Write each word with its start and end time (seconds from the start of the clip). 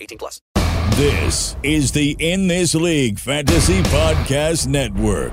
18 0.00 0.18
plus. 0.18 0.40
This 0.96 1.56
is 1.62 1.92
the 1.92 2.16
In 2.18 2.46
This 2.48 2.74
League 2.74 3.18
Fantasy 3.18 3.82
Podcast 3.84 4.66
Network. 4.66 5.32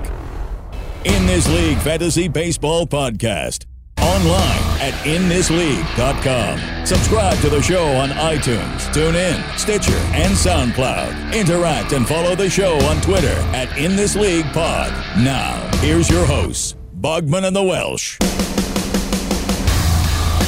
In 1.04 1.26
This 1.26 1.48
League 1.48 1.78
Fantasy 1.78 2.28
Baseball 2.28 2.86
Podcast. 2.86 3.66
Online 4.00 4.80
at 4.80 4.94
inthisleague.com. 5.04 6.86
Subscribe 6.86 7.38
to 7.40 7.50
the 7.50 7.60
show 7.60 7.84
on 7.96 8.10
iTunes, 8.10 8.88
TuneIn, 8.94 9.58
Stitcher, 9.58 9.98
and 10.14 10.32
SoundCloud. 10.32 11.34
Interact 11.34 11.92
and 11.92 12.06
follow 12.06 12.34
the 12.36 12.48
show 12.48 12.76
on 12.86 13.00
Twitter 13.00 13.34
at 13.52 13.76
In 13.76 13.96
This 13.96 14.14
League 14.14 14.46
Pod. 14.52 14.92
Now, 15.18 15.68
here's 15.78 16.08
your 16.08 16.24
hosts, 16.24 16.76
Bogman 17.00 17.44
and 17.44 17.56
the 17.56 17.62
Welsh. 17.62 18.18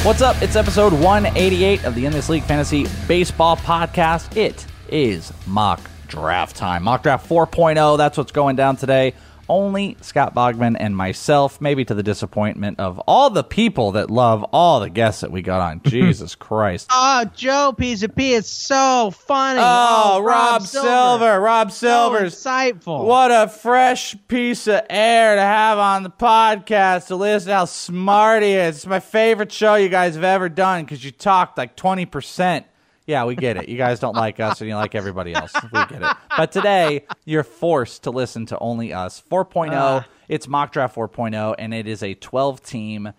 What's 0.03 0.23
up? 0.23 0.41
It's 0.41 0.57
episode 0.57 0.95
188 0.95 1.85
of 1.85 1.95
the 1.95 2.07
In 2.07 2.13
This 2.13 2.31
League 2.31 2.45
Fantasy 2.45 2.87
Baseball 3.07 3.59
Podcast. 3.59 4.35
It 4.35 4.67
is 4.89 5.31
mock 5.47 5.79
draft 6.09 6.57
time. 6.57 6.85
Mock 6.85 7.03
draft 7.03 7.29
4.0. 7.29 7.99
That's 7.99 8.17
what's 8.17 8.33
going 8.33 8.57
down 8.57 8.77
today. 8.77 9.13
Only 9.51 9.97
Scott 10.01 10.33
Bogman 10.33 10.77
and 10.79 10.97
myself, 10.97 11.61
maybe 11.61 11.85
to 11.85 11.93
the 11.93 12.05
disappointment 12.05 12.79
of 12.79 13.01
all 13.01 13.31
the 13.31 13.43
people 13.43 13.91
that 13.93 14.09
love 14.09 14.45
all 14.53 14.79
the 14.79 14.89
guests 14.89 15.23
that 15.23 15.33
we 15.33 15.43
got 15.43 15.61
on. 15.61 15.81
Jesus 15.87 16.37
Christ. 16.37 16.87
Oh, 16.93 17.25
Joe 17.35 17.75
Pisapia, 17.77 18.39
it's 18.39 18.49
so 18.49 19.11
funny. 19.11 19.59
Oh, 19.61 20.19
oh 20.19 20.23
Rob, 20.23 20.63
Silver. 20.63 21.41
Rob 21.41 21.73
Silver's 21.73 22.39
So 22.39 22.49
insightful. 22.49 23.05
What 23.05 23.33
a 23.33 23.49
fresh 23.49 24.15
piece 24.29 24.69
of 24.69 24.83
air 24.89 25.35
to 25.35 25.43
have 25.43 25.79
on 25.79 26.05
the 26.05 26.11
podcast 26.11 27.09
to 27.09 27.17
listen 27.17 27.49
to 27.49 27.57
how 27.57 27.65
smart 27.65 28.45
he 28.45 28.53
is. 28.53 28.77
It's 28.77 28.87
my 28.87 29.01
favorite 29.01 29.51
show 29.51 29.75
you 29.75 29.89
guys 29.89 30.15
have 30.15 30.23
ever 30.23 30.49
done 30.49 30.85
because 30.85 31.05
you 31.05 31.11
talked 31.11 31.59
like 31.59 31.77
20%. 31.77 32.65
Yeah, 33.11 33.25
we 33.25 33.35
get 33.35 33.57
it. 33.57 33.69
You 33.69 33.77
guys 33.77 33.99
don't 33.99 34.15
like 34.15 34.39
us 34.39 34.61
and 34.61 34.71
you 34.71 34.77
like 34.77 34.95
everybody 34.95 35.35
else. 35.35 35.53
We 35.73 35.85
get 35.87 36.01
it. 36.01 36.17
But 36.37 36.53
today, 36.53 37.07
you're 37.25 37.43
forced 37.43 38.05
to 38.05 38.13
listen 38.13 38.47
to 38.47 38.59
only 38.61 38.93
us. 38.93 39.21
4.0, 39.29 39.73
ah. 39.73 40.07
it's 40.29 40.47
Mock 40.47 40.71
Draft 40.71 40.95
4.0, 40.95 41.57
and 41.59 41.75
it 41.75 41.89
is 41.89 42.05
a 42.05 42.15
12 42.15 42.63
team 42.63 43.13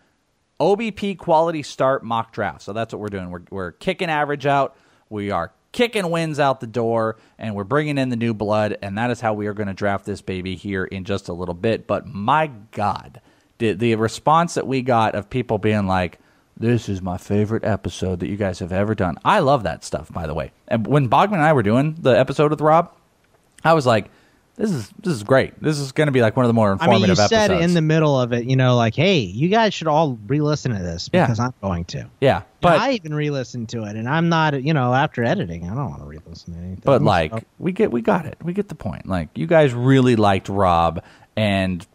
OBP 0.61 1.17
quality 1.17 1.61
start 1.61 2.05
mock 2.05 2.31
draft. 2.31 2.61
So 2.61 2.71
that's 2.71 2.93
what 2.93 3.01
we're 3.01 3.09
doing. 3.09 3.31
We're, 3.31 3.43
we're 3.49 3.71
kicking 3.73 4.09
average 4.09 4.45
out. 4.45 4.77
We 5.09 5.29
are 5.29 5.51
kicking 5.73 6.09
wins 6.09 6.39
out 6.39 6.61
the 6.61 6.67
door, 6.67 7.17
and 7.37 7.53
we're 7.53 7.65
bringing 7.65 7.97
in 7.97 8.07
the 8.07 8.15
new 8.15 8.33
blood. 8.33 8.77
And 8.81 8.97
that 8.97 9.11
is 9.11 9.19
how 9.19 9.33
we 9.33 9.47
are 9.47 9.53
going 9.53 9.67
to 9.67 9.73
draft 9.73 10.05
this 10.05 10.21
baby 10.21 10.55
here 10.55 10.85
in 10.85 11.03
just 11.03 11.27
a 11.27 11.33
little 11.33 11.53
bit. 11.53 11.85
But 11.85 12.07
my 12.07 12.47
God, 12.71 13.19
the, 13.57 13.73
the 13.73 13.95
response 13.95 14.53
that 14.53 14.65
we 14.65 14.83
got 14.83 15.15
of 15.15 15.29
people 15.29 15.57
being 15.57 15.85
like, 15.85 16.17
this 16.61 16.87
is 16.87 17.01
my 17.01 17.17
favorite 17.17 17.63
episode 17.63 18.19
that 18.21 18.27
you 18.27 18.37
guys 18.37 18.59
have 18.59 18.71
ever 18.71 18.95
done. 18.95 19.17
I 19.25 19.39
love 19.39 19.63
that 19.63 19.83
stuff, 19.83 20.11
by 20.11 20.27
the 20.27 20.33
way. 20.33 20.51
And 20.67 20.87
when 20.87 21.09
Bogman 21.09 21.33
and 21.33 21.41
I 21.41 21.53
were 21.53 21.63
doing 21.63 21.97
the 21.99 22.11
episode 22.17 22.51
with 22.51 22.61
Rob, 22.61 22.91
I 23.63 23.73
was 23.73 23.85
like, 23.85 24.09
this 24.57 24.69
is 24.71 24.89
this 24.99 25.13
is 25.13 25.23
great. 25.23 25.59
This 25.61 25.79
is 25.79 25.91
going 25.93 26.07
to 26.07 26.11
be 26.11 26.21
like 26.21 26.35
one 26.35 26.45
of 26.45 26.49
the 26.49 26.53
more 26.53 26.71
informative. 26.71 27.03
I 27.03 27.07
mean, 27.07 27.09
you 27.09 27.15
said 27.15 27.51
episodes. 27.51 27.65
in 27.65 27.73
the 27.73 27.81
middle 27.81 28.19
of 28.19 28.33
it, 28.33 28.45
you 28.45 28.55
know, 28.55 28.75
like, 28.75 28.93
hey, 28.95 29.19
you 29.19 29.47
guys 29.49 29.73
should 29.73 29.87
all 29.87 30.19
re-listen 30.27 30.73
to 30.73 30.79
this 30.83 31.09
Yeah. 31.13 31.25
because 31.25 31.39
I'm 31.39 31.53
going 31.61 31.85
to. 31.85 32.09
yeah, 32.19 32.39
But 32.59 32.73
but 32.73 32.79
I 32.79 32.91
even 32.91 33.13
re-listened 33.13 33.69
to 33.69 33.83
it, 33.85 33.95
and 33.95 34.07
I'm 34.09 34.29
not, 34.29 34.61
you 34.61 34.73
know, 34.73 34.93
after 34.93 35.23
editing, 35.23 35.63
I 35.63 35.73
don't 35.73 35.89
want 35.89 36.01
to 36.01 36.05
re-listen 36.07 36.53
to 36.53 36.59
anything. 36.59 36.81
But 36.83 37.01
like 37.01 37.31
So- 37.31 37.41
we 37.59 37.71
get 37.71 37.91
we 37.91 38.01
got 38.01 38.25
it. 38.25 38.37
We 38.43 38.53
get 38.53 38.67
the 38.67 38.75
point. 38.75 39.07
Like 39.07 39.29
you 39.35 39.47
guys 39.47 39.73
really 39.73 40.15
liked 40.17 40.47
Rob 40.49 41.01
and 41.35 41.87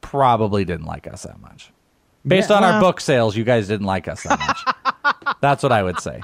probably 0.00 0.64
didn't 0.64 0.86
like 0.86 1.06
us 1.06 1.22
that 1.24 1.40
much. 1.40 1.72
Based 2.26 2.50
Yeah, 2.50 2.56
on 2.56 2.64
our 2.64 2.80
book 2.80 3.00
sales, 3.00 3.36
you 3.36 3.44
guys 3.44 3.68
didn't 3.68 3.86
like 3.86 4.08
us 4.08 4.22
that 4.24 4.38
much. 4.38 5.36
That's 5.40 5.62
what 5.62 5.72
I 5.72 5.82
would 5.82 6.00
say. 6.00 6.20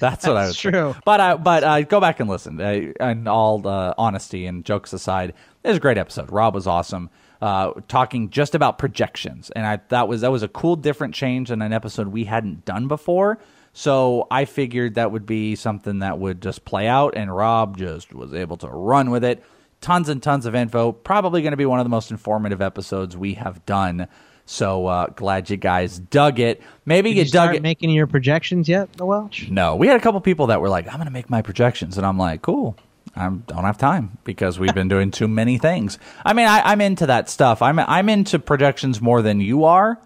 That's 0.00 0.26
what 0.26 0.36
I 0.36 0.40
would 0.42 0.48
That's 0.48 0.58
say. 0.58 0.70
true. 0.70 0.94
But 1.04 1.20
uh, 1.20 1.36
but 1.38 1.64
uh, 1.64 1.82
go 1.82 2.00
back 2.00 2.20
and 2.20 2.28
listen. 2.28 2.60
Uh, 2.60 2.92
and 3.00 3.26
all 3.28 3.66
uh, 3.66 3.94
honesty 3.96 4.46
and 4.46 4.64
jokes 4.64 4.92
aside, 4.92 5.32
it 5.64 5.68
was 5.68 5.78
a 5.78 5.80
great 5.80 5.98
episode. 5.98 6.30
Rob 6.30 6.54
was 6.54 6.66
awesome. 6.66 7.10
Uh, 7.40 7.72
talking 7.88 8.30
just 8.30 8.54
about 8.54 8.78
projections, 8.78 9.50
and 9.50 9.66
I 9.66 9.80
that 9.88 10.06
was 10.08 10.20
that 10.20 10.30
was 10.30 10.42
a 10.42 10.48
cool, 10.48 10.76
different 10.76 11.14
change 11.14 11.50
in 11.50 11.60
an 11.62 11.72
episode 11.72 12.08
we 12.08 12.24
hadn't 12.24 12.64
done 12.64 12.88
before. 12.88 13.38
So 13.72 14.26
I 14.30 14.46
figured 14.46 14.94
that 14.94 15.12
would 15.12 15.26
be 15.26 15.54
something 15.54 15.98
that 15.98 16.18
would 16.18 16.40
just 16.40 16.64
play 16.64 16.88
out, 16.88 17.14
and 17.16 17.34
Rob 17.34 17.76
just 17.76 18.14
was 18.14 18.32
able 18.32 18.56
to 18.58 18.68
run 18.68 19.10
with 19.10 19.24
it. 19.24 19.42
Tons 19.82 20.08
and 20.08 20.22
tons 20.22 20.46
of 20.46 20.54
info. 20.54 20.92
Probably 20.92 21.42
going 21.42 21.50
to 21.50 21.58
be 21.58 21.66
one 21.66 21.78
of 21.78 21.84
the 21.84 21.90
most 21.90 22.10
informative 22.10 22.62
episodes 22.62 23.16
we 23.16 23.34
have 23.34 23.64
done. 23.66 24.08
So 24.46 24.86
uh, 24.86 25.08
glad 25.08 25.50
you 25.50 25.56
guys 25.56 25.98
dug 25.98 26.38
it. 26.38 26.62
Maybe 26.84 27.10
Did 27.10 27.16
you, 27.16 27.24
you 27.24 27.30
dug 27.30 27.54
it. 27.56 27.62
making 27.62 27.90
your 27.90 28.06
projections 28.06 28.68
yet, 28.68 28.92
the 28.94 29.04
Welsh? 29.04 29.48
No, 29.48 29.74
we 29.74 29.88
had 29.88 29.96
a 29.96 30.00
couple 30.00 30.20
people 30.20 30.46
that 30.46 30.60
were 30.60 30.68
like, 30.68 30.86
"I'm 30.86 30.94
going 30.94 31.06
to 31.06 31.12
make 31.12 31.28
my 31.28 31.42
projections," 31.42 31.98
and 31.98 32.06
I'm 32.06 32.16
like, 32.16 32.42
"Cool." 32.42 32.76
I 33.14 33.28
don't 33.28 33.64
have 33.64 33.78
time 33.78 34.18
because 34.24 34.58
we've 34.58 34.74
been 34.74 34.88
doing 34.88 35.10
too 35.10 35.26
many 35.26 35.58
things. 35.58 35.98
I 36.24 36.32
mean, 36.32 36.46
I, 36.46 36.60
I'm 36.60 36.80
into 36.80 37.06
that 37.06 37.30
stuff. 37.30 37.62
I'm 37.62 37.78
I'm 37.78 38.08
into 38.08 38.38
projections 38.38 39.00
more 39.00 39.22
than 39.22 39.40
you 39.40 39.64
are, 39.64 39.98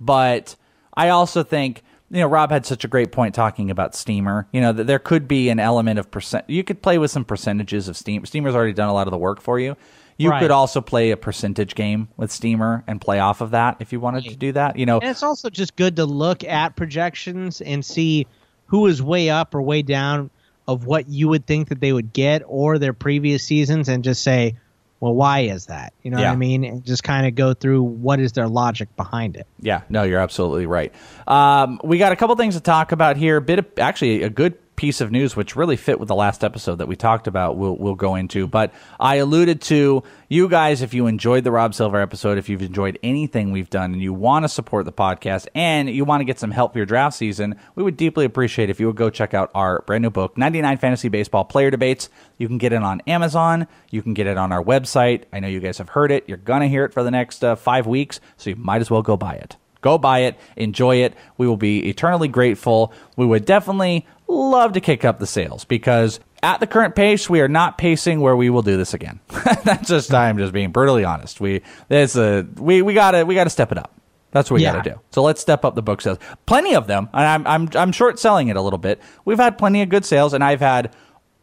but 0.00 0.54
I 0.94 1.08
also 1.08 1.42
think 1.42 1.82
you 2.10 2.20
know 2.20 2.26
Rob 2.26 2.50
had 2.50 2.66
such 2.66 2.84
a 2.84 2.88
great 2.88 3.10
point 3.10 3.34
talking 3.34 3.70
about 3.70 3.94
Steamer. 3.94 4.46
You 4.52 4.60
know 4.60 4.72
that 4.72 4.86
there 4.86 4.98
could 4.98 5.26
be 5.26 5.48
an 5.48 5.58
element 5.58 5.98
of 5.98 6.10
percent. 6.10 6.44
You 6.48 6.62
could 6.62 6.82
play 6.82 6.98
with 6.98 7.10
some 7.10 7.24
percentages 7.24 7.88
of 7.88 7.96
Steam. 7.96 8.24
Steamer's 8.26 8.54
already 8.54 8.74
done 8.74 8.88
a 8.88 8.94
lot 8.94 9.06
of 9.06 9.12
the 9.12 9.18
work 9.18 9.40
for 9.40 9.58
you. 9.58 9.76
You 10.18 10.30
Right. 10.30 10.40
could 10.40 10.50
also 10.50 10.80
play 10.80 11.12
a 11.12 11.16
percentage 11.16 11.74
game 11.76 12.08
with 12.16 12.32
Steamer 12.32 12.82
and 12.88 13.00
play 13.00 13.20
off 13.20 13.40
of 13.40 13.52
that 13.52 13.76
if 13.78 13.92
you 13.92 14.00
wanted 14.00 14.24
to 14.24 14.36
do 14.36 14.50
that. 14.52 14.76
You 14.76 14.84
know, 14.84 14.98
And 14.98 15.08
it's 15.10 15.22
also 15.22 15.48
just 15.48 15.76
good 15.76 15.96
to 15.96 16.04
look 16.04 16.42
at 16.44 16.74
projections 16.74 17.60
and 17.60 17.84
see 17.84 18.26
who 18.66 18.86
is 18.86 19.00
way 19.00 19.30
up 19.30 19.54
or 19.54 19.62
way 19.62 19.82
down 19.82 20.30
of 20.66 20.84
what 20.84 21.08
you 21.08 21.28
would 21.28 21.46
think 21.46 21.68
that 21.68 21.80
they 21.80 21.92
would 21.92 22.12
get 22.12 22.42
or 22.46 22.78
their 22.78 22.92
previous 22.92 23.44
seasons 23.44 23.88
and 23.88 24.02
just 24.04 24.22
say, 24.22 24.56
well, 25.00 25.14
why 25.14 25.40
is 25.42 25.66
that? 25.66 25.92
You 26.02 26.10
know 26.10 26.18
Yeah. 26.18 26.30
what 26.30 26.32
I 26.32 26.36
mean? 26.36 26.64
And 26.64 26.84
just 26.84 27.04
kind 27.04 27.24
of 27.26 27.36
go 27.36 27.54
through 27.54 27.82
what 27.84 28.18
is 28.18 28.32
their 28.32 28.48
logic 28.48 28.94
behind 28.96 29.36
it. 29.36 29.46
Yeah, 29.60 29.82
no, 29.88 30.02
you're 30.02 30.18
absolutely 30.18 30.66
right. 30.66 30.92
Um, 31.28 31.80
we 31.84 31.96
got 31.98 32.10
a 32.10 32.16
couple 32.16 32.34
things 32.34 32.56
to 32.56 32.60
talk 32.60 32.90
about 32.90 33.16
here. 33.16 33.36
A 33.36 33.40
bit 33.40 33.60
of 33.60 33.66
actually 33.78 34.24
a 34.24 34.28
good 34.30 34.58
piece 34.78 35.00
of 35.00 35.10
news 35.10 35.34
which 35.34 35.56
really 35.56 35.76
fit 35.76 35.98
with 35.98 36.06
the 36.06 36.14
last 36.14 36.44
episode 36.44 36.76
that 36.76 36.86
we 36.86 36.94
talked 36.94 37.26
about. 37.26 37.56
We'll 37.56 37.76
we'll 37.76 37.96
go 37.96 38.14
into, 38.14 38.46
but 38.46 38.72
I 39.00 39.16
alluded 39.16 39.60
to 39.62 40.04
you 40.28 40.48
guys. 40.48 40.82
If 40.82 40.94
you 40.94 41.08
enjoyed 41.08 41.42
the 41.42 41.50
Rob 41.50 41.74
Silver 41.74 42.00
episode, 42.00 42.38
if 42.38 42.48
you've 42.48 42.62
enjoyed 42.62 42.96
anything 43.02 43.50
we've 43.50 43.68
done, 43.68 43.92
and 43.92 44.00
you 44.00 44.12
want 44.14 44.44
to 44.44 44.48
support 44.48 44.84
the 44.84 44.92
podcast, 44.92 45.48
and 45.52 45.90
you 45.90 46.04
want 46.04 46.20
to 46.20 46.24
get 46.24 46.38
some 46.38 46.52
help 46.52 46.74
for 46.74 46.78
your 46.78 46.86
draft 46.86 47.16
season, 47.16 47.56
we 47.74 47.82
would 47.82 47.96
deeply 47.96 48.24
appreciate 48.24 48.70
if 48.70 48.78
you 48.78 48.86
would 48.86 48.94
go 48.94 49.10
check 49.10 49.34
out 49.34 49.50
our 49.52 49.82
brand 49.82 50.02
new 50.02 50.10
book, 50.10 50.38
99 50.38 50.78
Fantasy 50.78 51.08
Baseball 51.08 51.44
Player 51.44 51.72
Debates. 51.72 52.08
You 52.36 52.46
can 52.46 52.58
get 52.58 52.72
it 52.72 52.80
on 52.84 53.00
Amazon. 53.08 53.66
You 53.90 54.00
can 54.02 54.14
get 54.14 54.28
it 54.28 54.38
on 54.38 54.52
our 54.52 54.62
website. 54.62 55.24
I 55.32 55.40
know 55.40 55.48
you 55.48 55.58
guys 55.58 55.78
have 55.78 55.88
heard 55.88 56.12
it. 56.12 56.28
You're 56.28 56.36
gonna 56.36 56.68
hear 56.68 56.84
it 56.84 56.94
for 56.94 57.02
the 57.02 57.10
next 57.10 57.42
uh, 57.42 57.56
five 57.56 57.88
weeks, 57.88 58.20
so 58.36 58.50
you 58.50 58.56
might 58.56 58.80
as 58.80 58.92
well 58.92 59.02
go 59.02 59.16
buy 59.16 59.34
it. 59.34 59.56
Go 59.80 59.96
buy 59.96 60.20
it, 60.20 60.36
enjoy 60.56 60.96
it. 60.96 61.14
We 61.36 61.46
will 61.46 61.56
be 61.56 61.88
eternally 61.88 62.28
grateful. 62.28 62.92
We 63.16 63.26
would 63.26 63.44
definitely 63.44 64.06
love 64.28 64.72
to 64.74 64.80
kick 64.80 65.04
up 65.04 65.18
the 65.18 65.26
sales 65.26 65.64
because 65.64 66.20
at 66.42 66.60
the 66.60 66.66
current 66.66 66.94
pace, 66.94 67.28
we 67.28 67.40
are 67.40 67.48
not 67.48 67.78
pacing 67.78 68.20
where 68.20 68.36
we 68.36 68.50
will 68.50 68.62
do 68.62 68.76
this 68.76 68.94
again. 68.94 69.20
That's 69.64 69.88
just 69.88 70.12
I'm 70.14 70.38
just 70.38 70.52
being 70.52 70.70
brutally 70.70 71.04
honest. 71.04 71.40
We 71.40 71.62
there's 71.88 72.16
a 72.16 72.46
we 72.56 72.82
we 72.82 72.94
gotta 72.94 73.24
we 73.26 73.34
gotta 73.34 73.50
step 73.50 73.72
it 73.72 73.78
up. 73.78 73.94
That's 74.30 74.50
what 74.50 74.56
we 74.58 74.62
Yeah. 74.62 74.74
gotta 74.76 74.90
do. 74.90 75.00
So 75.10 75.22
let's 75.22 75.40
step 75.40 75.64
up 75.64 75.74
the 75.74 75.82
book 75.82 76.00
sales. 76.02 76.18
Plenty 76.46 76.74
of 76.74 76.86
them, 76.86 77.08
and 77.12 77.22
I'm 77.26 77.46
I'm 77.46 77.68
I'm 77.74 77.92
short 77.92 78.18
selling 78.18 78.48
it 78.48 78.56
a 78.56 78.62
little 78.62 78.78
bit. 78.78 79.00
We've 79.24 79.38
had 79.38 79.56
plenty 79.58 79.82
of 79.82 79.88
good 79.88 80.04
sales, 80.04 80.32
and 80.34 80.44
I've 80.44 80.60
had 80.60 80.94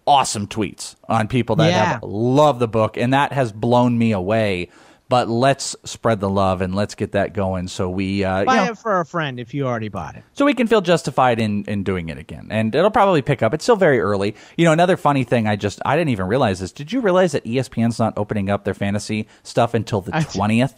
awesome 0.08 0.46
tweets 0.48 0.96
on 1.10 1.28
people 1.28 1.56
that 1.58 1.70
Yeah. 1.72 1.86
have 1.94 2.04
loved 2.04 2.60
the 2.60 2.68
book, 2.68 2.96
and 2.96 3.12
that 3.14 3.34
has 3.34 3.52
blown 3.52 3.98
me 3.98 4.12
away. 4.12 4.70
But 5.08 5.30
let's 5.30 5.76
spread 5.84 6.20
the 6.20 6.30
love 6.30 6.62
and 6.62 6.74
let's 6.74 6.96
get 6.96 7.12
that 7.12 7.34
going 7.34 7.68
so 7.68 7.88
we 7.90 8.24
uh, 8.24 8.40
you 8.40 8.46
Buy 8.48 8.56
know, 8.66 8.72
it 8.72 8.78
for 8.80 9.00
a 9.02 9.06
friend 9.06 9.40
if 9.40 9.54
you 9.54 9.68
already 9.68 9.88
bought 9.88 10.16
it. 10.16 10.24
so 10.34 10.46
we 10.46 10.56
can 10.56 10.66
feel 10.66 10.82
justified 10.82 11.40
in 11.40 11.64
in 11.66 11.84
doing 11.84 12.10
it 12.10 12.18
again 12.18 12.48
and 12.50 12.74
it'll 12.74 12.90
probably 12.90 13.22
pick 13.22 13.44
up 13.44 13.54
it's 13.54 13.64
still 13.64 13.76
very 13.76 14.00
early 14.00 14.34
you 14.58 14.66
know 14.66 14.72
another 14.72 14.98
funny 14.98 15.24
thing 15.24 15.46
i 15.48 15.56
just 15.56 15.80
i 15.86 15.96
didn't 15.96 16.10
even 16.10 16.26
realize 16.26 16.60
this 16.60 16.72
did 16.72 16.92
you 16.92 17.02
realize 17.02 17.34
that 17.34 17.44
espn's 17.46 18.00
not 18.00 18.18
opening 18.18 18.50
up 18.50 18.64
their 18.64 18.74
fantasy 18.74 19.28
stuff 19.44 19.76
until 19.76 20.02
the 20.02 20.12
20th 20.12 20.74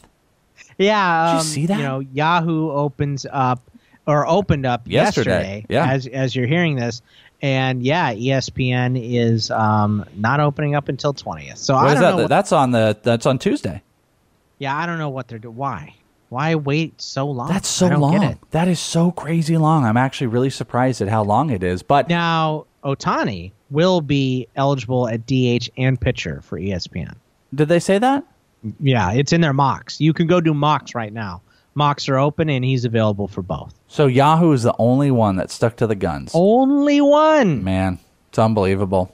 Yeah, 0.78 1.26
Did 1.28 1.32
you 1.34 1.38
um, 1.40 1.44
see 1.46 1.66
that? 1.68 1.78
You 1.78 1.84
know, 1.84 2.00
Yahoo 2.00 2.70
opens 2.72 3.26
up 3.32 3.62
or 4.06 4.28
opened 4.28 4.66
up 4.66 4.82
Yesterday, 4.88 5.32
yesterday. 5.64 5.66
yeah. 5.70 5.90
as 5.92 6.06
as 6.08 6.36
you're 6.36 6.48
hearing 6.48 6.76
this, 6.76 7.02
and 7.42 7.82
yeah, 7.84 8.14
ESPN 8.14 9.00
is 9.02 9.52
um, 9.52 10.04
not 10.16 10.40
opening 10.40 10.76
up 10.76 10.90
until 10.90 11.14
twentieth. 11.14 11.58
So 11.58 11.76
what 11.76 11.86
I 11.88 11.94
don't 11.94 12.02
that 12.02 12.18
know. 12.24 12.28
That's 12.28 12.52
on 12.52 12.72
the 12.72 12.98
that's 13.04 13.26
on 13.26 13.38
tuesday 13.40 13.82
yeah, 14.57 14.75
I 14.75 14.86
don't 14.86 14.98
know 15.00 15.09
what 15.09 15.27
they're 15.27 15.39
doing. 15.39 15.56
Why? 15.56 15.95
Why 16.30 16.56
wait 16.56 17.01
so 17.01 17.27
long? 17.30 17.48
that's 17.48 17.69
so 17.69 17.86
I 17.86 17.89
don't 17.92 18.01
long 18.01 18.19
Get 18.19 18.31
it. 18.31 18.38
that 18.51 18.68
is 18.68 18.81
so 18.81 19.12
crazy 19.12 19.56
long 19.57 19.86
i'm 19.86 19.95
actually 19.95 20.27
really 20.27 20.50
surprised 20.50 21.00
at 21.01 21.07
how 21.07 21.24
long 21.24 21.50
it 21.51 21.63
is 21.63 21.83
but 21.83 22.09
Now 22.09 22.65
Otani 22.83 23.54
will 23.69 24.01
be 24.01 24.48
eligible 24.57 25.07
at 25.07 25.25
DH 25.25 25.69
and 25.77 26.00
pitcher 26.00 26.42
for 26.42 26.59
ESPN. 26.59 27.15
did 27.56 27.69
they 27.69 27.80
say 27.80 27.98
that 28.00 28.25
Yeah, 28.81 29.13
it's 29.13 29.31
in 29.31 29.39
their 29.39 29.54
mocks. 29.54 30.01
You 30.01 30.12
can 30.13 30.27
go 30.27 30.42
do 30.42 30.54
mocks 30.54 30.94
right 30.95 31.13
now. 31.13 31.42
Mocks 31.75 32.09
are 32.09 32.18
open, 32.18 32.50
and 32.50 32.65
he's 32.65 32.83
available 32.86 33.27
for 33.30 33.42
both. 33.42 33.74
so 33.88 34.07
yahoo 34.07 34.51
is 34.51 34.63
the 34.63 34.75
only 34.80 35.12
one 35.12 35.38
that 35.38 35.50
stuck 35.50 35.77
to 35.77 35.88
the 35.88 35.95
guns 35.95 36.31
Only 36.33 37.00
one. 37.00 37.63
man 37.63 38.00
it's 38.27 38.38
unbelievable 38.39 39.13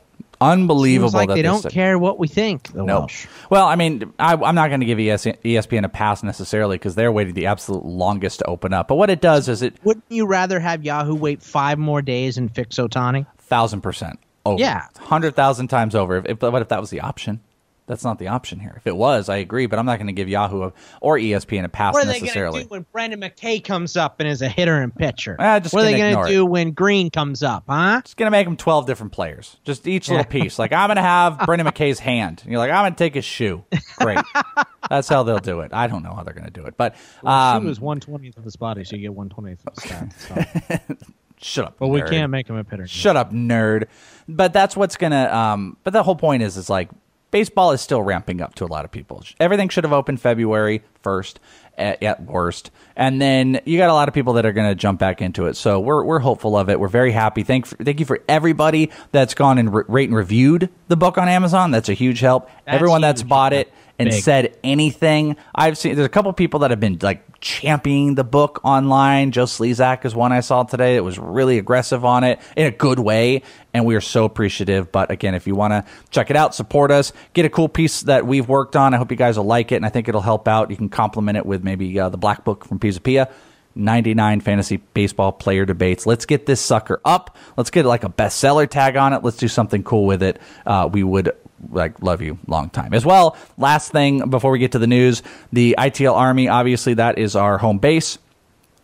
unbelievable 0.51 1.09
Seems 1.09 1.13
like 1.15 1.27
that 1.29 1.35
they 1.35 1.41
don't 1.41 1.67
care 1.69 1.97
what 1.97 2.19
we 2.19 2.27
think. 2.27 2.71
The 2.73 2.83
No. 2.83 2.99
Welsh. 2.99 3.27
Well, 3.49 3.65
I 3.65 3.75
mean, 3.75 4.13
I, 4.19 4.33
I'm 4.33 4.55
not 4.55 4.67
going 4.69 4.79
to 4.81 4.85
give 4.85 4.99
ES, 4.99 5.23
ESPN 5.25 5.85
a 5.85 5.89
pass 5.89 6.23
necessarily 6.23 6.75
because 6.77 6.95
they're 6.95 7.11
waiting 7.11 7.33
the 7.33 7.45
absolute 7.47 7.85
longest 7.85 8.39
to 8.39 8.45
open 8.45 8.73
up. 8.73 8.87
But 8.87 8.95
what 8.95 9.09
it 9.09 9.21
does 9.21 9.47
is 9.49 9.61
it 9.61 9.75
Wouldn't 9.83 10.05
you 10.09 10.25
rather 10.27 10.59
have 10.59 10.83
Yahoo 10.83 11.15
wait 11.15 11.41
five 11.41 11.79
more 11.79 12.01
days 12.01 12.37
and 12.37 12.53
fix 12.53 12.75
Otani? 12.77 13.25
thousand 13.39 13.81
percent 13.81 14.19
over. 14.45 14.59
Yeah. 14.59 14.87
hundred 14.99 15.35
thousand 15.35 15.67
times 15.67 15.95
over. 15.95 16.17
If, 16.17 16.25
if 16.25 16.41
what 16.41 16.61
if 16.61 16.69
that 16.69 16.79
was 16.81 16.89
the 16.89 17.01
option? 17.01 17.39
That's 17.85 18.03
not 18.05 18.17
the 18.17 18.29
option 18.29 18.59
here. 18.59 18.73
If 18.77 18.87
it 18.87 18.95
was, 18.95 19.27
I 19.27 19.37
agree, 19.37 19.65
but 19.65 19.77
I'm 19.77 19.85
not 19.85 19.97
going 19.97 20.07
to 20.07 20.13
give 20.13 20.29
Yahoo 20.29 20.63
a, 20.63 20.73
or 21.01 21.17
ESPN 21.17 21.65
a 21.65 21.69
pass 21.69 21.93
What 21.93 22.03
are 22.03 22.07
they 22.07 22.13
going 22.13 22.23
necessarily. 22.23 22.59
to 22.61 22.65
do 22.65 22.69
when 22.69 22.85
Brendan 22.93 23.19
McKay 23.19 23.61
comes 23.61 23.97
up 23.97 24.21
and 24.21 24.29
is 24.29 24.41
a 24.41 24.47
hitter 24.47 24.77
and 24.81 24.95
pitcher? 24.95 25.35
Ah, 25.37 25.59
just 25.59 25.73
what 25.73 25.81
are 25.81 25.85
they 25.85 25.97
gonna 25.97 26.13
going 26.13 26.27
to 26.27 26.31
do 26.31 26.45
when 26.45 26.71
Greene 26.71 27.09
comes 27.09 27.43
up, 27.43 27.65
huh? 27.67 27.97
It's 27.99 28.13
going 28.13 28.27
to 28.27 28.31
make 28.31 28.47
them 28.47 28.55
12 28.55 28.85
different 28.85 29.11
players, 29.11 29.57
just 29.65 29.85
each 29.85 30.09
little 30.09 30.23
piece. 30.29 30.57
Like, 30.57 30.71
I'm 30.71 30.87
going 30.87 30.95
to 30.95 31.01
have 31.01 31.39
Brendan 31.39 31.67
McKay's 31.67 31.99
hand. 31.99 32.41
And 32.43 32.51
you're 32.51 32.59
like, 32.59 32.71
I'm 32.71 32.83
going 32.83 32.93
to 32.93 32.97
take 32.97 33.15
his 33.15 33.25
shoe. 33.25 33.65
Great. 33.99 34.19
That's 34.89 35.09
how 35.09 35.23
they'll 35.23 35.39
do 35.39 35.59
it. 35.61 35.73
I 35.73 35.87
don't 35.87 36.03
know 36.03 36.13
how 36.13 36.23
they're 36.23 36.33
going 36.33 36.45
to 36.45 36.51
do 36.51 36.65
it. 36.65 36.75
But 36.77 36.95
um, 37.23 37.63
he 37.63 37.67
was 37.67 37.79
one 37.79 37.99
twentieth 37.99 38.37
of 38.37 38.43
his 38.43 38.55
body, 38.55 38.83
so 38.83 38.95
you 38.95 39.01
get 39.01 39.13
one 39.13 39.29
twentieth 39.29 39.59
of 39.65 39.81
his 39.81 39.91
stats. 39.91 40.87
So. 40.87 40.95
shut 41.37 41.65
up. 41.65 41.75
but 41.79 41.87
we 41.87 42.01
can't 42.01 42.31
make 42.31 42.47
him 42.47 42.57
a 42.57 42.63
hitter. 42.69 42.87
Shut 42.87 43.15
up, 43.15 43.31
nerd. 43.31 43.87
But 44.27 44.53
that's 44.53 44.75
what's 44.75 44.97
gonna. 44.97 45.25
Um, 45.25 45.77
but 45.83 45.93
the 45.93 46.03
whole 46.03 46.15
point 46.15 46.43
is, 46.43 46.57
is 46.57 46.69
like 46.69 46.89
baseball 47.33 47.71
is 47.71 47.81
still 47.81 48.01
ramping 48.01 48.39
up 48.39 48.53
to 48.55 48.63
a 48.63 48.67
lot 48.67 48.85
of 48.85 48.91
people. 48.91 49.23
Everything 49.39 49.67
should 49.67 49.83
have 49.83 49.91
opened 49.91 50.21
February 50.21 50.83
first 51.01 51.39
at, 51.77 52.01
at 52.03 52.23
worst, 52.23 52.69
and 52.95 53.19
then 53.19 53.59
you 53.65 53.77
got 53.77 53.89
a 53.89 53.93
lot 53.93 54.07
of 54.07 54.13
people 54.13 54.33
that 54.33 54.45
are 54.45 54.53
gonna 54.53 54.75
jump 54.75 54.99
back 54.99 55.21
into 55.21 55.47
it. 55.47 55.57
So 55.57 55.79
we're 55.79 56.05
we're 56.05 56.19
hopeful 56.19 56.55
of 56.55 56.69
it. 56.69 56.79
We're 56.79 56.87
very 56.87 57.11
happy. 57.11 57.43
Thank 57.43 57.67
thank 57.67 57.99
you 57.99 58.05
for 58.05 58.21
everybody 58.29 58.91
that's 59.11 59.33
gone 59.33 59.57
and 59.57 59.73
re- 59.73 59.83
rate 59.87 60.09
and 60.09 60.15
reviewed 60.15 60.69
the 60.87 60.95
book 60.95 61.17
on 61.17 61.27
Amazon. 61.27 61.71
That's 61.71 61.89
a 61.89 61.93
huge 61.93 62.19
help. 62.19 62.47
That's 62.65 62.75
Everyone 62.75 63.01
that's 63.01 63.23
bought 63.23 63.51
it 63.51 63.73
and 63.99 64.09
Big. 64.09 64.23
said 64.23 64.57
anything. 64.63 65.35
I've 65.53 65.77
seen 65.77 65.95
there's 65.95 66.05
a 66.05 66.09
couple 66.09 66.33
people 66.33 66.61
that 66.61 66.71
have 66.71 66.79
been 66.79 66.97
like 67.01 67.39
championing 67.39 68.15
the 68.15 68.23
book 68.23 68.59
online. 68.63 69.31
Joe 69.31 69.45
Slezak 69.45 70.05
is 70.05 70.15
one 70.15 70.31
I 70.31 70.39
saw 70.39 70.63
today 70.63 70.95
that 70.95 71.03
was 71.03 71.19
really 71.19 71.57
aggressive 71.57 72.03
on 72.03 72.23
it 72.23 72.39
in 72.57 72.65
a 72.65 72.71
good 72.71 72.99
way, 72.99 73.43
and 73.73 73.85
we 73.85 73.95
are 73.95 74.01
so 74.01 74.25
appreciative. 74.25 74.91
But 74.91 75.11
again, 75.11 75.35
if 75.35 75.45
you 75.45 75.55
want 75.55 75.71
to 75.73 75.85
check 76.09 76.29
it 76.29 76.35
out, 76.35 76.55
support 76.55 76.91
us, 76.91 77.13
get 77.33 77.45
a 77.45 77.49
cool 77.49 77.69
piece 77.69 78.01
that 78.01 78.25
we've 78.25 78.47
worked 78.47 78.75
on. 78.75 78.93
I 78.93 78.97
hope 78.97 79.11
you 79.11 79.17
guys 79.17 79.37
will 79.37 79.45
like 79.45 79.71
it, 79.71 79.75
and 79.75 79.85
I 79.85 79.89
think 79.89 80.07
it'll 80.07 80.21
help 80.21 80.47
out. 80.47 80.71
You 80.71 80.77
can 80.77 80.89
complement 80.89 81.37
it 81.37 81.45
with 81.45 81.63
maybe 81.63 81.99
uh, 81.99 82.09
the 82.09 82.17
Black 82.17 82.43
Book 82.43 82.65
from 82.65 82.79
Pisapia. 82.79 83.31
99 83.75 84.41
fantasy 84.41 84.77
baseball 84.77 85.31
player 85.31 85.65
debates. 85.65 86.05
Let's 86.05 86.27
get 86.27 86.45
this 86.45 86.61
sucker 86.61 87.01
up. 87.03 87.35
Let's 87.57 87.71
get 87.71 87.85
like 87.85 88.03
a 88.03 88.09
bestseller 88.09 88.69
tag 88.69 88.97
on 88.97 89.13
it. 89.13 89.23
Let's 89.23 89.37
do 89.37 89.47
something 89.47 89.83
cool 89.83 90.05
with 90.05 90.21
it. 90.21 90.39
Uh, 90.63 90.87
we 90.91 91.01
would 91.03 91.35
like 91.71 92.01
love 92.01 92.21
you 92.21 92.37
long 92.47 92.69
time 92.69 92.93
as 92.93 93.05
well. 93.05 93.37
Last 93.57 93.91
thing 93.91 94.29
before 94.29 94.51
we 94.51 94.59
get 94.59 94.71
to 94.73 94.79
the 94.79 94.87
news, 94.87 95.23
the 95.51 95.75
ITL 95.77 96.15
Army, 96.15 96.47
obviously 96.47 96.95
that 96.95 97.17
is 97.17 97.35
our 97.35 97.57
home 97.57 97.79
base. 97.79 98.17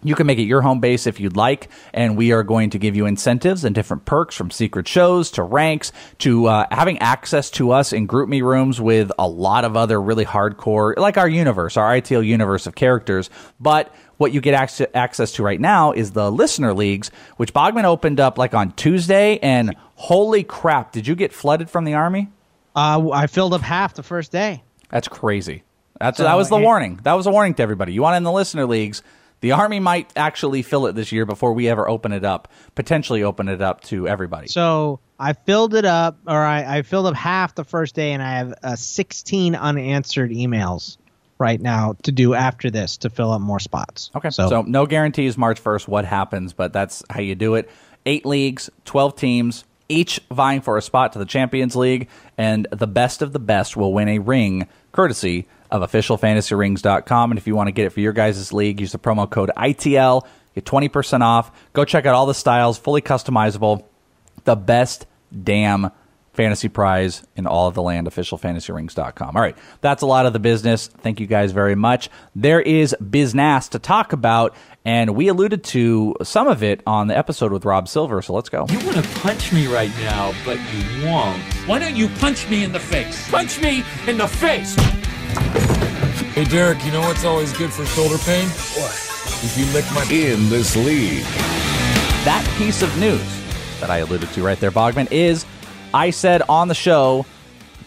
You 0.02 0.16
can 0.16 0.28
make 0.28 0.40
it 0.40 0.44
your 0.44 0.62
home 0.62 0.80
base 0.80 1.08
if 1.08 1.20
you'd 1.20 1.36
like, 1.36 1.68
and 1.94 2.16
we 2.16 2.32
are 2.32 2.44
going 2.44 2.70
to 2.70 2.78
give 2.78 2.96
you 2.96 3.06
incentives 3.06 3.66
and 3.66 3.76
different 3.76 4.06
perks 4.06 4.34
from 4.34 4.50
secret 4.50 4.88
shows 4.88 5.30
to 5.32 5.44
ranks 5.44 5.92
to 6.20 6.46
uh, 6.46 6.68
having 6.72 7.00
access 7.00 7.52
to 7.52 7.72
us 7.72 7.92
in 7.92 8.08
GroupMe 8.08 8.42
rooms 8.42 8.80
with 8.80 9.12
a 9.20 9.28
lot 9.28 9.66
of 9.66 9.76
other 9.76 10.02
really 10.02 10.24
hardcore, 10.24 10.96
like 10.96 11.18
our 11.18 11.28
universe, 11.28 11.76
our 11.76 11.92
ITL 12.00 12.26
universe 12.26 12.66
of 12.66 12.76
characters. 12.76 13.30
But 13.60 13.94
what 14.16 14.32
you 14.32 14.40
get 14.40 14.54
access 14.94 15.34
to 15.34 15.44
right 15.44 15.60
now 15.60 15.92
is 15.92 16.12
the 16.12 16.32
listener 16.32 16.74
leagues, 16.74 17.12
which 17.36 17.54
Bogman 17.54 17.84
opened 17.84 18.22
up 18.22 18.38
like 18.38 18.54
on 18.54 18.72
Tuesday, 18.72 19.38
and 19.40 19.76
holy 19.96 20.44
crap, 20.44 20.94
did 20.94 21.08
you 21.08 21.16
get 21.16 21.34
flooded 21.34 21.70
from 21.70 21.84
the 21.84 21.94
army? 21.94 22.30
Uh, 22.80 23.10
I 23.12 23.28
filled 23.28 23.54
up 23.54 23.62
half 23.62 23.94
the 23.94 24.04
first 24.04 24.32
day. 24.32 24.64
That's 24.90 25.08
crazy. 25.08 25.64
That's 26.00 26.18
So, 26.18 26.24
that 26.24 26.36
was 26.36 26.48
the 26.50 26.56
and- 26.56 26.64
warning. 26.64 27.00
That 27.04 27.14
was 27.14 27.28
a 27.28 27.32
warning 27.32 27.54
to 27.56 27.64
everybody. 27.64 27.92
You 27.94 28.02
want 28.02 28.16
in 28.16 28.24
the 28.24 28.32
listener 28.32 28.66
leagues. 28.66 29.04
The 29.42 29.52
army 29.54 29.80
might 29.80 30.12
actually 30.16 30.62
fill 30.62 30.86
it 30.88 30.96
this 30.96 31.12
year 31.12 31.26
before 31.26 31.54
we 31.54 31.68
ever 31.70 31.90
open 31.90 32.12
it 32.12 32.26
up. 32.26 32.48
Potentially 32.76 33.24
open 33.24 33.48
it 33.48 33.62
up 33.62 33.82
to 33.86 34.08
everybody. 34.08 34.48
So 34.48 35.00
I 35.20 35.34
filled 35.34 35.76
it 35.76 35.86
up, 35.86 36.18
or 36.28 36.38
I, 36.38 36.78
I 36.78 36.82
filled 36.82 37.06
up 37.06 37.16
half 37.16 37.56
the 37.56 37.64
first 37.64 37.96
day, 37.96 38.14
and 38.14 38.24
I 38.24 38.32
have 38.38 38.54
uh, 38.64 38.76
16 38.76 39.56
unanswered 39.56 40.32
emails 40.32 40.98
right 41.38 41.60
now 41.62 41.96
to 42.04 42.12
do 42.12 42.34
after 42.34 42.70
this 42.70 42.98
to 42.98 43.10
fill 43.10 43.32
up 43.32 43.42
more 43.42 43.60
spots. 43.60 44.12
okay, 44.16 44.30
so, 44.30 44.62
no 44.64 44.86
guarantees 44.86 45.38
March 45.38 45.60
first 45.60 45.88
what 45.88 46.04
happens, 46.06 46.52
but 46.54 46.74
that's 46.74 47.02
how 47.10 47.22
you 47.22 47.36
do 47.36 47.56
it. 47.56 47.70
Eight 48.06 48.26
leagues, 48.26 48.70
twelve 48.86 49.16
teams, 49.16 49.64
each 49.90 50.22
vying 50.32 50.62
for 50.62 50.78
a 50.78 50.82
spot 50.82 51.14
to 51.14 51.20
the 51.20 51.26
Champions 51.26 51.76
League, 51.76 52.08
and 52.38 52.68
the 52.72 52.88
best 52.88 53.22
of 53.22 53.34
the 53.34 53.40
best 53.40 53.76
will 53.76 53.92
win 53.92 54.08
a 54.08 54.20
ring, 54.20 54.68
courtesy 54.92 55.48
of 55.72 55.82
officialfantasyrings.com. 55.82 57.32
And 57.32 57.38
if 57.38 57.48
you 57.48 57.56
want 57.56 57.68
to 57.68 57.72
get 57.72 57.86
it 57.86 57.90
for 57.90 58.00
your 58.00 58.14
guys' 58.14 58.54
league, 58.54 58.80
use 58.80 58.92
the 58.92 59.00
promo 59.00 59.30
code 59.30 59.52
ITL. 59.58 60.26
Get 60.56 60.66
20% 60.66 61.22
off. 61.22 61.52
Go 61.74 61.86
check 61.86 62.06
out 62.06 62.16
all 62.16 62.26
the 62.26 62.34
styles, 62.34 62.78
fully 62.78 63.02
customizable. 63.02 63.84
The 64.46 64.56
best 64.56 65.06
damn 65.44 65.92
fantasy 66.40 66.70
prize 66.70 67.22
in 67.36 67.46
all 67.46 67.68
of 67.68 67.76
the 67.76 67.82
land, 67.82 68.08
officialfantasyrings.com. 68.08 69.36
All 69.36 69.42
right, 69.42 69.58
that's 69.82 70.02
a 70.02 70.06
lot 70.06 70.26
of 70.26 70.32
the 70.32 70.40
business. 70.40 70.88
Thank 70.88 71.20
you 71.20 71.28
guys 71.28 71.52
very 71.52 71.76
much. 71.76 72.10
There 72.34 72.62
is 72.62 72.96
business 73.10 73.68
to 73.68 73.78
talk 73.78 74.14
about, 74.14 74.56
and 74.86 75.18
we 75.18 75.28
alluded 75.28 75.66
to 75.66 76.16
some 76.24 76.48
of 76.48 76.64
it 76.64 76.82
on 76.88 77.08
the 77.08 77.18
episode 77.18 77.52
with 77.52 77.66
Rob 77.66 77.90
Silver, 77.90 78.22
so 78.22 78.32
let's 78.32 78.48
go. 78.48 78.66
You 78.70 78.80
want 78.86 79.04
to 79.04 79.20
punch 79.20 79.52
me 79.52 79.68
right 79.68 79.92
now, 80.00 80.32
but 80.46 80.58
you 80.74 81.06
won't. 81.06 81.42
Why 81.68 81.78
don't 81.78 81.98
you 81.98 82.08
punch 82.08 82.50
me 82.50 82.64
in 82.64 82.72
the 82.72 82.80
face? 82.80 83.30
Punch 83.30 83.60
me 83.60 83.84
in 84.08 84.18
the 84.18 84.28
face! 84.30 84.76
Hey, 86.36 86.46
Derek, 86.46 86.86
you 86.86 86.94
know 86.94 87.02
what's 87.02 87.26
always 87.26 87.52
good 87.58 87.74
for 87.74 87.86
shoulder 87.86 88.18
pain? 88.20 88.48
What? 88.48 88.94
If 89.44 89.58
you 89.58 89.66
lick 89.74 89.84
my. 89.94 90.04
In 90.10 90.48
this 90.48 90.78
league. 90.78 91.24
that 92.24 92.50
piece 92.58 92.82
of 92.82 92.98
news 92.98 93.28
that 93.82 93.90
I 93.90 93.98
alluded 93.98 94.30
to 94.30 94.42
right 94.42 94.58
there, 94.58 94.72
Bogman, 94.72 95.12
is 95.12 95.46
I 95.94 96.12
said 96.12 96.44
on 96.48 96.68
the 96.68 96.76
show 96.76 97.26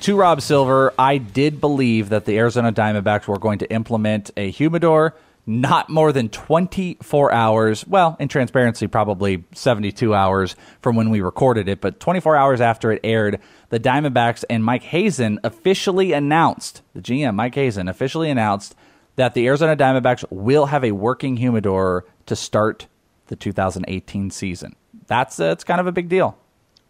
to 0.01 0.17
Rob 0.17 0.43
Silver, 0.43 0.93
I 0.99 1.19
did 1.19 1.61
believe 1.61 2.09
that 2.09 2.25
the 2.25 2.37
Arizona 2.37 2.73
Diamondbacks 2.73 3.29
were 3.29 3.39
going 3.39 3.61
to 3.61 3.73
implement 3.73 4.33
a 4.37 4.51
humidor 4.51 5.15
not 5.47 5.89
more 5.89 6.13
than 6.13 6.29
24 6.29 7.33
hours. 7.33 7.87
Well, 7.87 8.17
in 8.19 8.27
transparency, 8.27 8.89
probably 8.89 9.45
72 9.55 10.13
hours 10.15 10.57
from 10.81 10.97
when 10.97 11.11
we 11.11 11.21
recorded 11.21 11.69
it, 11.69 11.81
but 11.81 12.01
24 12.01 12.37
hours 12.37 12.61
after 12.61 12.91
it 12.91 13.01
aired, 13.05 13.41
the 13.69 13.79
Diamondbacks 13.79 14.45
and 14.51 14.65
Mike 14.65 14.83
Hazen 14.83 15.39
officially 15.45 16.13
announced, 16.13 16.83
the 16.95 17.01
GM, 17.01 17.37
Mike 17.37 17.55
Hazen, 17.55 17.89
officially 17.89 18.31
announced 18.31 18.75
that 19.15 19.35
the 19.35 19.47
Arizona 19.47 19.77
Diamondbacks 19.77 20.25
will 20.29 20.67
have 20.67 20.85
a 20.85 20.93
working 20.93 21.37
humidor 21.37 22.05
to 22.27 22.35
start 22.35 22.89
the 23.29 23.37
2018 23.37 24.31
season. 24.31 24.75
That's 25.07 25.39
uh, 25.39 25.51
it's 25.53 25.65
kind 25.65 25.81
of 25.81 25.87
a 25.87 25.93
big 25.93 26.09
deal. 26.09 26.37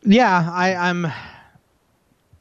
Yeah, 0.04 0.50
I, 0.52 0.74
I'm. 0.74 1.06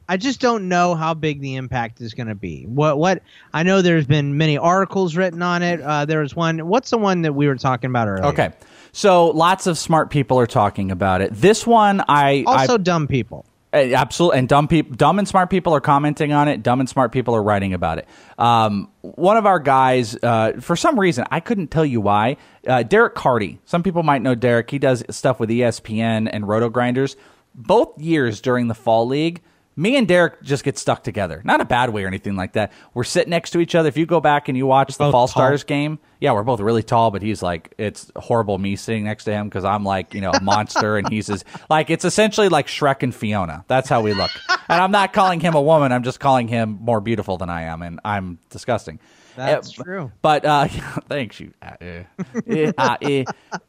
I 0.09 0.17
just 0.17 0.41
don't 0.41 0.67
know 0.67 0.93
how 0.93 1.13
big 1.13 1.39
the 1.39 1.55
impact 1.55 2.01
is 2.01 2.13
going 2.13 2.27
to 2.27 2.35
be. 2.35 2.65
What 2.65 2.97
what 2.97 3.23
I 3.53 3.63
know, 3.63 3.81
there's 3.81 4.07
been 4.07 4.37
many 4.37 4.57
articles 4.57 5.15
written 5.15 5.41
on 5.41 5.63
it. 5.63 5.79
Uh, 5.79 6.05
there 6.05 6.19
was 6.19 6.35
one. 6.35 6.67
What's 6.67 6.89
the 6.89 6.97
one 6.97 7.21
that 7.21 7.33
we 7.33 7.47
were 7.47 7.55
talking 7.55 7.89
about 7.89 8.07
earlier? 8.07 8.25
Okay. 8.25 8.51
So 8.91 9.27
lots 9.27 9.67
of 9.67 9.77
smart 9.77 10.09
people 10.09 10.37
are 10.37 10.47
talking 10.47 10.91
about 10.91 11.21
it. 11.21 11.33
This 11.33 11.65
one 11.65 12.03
I 12.09 12.43
Also, 12.45 12.73
I, 12.73 12.77
dumb 12.77 13.07
people. 13.07 13.45
Absolutely, 13.73 14.39
and 14.39 14.49
dumb 14.49 14.67
people, 14.67 14.93
dumb 14.97 15.17
and 15.17 15.25
smart 15.25 15.49
people 15.49 15.73
are 15.73 15.79
commenting 15.79 16.33
on 16.33 16.49
it. 16.49 16.61
Dumb 16.61 16.81
and 16.81 16.89
smart 16.89 17.13
people 17.13 17.33
are 17.35 17.41
writing 17.43 17.73
about 17.73 17.99
it. 17.99 18.07
Um, 18.37 18.89
one 18.99 19.37
of 19.37 19.45
our 19.45 19.59
guys, 19.59 20.17
uh, 20.21 20.53
for 20.59 20.75
some 20.75 20.99
reason, 20.99 21.23
I 21.31 21.39
couldn't 21.39 21.67
tell 21.71 21.85
you 21.85 22.01
why. 22.01 22.35
Uh, 22.67 22.83
Derek 22.83 23.15
Carty. 23.15 23.59
Some 23.63 23.81
people 23.81 24.03
might 24.03 24.21
know 24.21 24.35
Derek. 24.35 24.69
He 24.69 24.77
does 24.77 25.05
stuff 25.09 25.39
with 25.39 25.49
ESPN 25.49 26.29
and 26.33 26.43
RotoGrinders. 26.43 27.15
Both 27.53 27.99
years 27.99 28.41
during 28.41 28.67
the 28.67 28.73
fall 28.73 29.07
league, 29.07 29.41
me 29.75 29.95
and 29.95 30.07
Derek 30.07 30.41
just 30.43 30.63
get 30.63 30.77
stuck 30.77 31.03
together. 31.03 31.41
Not 31.45 31.61
a 31.61 31.65
bad 31.65 31.91
way 31.91 32.03
or 32.03 32.07
anything 32.07 32.35
like 32.35 32.53
that. 32.53 32.71
We're 32.93 33.03
sitting 33.05 33.29
next 33.29 33.51
to 33.51 33.59
each 33.59 33.73
other. 33.73 33.87
If 33.87 33.97
you 33.97 34.05
go 34.05 34.19
back 34.19 34.49
and 34.49 34.57
you 34.57 34.65
watch 34.65 34.89
the 34.89 35.09
Fall 35.09 35.11
tall. 35.11 35.27
Stars 35.27 35.63
game, 35.63 35.99
yeah, 36.19 36.33
we're 36.33 36.43
both 36.43 36.59
really 36.59 36.83
tall, 36.83 37.09
but 37.09 37.21
he's 37.21 37.41
like, 37.41 37.73
it's 37.77 38.11
horrible 38.15 38.57
me 38.57 38.75
sitting 38.75 39.05
next 39.05 39.23
to 39.25 39.31
him 39.31 39.47
because 39.47 39.63
I'm 39.63 39.83
like, 39.83 40.13
you 40.13 40.21
know, 40.21 40.31
a 40.31 40.41
monster 40.41 40.97
and 40.97 41.09
he's 41.09 41.27
his, 41.27 41.45
like, 41.69 41.89
it's 41.89 42.05
essentially 42.05 42.49
like 42.49 42.67
Shrek 42.67 43.01
and 43.01 43.15
Fiona. 43.15 43.63
That's 43.67 43.87
how 43.87 44.01
we 44.01 44.13
look. 44.13 44.31
and 44.49 44.81
I'm 44.81 44.91
not 44.91 45.13
calling 45.13 45.39
him 45.39 45.55
a 45.55 45.61
woman. 45.61 45.91
I'm 45.91 46.03
just 46.03 46.19
calling 46.19 46.47
him 46.47 46.77
more 46.81 46.99
beautiful 47.01 47.37
than 47.37 47.49
I 47.49 47.63
am. 47.63 47.81
And 47.81 47.99
I'm 48.03 48.39
disgusting. 48.49 48.99
That's 49.35 49.79
Uh, 49.79 49.83
true. 49.83 50.11
But 50.21 50.45
uh, 50.45 50.67
thanks 51.09 51.39
you. 51.39 51.53
Uh, 51.61 51.71
eh. 51.81 52.03
Eh, 52.47 52.71
uh, 52.77 52.97
eh. 53.01 53.23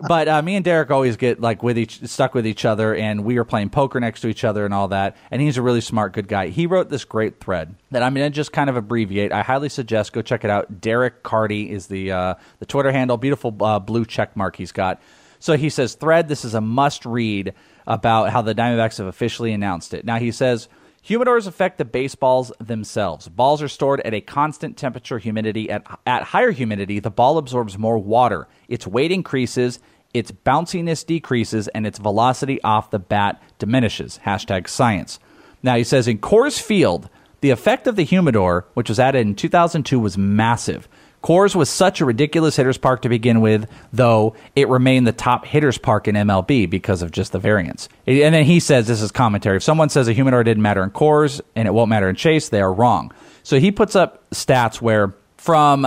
But 0.06 0.28
uh, 0.28 0.42
me 0.42 0.56
and 0.56 0.64
Derek 0.64 0.90
always 0.90 1.16
get 1.16 1.40
like 1.40 1.62
with 1.62 1.78
each 1.78 2.04
stuck 2.08 2.34
with 2.34 2.46
each 2.46 2.64
other, 2.64 2.94
and 2.94 3.24
we 3.24 3.36
were 3.38 3.44
playing 3.44 3.70
poker 3.70 4.00
next 4.00 4.20
to 4.22 4.28
each 4.28 4.44
other 4.44 4.64
and 4.64 4.74
all 4.74 4.88
that. 4.88 5.16
And 5.30 5.40
he's 5.40 5.56
a 5.56 5.62
really 5.62 5.80
smart, 5.80 6.12
good 6.12 6.28
guy. 6.28 6.48
He 6.48 6.66
wrote 6.66 6.88
this 6.88 7.04
great 7.04 7.40
thread 7.40 7.74
that 7.90 8.02
I'm 8.02 8.14
gonna 8.14 8.30
just 8.30 8.52
kind 8.52 8.68
of 8.70 8.76
abbreviate. 8.76 9.32
I 9.32 9.42
highly 9.42 9.68
suggest 9.68 10.12
go 10.12 10.22
check 10.22 10.44
it 10.44 10.50
out. 10.50 10.80
Derek 10.80 11.22
Carty 11.22 11.70
is 11.70 11.86
the 11.86 12.12
uh, 12.12 12.34
the 12.58 12.66
Twitter 12.66 12.92
handle. 12.92 13.16
Beautiful 13.16 13.56
uh, 13.62 13.78
blue 13.78 14.04
check 14.04 14.36
mark 14.36 14.56
he's 14.56 14.72
got. 14.72 15.00
So 15.38 15.56
he 15.56 15.70
says, 15.70 15.94
thread. 15.94 16.28
This 16.28 16.44
is 16.44 16.54
a 16.54 16.60
must 16.60 17.04
read 17.04 17.54
about 17.86 18.30
how 18.30 18.42
the 18.42 18.54
Diamondbacks 18.54 18.98
have 18.98 19.08
officially 19.08 19.52
announced 19.52 19.94
it. 19.94 20.04
Now 20.04 20.18
he 20.18 20.32
says. 20.32 20.68
Humidors 21.08 21.48
affect 21.48 21.78
the 21.78 21.84
baseballs 21.84 22.52
themselves. 22.60 23.28
Balls 23.28 23.60
are 23.60 23.68
stored 23.68 24.00
at 24.02 24.14
a 24.14 24.20
constant 24.20 24.76
temperature 24.76 25.18
humidity. 25.18 25.68
At, 25.68 25.84
at 26.06 26.22
higher 26.22 26.52
humidity, 26.52 27.00
the 27.00 27.10
ball 27.10 27.38
absorbs 27.38 27.76
more 27.76 27.98
water. 27.98 28.46
Its 28.68 28.86
weight 28.86 29.10
increases, 29.10 29.80
its 30.14 30.30
bounciness 30.30 31.04
decreases, 31.04 31.66
and 31.68 31.88
its 31.88 31.98
velocity 31.98 32.62
off 32.62 32.90
the 32.90 33.00
bat 33.00 33.42
diminishes. 33.58 34.20
Hashtag 34.24 34.68
science. 34.68 35.18
Now, 35.60 35.74
he 35.74 35.82
says 35.82 36.06
in 36.06 36.18
Coors 36.18 36.62
Field, 36.62 37.08
the 37.40 37.50
effect 37.50 37.88
of 37.88 37.96
the 37.96 38.04
humidor, 38.04 38.66
which 38.74 38.88
was 38.88 39.00
added 39.00 39.26
in 39.26 39.34
2002, 39.34 39.98
was 39.98 40.16
massive. 40.16 40.88
Coors 41.22 41.54
was 41.54 41.70
such 41.70 42.00
a 42.00 42.04
ridiculous 42.04 42.56
hitters 42.56 42.78
park 42.78 43.02
to 43.02 43.08
begin 43.08 43.40
with, 43.40 43.70
though 43.92 44.34
it 44.56 44.68
remained 44.68 45.06
the 45.06 45.12
top 45.12 45.46
hitters 45.46 45.78
park 45.78 46.08
in 46.08 46.14
MLB 46.16 46.68
because 46.68 47.02
of 47.02 47.12
just 47.12 47.32
the 47.32 47.38
variance. 47.38 47.88
And 48.06 48.34
then 48.34 48.44
he 48.44 48.60
says 48.60 48.86
this 48.86 49.00
is 49.00 49.12
commentary. 49.12 49.56
If 49.56 49.62
someone 49.62 49.88
says 49.88 50.08
a 50.08 50.12
humidor 50.12 50.42
didn't 50.42 50.62
matter 50.62 50.82
in 50.82 50.90
Coors 50.90 51.40
and 51.54 51.68
it 51.68 51.70
won't 51.70 51.90
matter 51.90 52.08
in 52.08 52.16
Chase, 52.16 52.48
they 52.48 52.60
are 52.60 52.72
wrong. 52.72 53.12
So 53.44 53.60
he 53.60 53.70
puts 53.70 53.94
up 53.94 54.28
stats 54.30 54.80
where 54.80 55.14
from 55.36 55.82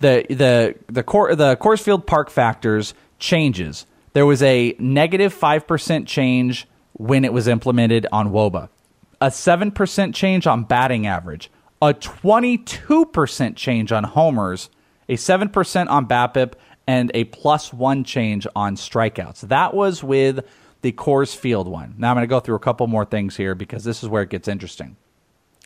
the 0.00 0.24
the 0.28 0.74
the 0.86 1.02
Cor- 1.02 1.34
the 1.34 1.56
Coors 1.56 1.82
Field 1.82 2.06
park 2.06 2.30
factors 2.30 2.94
changes. 3.18 3.86
There 4.14 4.26
was 4.26 4.42
a 4.42 4.74
negative 4.78 5.32
five 5.32 5.66
percent 5.66 6.08
change 6.08 6.66
when 6.98 7.24
it 7.24 7.32
was 7.32 7.48
implemented 7.48 8.06
on 8.12 8.30
WOBA, 8.30 8.68
a 9.20 9.28
7% 9.28 10.14
change 10.14 10.46
on 10.46 10.64
batting 10.64 11.06
average, 11.06 11.50
a 11.80 11.94
22% 11.94 13.56
change 13.56 13.92
on 13.92 14.04
homers, 14.04 14.68
a 15.08 15.14
7% 15.14 15.88
on 15.88 16.06
BABIP, 16.06 16.54
and 16.86 17.10
a 17.12 17.24
plus 17.24 17.72
one 17.72 18.02
change 18.02 18.46
on 18.56 18.74
strikeouts. 18.74 19.42
That 19.42 19.74
was 19.74 20.02
with 20.02 20.46
the 20.80 20.92
Coors 20.92 21.36
Field 21.36 21.68
one. 21.68 21.94
Now 21.98 22.10
I'm 22.10 22.16
going 22.16 22.22
to 22.22 22.28
go 22.28 22.40
through 22.40 22.56
a 22.56 22.60
couple 22.60 22.86
more 22.86 23.04
things 23.04 23.36
here 23.36 23.54
because 23.54 23.84
this 23.84 24.02
is 24.02 24.08
where 24.08 24.22
it 24.22 24.30
gets 24.30 24.48
interesting. 24.48 24.96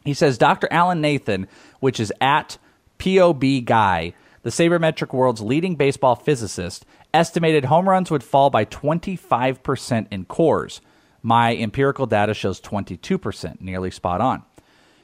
He 0.05 0.15
says 0.15 0.37
Dr. 0.37 0.67
Alan 0.71 1.01
Nathan, 1.01 1.47
which 1.81 2.01
is 2.01 2.13
at 2.21 2.59
POB 2.99 3.65
Guy, 3.65 4.15
the 4.43 4.51
sabermetric 4.51 5.15
world's 5.15 5.41
leading 5.41 5.77
baseball 5.77 6.17
physicist, 6.17 6.85
estimated 7.15 7.67
home 7.67 7.89
runs 7.89 8.11
would 8.11 8.25
fall 8.25 8.51
by 8.51 8.65
25% 8.65 10.07
in 10.11 10.25
Coors. 10.25 10.81
My 11.23 11.55
empirical 11.55 12.07
data 12.07 12.35
shows 12.35 12.61
22%, 12.61 13.61
nearly 13.61 13.93
spot 13.93 14.21
on. 14.21 14.43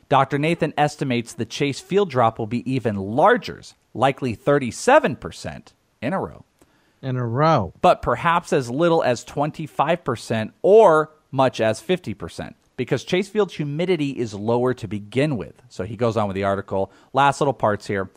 Dr. 0.09 0.39
Nathan 0.39 0.75
estimates 0.77 1.33
the 1.33 1.45
Chase 1.45 1.79
field 1.81 2.11
drop 2.11 2.39
will 2.39 2.47
be 2.47 2.69
even 2.71 2.97
larger, 2.97 3.63
likely 3.99 4.37
37% 4.37 5.73
in 6.01 6.13
a 6.13 6.21
row 6.21 6.45
In 7.03 7.17
a 7.17 7.27
row. 7.27 7.73
but 7.83 8.01
perhaps 8.01 8.53
as 8.53 8.71
little 8.71 9.03
as 9.03 9.25
25% 9.25 10.53
or 10.63 11.11
much 11.31 11.61
as 11.61 11.83
50% 11.83 12.55
because 12.77 13.03
Chase 13.05 13.29
Field's 13.29 13.55
humidity 13.55 14.11
is 14.11 14.33
lower 14.35 14.73
to 14.73 14.87
begin 14.87 15.37
with. 15.37 15.61
So 15.69 15.83
he 15.85 15.97
goes 15.97 16.17
on 16.17 16.29
with 16.29 16.37
the 16.37 16.45
article. 16.45 16.93
Last 17.13 17.41
little 17.41 17.53
parts 17.53 17.89
here. 17.89 18.09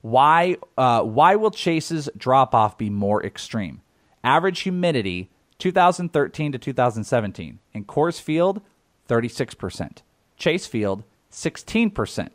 Why, 0.00 0.56
uh, 0.78 1.02
why 1.02 1.36
will 1.36 1.50
Chase's 1.50 2.08
drop 2.16 2.54
off 2.54 2.78
be 2.78 2.88
more 2.88 3.22
extreme? 3.22 3.82
Average 4.24 4.60
humidity 4.60 5.28
2013 5.58 6.52
to 6.52 6.58
2017. 6.58 7.58
In 7.74 7.84
Coors 7.84 8.18
Field, 8.20 8.62
36%. 9.08 9.98
Chase 10.38 10.66
Field, 10.66 11.04
16%. 11.30 12.28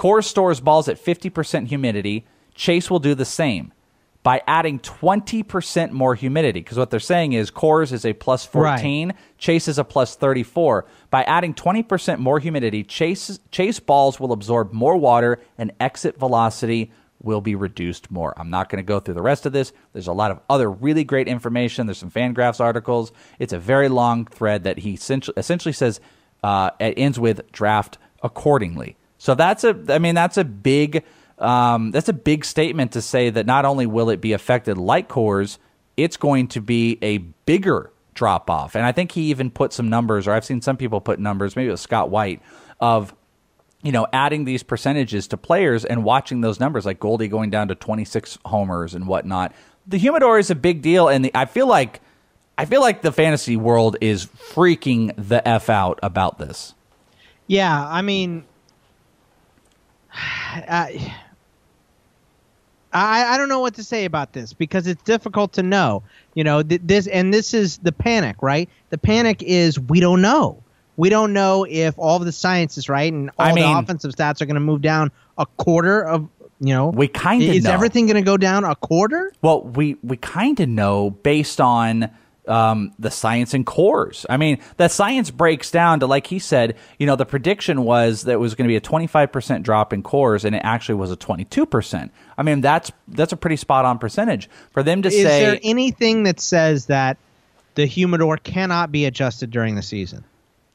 Coors 0.00 0.24
stores 0.24 0.60
balls 0.60 0.88
at 0.88 0.96
50% 0.96 1.66
humidity. 1.66 2.24
Chase 2.54 2.90
will 2.90 3.00
do 3.00 3.14
the 3.14 3.26
same 3.26 3.70
by 4.22 4.40
adding 4.46 4.78
20% 4.78 5.90
more 5.90 6.14
humidity. 6.14 6.60
Because 6.60 6.78
what 6.78 6.88
they're 6.88 6.98
saying 6.98 7.34
is 7.34 7.50
Coors 7.50 7.92
is 7.92 8.06
a 8.06 8.14
plus 8.14 8.46
14, 8.46 9.12
Chase 9.36 9.68
is 9.68 9.76
a 9.76 9.84
plus 9.84 10.16
34. 10.16 10.86
By 11.10 11.24
adding 11.24 11.52
20% 11.52 12.18
more 12.18 12.38
humidity, 12.38 12.82
Chase, 12.82 13.40
Chase 13.50 13.78
balls 13.78 14.18
will 14.18 14.32
absorb 14.32 14.72
more 14.72 14.96
water 14.96 15.38
and 15.58 15.70
exit 15.80 16.18
velocity 16.18 16.92
will 17.22 17.42
be 17.42 17.54
reduced 17.54 18.10
more. 18.10 18.32
I'm 18.38 18.48
not 18.48 18.70
going 18.70 18.82
to 18.82 18.88
go 18.88 19.00
through 19.00 19.14
the 19.14 19.20
rest 19.20 19.44
of 19.44 19.52
this. 19.52 19.70
There's 19.92 20.06
a 20.06 20.14
lot 20.14 20.30
of 20.30 20.40
other 20.48 20.70
really 20.70 21.04
great 21.04 21.28
information. 21.28 21.86
There's 21.86 21.98
some 21.98 22.10
Fangraphs 22.10 22.58
articles. 22.58 23.12
It's 23.38 23.52
a 23.52 23.58
very 23.58 23.90
long 23.90 24.24
thread 24.24 24.64
that 24.64 24.78
he 24.78 24.94
essentially, 24.94 25.34
essentially 25.36 25.74
says 25.74 26.00
uh, 26.42 26.70
it 26.80 26.94
ends 26.96 27.20
with 27.20 27.52
draft 27.52 27.98
accordingly. 28.22 28.96
So 29.20 29.34
that's 29.34 29.64
a, 29.64 29.78
I 29.90 29.98
mean, 29.98 30.14
that's 30.14 30.38
a 30.38 30.44
big, 30.44 31.04
um, 31.38 31.90
that's 31.90 32.08
a 32.08 32.14
big 32.14 32.42
statement 32.42 32.92
to 32.92 33.02
say 33.02 33.28
that 33.28 33.44
not 33.44 33.66
only 33.66 33.84
will 33.84 34.08
it 34.08 34.22
be 34.22 34.32
affected 34.32 34.78
like 34.78 35.10
Coors, 35.10 35.58
it's 35.98 36.16
going 36.16 36.48
to 36.48 36.62
be 36.62 36.98
a 37.02 37.18
bigger 37.18 37.92
drop 38.14 38.48
off. 38.48 38.74
And 38.74 38.86
I 38.86 38.92
think 38.92 39.12
he 39.12 39.24
even 39.24 39.50
put 39.50 39.74
some 39.74 39.90
numbers, 39.90 40.26
or 40.26 40.32
I've 40.32 40.46
seen 40.46 40.62
some 40.62 40.78
people 40.78 41.02
put 41.02 41.20
numbers, 41.20 41.54
maybe 41.54 41.68
it 41.68 41.72
was 41.72 41.82
Scott 41.82 42.08
White, 42.08 42.40
of 42.80 43.14
you 43.82 43.92
know, 43.92 44.06
adding 44.10 44.46
these 44.46 44.62
percentages 44.62 45.28
to 45.28 45.36
players 45.36 45.84
and 45.84 46.02
watching 46.02 46.40
those 46.40 46.58
numbers, 46.58 46.86
like 46.86 46.98
Goldie 46.98 47.28
going 47.28 47.50
down 47.50 47.68
to 47.68 47.74
26 47.74 48.38
homers 48.46 48.94
and 48.94 49.06
whatnot. 49.06 49.54
The 49.86 49.98
humidor 49.98 50.38
is 50.38 50.50
a 50.50 50.54
big 50.54 50.80
deal, 50.80 51.08
and 51.08 51.26
the, 51.26 51.30
I 51.34 51.44
feel 51.44 51.66
like 51.66 52.00
I 52.56 52.64
feel 52.64 52.80
like 52.80 53.02
the 53.02 53.12
fantasy 53.12 53.56
world 53.56 53.98
is 54.00 54.24
freaking 54.26 55.12
the 55.16 55.46
f 55.46 55.68
out 55.68 55.98
about 56.02 56.38
this. 56.38 56.74
Yeah, 57.46 57.86
I 57.86 58.00
mean, 58.02 58.44
I, 60.14 61.14
I 62.92 63.34
I 63.34 63.38
don't 63.38 63.48
know 63.48 63.60
what 63.60 63.74
to 63.74 63.84
say 63.84 64.04
about 64.04 64.32
this 64.32 64.52
because 64.52 64.86
it's 64.86 65.02
difficult 65.02 65.52
to 65.54 65.62
know. 65.62 66.02
You 66.34 66.44
know, 66.44 66.62
th- 66.62 66.80
this 66.84 67.06
and 67.06 67.32
this 67.32 67.54
is 67.54 67.78
the 67.78 67.92
panic, 67.92 68.36
right? 68.42 68.68
The 68.90 68.98
panic 68.98 69.42
is 69.42 69.78
we 69.78 70.00
don't 70.00 70.20
know. 70.22 70.62
We 70.96 71.08
don't 71.08 71.32
know 71.32 71.64
if 71.68 71.98
all 71.98 72.16
of 72.16 72.24
the 72.24 72.32
science 72.32 72.76
is 72.76 72.88
right 72.88 73.12
and 73.12 73.30
all 73.38 73.46
I 73.46 73.52
mean- 73.52 73.72
the 73.72 73.78
offensive 73.78 74.12
stats 74.12 74.40
are 74.42 74.46
going 74.46 74.54
to 74.54 74.60
move 74.60 74.82
down 74.82 75.10
a 75.38 75.46
quarter 75.46 76.02
of. 76.04 76.28
You 76.62 76.74
know, 76.74 76.88
We 76.88 77.08
kinda 77.08 77.46
is 77.46 77.64
know. 77.64 77.70
everything 77.72 78.04
going 78.04 78.16
to 78.16 78.22
go 78.22 78.36
down 78.36 78.64
a 78.64 78.74
quarter? 78.76 79.32
Well, 79.40 79.62
we 79.62 79.96
we 80.02 80.18
kind 80.18 80.60
of 80.60 80.68
know 80.68 81.08
based 81.08 81.58
on 81.58 82.10
um, 82.50 82.92
the 82.98 83.10
science 83.10 83.54
and 83.54 83.64
Coors. 83.64 84.26
I 84.28 84.36
mean, 84.36 84.58
the 84.76 84.88
science 84.88 85.30
breaks 85.30 85.70
down 85.70 86.00
to 86.00 86.06
like 86.06 86.26
he 86.26 86.38
said. 86.38 86.76
You 86.98 87.06
know, 87.06 87.16
the 87.16 87.26
prediction 87.26 87.84
was 87.84 88.22
that 88.22 88.32
it 88.32 88.40
was 88.40 88.54
going 88.54 88.66
to 88.66 88.72
be 88.72 88.76
a 88.76 88.80
25 88.80 89.32
percent 89.32 89.64
drop 89.64 89.92
in 89.92 90.02
Coors, 90.02 90.44
and 90.44 90.54
it 90.54 90.62
actually 90.64 90.96
was 90.96 91.10
a 91.10 91.16
22 91.16 91.66
percent. 91.66 92.12
I 92.36 92.42
mean, 92.42 92.60
that's 92.60 92.90
that's 93.08 93.32
a 93.32 93.36
pretty 93.36 93.56
spot 93.56 93.84
on 93.84 93.98
percentage 93.98 94.50
for 94.72 94.82
them 94.82 95.02
to 95.02 95.08
Is 95.08 95.14
say. 95.14 95.44
Is 95.44 95.50
there 95.50 95.60
anything 95.62 96.24
that 96.24 96.40
says 96.40 96.86
that 96.86 97.16
the 97.74 97.86
humidor 97.86 98.36
cannot 98.36 98.90
be 98.90 99.04
adjusted 99.06 99.50
during 99.50 99.76
the 99.76 99.82
season? 99.82 100.24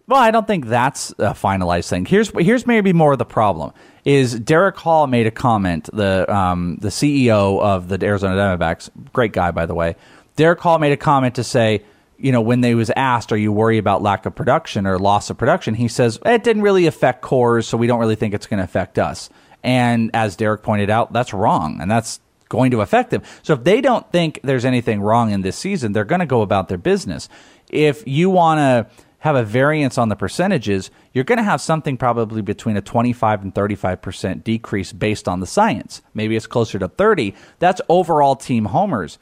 Well, 0.07 0.21
I 0.21 0.29
don't 0.29 0.45
think 0.45 0.67
that's 0.67 1.11
a 1.11 1.33
finalized 1.33 1.89
thing. 1.89 2.05
Here's 2.05 2.29
here's 2.29 2.67
maybe 2.67 2.93
more 2.93 3.13
of 3.13 3.19
the 3.19 3.25
problem 3.25 3.73
is 4.03 4.39
Derek 4.39 4.77
Hall 4.77 5.07
made 5.07 5.25
a 5.25 5.31
comment, 5.31 5.89
the 5.91 6.31
um, 6.33 6.77
the 6.79 6.89
CEO 6.89 7.59
of 7.59 7.87
the 7.87 8.03
Arizona 8.05 8.35
Diamondbacks, 8.35 8.89
great 9.13 9.33
guy 9.33 9.49
by 9.49 9.65
the 9.65 9.73
way. 9.73 9.95
Derek 10.35 10.59
Hall 10.59 10.79
made 10.79 10.91
a 10.91 10.97
comment 10.97 11.35
to 11.35 11.43
say, 11.43 11.83
you 12.17 12.31
know, 12.31 12.41
when 12.41 12.61
they 12.61 12.75
was 12.75 12.89
asked, 12.95 13.31
"Are 13.31 13.37
you 13.37 13.51
worried 13.51 13.77
about 13.77 14.01
lack 14.01 14.25
of 14.25 14.35
production 14.35 14.87
or 14.87 14.97
loss 14.97 15.29
of 15.29 15.37
production?" 15.37 15.75
He 15.75 15.87
says 15.87 16.19
it 16.25 16.43
didn't 16.43 16.61
really 16.61 16.87
affect 16.87 17.21
Coors, 17.21 17.65
so 17.65 17.77
we 17.77 17.87
don't 17.87 17.99
really 17.99 18.15
think 18.15 18.33
it's 18.33 18.47
going 18.47 18.59
to 18.59 18.63
affect 18.63 18.97
us. 18.97 19.29
And 19.63 20.11
as 20.13 20.35
Derek 20.35 20.63
pointed 20.63 20.89
out, 20.89 21.11
that's 21.11 21.33
wrong, 21.33 21.79
and 21.81 21.89
that's 21.89 22.19
going 22.49 22.71
to 22.71 22.81
affect 22.81 23.09
them. 23.09 23.23
So 23.41 23.53
if 23.53 23.63
they 23.63 23.81
don't 23.81 24.09
think 24.11 24.39
there's 24.43 24.65
anything 24.65 25.01
wrong 25.01 25.31
in 25.31 25.41
this 25.41 25.57
season, 25.57 25.91
they're 25.91 26.05
going 26.05 26.19
to 26.19 26.25
go 26.25 26.41
about 26.41 26.67
their 26.67 26.77
business. 26.77 27.27
If 27.69 28.07
you 28.07 28.29
want 28.29 28.59
to 28.59 29.03
have 29.19 29.35
a 29.35 29.43
variance 29.43 29.97
on 29.97 30.09
the 30.09 30.15
percentages, 30.15 30.91
you're 31.11 31.23
going 31.23 31.39
to 31.39 31.43
have 31.43 31.59
something 31.59 31.97
probably 31.97 32.43
between 32.43 32.77
a 32.77 32.81
25 32.81 33.41
and 33.41 33.55
35% 33.55 34.43
decrease 34.43 34.93
based 34.93 35.27
on 35.27 35.39
the 35.39 35.47
science. 35.47 36.03
Maybe 36.13 36.35
it's 36.35 36.45
closer 36.45 36.77
to 36.77 36.87
30. 36.87 37.33
That's 37.57 37.81
overall 37.89 38.35
team 38.35 38.65
homers. 38.65 39.17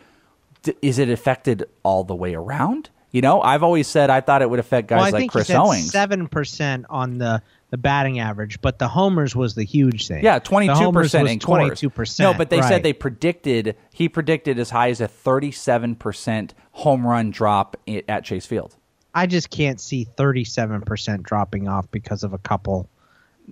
Is 0.82 1.00
it 1.00 1.10
affected 1.10 1.66
all 1.84 2.04
the 2.04 2.16
way 2.16 2.34
around? 2.36 2.90
You 3.12 3.22
know, 3.22 3.42
I've 3.42 3.62
always 3.62 3.88
said 3.88 4.10
I 4.10 4.22
thought 4.22 4.42
it 4.42 4.50
would 4.50 4.60
affect 4.60 4.88
guys 4.88 4.98
well, 4.98 5.06
I 5.06 5.10
like 5.12 5.20
think 5.22 5.32
Chris 5.32 5.50
Owings. 5.52 5.92
seven 5.92 6.28
percent 6.28 6.86
on 6.90 7.20
the 7.20 7.44
the 7.70 7.78
batting 7.78 8.20
average, 8.20 8.60
but 8.62 8.80
the 8.80 8.88
homers 8.88 9.36
was 9.36 9.56
the 9.56 9.64
huge 9.64 10.08
thing. 10.08 10.24
Yeah, 10.24 10.40
twenty 10.40 10.68
two 10.68 10.92
percent 10.92 11.28
in 11.28 11.40
Twenty 11.40 11.76
two 11.76 11.90
percent. 11.90 12.32
No, 12.32 12.38
but 12.38 12.50
they 12.50 12.62
said 12.62 12.82
they 12.84 12.94
predicted 12.94 13.76
he 13.94 14.10
predicted 14.10 14.58
as 14.58 14.70
high 14.72 14.90
as 14.90 15.00
a 15.00 15.08
thirty 15.08 15.52
seven 15.52 15.96
percent 15.96 16.54
home 16.72 17.06
run 17.06 17.30
drop 17.30 17.78
at 18.08 18.24
Chase 18.26 18.46
Field. 18.48 18.76
I 19.14 19.28
just 19.28 19.52
can't 19.52 19.80
see 19.80 20.06
thirty 20.06 20.44
seven 20.44 20.82
percent 20.82 21.22
dropping 21.22 21.68
off 21.68 21.90
because 21.92 22.24
of 22.24 22.34
a 22.34 22.40
couple, 22.40 22.90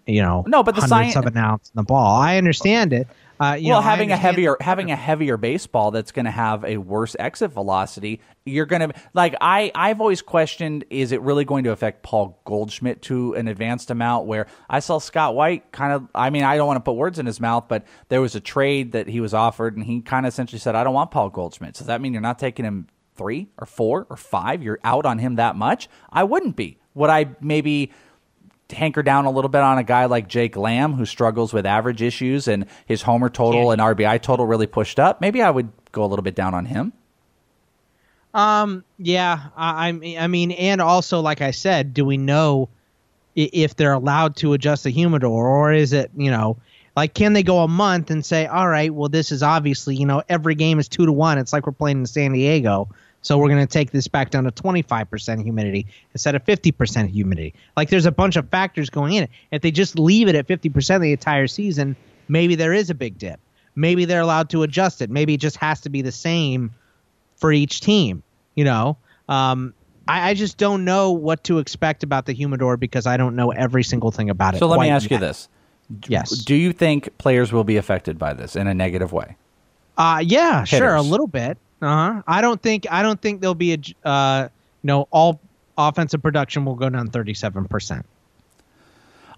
you 0.08 0.24
know, 0.24 0.44
No, 0.48 0.64
but 0.64 0.74
the 0.74 0.82
hundredths 0.82 1.14
sci- 1.14 1.20
of 1.20 1.26
an 1.28 1.38
ounce 1.38 1.70
in 1.70 1.78
the 1.80 1.84
ball. 1.84 2.20
I 2.20 2.38
understand 2.38 2.94
it. 2.94 3.08
Uh, 3.42 3.58
well, 3.60 3.60
know, 3.60 3.82
having 3.82 4.12
a 4.12 4.18
heavier 4.18 4.56
having 4.62 4.92
a 4.92 4.96
heavier 4.96 5.36
baseball 5.36 5.90
that's 5.90 6.12
going 6.12 6.26
to 6.26 6.32
have 6.32 6.64
a 6.64 6.78
worse 6.78 7.16
exit 7.18 7.52
velocity, 7.52 8.22
you're 8.46 8.68
going 8.68 8.88
to 8.88 8.94
like 9.16 9.34
I 9.42 9.72
I've 9.74 10.00
always 10.00 10.22
questioned 10.22 10.86
is 10.92 11.12
it 11.12 11.22
really 11.22 11.44
going 11.44 11.64
to 11.64 11.72
affect 11.72 12.04
Paul 12.04 12.40
Goldschmidt 12.46 13.02
to 13.04 13.34
an 13.34 13.48
advanced 13.48 13.90
amount 13.90 14.28
where 14.28 14.46
I 14.70 14.80
saw 14.80 15.00
Scott 15.00 15.34
White 15.34 15.72
kind 15.72 15.92
of 15.92 16.08
I 16.14 16.30
mean 16.30 16.44
I 16.44 16.56
don't 16.56 16.68
want 16.68 16.78
to 16.78 16.82
put 16.82 16.94
words 16.94 17.18
in 17.18 17.26
his 17.26 17.40
mouth, 17.40 17.66
but 17.68 17.84
there 18.10 18.22
was 18.22 18.36
a 18.36 18.40
trade 18.40 18.92
that 18.92 19.08
he 19.08 19.20
was 19.20 19.34
offered 19.34 19.76
and 19.76 19.84
he 19.84 20.02
kind 20.02 20.28
of 20.28 20.32
essentially 20.32 20.60
said 20.60 20.76
I 20.76 20.84
don't 20.84 20.94
want 20.94 21.10
Paul 21.10 21.32
Goldschmidt. 21.32 21.76
So 21.76 21.80
does 21.80 21.88
that 21.88 22.00
mean 22.00 22.14
you're 22.14 22.22
not 22.22 22.38
taking 22.38 22.64
him 22.64 22.90
3 23.16 23.48
or 23.58 23.66
4 23.66 24.08
or 24.08 24.18
5? 24.18 24.62
You're 24.62 24.80
out 24.84 25.08
on 25.08 25.18
him 25.18 25.38
that 25.38 25.56
much? 25.56 25.90
I 26.12 26.26
wouldn't 26.26 26.56
be. 26.56 26.78
Would 26.94 27.10
I 27.10 27.36
maybe 27.42 27.92
hanker 28.72 29.04
down 29.04 29.26
a 29.26 29.32
little 29.32 29.50
bit 29.50 29.62
on 29.62 29.78
a 29.78 29.84
guy 29.84 30.06
like 30.06 30.28
Jake 30.28 30.56
Lamb 30.56 30.94
who 30.94 31.06
struggles 31.06 31.54
with 31.54 31.66
average 31.66 32.02
issues 32.02 32.48
and 32.48 32.66
his 32.86 33.02
homer 33.04 33.30
total 33.30 33.72
and 33.72 33.82
RBI 33.82 34.22
total 34.22 34.46
really 34.46 34.68
pushed 34.68 35.00
up, 35.00 35.22
maybe 35.22 35.42
I 35.42 35.50
would 35.50 35.70
go 35.92 36.04
a 36.04 36.08
little 36.08 36.24
bit 36.24 36.36
down 36.36 36.54
on 36.54 36.66
him. 36.66 36.94
Um. 38.34 38.84
Yeah. 38.98 39.50
I, 39.58 39.90
I 39.90 39.92
mean. 39.92 40.18
I 40.18 40.28
mean, 40.28 40.52
and 40.52 40.82
also, 40.82 41.20
like 41.20 41.42
I 41.42 41.52
said, 41.52 41.94
do 41.94 42.06
we 42.06 42.18
know 42.18 42.70
if 43.36 43.76
they're 43.76 43.94
allowed 43.94 44.36
to 44.38 44.54
adjust 44.54 44.84
the 44.84 44.90
humidor, 44.90 45.48
or 45.48 45.74
is 45.74 45.94
it, 45.94 46.12
you 46.16 46.32
know, 46.32 46.58
like 46.96 47.14
can 47.14 47.34
they 47.34 47.44
go 47.44 47.60
a 47.60 47.68
month 47.68 48.12
and 48.12 48.26
say, 48.26 48.46
all 48.46 48.68
right, 48.68 48.94
well, 48.94 49.10
this 49.10 49.32
is 49.32 49.44
obviously, 49.44 49.96
you 49.96 50.06
know, 50.06 50.22
every 50.28 50.56
game 50.56 50.80
is 50.80 50.88
two 50.90 51.06
to 51.06 51.12
one. 51.12 51.38
It's 51.38 51.54
like 51.54 51.66
we're 51.66 51.72
playing 51.72 52.00
in 52.00 52.06
San 52.06 52.34
Diego, 52.34 52.90
so 53.22 53.38
we're 53.38 53.50
going 53.50 53.66
to 53.66 53.72
take 53.72 53.92
this 53.92 54.08
back 54.08 54.32
down 54.32 54.46
to 54.46 54.52
twenty 54.52 54.82
five 54.82 55.10
percent 55.10 55.42
humidity 55.42 55.86
instead 56.14 56.36
of 56.36 56.44
fifty 56.44 56.72
percent 56.72 57.10
humidity. 57.10 57.54
Like 57.78 57.90
there's 57.90 58.06
a 58.06 58.12
bunch 58.12 58.36
of 58.36 58.50
factors 58.50 58.90
going 58.90 59.14
in. 59.14 59.28
If 59.52 59.62
they 59.62 59.72
just 59.72 59.98
leave 59.98 60.28
it 60.28 60.36
at 60.36 60.48
fifty 60.48 60.70
percent 60.70 61.02
the 61.02 61.12
entire 61.12 61.48
season, 61.48 61.96
maybe 62.28 62.56
there 62.56 62.74
is 62.74 62.90
a 62.90 62.96
big 62.96 63.18
dip. 63.18 63.40
Maybe 63.76 64.06
they're 64.06 64.22
allowed 64.22 64.50
to 64.50 64.64
adjust 64.64 65.02
it. 65.02 65.10
Maybe 65.10 65.36
it 65.36 65.40
just 65.40 65.58
has 65.58 65.82
to 65.82 65.90
be 65.90 66.02
the 66.02 66.12
same 66.12 66.72
for 67.36 67.52
each 67.52 67.82
team. 67.82 68.24
You 68.56 68.66
know, 68.66 68.98
um, 69.30 69.74
I, 70.08 70.32
I 70.32 70.34
just 70.34 70.58
don't 70.58 70.84
know 70.84 71.12
what 71.12 71.44
to 71.46 71.60
expect 71.60 72.04
about 72.04 72.26
the 72.26 72.34
humidor 72.34 72.76
because 72.76 73.08
I 73.08 73.18
don't 73.18 73.36
know 73.36 73.52
every 73.52 73.84
single 73.84 74.12
thing 74.12 74.30
about 74.30 74.56
it. 74.56 74.60
So 74.60 74.68
let 74.68 74.80
me 74.80 74.90
ask 74.90 75.10
you 75.10 75.16
yet. 75.16 75.22
this. 75.22 75.48
Yes. 76.08 76.32
Do 76.32 76.56
you 76.56 76.74
think 76.74 77.18
players 77.18 77.52
will 77.52 77.64
be 77.64 77.78
affected 77.78 78.18
by 78.18 78.34
this 78.34 78.56
in 78.56 78.68
a 78.68 78.74
negative 78.74 79.12
way? 79.12 79.36
Uh, 79.98 80.24
yeah, 80.26 80.64
sure, 80.64 80.96
a 80.96 81.02
little 81.02 81.28
bit. 81.28 81.58
Uh 81.82 81.86
huh. 82.14 82.22
I 82.28 82.42
don't 82.42 82.62
think 82.62 82.86
I 82.92 83.02
don't 83.02 83.20
think 83.22 83.42
there'll 83.42 83.56
be 83.56 83.74
a 83.74 84.08
uh, 84.08 84.50
you 84.84 84.88
know, 84.88 85.08
all 85.12 85.40
offensive 85.78 86.22
production 86.22 86.66
will 86.66 86.76
go 86.76 86.90
down 86.90 87.08
thirty 87.10 87.34
seven 87.34 87.66
percent. 87.66 88.06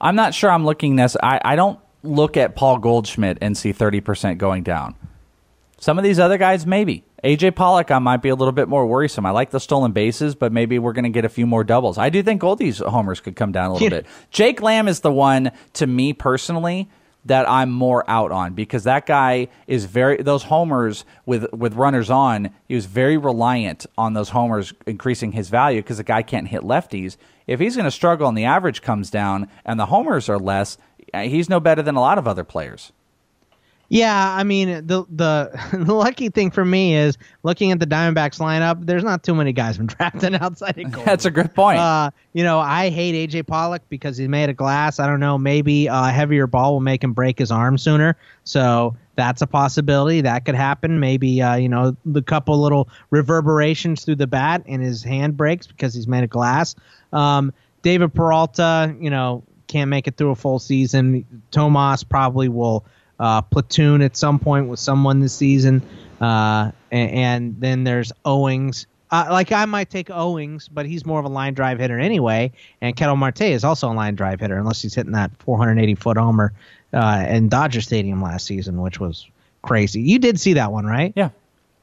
I'm 0.02 0.16
not 0.16 0.34
sure 0.34 0.52
I'm 0.52 0.66
looking 0.66 0.98
this. 0.98 1.16
I, 1.24 1.40
I 1.46 1.56
don't 1.56 1.80
look 2.04 2.36
at 2.36 2.56
Paul 2.58 2.80
Goldschmidt 2.80 3.38
and 3.40 3.58
see 3.58 3.72
30% 3.72 4.38
going 4.38 4.62
down. 4.64 4.96
Some 5.80 5.98
of 5.98 6.04
these 6.04 6.20
other 6.20 6.38
guys, 6.38 6.66
maybe. 6.66 7.06
AJ 7.24 7.56
Pollock, 7.56 7.90
I 7.90 8.00
might 8.00 8.22
be 8.22 8.28
a 8.28 8.36
little 8.36 8.52
bit 8.52 8.68
more 8.68 8.86
worrisome. 8.86 9.26
I 9.26 9.30
like 9.30 9.52
the 9.52 9.62
stolen 9.62 9.94
bases, 9.94 10.36
but 10.36 10.52
maybe 10.52 10.78
we're 10.78 10.92
going 10.92 11.06
to 11.06 11.10
get 11.10 11.24
a 11.24 11.30
few 11.30 11.46
more 11.48 11.64
doubles. 11.64 11.98
I 11.98 12.10
do 12.10 12.22
think 12.22 12.42
Goldie's 12.42 12.80
homers 12.80 13.22
could 13.22 13.38
come 13.38 13.54
down 13.54 13.70
a 13.70 13.74
little 13.74 13.86
Yeah. 13.86 14.02
bit. 14.02 14.06
Jake 14.30 14.62
Lamb 14.62 14.90
is 14.90 15.00
the 15.00 15.12
one, 15.12 15.52
to 15.74 15.88
me 15.88 16.12
personally, 16.12 16.90
that 17.26 17.50
I'm 17.50 17.72
more 17.72 18.04
out 18.10 18.32
on 18.32 18.54
because 18.54 18.84
that 18.84 19.06
guy 19.06 19.48
is 19.68 19.86
very 19.86 20.18
those 20.22 20.44
homers 20.44 21.06
with 21.26 21.52
with 21.54 21.74
runners 21.74 22.10
on. 22.10 22.52
He 22.68 22.76
was 22.76 22.86
very 22.86 23.18
reliant 23.18 23.86
on 23.98 24.14
those 24.14 24.30
homers 24.30 24.74
increasing 24.86 25.32
his 25.32 25.50
value 25.50 25.82
because 25.82 25.98
the 25.98 26.04
guy 26.04 26.22
can't 26.22 26.48
hit 26.48 26.62
lefties. 26.62 27.18
If 27.48 27.60
he's 27.60 27.76
going 27.76 27.86
to 27.86 27.92
struggle 27.92 28.28
and 28.28 28.38
the 28.38 28.46
average 28.46 28.82
comes 28.82 29.10
down 29.10 29.50
and 29.66 29.80
the 29.80 29.88
homers 29.88 30.30
are 30.30 30.40
less, 30.40 30.78
he's 31.14 31.50
no 31.50 31.60
better 31.60 31.82
than 31.82 31.96
a 31.96 32.02
lot 32.02 32.18
of 32.18 32.28
other 32.28 32.44
players. 32.44 32.92
Yeah, 33.94 34.36
I 34.36 34.44
mean 34.44 34.88
the 34.88 35.06
the 35.08 35.52
the 35.86 35.94
lucky 35.94 36.30
thing 36.30 36.50
for 36.50 36.66
me 36.66 36.96
is 36.96 37.16
looking 37.44 37.72
at 37.72 37.80
the 37.80 37.86
Diamondbacks 37.86 38.40
lineup. 38.40 38.84
There's 38.88 39.04
not 39.04 39.22
too 39.22 39.36
many 39.36 39.54
guys 39.54 39.78
been 39.78 39.86
drafted 40.00 40.34
outside 40.34 40.80
of. 40.80 41.06
That's 41.06 41.26
a 41.26 41.32
good 41.32 41.54
point. 41.54 41.78
Uh, 41.78 42.10
you 42.34 42.44
know, 42.44 42.58
I 42.58 42.90
hate 42.90 43.30
AJ 43.30 43.46
Pollock 43.46 43.84
because 43.90 44.18
he's 44.18 44.28
made 44.28 44.50
of 44.50 44.58
glass. 44.58 45.00
I 45.00 45.06
don't 45.06 45.20
know, 45.20 45.38
maybe 45.38 45.86
a 45.86 46.10
heavier 46.10 46.48
ball 46.48 46.74
will 46.74 46.82
make 46.82 47.04
him 47.04 47.14
break 47.14 47.38
his 47.38 47.52
arm 47.52 47.78
sooner. 47.78 48.18
So 48.46 48.98
that's 49.14 49.44
a 49.44 49.48
possibility. 49.48 50.22
That 50.22 50.44
could 50.44 50.56
happen. 50.56 51.00
Maybe 51.00 51.40
uh, 51.44 51.58
you 51.58 51.70
know 51.70 51.96
the 52.04 52.24
couple 52.24 52.60
little 52.60 52.90
reverberations 53.12 54.04
through 54.06 54.16
the 54.16 54.26
bat 54.26 54.64
and 54.66 54.82
his 54.82 55.04
hand 55.04 55.38
breaks 55.38 55.68
because 55.68 55.94
he's 55.94 56.08
made 56.08 56.24
of 56.24 56.32
glass. 56.32 56.74
Um, 57.12 57.54
David 57.84 58.12
Peralta, 58.12 58.96
you 59.00 59.12
know, 59.12 59.44
can't 59.68 59.92
make 59.92 60.08
it 60.08 60.18
through 60.18 60.32
a 60.32 60.36
full 60.36 60.58
season. 60.58 61.44
Tomas 61.52 62.04
probably 62.04 62.50
will 62.50 62.86
uh, 63.20 63.42
platoon 63.42 64.02
at 64.02 64.18
some 64.18 64.40
point 64.40 64.68
with 64.68 64.80
someone 64.80 65.20
this 65.20 65.34
season. 65.34 65.82
Uh, 66.20 66.72
and, 66.92 67.12
and 67.12 67.60
then 67.60 67.84
there's 67.84 68.12
Owings. 68.26 68.88
Uh, 69.12 69.28
like 69.30 69.52
I 69.52 69.66
might 69.66 69.90
take 69.90 70.10
Owings, 70.10 70.68
but 70.68 70.86
he's 70.86 71.06
more 71.06 71.20
of 71.20 71.26
a 71.26 71.30
line 71.30 71.54
drive 71.54 71.80
hitter 71.80 72.00
anyway. 72.00 72.52
And 72.82 72.96
Ketel 72.96 73.16
Marte 73.16 73.42
is 73.42 73.64
also 73.64 73.92
a 73.92 73.94
line 73.94 74.16
drive 74.16 74.40
hitter, 74.40 74.58
unless 74.58 74.82
he's 74.82 74.96
hitting 74.96 75.12
that 75.12 75.32
480 75.40 75.96
foot 75.96 76.18
homer 76.18 76.54
uh, 76.94 77.26
in 77.28 77.50
Dodger 77.50 77.82
Stadium 77.82 78.22
last 78.22 78.46
season, 78.46 78.82
which 78.82 79.00
was 79.00 79.28
crazy. 79.62 80.02
You 80.02 80.20
did 80.20 80.40
see 80.40 80.54
that 80.54 80.72
one, 80.72 80.86
right? 80.86 81.14
Yeah. 81.16 81.30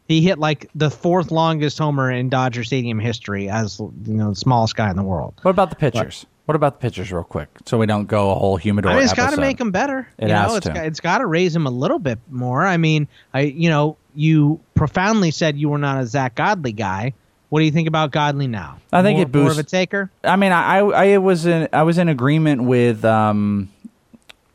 He 0.08 0.22
hit 0.22 0.40
like 0.40 0.68
the 0.74 0.90
fourth 0.90 1.30
longest 1.30 1.78
homer 1.78 2.10
in 2.10 2.30
Dodger 2.30 2.64
Stadium 2.64 2.98
history 2.98 3.48
as 3.48 3.78
you 3.78 3.92
know 4.06 4.30
the 4.30 4.36
smallest 4.36 4.74
guy 4.74 4.90
in 4.90 4.96
the 4.96 5.04
world. 5.04 5.34
What 5.42 5.52
about 5.52 5.70
the 5.70 5.76
pitchers? 5.76 6.26
What 6.50 6.56
about 6.56 6.80
the 6.80 6.88
pitchers, 6.88 7.12
real 7.12 7.22
quick, 7.22 7.48
so 7.64 7.78
we 7.78 7.86
don't 7.86 8.06
go 8.06 8.32
a 8.32 8.34
whole 8.34 8.56
humidor? 8.56 8.90
I 8.90 8.94
mean, 8.96 9.04
it's 9.04 9.12
got 9.12 9.30
to 9.30 9.40
make 9.40 9.60
him 9.60 9.70
better. 9.70 10.08
It 10.18 10.26
you 10.26 10.34
has 10.34 10.48
know, 10.50 10.56
it's 10.56 10.66
to. 10.66 10.72
got, 10.72 10.84
it's 10.84 10.98
got 10.98 11.18
to 11.18 11.26
raise 11.26 11.54
him 11.54 11.64
a 11.64 11.70
little 11.70 12.00
bit 12.00 12.18
more. 12.28 12.66
I 12.66 12.76
mean, 12.76 13.06
I 13.32 13.42
you 13.42 13.70
know, 13.70 13.96
you 14.16 14.58
profoundly 14.74 15.30
said 15.30 15.56
you 15.56 15.68
were 15.68 15.78
not 15.78 16.02
a 16.02 16.06
Zack 16.08 16.34
Godley 16.34 16.72
guy. 16.72 17.14
What 17.50 17.60
do 17.60 17.66
you 17.66 17.70
think 17.70 17.86
about 17.86 18.10
Godley 18.10 18.48
now? 18.48 18.80
I 18.92 19.04
think 19.04 19.18
more, 19.18 19.22
it 19.22 19.30
boosts 19.30 19.44
more 19.44 19.50
of 19.52 19.58
a 19.58 19.62
taker. 19.62 20.10
I 20.24 20.34
mean, 20.34 20.50
I, 20.50 20.78
I 20.78 21.12
I 21.12 21.18
was 21.18 21.46
in 21.46 21.68
I 21.72 21.84
was 21.84 21.98
in 21.98 22.08
agreement 22.08 22.64
with 22.64 23.04
um 23.04 23.70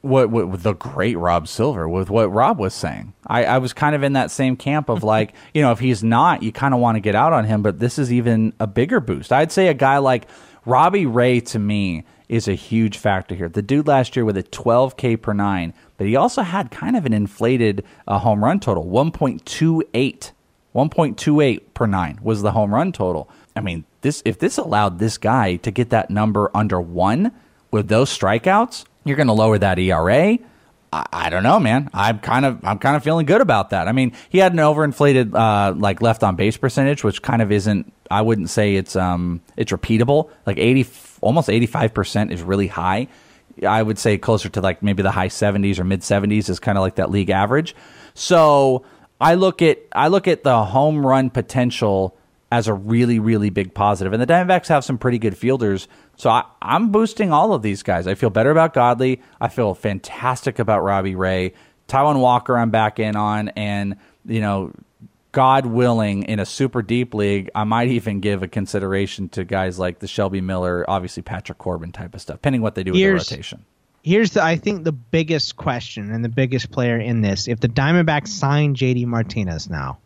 what, 0.02 0.30
what 0.30 0.50
with 0.50 0.64
the 0.64 0.74
great 0.74 1.18
Rob 1.18 1.48
Silver 1.48 1.88
with 1.88 2.10
what 2.10 2.28
Rob 2.28 2.60
was 2.60 2.74
saying. 2.74 3.14
I, 3.26 3.46
I 3.46 3.58
was 3.60 3.72
kind 3.72 3.96
of 3.96 4.04
in 4.04 4.12
that 4.14 4.32
same 4.32 4.58
camp 4.58 4.90
of 4.90 5.02
like, 5.02 5.34
you 5.54 5.62
know, 5.62 5.72
if 5.72 5.80
he's 5.80 6.04
not, 6.04 6.44
you 6.44 6.52
kind 6.52 6.74
of 6.74 6.82
want 6.82 6.98
to 6.98 7.00
get 7.00 7.16
out 7.16 7.32
on 7.32 7.46
him, 7.46 7.62
but 7.62 7.80
this 7.80 7.98
is 7.98 8.12
even 8.12 8.52
a 8.60 8.68
bigger 8.68 9.00
boost. 9.00 9.32
I'd 9.32 9.54
say 9.54 9.70
a 9.70 9.74
guy 9.74 9.98
like 10.00 10.28
Robbie 10.66 11.06
Ray 11.06 11.40
to 11.42 11.60
me 11.60 12.04
is 12.28 12.48
a 12.48 12.54
huge 12.54 12.98
factor 12.98 13.36
here. 13.36 13.50
The 13.50 13.62
dude 13.62 13.88
last 13.88 14.16
year 14.16 14.26
with 14.26 14.38
a 14.38 14.44
12K 14.44 15.22
per 15.22 15.34
nine, 15.34 15.74
but 15.98 16.08
he 16.08 16.16
also 16.16 16.42
had 16.42 16.72
kind 16.72 16.96
of 16.96 17.06
an 17.06 17.14
inflated 17.14 17.86
uh, 18.08 18.20
home 18.20 18.44
run 18.44 18.60
total 18.60 18.86
1.28. 18.86 20.32
1.28 20.74 21.62
per 21.74 21.86
nine 21.86 22.20
was 22.22 22.42
the 22.42 22.52
home 22.52 22.74
run 22.74 22.92
total. 22.92 23.30
I 23.56 23.62
mean, 23.62 23.86
this 24.02 24.22
if 24.26 24.40
this 24.40 24.58
allowed 24.58 25.00
this 25.00 25.18
guy 25.18 25.56
to 25.58 25.72
get 25.72 25.92
that 25.92 26.10
number 26.10 26.52
under 26.54 26.82
one 26.82 27.32
with 27.72 27.88
those 27.88 28.16
strikeouts, 28.16 28.86
you're 29.04 29.16
going 29.16 29.28
to 29.28 29.34
lower 29.34 29.58
that 29.58 29.80
ERA. 29.80 30.38
I, 30.94 31.30
don't 31.30 31.44
know, 31.44 31.60
man. 31.60 31.90
I'm 31.94 32.20
kind 32.20 32.46
of 32.46 32.64
I'm 32.64 32.80
kind 32.80 32.96
of 32.96 33.04
feeling 33.04 33.26
good 33.26 33.42
about 33.42 33.72
that. 33.72 33.88
I 33.88 33.92
mean, 33.92 34.14
he 34.30 34.38
had 34.38 34.54
an 34.54 34.60
overinflated 34.60 35.36
uh, 35.36 35.74
like 35.78 36.02
left 36.02 36.24
on 36.24 36.36
base 36.36 36.56
percentage, 36.56 37.04
which 37.04 37.22
kind 37.22 37.42
of 37.42 37.52
isn't. 37.52 37.92
I 38.10 38.22
wouldn't 38.22 38.50
say 38.50 38.76
it's 38.76 38.96
um 38.96 39.42
it's 39.58 39.72
repeatable. 39.72 40.30
Like 40.46 40.58
eighty, 40.58 40.88
almost 41.22 41.50
eighty 41.50 41.66
five 41.66 41.94
percent 41.94 42.32
is 42.32 42.42
really 42.42 42.68
high. 42.68 43.08
I 43.66 43.82
would 43.82 43.98
say 43.98 44.18
closer 44.18 44.50
to 44.50 44.62
like 44.62 44.84
maybe 44.84 45.02
the 45.02 45.12
high 45.12 45.30
70s 45.30 45.80
or 45.80 45.86
mid 45.86 46.02
70s 46.02 46.50
is 46.50 46.60
kind 46.60 46.78
of 46.78 46.82
like 46.82 46.96
that 46.96 47.10
league 47.10 47.30
average. 47.30 47.74
So 48.14 48.84
I 49.20 49.36
look 49.36 49.62
at 49.62 49.80
I 49.94 50.10
look 50.10 50.28
at 50.28 50.44
the 50.44 50.64
home 50.66 51.06
run 51.06 51.30
potential 51.30 52.18
as 52.52 52.68
a 52.68 52.74
really 52.74 53.20
really 53.20 53.50
big 53.50 53.74
positive, 53.74 54.14
and 54.14 54.22
the 54.22 54.28
Diamondbacks 54.28 54.68
have 54.68 54.84
some 54.84 54.98
pretty 54.98 55.20
good 55.20 55.38
fielders. 55.38 55.88
So 56.18 56.30
I, 56.30 56.44
I'm 56.62 56.92
boosting 56.92 57.32
all 57.32 57.54
of 57.54 57.62
these 57.62 57.84
guys. 57.84 58.08
I 58.08 58.16
feel 58.16 58.30
better 58.30 58.52
about 58.52 58.74
Godley. 58.74 59.22
I 59.40 59.48
feel 59.50 59.74
fantastic 59.76 60.60
about 60.60 60.84
Robbie 60.84 61.16
Ray, 61.16 61.54
Taijuan 61.88 62.20
Walker. 62.20 62.58
I'm 62.58 62.72
back 62.72 63.00
in 63.00 63.16
on, 63.16 63.50
and 63.50 63.98
you 64.26 64.42
know 64.42 64.72
God 65.32 65.66
willing, 65.66 66.24
in 66.24 66.40
a 66.40 66.46
super 66.46 66.82
deep 66.82 67.14
league, 67.14 67.50
I 67.54 67.66
might 67.66 67.90
even 67.90 68.22
give 68.22 68.42
a 68.42 68.48
consideration 68.48 69.28
to 69.30 69.44
guys 69.44 69.78
like 69.78 70.00
the 70.00 70.08
Shelby 70.08 70.40
Miller, 70.40 70.86
obviously 70.88 71.24
Patrick 71.24 71.58
Corbin 71.58 71.92
type 71.92 72.16
of 72.16 72.22
stuff, 72.22 72.38
depending 72.38 72.62
what 72.62 72.76
they 72.76 72.84
do 72.84 72.92
with 72.92 73.00
Here's- 73.00 73.28
the 73.28 73.36
rotation. 73.36 73.66
Here's 74.02 74.32
the 74.32 74.44
I 74.44 74.56
think 74.58 74.84
the 74.84 74.92
biggest 74.92 75.58
question 75.58 76.12
and 76.12 76.24
the 76.24 76.30
biggest 76.30 76.70
player 76.70 77.00
in 77.00 77.22
this. 77.22 77.48
If 77.48 77.60
the 77.60 77.68
Diamondbacks 77.68 78.28
sign 78.28 78.76
JD 78.76 79.08
Martinez 79.08 79.68
now, 79.68 79.98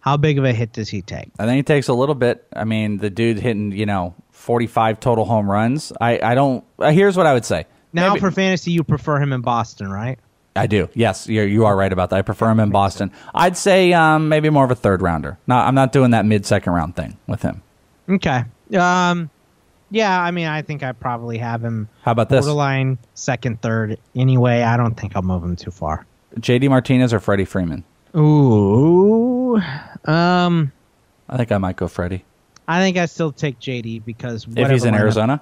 how 0.00 0.16
big 0.16 0.36
of 0.38 0.44
a 0.44 0.52
hit 0.52 0.72
does 0.72 0.88
he 0.88 1.00
take? 1.00 1.30
I 1.38 1.46
think 1.46 1.56
he 1.56 1.62
takes 1.62 1.86
a 1.86 1.94
little 1.94 2.16
bit. 2.16 2.44
I 2.54 2.64
mean, 2.64 2.98
the 2.98 3.08
dude 3.08 3.38
hitting, 3.38 3.70
you 3.70 3.86
know, 3.86 4.14
45 4.46 5.00
total 5.00 5.24
home 5.24 5.50
runs. 5.50 5.92
I, 6.00 6.20
I 6.22 6.36
don't. 6.36 6.64
Uh, 6.78 6.92
here's 6.92 7.16
what 7.16 7.26
I 7.26 7.34
would 7.34 7.44
say. 7.44 7.66
Now 7.92 8.10
Maybe- 8.10 8.20
for 8.20 8.30
fantasy, 8.30 8.70
you 8.70 8.84
prefer 8.84 9.20
him 9.20 9.32
in 9.32 9.40
Boston, 9.40 9.90
right? 9.90 10.20
I 10.54 10.68
do. 10.68 10.88
Yes, 10.94 11.26
you're, 11.28 11.46
you 11.46 11.66
are 11.66 11.76
right 11.76 11.92
about 11.92 12.10
that. 12.10 12.16
I 12.16 12.22
prefer 12.22 12.48
him 12.50 12.60
in 12.60 12.70
Boston. 12.70 13.10
I'd 13.34 13.56
say 13.56 13.92
um, 13.92 14.28
maybe 14.28 14.48
more 14.48 14.64
of 14.64 14.70
a 14.70 14.74
third 14.76 15.02
rounder. 15.02 15.36
No, 15.48 15.56
I'm 15.56 15.74
not 15.74 15.90
doing 15.92 16.12
that 16.12 16.24
mid 16.24 16.46
second 16.46 16.72
round 16.72 16.94
thing 16.94 17.18
with 17.26 17.42
him. 17.42 17.60
Okay. 18.08 18.44
Um, 18.78 19.30
yeah, 19.90 20.18
I 20.22 20.30
mean, 20.30 20.46
I 20.46 20.62
think 20.62 20.82
I 20.84 20.92
probably 20.92 21.38
have 21.38 21.62
him 21.62 21.88
How 22.02 22.12
about 22.12 22.28
this? 22.28 22.44
borderline 22.44 22.98
second, 23.14 23.60
third. 23.60 23.98
Anyway, 24.14 24.62
I 24.62 24.76
don't 24.76 24.94
think 24.94 25.16
I'll 25.16 25.22
move 25.22 25.42
him 25.42 25.56
too 25.56 25.72
far. 25.72 26.06
JD 26.38 26.68
Martinez 26.70 27.12
or 27.12 27.18
Freddie 27.18 27.44
Freeman? 27.44 27.82
Ooh. 28.16 29.60
Um, 30.04 30.72
I 31.28 31.36
think 31.36 31.50
I 31.52 31.58
might 31.58 31.76
go 31.76 31.88
Freddie. 31.88 32.24
I 32.68 32.80
think 32.80 32.96
I 32.96 33.06
still 33.06 33.32
take 33.32 33.58
JD 33.60 34.04
because 34.04 34.46
If 34.56 34.70
he's 34.70 34.84
in 34.84 34.94
lineup- 34.94 34.98
Arizona? 35.00 35.40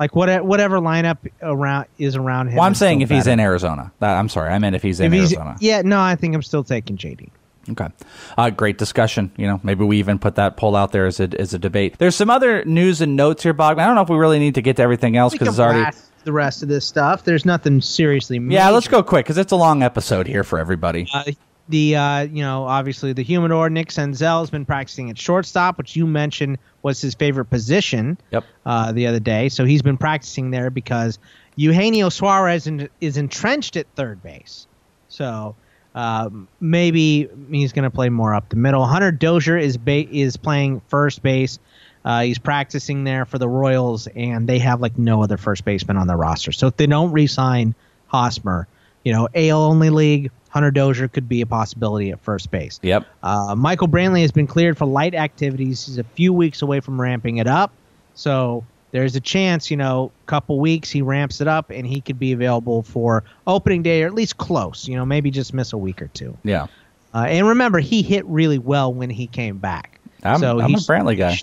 like 0.00 0.16
what 0.16 0.44
whatever 0.44 0.78
lineup 0.80 1.18
around 1.42 1.86
is 1.98 2.16
around 2.16 2.48
him. 2.48 2.56
Well, 2.56 2.64
I'm 2.64 2.74
saying 2.74 3.00
if 3.00 3.10
he's 3.10 3.26
in 3.28 3.38
Arizona. 3.40 3.92
I'm 4.00 4.28
sorry. 4.28 4.52
I 4.52 4.58
meant 4.58 4.74
if 4.76 4.82
he's 4.82 4.98
in 5.00 5.06
If 5.06 5.12
he's- 5.12 5.32
Arizona. 5.32 5.56
yeah, 5.60 5.82
no, 5.82 6.00
I 6.00 6.16
think 6.16 6.34
I'm 6.34 6.42
still 6.42 6.64
taking 6.64 6.96
JD. 6.96 7.28
Okay. 7.70 7.88
Uh, 8.36 8.50
great 8.50 8.76
discussion. 8.76 9.30
You 9.38 9.46
know, 9.46 9.60
maybe 9.62 9.84
we 9.84 9.98
even 9.98 10.18
put 10.18 10.34
that 10.34 10.56
poll 10.58 10.76
out 10.76 10.92
there 10.92 11.06
as 11.06 11.18
a, 11.20 11.30
as 11.40 11.54
a 11.54 11.58
debate. 11.58 11.96
There's 11.96 12.14
some 12.14 12.28
other 12.28 12.62
news 12.66 13.00
and 13.00 13.16
notes 13.16 13.42
here, 13.42 13.54
Bogman. 13.54 13.78
I 13.78 13.86
don't 13.86 13.94
know 13.94 14.02
if 14.02 14.10
we 14.10 14.16
really 14.18 14.38
need 14.38 14.56
to 14.56 14.62
get 14.62 14.76
to 14.76 14.82
everything 14.82 15.16
else 15.16 15.32
because 15.32 15.48
it's 15.48 15.58
already. 15.58 15.96
the 16.24 16.32
rest 16.32 16.62
of 16.62 16.68
this 16.68 16.84
stuff. 16.84 17.24
There's 17.24 17.46
nothing 17.46 17.80
seriously. 17.80 18.38
Yeah, 18.38 18.68
let's 18.68 18.88
go 18.88 19.02
quick 19.02 19.24
because 19.24 19.38
it's 19.38 19.52
a 19.52 19.56
long 19.56 19.82
episode 19.82 20.26
here 20.26 20.44
for 20.44 20.58
everybody. 20.58 21.06
Uh, 21.14 21.22
the 21.68 21.96
uh, 21.96 22.20
you 22.22 22.42
know 22.42 22.64
obviously 22.64 23.12
the 23.12 23.22
humidor 23.22 23.70
Nick 23.70 23.88
Senzel 23.88 24.40
has 24.40 24.50
been 24.50 24.64
practicing 24.64 25.10
at 25.10 25.18
shortstop, 25.18 25.78
which 25.78 25.96
you 25.96 26.06
mentioned 26.06 26.58
was 26.82 27.00
his 27.00 27.14
favorite 27.14 27.46
position. 27.46 28.18
Yep. 28.30 28.44
Uh, 28.66 28.92
the 28.92 29.06
other 29.06 29.20
day, 29.20 29.48
so 29.48 29.64
he's 29.64 29.82
been 29.82 29.96
practicing 29.96 30.50
there 30.50 30.70
because 30.70 31.18
Eugenio 31.56 32.08
Suarez 32.08 32.66
in, 32.66 32.88
is 33.00 33.16
entrenched 33.16 33.76
at 33.76 33.86
third 33.94 34.22
base. 34.22 34.66
So 35.08 35.54
um, 35.94 36.48
maybe 36.60 37.28
he's 37.50 37.72
going 37.72 37.84
to 37.84 37.90
play 37.90 38.08
more 38.08 38.34
up 38.34 38.48
the 38.48 38.56
middle. 38.56 38.84
Hunter 38.84 39.12
Dozier 39.12 39.56
is 39.56 39.76
ba- 39.76 40.08
is 40.10 40.36
playing 40.36 40.82
first 40.88 41.22
base. 41.22 41.58
Uh, 42.04 42.22
he's 42.22 42.38
practicing 42.38 43.04
there 43.04 43.24
for 43.24 43.38
the 43.38 43.48
Royals, 43.48 44.06
and 44.08 44.46
they 44.46 44.58
have 44.58 44.80
like 44.80 44.98
no 44.98 45.22
other 45.22 45.38
first 45.38 45.64
baseman 45.64 45.96
on 45.96 46.06
their 46.06 46.16
roster. 46.16 46.52
So 46.52 46.66
if 46.66 46.76
they 46.76 46.86
don't 46.86 47.12
re-sign 47.12 47.74
Hosmer, 48.08 48.68
you 49.04 49.12
know, 49.12 49.28
AL 49.34 49.62
only 49.62 49.90
league, 49.90 50.30
Hunter 50.48 50.70
Dozier 50.70 51.08
could 51.08 51.28
be 51.28 51.40
a 51.40 51.46
possibility 51.46 52.10
at 52.10 52.20
first 52.20 52.50
base. 52.50 52.80
Yep. 52.82 53.06
Uh, 53.22 53.54
Michael 53.56 53.88
Brantley 53.88 54.22
has 54.22 54.32
been 54.32 54.46
cleared 54.46 54.78
for 54.78 54.86
light 54.86 55.14
activities. 55.14 55.86
He's 55.86 55.98
a 55.98 56.04
few 56.04 56.32
weeks 56.32 56.62
away 56.62 56.80
from 56.80 57.00
ramping 57.00 57.38
it 57.38 57.46
up. 57.46 57.72
So 58.14 58.64
there's 58.92 59.16
a 59.16 59.20
chance, 59.20 59.70
you 59.70 59.76
know, 59.76 60.12
couple 60.26 60.60
weeks 60.60 60.90
he 60.90 61.02
ramps 61.02 61.40
it 61.40 61.48
up 61.48 61.70
and 61.70 61.86
he 61.86 62.00
could 62.00 62.18
be 62.18 62.32
available 62.32 62.84
for 62.84 63.24
opening 63.46 63.82
day 63.82 64.04
or 64.04 64.06
at 64.06 64.14
least 64.14 64.38
close, 64.38 64.86
you 64.86 64.96
know, 64.96 65.04
maybe 65.04 65.30
just 65.30 65.52
miss 65.52 65.72
a 65.72 65.78
week 65.78 66.00
or 66.00 66.06
two. 66.08 66.36
Yeah. 66.44 66.68
Uh, 67.12 67.26
and 67.28 67.48
remember, 67.48 67.80
he 67.80 68.02
hit 68.02 68.24
really 68.26 68.58
well 68.58 68.94
when 68.94 69.10
he 69.10 69.26
came 69.26 69.58
back. 69.58 70.00
I'm, 70.22 70.38
so 70.38 70.60
I'm 70.60 70.74
a 70.74 70.78
Brantley 70.78 71.18
guy. 71.18 71.36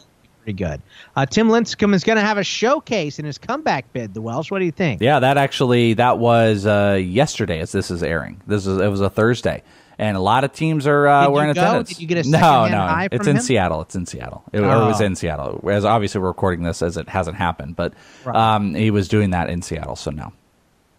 Pretty 0.56 0.64
good. 0.76 0.82
Uh, 1.16 1.26
Tim 1.26 1.48
Lincecum 1.50 1.94
is 1.94 2.04
going 2.04 2.18
to 2.18 2.22
have 2.24 2.38
a 2.38 2.44
showcase 2.44 3.20
in 3.20 3.26
his 3.26 3.38
comeback 3.38 3.92
bid, 3.94 4.14
the 4.14 4.22
Welsh. 4.22 4.52
What 4.52 4.60
do 4.60 4.66
you 4.66 4.72
think? 4.72 5.02
Yeah, 5.02 5.20
that 5.20 5.38
actually 5.38 5.94
that 5.96 6.20
was 6.20 6.66
uh, 6.66 7.00
yesterday 7.02 7.60
as 7.60 7.72
this 7.72 7.90
is 7.92 8.04
airing. 8.04 8.42
This 8.48 8.68
is 8.68 8.78
it 8.80 8.88
was 8.88 9.00
a 9.02 9.10
Thursday, 9.10 9.64
and 9.98 10.18
a 10.18 10.20
lot 10.20 10.44
of 10.44 10.52
teams 10.52 10.88
are 10.88 11.08
uh, 11.08 11.30
were 11.30 11.44
you 11.44 11.50
in 11.50 11.56
go? 11.56 11.62
attendance. 11.62 11.90
Did 11.90 12.02
you 12.02 12.08
get 12.08 12.26
a 12.26 12.30
no, 12.30 12.68
no? 12.68 13.08
it's 13.12 13.28
in 13.28 13.38
him? 13.38 13.42
Seattle. 13.42 13.82
It's 13.82 13.96
in 13.96 14.06
Seattle. 14.06 14.44
It, 14.52 14.60
it 14.60 14.62
was 14.64 15.02
Oh. 15.02 15.06
in 15.06 15.16
Seattle. 15.16 15.64
As 15.70 15.86
obviously 15.86 16.20
we're 16.22 16.28
recording 16.28 16.64
this 16.64 16.82
as 16.82 16.98
it 16.98 17.08
hasn't 17.08 17.38
happened, 17.38 17.76
but 17.78 17.94
Right. 18.26 18.36
um, 18.36 18.74
he 18.76 18.92
was 18.92 19.08
doing 19.08 19.30
that 19.30 19.50
in 19.50 19.62
Seattle. 19.62 19.96
So 19.96 20.12
no. 20.12 20.34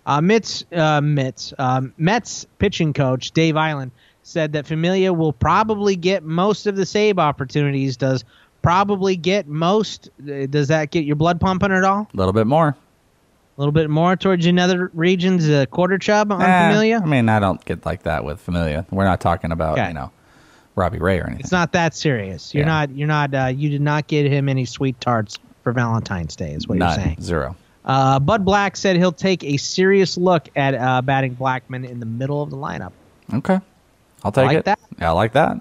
Uh, 0.05 0.21
Mets, 0.21 0.65
uh, 0.73 1.01
Mets, 1.01 1.55
um, 1.59 1.93
Mets 1.99 2.47
pitching 2.59 2.93
coach 2.93 3.31
Dave 3.33 3.55
Eiland 3.55 3.93
said 4.25 4.53
that 4.55 4.67
Familia 4.67 5.13
will 5.13 5.33
probably 5.33 5.95
get 5.97 6.23
most 6.25 6.67
of 6.67 6.75
the 6.77 6.87
save 6.87 7.19
opportunities. 7.21 7.97
Does 7.97 8.25
probably 8.63 9.17
get 9.17 9.47
most? 9.49 10.09
Does 10.25 10.69
that 10.69 10.91
get 10.91 11.05
your 11.05 11.17
blood 11.17 11.41
pumping 11.41 11.73
at 11.73 11.85
all? 11.85 12.09
A 12.13 12.17
little 12.17 12.33
bit 12.33 12.47
more. 12.47 12.69
A 12.69 13.61
little 13.61 13.73
bit 13.73 13.91
more 13.91 14.17
towards 14.17 14.47
your 14.47 14.55
nether 14.55 14.91
regions, 14.95 15.49
uh, 15.49 15.67
quarter 15.67 15.99
chub 15.99 16.33
on 16.33 16.41
Eh, 16.41 16.69
Familia. 16.71 17.01
I 17.03 17.07
mean, 17.07 17.29
I 17.29 17.39
don't 17.39 17.63
get 17.65 17.85
like 17.85 18.05
that 18.05 18.25
with 18.25 18.41
Familia. 18.41 18.87
We're 18.91 19.05
not 19.05 19.21
talking 19.21 19.53
about 19.53 19.79
Okay. 19.79 19.89
you 19.89 19.95
know 19.95 20.11
Robbie 20.75 20.99
Ray 21.01 21.19
or 21.21 21.25
anything. 21.25 21.41
It's 21.41 21.53
not 21.53 21.73
that 21.73 21.95
serious. 21.95 22.55
You're 22.55 22.63
Yeah. 22.65 22.69
not. 22.87 22.91
You're 22.97 23.09
not. 23.09 23.35
Uh, 23.35 23.47
you 23.55 23.69
did 23.69 23.83
not 23.83 24.07
get 24.07 24.25
him 24.31 24.49
any 24.49 24.65
sweet 24.65 24.99
tarts 25.03 25.39
for 25.63 25.73
Valentine's 25.73 26.35
Day. 26.35 26.53
Is 26.53 26.67
what 26.67 26.79
None. 26.79 26.89
you're 26.95 27.05
saying. 27.05 27.17
Zero. 27.21 27.57
Uh, 27.85 28.19
Bud 28.21 28.45
Black 28.45 28.77
said 28.77 28.97
he'll 28.97 29.13
take 29.13 29.45
a 29.45 29.57
serious 29.59 30.17
look 30.17 30.49
at 30.57 30.75
uh, 30.75 31.03
batting 31.03 31.37
Blackmon 31.37 31.87
in 31.87 32.01
the 32.01 32.07
middle 32.07 32.41
of 32.43 32.49
the 32.51 32.57
lineup. 32.57 32.93
Okay. 33.35 33.61
I'll 34.25 34.33
take 34.33 34.47
like 34.47 34.57
it. 34.59 34.65
that. 34.67 34.79
Yeah, 34.99 35.09
I 35.11 35.13
like 35.13 35.33
that. 35.33 35.59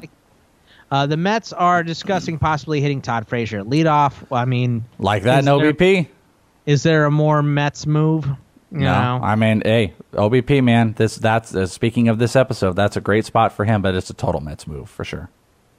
Uh, 0.92 1.06
the 1.08 1.16
Mets 1.18 1.54
are 1.54 1.84
discussing 1.84 2.38
possibly 2.38 2.82
hitting 2.82 3.02
Todd 3.02 3.28
Frazier 3.28 3.60
at 3.62 3.66
leadoff. 3.66 4.14
I 4.32 4.44
mean, 4.46 4.84
Like 5.00 5.24
that 5.24 5.40
in 5.40 5.46
OBP. 5.46 6.08
is 6.66 6.84
there 6.84 7.06
a 7.06 7.12
more 7.12 7.42
Mets 7.42 7.86
move? 7.88 8.26
You 8.74 8.80
No, 8.80 9.18
know? 9.18 9.24
I 9.24 9.36
mean, 9.36 9.62
hey, 9.66 9.94
OBP 10.14 10.64
man. 10.64 10.94
This 10.98 11.16
that's 11.16 11.56
uh, 11.56 11.66
speaking 11.66 12.08
of 12.10 12.20
this 12.20 12.36
episode. 12.36 12.76
That's 12.76 12.98
a 12.98 13.02
great 13.02 13.26
spot 13.26 13.54
for 13.54 13.66
him, 13.66 13.82
but 13.82 13.96
it's 13.96 14.10
a 14.10 14.14
total 14.14 14.42
Mets 14.42 14.68
move 14.68 14.90
for 14.90 15.04
sure. 15.06 15.30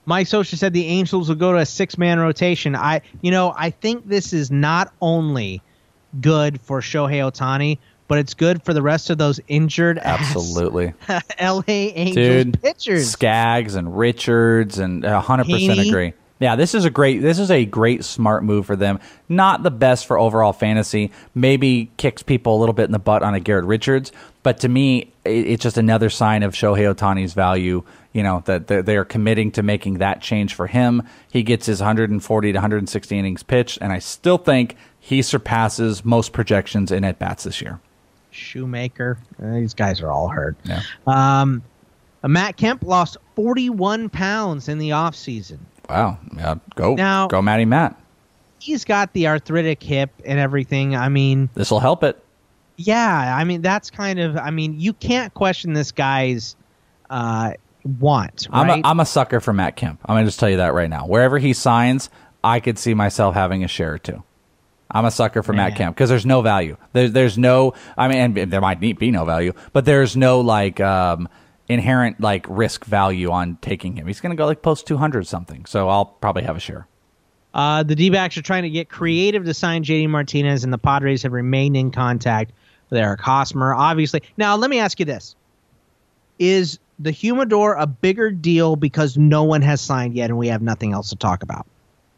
Mike 0.05 0.27
Scioscia 0.27 0.57
said 0.57 0.73
the 0.73 0.87
Angels 0.87 1.29
will 1.29 1.37
go 1.37 1.53
to 1.53 1.59
a 1.59 1.67
six-man 1.67 2.19
rotation. 2.19 2.75
I, 2.75 3.03
you 3.21 3.31
know, 3.31 3.55
I 3.57 3.71
think 3.71 4.09
this 4.09 4.33
is 4.33 4.51
not 4.51 4.93
only 5.01 5.63
good 6.21 6.61
for 6.61 6.81
Shohei 6.81 7.21
Otani, 7.31 7.79
but 8.13 8.19
it's 8.19 8.35
good 8.35 8.63
for 8.63 8.75
the 8.75 8.83
rest 8.83 9.09
of 9.09 9.17
those 9.17 9.41
injured 9.49 9.99
Absolutely, 9.99 10.93
L.A. 11.39 11.73
Angels 11.95 12.15
dude. 12.15 12.61
pitchers. 12.63 13.11
Skaggs 13.11 13.75
and 13.75 13.97
Richards 13.97 14.79
and 14.79 15.03
hundred 15.03 15.45
percent 15.45 15.79
Heaney. 15.79 15.89
agree. 15.89 16.13
Yeah, 16.39 16.55
this 16.55 16.75
is 16.75 16.85
a 16.85 16.91
great. 16.91 17.23
This 17.23 17.39
is 17.39 17.51
a 17.51 17.65
great 17.65 18.05
smart 18.05 18.45
move 18.45 18.67
for 18.67 18.77
them. 18.77 19.01
Not 19.31 19.63
the 19.63 19.71
best 19.71 20.05
for 20.05 20.19
overall 20.19 20.53
fantasy. 20.53 21.11
Maybe 21.35 21.91
kicks 21.97 22.23
people 22.23 22.55
a 22.55 22.61
little 22.61 22.75
bit 22.75 22.85
in 22.85 22.93
the 22.93 22.99
butt 22.99 23.23
on 23.23 23.33
a 23.33 23.41
Garrett 23.41 23.65
Richards, 23.65 24.13
but 24.43 24.61
to 24.61 24.69
me, 24.69 25.11
it, 25.25 25.47
it's 25.47 25.63
just 25.63 25.79
another 25.79 26.11
sign 26.11 26.43
of 26.43 26.53
Shohei 26.53 26.95
Otani's 26.95 27.33
value. 27.33 27.83
You 28.13 28.25
know 28.25 28.43
that 28.45 28.67
that 28.67 28.85
they 28.85 28.99
are 28.99 29.07
committing 29.07 29.53
to 29.53 29.63
making 29.63 29.99
that 29.99 30.21
change 30.21 30.53
for 30.53 30.67
him. 30.67 31.03
He 31.31 31.43
gets 31.43 31.65
his 31.65 31.81
140 31.81 32.53
to 32.53 32.57
160 32.59 33.19
innings 33.19 33.43
pitched, 33.43 33.79
and 33.81 33.91
I 33.91 34.01
still 34.01 34.37
think 34.37 34.77
he 35.01 35.23
surpasses 35.23 36.05
most 36.05 36.35
projections 36.35 36.93
in 36.93 37.05
at 37.05 37.19
bats 37.19 37.45
this 37.45 37.63
year. 37.63 37.81
Shoemaker. 38.33 39.19
Uh, 39.43 39.53
these 39.55 39.75
guys 39.75 40.01
are 40.01 40.11
all 40.11 40.29
hurt. 40.29 40.57
Yeah. 40.65 40.83
Um, 41.07 41.63
uh, 42.25 42.29
Matt 42.29 42.57
Kemp 42.57 42.83
lost 42.85 43.17
41 43.37 44.09
pounds 44.09 44.69
in 44.69 44.79
the 44.79 44.91
offseason. 44.91 45.59
Wow. 45.89 46.19
Yeah. 46.37 46.57
Go. 46.75 46.95
Now- 46.95 47.29
go, 47.29 47.41
Matty 47.43 47.65
Matt. 47.65 47.99
He's 48.59 48.85
got 48.85 49.13
the 49.13 49.27
arthritic 49.27 49.83
hip 49.83 50.11
and 50.25 50.39
everything. 50.39 50.95
I 50.95 51.09
mean, 51.09 51.49
This 51.55 51.71
will 51.71 51.81
help 51.81 52.05
it. 52.05 52.23
yeah, 52.77 53.37
I 53.37 53.43
mean 53.43 53.61
that's 53.61 53.91
kind 53.91 54.21
of. 54.21 54.37
I 54.37 54.51
mean, 54.53 54.79
you 54.79 54.93
can't 54.93 55.35
question 55.35 55.73
this 55.73 55.91
guy's 55.91 56.55
uh, 57.11 57.55
want, 58.01 58.47
I'm 58.53 58.71
a, 58.71 58.87
I'm 58.87 59.01
a 59.01 59.05
sucker 59.05 59.41
for 59.41 59.53
Matt 59.53 59.75
Kemp. 59.75 59.99
I'm 60.07 60.15
gonna 60.15 60.27
just 60.27 60.39
tell 60.39 60.49
you 60.49 60.59
that 60.59 60.75
right 60.75 60.89
now. 60.89 61.07
Wherever 61.09 61.39
he 61.39 61.53
signs, 61.53 62.09
I 62.45 62.61
could 62.61 62.79
see 62.79 62.95
myself 62.95 63.35
having 63.35 63.65
a 63.65 63.69
share 63.69 63.95
or 63.95 63.99
two. 63.99 64.23
I'm 64.93 65.07
a 65.07 65.11
sucker 65.11 65.43
for 65.43 65.53
Matt. 65.55 65.77
Kemp 65.77 65.97
because 65.97 66.11
there's 66.11 66.27
no 66.27 66.43
value. 66.43 66.77
There's 66.93 67.13
there's 67.13 67.39
no. 67.39 67.75
I 67.97 68.09
mean, 68.09 68.37
and 68.39 68.53
there 68.53 68.61
might 68.61 68.79
be 68.79 68.93
be 68.93 69.11
no 69.11 69.25
value, 69.25 69.55
but 69.73 69.85
there's 69.85 70.17
no 70.17 70.41
like 70.41 70.81
um, 70.81 71.29
inherent 71.69 72.21
like 72.21 72.47
risk 72.49 72.85
value 72.85 73.31
on 73.31 73.57
taking 73.63 73.97
him. 73.97 74.07
He's 74.07 74.21
gonna 74.21 74.37
go 74.37 74.47
like 74.47 74.63
post 74.63 74.87
200 74.87 75.27
something, 75.27 75.65
so 75.65 75.89
I'll 75.89 76.05
probably 76.05 76.43
have 76.43 76.57
a 76.57 76.61
share. 76.61 76.87
Uh, 77.55 77.83
the 77.83 77.95
D-backs 77.95 78.37
are 78.39 78.43
trying 78.43 78.63
to 78.63 78.71
get 78.71 78.89
creative 78.89 79.45
to 79.45 79.53
sign 79.53 79.85
JD 79.85 80.09
Martinez, 80.09 80.65
and 80.65 80.73
the 80.73 80.79
Padres 80.79 81.23
have 81.23 81.33
remained 81.33 81.77
in 81.77 81.91
contact 81.91 82.53
with 82.89 82.99
Eric 82.99 83.21
Hosmer. 83.21 83.75
Obviously, 83.75 84.23
now 84.37 84.57
let 84.57 84.71
me 84.71 84.79
ask 84.79 84.99
you 84.99 85.07
this: 85.07 85.37
Is 86.39 86.79
the 86.99 87.11
Humidor 87.11 87.75
a 87.75 87.87
bigger 87.87 88.31
deal 88.31 88.77
because 88.77 89.17
no 89.17 89.43
one 89.43 89.63
has 89.63 89.81
signed 89.81 90.15
yet, 90.15 90.31
and 90.31 90.39
we 90.39 90.49
have 90.49 90.63
nothing 90.63 90.93
else 90.93 91.11
to 91.11 91.17
talk 91.17 91.43
about, 91.43 91.67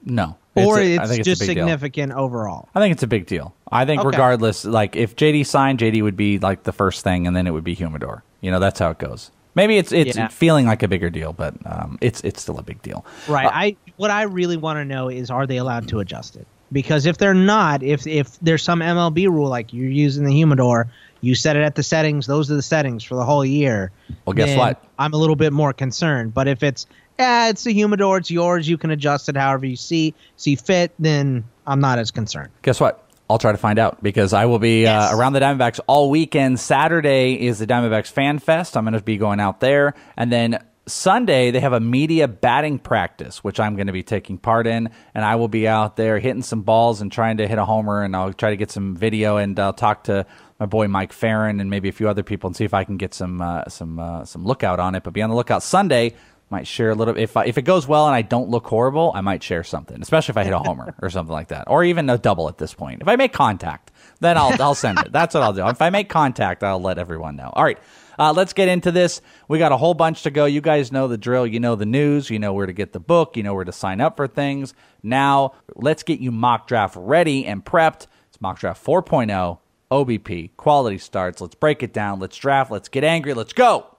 No, 0.04 0.36
or 0.56 0.78
a- 0.78 0.98
I 0.98 1.02
it's 1.04 1.10
a 1.12 1.22
just 1.22 1.40
big 1.40 1.48
deal. 1.56 1.64
significant 1.66 2.12
overall? 2.12 2.68
I 2.74 2.80
think 2.80 2.92
it's 2.92 3.02
a 3.02 3.06
big 3.08 3.26
deal. 3.26 3.54
I 3.70 3.84
think 3.84 4.00
Okay. 4.00 4.06
regardless, 4.08 4.64
like 4.64 4.96
if 4.96 5.16
JD 5.16 5.44
signed, 5.46 5.78
JD 5.80 6.02
would 6.02 6.16
be 6.16 6.38
like 6.38 6.62
the 6.64 6.72
first 6.72 7.02
thing, 7.02 7.26
and 7.26 7.34
then 7.36 7.46
it 7.46 7.50
would 7.52 7.64
be 7.64 7.74
Humidor. 7.74 8.22
You 8.40 8.50
know, 8.50 8.58
that's 8.60 8.78
how 8.78 8.90
it 8.90 8.98
goes. 8.98 9.30
Maybe 9.56 9.78
it's 9.78 9.92
it's 9.92 10.16
Yeah. 10.16 10.28
feeling 10.28 10.66
like 10.66 10.82
a 10.82 10.88
bigger 10.88 11.10
deal, 11.10 11.32
but 11.32 11.54
um, 11.64 11.98
it's 12.00 12.20
it's 12.22 12.42
still 12.42 12.58
a 12.58 12.62
big 12.62 12.82
deal. 12.82 13.04
Right. 13.28 13.48
I 13.52 13.76
what 13.96 14.10
I 14.10 14.22
really 14.22 14.56
want 14.56 14.78
to 14.78 14.84
know 14.84 15.08
is 15.08 15.30
are 15.30 15.46
they 15.46 15.56
allowed 15.58 15.88
to 15.88 16.00
adjust 16.00 16.36
it? 16.36 16.46
Because 16.72 17.06
if 17.06 17.18
they're 17.18 17.34
not, 17.34 17.82
if 17.84 18.04
if 18.06 18.36
there's 18.40 18.62
some 18.64 18.80
MLB 18.80 19.28
rule 19.28 19.48
like 19.48 19.72
you're 19.72 19.88
using 19.90 20.24
the 20.24 20.32
humidor, 20.32 20.88
you 21.20 21.36
set 21.36 21.54
it 21.56 21.62
at 21.62 21.76
the 21.76 21.84
settings, 21.84 22.26
those 22.26 22.50
are 22.50 22.56
the 22.56 22.62
settings 22.62 23.04
for 23.04 23.14
the 23.14 23.24
whole 23.24 23.44
year. 23.44 23.92
Well, 24.26 24.34
guess 24.34 24.56
what? 24.58 24.82
I'm 24.98 25.12
a 25.12 25.16
little 25.16 25.36
bit 25.36 25.52
more 25.52 25.72
concerned. 25.72 26.34
But 26.34 26.48
if 26.48 26.62
it's 26.64 26.86
yeah, 27.18 27.48
it's 27.48 27.66
a 27.66 27.72
humidor, 27.72 28.18
it's 28.18 28.30
yours, 28.30 28.68
you 28.68 28.76
can 28.78 28.90
adjust 28.90 29.28
it 29.28 29.36
however 29.36 29.66
you 29.66 29.76
see 29.76 30.14
see 30.36 30.56
fit, 30.56 30.92
then 30.98 31.44
I'm 31.66 31.80
not 31.80 31.98
as 31.98 32.10
concerned. 32.10 32.50
Guess 32.62 32.80
what? 32.80 33.00
I'll 33.30 33.38
try 33.38 33.52
to 33.52 33.58
find 33.58 33.78
out 33.78 34.02
because 34.02 34.34
I 34.34 34.44
will 34.44 34.58
be 34.58 34.82
Yes. 34.82 35.12
uh, 35.12 35.16
around 35.16 35.32
the 35.32 35.40
Diamondbacks 35.40 35.80
all 35.86 36.10
weekend. 36.10 36.60
Saturday 36.60 37.34
is 37.46 37.58
the 37.58 37.66
Diamondbacks 37.66 38.10
Fan 38.10 38.38
Fest. 38.38 38.76
I'm 38.76 38.84
going 38.84 38.92
to 38.92 39.00
be 39.02 39.16
going 39.16 39.40
out 39.40 39.60
there. 39.60 39.94
And 40.16 40.30
then 40.30 40.58
Sunday, 40.86 41.50
they 41.50 41.60
have 41.60 41.72
a 41.72 41.80
media 41.80 42.28
batting 42.28 42.78
practice, 42.78 43.42
which 43.42 43.58
I'm 43.58 43.76
going 43.76 43.86
to 43.86 43.94
be 43.94 44.02
taking 44.02 44.36
part 44.36 44.66
in. 44.66 44.90
And 45.14 45.24
I 45.24 45.36
will 45.36 45.48
be 45.48 45.66
out 45.66 45.96
there 45.96 46.18
hitting 46.18 46.42
some 46.42 46.60
balls 46.60 47.00
and 47.00 47.10
trying 47.10 47.38
to 47.38 47.48
hit 47.48 47.56
a 47.56 47.64
homer. 47.64 48.02
And 48.02 48.14
I'll 48.14 48.34
try 48.34 48.50
to 48.50 48.56
get 48.58 48.70
some 48.70 48.94
video 48.94 49.38
and 49.38 49.58
I'll 49.58 49.72
talk 49.72 50.04
to 50.04 50.26
my 50.60 50.66
boy 50.66 50.86
Mike 50.88 51.14
Farron 51.14 51.60
and 51.60 51.70
maybe 51.70 51.88
a 51.88 51.92
few 51.92 52.10
other 52.10 52.22
people 52.22 52.48
and 52.48 52.54
see 52.54 52.64
if 52.64 52.74
I 52.74 52.84
can 52.84 52.98
get 52.98 53.14
some 53.14 53.40
uh, 53.40 53.64
some 53.68 53.98
uh, 53.98 54.26
some 54.26 54.44
lookout 54.44 54.78
on 54.80 54.94
it. 54.94 55.02
But 55.02 55.14
be 55.14 55.22
on 55.22 55.30
the 55.30 55.36
lookout 55.36 55.62
Sunday. 55.62 56.14
Might 56.54 56.68
share 56.68 56.90
a 56.90 56.94
little. 56.94 57.18
If 57.18 57.36
I, 57.36 57.46
if 57.46 57.58
it 57.58 57.62
goes 57.62 57.88
well 57.88 58.06
and 58.06 58.14
I 58.14 58.22
don't 58.22 58.48
look 58.48 58.68
horrible, 58.68 59.10
I 59.12 59.22
might 59.22 59.42
share 59.42 59.64
something, 59.64 60.00
especially 60.00 60.34
if 60.34 60.36
I 60.36 60.44
hit 60.44 60.52
a 60.52 60.60
homer 60.60 60.94
or 61.02 61.10
something 61.10 61.32
like 61.32 61.48
that, 61.48 61.64
or 61.66 61.82
even 61.82 62.08
a 62.08 62.16
double 62.16 62.48
at 62.48 62.58
this 62.58 62.72
point. 62.72 63.02
If 63.02 63.08
I 63.08 63.16
make 63.16 63.32
contact, 63.32 63.90
then 64.20 64.38
I'll 64.38 64.62
I'll 64.62 64.76
send 64.76 65.00
it. 65.00 65.10
That's 65.10 65.34
what 65.34 65.42
I'll 65.42 65.52
do. 65.52 65.66
If 65.66 65.82
I 65.82 65.90
make 65.90 66.08
contact, 66.08 66.62
I'll 66.62 66.80
let 66.80 66.96
everyone 66.96 67.34
know. 67.34 67.50
All 67.52 67.64
right, 67.64 67.76
uh, 68.20 68.32
let's 68.32 68.52
get 68.52 68.68
into 68.68 68.92
this. 68.92 69.20
We 69.48 69.58
got 69.58 69.72
a 69.72 69.76
whole 69.76 69.94
bunch 69.94 70.22
to 70.22 70.30
go. 70.30 70.44
You 70.44 70.60
guys 70.60 70.92
know 70.92 71.08
the 71.08 71.18
drill. 71.18 71.44
You 71.44 71.58
know 71.58 71.74
the 71.74 71.86
news. 71.86 72.30
You 72.30 72.38
know 72.38 72.52
where 72.52 72.66
to 72.66 72.72
get 72.72 72.92
the 72.92 73.00
book. 73.00 73.36
You 73.36 73.42
know 73.42 73.54
where 73.54 73.64
to 73.64 73.72
sign 73.72 74.00
up 74.00 74.16
for 74.16 74.28
things. 74.28 74.74
Now 75.02 75.54
let's 75.74 76.04
get 76.04 76.20
you 76.20 76.30
mock 76.30 76.68
draft 76.68 76.94
ready 76.96 77.46
and 77.46 77.64
prepped. 77.64 78.06
It's 78.28 78.40
mock 78.40 78.60
draft 78.60 78.86
4.0. 78.86 79.58
OBP 79.90 80.50
quality 80.56 80.98
starts. 80.98 81.40
Let's 81.40 81.56
break 81.56 81.82
it 81.82 81.92
down. 81.92 82.20
Let's 82.20 82.36
draft. 82.36 82.70
Let's 82.70 82.88
get 82.88 83.02
angry. 83.02 83.34
Let's 83.34 83.52
go. 83.52 83.93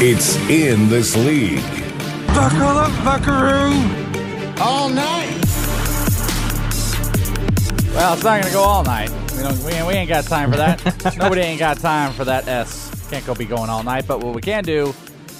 It's 0.00 0.36
in 0.48 0.88
this 0.88 1.14
league. 1.16 1.62
Buckle 2.28 2.62
up, 2.62 3.04
buckaroo! 3.04 3.72
All 4.60 4.88
night! 4.88 5.38
Well, 7.94 8.14
it's 8.14 8.24
not 8.24 8.40
going 8.40 8.44
to 8.44 8.50
go 8.52 8.62
all 8.62 8.82
night. 8.84 9.10
We 9.36 9.42
don't. 9.42 9.58
We, 9.64 9.72
ain't- 9.72 9.86
we 9.86 9.92
ain't 9.94 10.08
got 10.08 10.24
time 10.24 10.50
for 10.50 10.56
that. 10.56 11.14
Nobody 11.18 11.42
ain't 11.42 11.60
got 11.60 11.78
time 11.78 12.12
for 12.14 12.24
that. 12.24 12.48
S 12.48 12.90
can't 13.10 13.24
go 13.26 13.34
be 13.34 13.44
going 13.44 13.68
all 13.70 13.82
night. 13.84 14.06
But 14.08 14.20
what 14.20 14.34
we 14.34 14.40
can 14.40 14.64
do, 14.64 14.94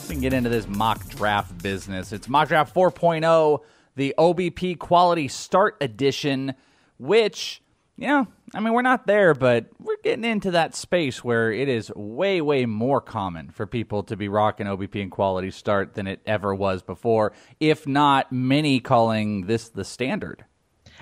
we 0.09 0.15
can 0.15 0.21
get 0.21 0.33
into 0.33 0.51
this 0.51 0.69
mock 0.69 1.09
draft 1.09 1.61
business. 1.63 2.13
It's 2.13 2.29
mock 2.29 2.49
draft 2.49 2.75
4.0, 2.75 3.61
the 3.97 4.15
OBP 4.19 4.79
Quality 4.79 5.27
Start 5.29 5.77
Edition, 5.81 6.55
which 6.99 7.63
you 7.97 8.07
know, 8.07 8.27
I 8.55 8.61
mean, 8.61 8.73
we're 8.75 8.83
not 8.83 9.07
there, 9.07 9.35
but 9.35 9.67
we're 9.79 9.97
getting 10.03 10.25
into 10.25 10.51
that 10.51 10.75
space 10.75 11.25
where 11.25 11.51
it 11.51 11.69
is 11.69 11.91
way, 11.95 12.41
way 12.41 12.67
more 12.67 13.01
common 13.01 13.51
for 13.51 13.67
people 13.67 14.03
to 14.05 14.17
be 14.17 14.29
rocking 14.29 14.67
OBP 14.67 15.01
and 15.01 15.11
Quality 15.11 15.51
Start 15.51 15.95
than 15.95 16.07
it 16.07 16.21
ever 16.27 16.55
was 16.55 16.83
before. 16.83 17.33
If 17.61 17.87
not, 17.87 18.31
many 18.31 18.81
calling 18.81 19.47
this 19.47 19.71
the 19.71 19.85
standard. 19.85 20.45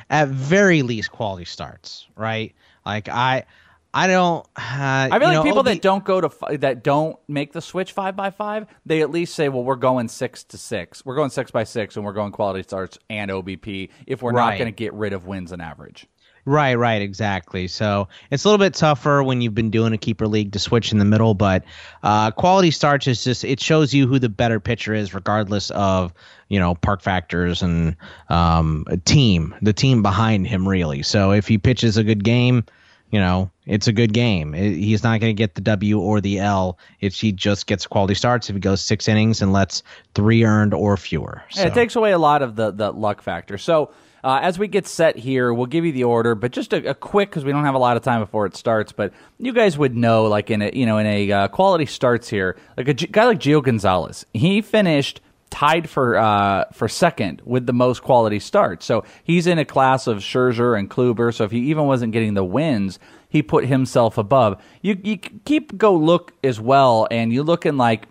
At 0.09 0.29
very 0.29 0.83
least, 0.83 1.11
quality 1.11 1.45
starts. 1.45 2.07
Right. 2.17 2.55
Like 2.87 3.09
I, 3.09 3.45
I 3.93 4.07
don't. 4.07 4.47
Uh, 4.57 5.09
I 5.11 5.19
feel 5.19 5.21
you 5.21 5.25
like 5.25 5.35
know, 5.35 5.43
people 5.43 5.59
OB 5.61 5.65
that 5.67 5.83
don't 5.83 6.05
go 6.05 6.21
to 6.21 6.29
fi- 6.31 6.57
that 6.59 6.85
don't 6.85 7.19
make 7.27 7.53
the 7.53 7.61
switch 7.61 7.93
five 7.93 8.15
by 8.15 8.31
five, 8.31 8.67
they 8.87 9.03
at 9.03 9.11
least 9.11 9.35
say, 9.35 9.49
"Well, 9.49 9.65
we're 9.65 9.75
going 9.75 10.09
six 10.09 10.45
to 10.45 10.59
six. 10.59 11.05
We're 11.05 11.17
going 11.17 11.31
six 11.31 11.51
by 11.51 11.65
six, 11.65 11.97
and 11.97 12.05
we're 12.05 12.13
going 12.13 12.31
quality 12.31 12.63
starts 12.63 12.99
and 13.09 13.31
OBP. 13.31 13.91
If 14.07 14.23
we're 14.23 14.31
not 14.33 14.53
going 14.59 14.67
to 14.67 14.73
get 14.73 14.95
rid 14.95 15.13
of 15.13 15.27
wins 15.27 15.51
and 15.51 15.61
average." 15.61 16.07
Right, 16.47 16.75
right, 16.75 17.03
exactly. 17.03 17.69
So 17.69 18.09
it's 18.31 18.45
a 18.45 18.49
little 18.49 18.65
bit 18.65 18.75
tougher 18.75 19.23
when 19.23 19.41
you've 19.43 19.55
been 19.55 19.71
doing 19.71 19.93
a 19.93 19.99
keeper 19.99 20.27
league 20.27 20.53
to 20.53 20.59
switch 20.59 20.91
in 20.93 20.99
the 20.99 21.05
middle, 21.05 21.35
but 21.35 21.65
uh, 22.03 22.31
quality 22.31 22.71
starts 22.71 23.07
is 23.07 23.23
just 23.23 23.45
it 23.45 23.61
shows 23.61 23.93
you 23.93 24.07
who 24.07 24.19
the 24.19 24.29
better 24.29 24.59
pitcher 24.61 24.95
is, 24.95 25.13
regardless 25.15 25.71
of 25.71 26.13
you 26.49 26.59
know 26.59 26.75
park 26.77 27.03
factors 27.03 27.63
and 27.63 27.95
um, 28.31 28.85
a 28.89 28.97
team, 28.97 29.55
the 29.63 29.73
team 29.73 30.03
behind 30.03 30.47
him, 30.47 30.67
really. 30.69 31.03
So 31.03 31.33
if 31.33 31.47
he 31.47 31.59
pitches 31.59 31.97
a 31.97 32.05
good 32.05 32.25
game, 32.25 32.65
you 33.11 33.19
know 33.21 33.51
it's 33.67 33.87
a 33.87 33.93
good 33.93 34.13
game. 34.13 34.55
It- 34.55 34.77
he's 34.77 35.03
not 35.05 35.21
going 35.21 35.35
to 35.35 35.39
get 35.39 35.55
the 35.55 35.61
W 35.61 36.01
or 36.01 36.21
the 36.21 36.39
L 36.39 36.79
if 37.01 37.15
he 37.21 37.33
just 37.33 37.67
gets 37.67 37.87
quality 37.87 38.15
starts. 38.15 38.49
If 38.49 38.57
he 38.57 38.61
goes 38.61 38.81
six 38.81 39.09
innings 39.09 39.43
and 39.43 39.53
lets 39.53 39.83
three 40.15 40.43
earned 40.45 40.73
or 40.75 40.97
fewer. 40.97 41.43
Yeah, 41.55 41.67
it 41.67 41.75
takes 41.75 41.97
away 41.97 42.13
a 42.13 42.19
lot 42.19 42.43
of 42.43 42.57
the, 42.57 42.71
the 42.71 42.93
luck 42.93 43.21
factor. 43.23 43.59
So 43.59 43.91
uh, 44.23 44.41
as 44.43 44.59
we 44.59 44.69
get 44.69 44.87
set 44.87 45.17
here, 45.17 45.53
we'll 45.53 45.67
give 45.67 45.85
you 45.85 45.93
the 45.93 46.05
order, 46.05 46.35
but 46.35 46.53
just 46.53 46.73
a, 46.73 46.91
a 46.91 46.95
quick 46.95 47.31
because 47.31 47.45
we 47.45 47.53
don't 47.53 47.65
have 47.65 47.75
a 47.75 47.79
lot 47.79 47.97
of 47.97 48.03
time 48.03 48.21
before 48.21 48.47
it 48.47 48.57
starts. 48.57 48.93
But 48.93 49.13
you 49.39 49.53
guys 49.53 49.79
would 49.79 49.97
know, 49.97 50.25
like 50.25 50.51
in 50.51 50.63
a 50.63 50.71
you 50.73 50.87
know 50.87 50.99
in 50.99 51.07
a 51.07 51.33
uh, 51.33 51.49
quality 51.49 51.87
starts 51.87 52.29
here, 52.29 52.57
like 52.77 52.89
a 52.89 52.95
G- 52.95 53.07
guy 53.07 53.25
like 53.25 53.39
Gio 53.39 53.63
Gonzalez, 53.63 54.27
he 54.35 54.61
finished 54.61 55.21
tied 55.51 55.91
for 55.91 56.17
uh, 56.17 56.65
for 56.73 56.89
second 56.89 57.43
with 57.45 57.67
the 57.67 57.73
most 57.73 58.03
quality 58.03 58.39
starts. 58.39 58.87
So 58.87 59.05
he's 59.25 59.47
in 59.47 59.59
a 59.59 59.65
class 59.65 60.07
of 60.07 60.19
Scherzer 60.19 60.79
and 60.79 60.89
Kluber. 60.89 61.35
So 61.35 61.45
if 61.45 61.51
he 61.51 61.59
even 61.71 61.87
wasn't 61.87 62.13
getting 62.13 62.35
the 62.35 62.45
wins, 62.45 62.99
he 63.29 63.43
put 63.43 63.67
himself 63.67 64.19
above. 64.19 64.63
You 64.83 64.99
you 65.03 65.19
keep 65.19 65.77
go 65.77 65.95
look 65.95 66.33
as 66.45 66.61
well, 66.61 67.09
and 67.11 67.33
you 67.33 67.43
look 67.43 67.67
in 67.67 67.77
like 67.77 68.07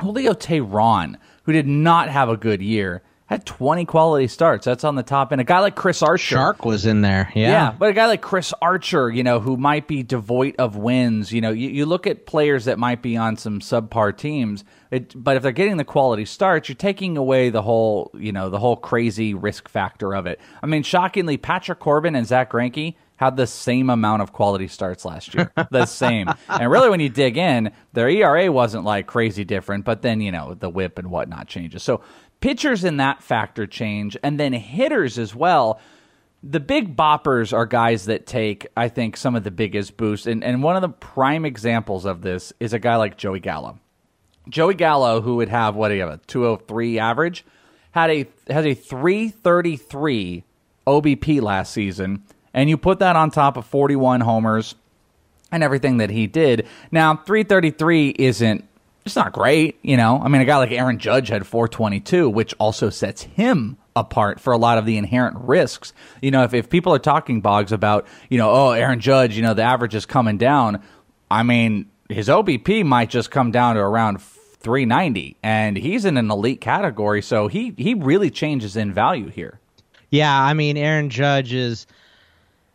Julio 0.00 0.32
Teheran, 0.32 1.16
who 1.44 1.52
did 1.52 1.66
not 1.66 2.08
have 2.08 2.28
a 2.28 2.36
good 2.36 2.62
year, 2.62 3.02
had 3.34 3.46
20 3.46 3.84
quality 3.84 4.28
starts. 4.28 4.64
That's 4.64 4.84
on 4.84 4.94
the 4.94 5.02
top 5.02 5.32
end. 5.32 5.40
A 5.40 5.44
guy 5.44 5.60
like 5.60 5.74
Chris 5.76 6.02
Archer. 6.02 6.36
Shark 6.36 6.64
was 6.64 6.86
in 6.86 7.00
there. 7.00 7.30
Yeah. 7.34 7.50
Yeah, 7.50 7.74
but 7.76 7.90
a 7.90 7.92
guy 7.92 8.06
like 8.06 8.22
Chris 8.22 8.52
Archer, 8.62 9.10
you 9.10 9.22
know, 9.22 9.40
who 9.40 9.56
might 9.56 9.88
be 9.88 10.02
devoid 10.02 10.56
of 10.58 10.76
wins, 10.76 11.32
you 11.32 11.40
know, 11.40 11.50
you, 11.50 11.68
you 11.68 11.86
look 11.86 12.06
at 12.06 12.26
players 12.26 12.66
that 12.66 12.78
might 12.78 13.02
be 13.02 13.16
on 13.16 13.36
some 13.36 13.60
subpar 13.60 14.16
teams, 14.16 14.64
it, 14.90 15.12
but 15.16 15.36
if 15.36 15.42
they're 15.42 15.52
getting 15.52 15.76
the 15.76 15.84
quality 15.84 16.24
starts, 16.24 16.68
you're 16.68 16.76
taking 16.76 17.16
away 17.16 17.50
the 17.50 17.62
whole, 17.62 18.10
you 18.14 18.32
know, 18.32 18.50
the 18.50 18.58
whole 18.58 18.76
crazy 18.76 19.34
risk 19.34 19.68
factor 19.68 20.14
of 20.14 20.26
it. 20.26 20.40
I 20.62 20.66
mean, 20.66 20.84
shockingly, 20.84 21.36
Patrick 21.36 21.80
Corbin 21.80 22.14
and 22.14 22.26
Zack 22.26 22.52
Greinke 22.52 22.94
had 23.16 23.36
the 23.36 23.46
same 23.46 23.90
amount 23.90 24.22
of 24.22 24.32
quality 24.32 24.68
starts 24.68 25.04
last 25.04 25.34
year. 25.34 25.52
the 25.70 25.86
same. 25.86 26.28
And 26.48 26.70
really, 26.70 26.90
when 26.90 27.00
you 27.00 27.08
dig 27.08 27.36
in, 27.36 27.72
their 27.92 28.08
ERA 28.08 28.50
wasn't 28.50 28.84
like 28.84 29.06
crazy 29.06 29.44
different, 29.44 29.84
but 29.84 30.02
then, 30.02 30.20
you 30.20 30.32
know, 30.32 30.54
the 30.54 30.68
whip 30.68 30.98
and 30.98 31.10
whatnot 31.10 31.46
changes. 31.46 31.82
So 31.82 32.02
pitchers 32.44 32.84
in 32.84 32.98
that 32.98 33.22
factor 33.22 33.66
change, 33.66 34.18
and 34.22 34.38
then 34.38 34.52
hitters 34.52 35.18
as 35.18 35.34
well 35.34 35.80
the 36.46 36.60
big 36.60 36.94
boppers 36.94 37.54
are 37.54 37.64
guys 37.64 38.04
that 38.04 38.26
take, 38.26 38.66
I 38.76 38.88
think, 38.88 39.16
some 39.16 39.34
of 39.34 39.44
the 39.44 39.50
biggest 39.50 39.96
boosts. 39.96 40.26
And, 40.26 40.44
and 40.44 40.62
one 40.62 40.76
of 40.76 40.82
the 40.82 40.90
prime 40.90 41.46
examples 41.46 42.04
of 42.04 42.20
this 42.20 42.52
is 42.60 42.74
a 42.74 42.78
guy 42.78 42.96
like 42.96 43.16
Joey 43.16 43.40
Gallo. 43.40 43.78
Joey 44.50 44.74
Gallo, 44.74 45.22
who 45.22 45.36
would 45.36 45.48
have 45.48 45.74
what 45.74 45.88
do 45.88 45.94
you 45.94 46.02
have 46.02 46.10
a 46.10 46.18
203 46.26 46.98
average, 46.98 47.46
had 47.92 48.10
a 48.10 48.26
has 48.50 48.66
a 48.66 48.74
333 48.74 50.44
OBP 50.86 51.40
last 51.40 51.72
season, 51.72 52.24
and 52.52 52.68
you 52.68 52.76
put 52.76 52.98
that 52.98 53.16
on 53.16 53.30
top 53.30 53.56
of 53.56 53.64
41 53.64 54.20
homers 54.20 54.74
and 55.50 55.62
everything 55.62 55.96
that 55.96 56.10
he 56.10 56.26
did. 56.26 56.66
Now, 56.90 57.16
333 57.16 58.10
isn't 58.18 58.68
it's 59.04 59.16
not 59.16 59.32
great, 59.32 59.78
you 59.82 59.96
know. 59.96 60.20
I 60.22 60.28
mean, 60.28 60.40
a 60.40 60.44
guy 60.44 60.56
like 60.56 60.72
Aaron 60.72 60.98
Judge 60.98 61.28
had 61.28 61.46
422, 61.46 62.28
which 62.30 62.54
also 62.58 62.90
sets 62.90 63.22
him 63.22 63.76
apart 63.96 64.40
for 64.40 64.52
a 64.52 64.58
lot 64.58 64.78
of 64.78 64.86
the 64.86 64.96
inherent 64.96 65.36
risks. 65.38 65.92
You 66.22 66.30
know, 66.30 66.42
if, 66.44 66.54
if 66.54 66.70
people 66.70 66.92
are 66.94 66.98
talking 66.98 67.40
bogs 67.40 67.70
about, 67.70 68.06
you 68.28 68.38
know, 68.38 68.50
oh, 68.50 68.70
Aaron 68.70 69.00
Judge, 69.00 69.36
you 69.36 69.42
know, 69.42 69.54
the 69.54 69.62
average 69.62 69.94
is 69.94 70.06
coming 70.06 70.38
down. 70.38 70.82
I 71.30 71.42
mean, 71.42 71.90
his 72.08 72.28
OBP 72.28 72.84
might 72.84 73.10
just 73.10 73.30
come 73.30 73.50
down 73.50 73.76
to 73.76 73.80
around 73.82 74.20
390, 74.20 75.36
and 75.42 75.76
he's 75.76 76.04
in 76.06 76.16
an 76.16 76.30
elite 76.30 76.60
category, 76.60 77.20
so 77.20 77.48
he 77.48 77.74
he 77.76 77.92
really 77.92 78.30
changes 78.30 78.76
in 78.76 78.92
value 78.92 79.28
here. 79.28 79.60
Yeah, 80.10 80.34
I 80.34 80.54
mean, 80.54 80.76
Aaron 80.76 81.10
Judge 81.10 81.52
is 81.52 81.86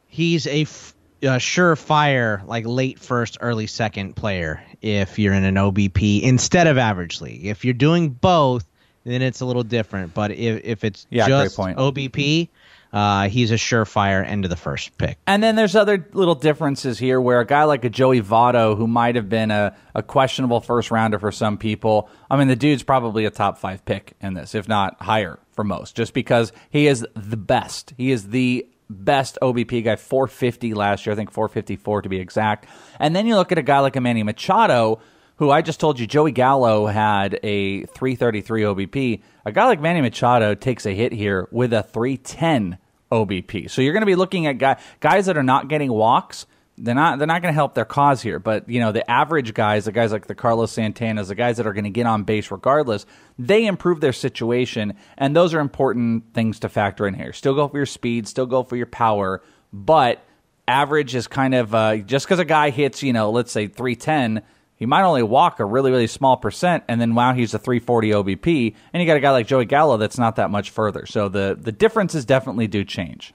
he's 0.08 0.46
a, 0.46 0.62
f- 0.62 0.94
a 1.22 1.38
surefire 1.38 2.46
like 2.48 2.66
late 2.66 3.00
first, 3.00 3.38
early 3.42 3.68
second 3.68 4.16
player 4.16 4.64
if 4.82 5.20
you're 5.20 5.34
in 5.34 5.44
an 5.44 5.56
OBP 5.56 6.22
instead 6.22 6.68
of 6.68 6.78
average 6.78 7.22
league. 7.22 7.46
If 7.46 7.66
you're 7.66 7.74
doing 7.74 8.10
both, 8.10 8.66
then 9.04 9.22
it's 9.22 9.42
a 9.42 9.46
little 9.46 9.64
different. 9.64 10.14
But 10.14 10.32
if 10.32 10.62
if 10.64 10.84
it's 10.84 11.08
Yeah, 11.10 11.28
just. 11.28 11.58
OBP, 11.58 12.50
uh, 12.92 13.30
he's 13.30 13.52
a 13.52 13.56
surefire 13.56 14.26
end 14.26 14.46
of 14.46 14.50
the 14.50 14.56
first 14.56 14.98
pick. 14.98 15.18
And 15.28 15.44
then 15.44 15.56
there's 15.56 15.76
other 15.76 16.08
little 16.14 16.36
differences 16.36 16.98
here 16.98 17.20
where 17.22 17.40
a 17.40 17.46
guy 17.46 17.64
like 17.64 17.86
a 17.86 17.90
Joey 17.90 18.22
Votto, 18.22 18.76
who 18.76 18.88
might 18.88 19.16
have 19.16 19.30
been 19.30 19.52
a, 19.52 19.76
a 19.94 20.02
questionable 20.02 20.62
first 20.62 20.90
rounder 20.92 21.20
for 21.20 21.32
some 21.32 21.58
people, 21.58 22.10
I 22.32 22.38
mean, 22.38 22.48
the 22.48 22.56
dude's 22.56 22.84
probably 22.84 23.26
a 23.26 23.30
top 23.30 23.58
five 23.58 23.86
pick 23.86 24.14
in 24.22 24.34
this, 24.34 24.56
if 24.56 24.68
not 24.68 25.02
higher 25.02 25.40
for 25.52 25.64
most, 25.64 25.96
just 25.96 26.14
because 26.14 26.52
he 26.70 26.88
is 26.88 27.06
the 27.16 27.38
best. 27.38 27.94
He 27.98 28.12
is 28.12 28.30
the 28.30 28.66
best 28.90 29.38
OBP 29.42 29.84
guy, 29.84 29.96
450 29.96 30.74
last 30.74 31.06
year, 31.06 31.14
I 31.14 31.16
think 31.16 31.32
454 31.32 32.04
to 32.04 32.10
be 32.10 32.20
exact. 32.20 32.68
And 33.00 33.16
then 33.16 33.28
you 33.28 33.36
look 33.36 33.52
at 33.52 33.58
a 33.58 33.64
guy 33.64 33.80
like 33.80 34.00
Manny 34.00 34.24
Machado, 34.24 35.00
who 35.38 35.52
I 35.52 35.62
just 35.62 35.80
told 35.80 36.00
you, 36.00 36.08
Joey 36.08 36.32
Gallo 36.32 36.88
had 36.88 37.40
a 37.44 37.86
333 37.86 38.62
OBP. 38.64 39.22
A 39.46 39.52
guy 39.52 39.66
like 39.66 39.80
Manny 39.80 40.02
Machado 40.02 40.54
takes 40.56 40.86
a 40.86 40.92
hit 40.92 41.14
here 41.14 41.48
with 41.52 41.72
a 41.72 41.84
310 41.84 42.78
OBP. 43.12 43.70
So 43.70 43.82
you're 43.82 43.94
going 43.94 44.02
to 44.02 44.08
be 44.08 44.16
looking 44.16 44.48
at 44.48 44.58
guy, 44.58 44.80
guys 45.00 45.28
that 45.28 45.38
are 45.38 45.44
not 45.44 45.68
getting 45.68 45.92
walks. 45.92 46.46
They're 46.82 46.96
not. 46.96 47.20
They're 47.20 47.28
not 47.28 47.42
going 47.42 47.54
to 47.54 47.56
help 47.56 47.76
their 47.76 47.86
cause 47.86 48.22
here. 48.22 48.40
But 48.40 48.70
you 48.70 48.80
know, 48.80 48.92
the 48.92 49.10
average 49.10 49.54
guys, 49.54 49.86
the 49.86 49.92
guys 49.92 50.12
like 50.12 50.28
the 50.28 50.36
Carlos 50.36 50.74
Santanas, 50.74 51.28
the 51.28 51.36
guys 51.36 51.58
that 51.58 51.68
are 51.68 51.74
going 51.74 51.84
to 51.84 51.90
get 51.90 52.06
on 52.06 52.24
base 52.24 52.52
regardless, 52.52 53.06
they 53.38 53.66
improve 53.66 54.02
their 54.02 54.14
situation, 54.14 54.94
and 55.18 55.36
those 55.36 55.54
are 55.54 55.60
important 55.60 56.34
things 56.34 56.60
to 56.60 56.70
factor 56.70 57.08
in 57.08 57.14
here. 57.14 57.34
Still 57.34 57.54
go 57.54 57.68
for 57.68 57.78
your 57.78 57.86
speed, 57.86 58.28
still 58.28 58.46
go 58.46 58.64
for 58.64 58.76
your 58.76 58.86
power, 58.86 59.42
but 59.74 60.24
average 60.68 61.16
is 61.16 61.28
kind 61.28 61.54
of 61.54 61.76
uh, 61.76 61.98
just 61.98 62.26
because 62.26 62.40
a 62.40 62.46
guy 62.46 62.70
hits, 62.70 63.04
you 63.04 63.12
know, 63.12 63.32
let's 63.32 63.52
say 63.52 63.68
310, 63.68 64.44
he 64.76 64.86
might 64.86 65.04
only 65.04 65.24
walk 65.24 65.60
a 65.60 65.66
really, 65.66 65.92
really 65.92 66.08
small 66.08 66.38
percent, 66.38 66.86
and 66.88 67.02
then 67.02 67.14
wow, 67.14 67.34
he's 67.34 67.54
a 67.54 67.60
340 67.60 68.12
OBP, 68.12 68.76
and 68.94 69.02
you 69.02 69.08
got 69.08 69.18
a 69.18 69.20
guy 69.20 69.32
like 69.32 69.48
Joey 69.48 69.66
Gallo 69.66 69.98
that's 69.98 70.18
not 70.18 70.38
that 70.38 70.50
much 70.50 70.70
further. 70.70 71.06
So 71.06 71.28
the 71.28 71.58
the 71.60 71.74
differences 71.74 72.24
definitely 72.24 72.68
do 72.68 72.86
change. 72.86 73.34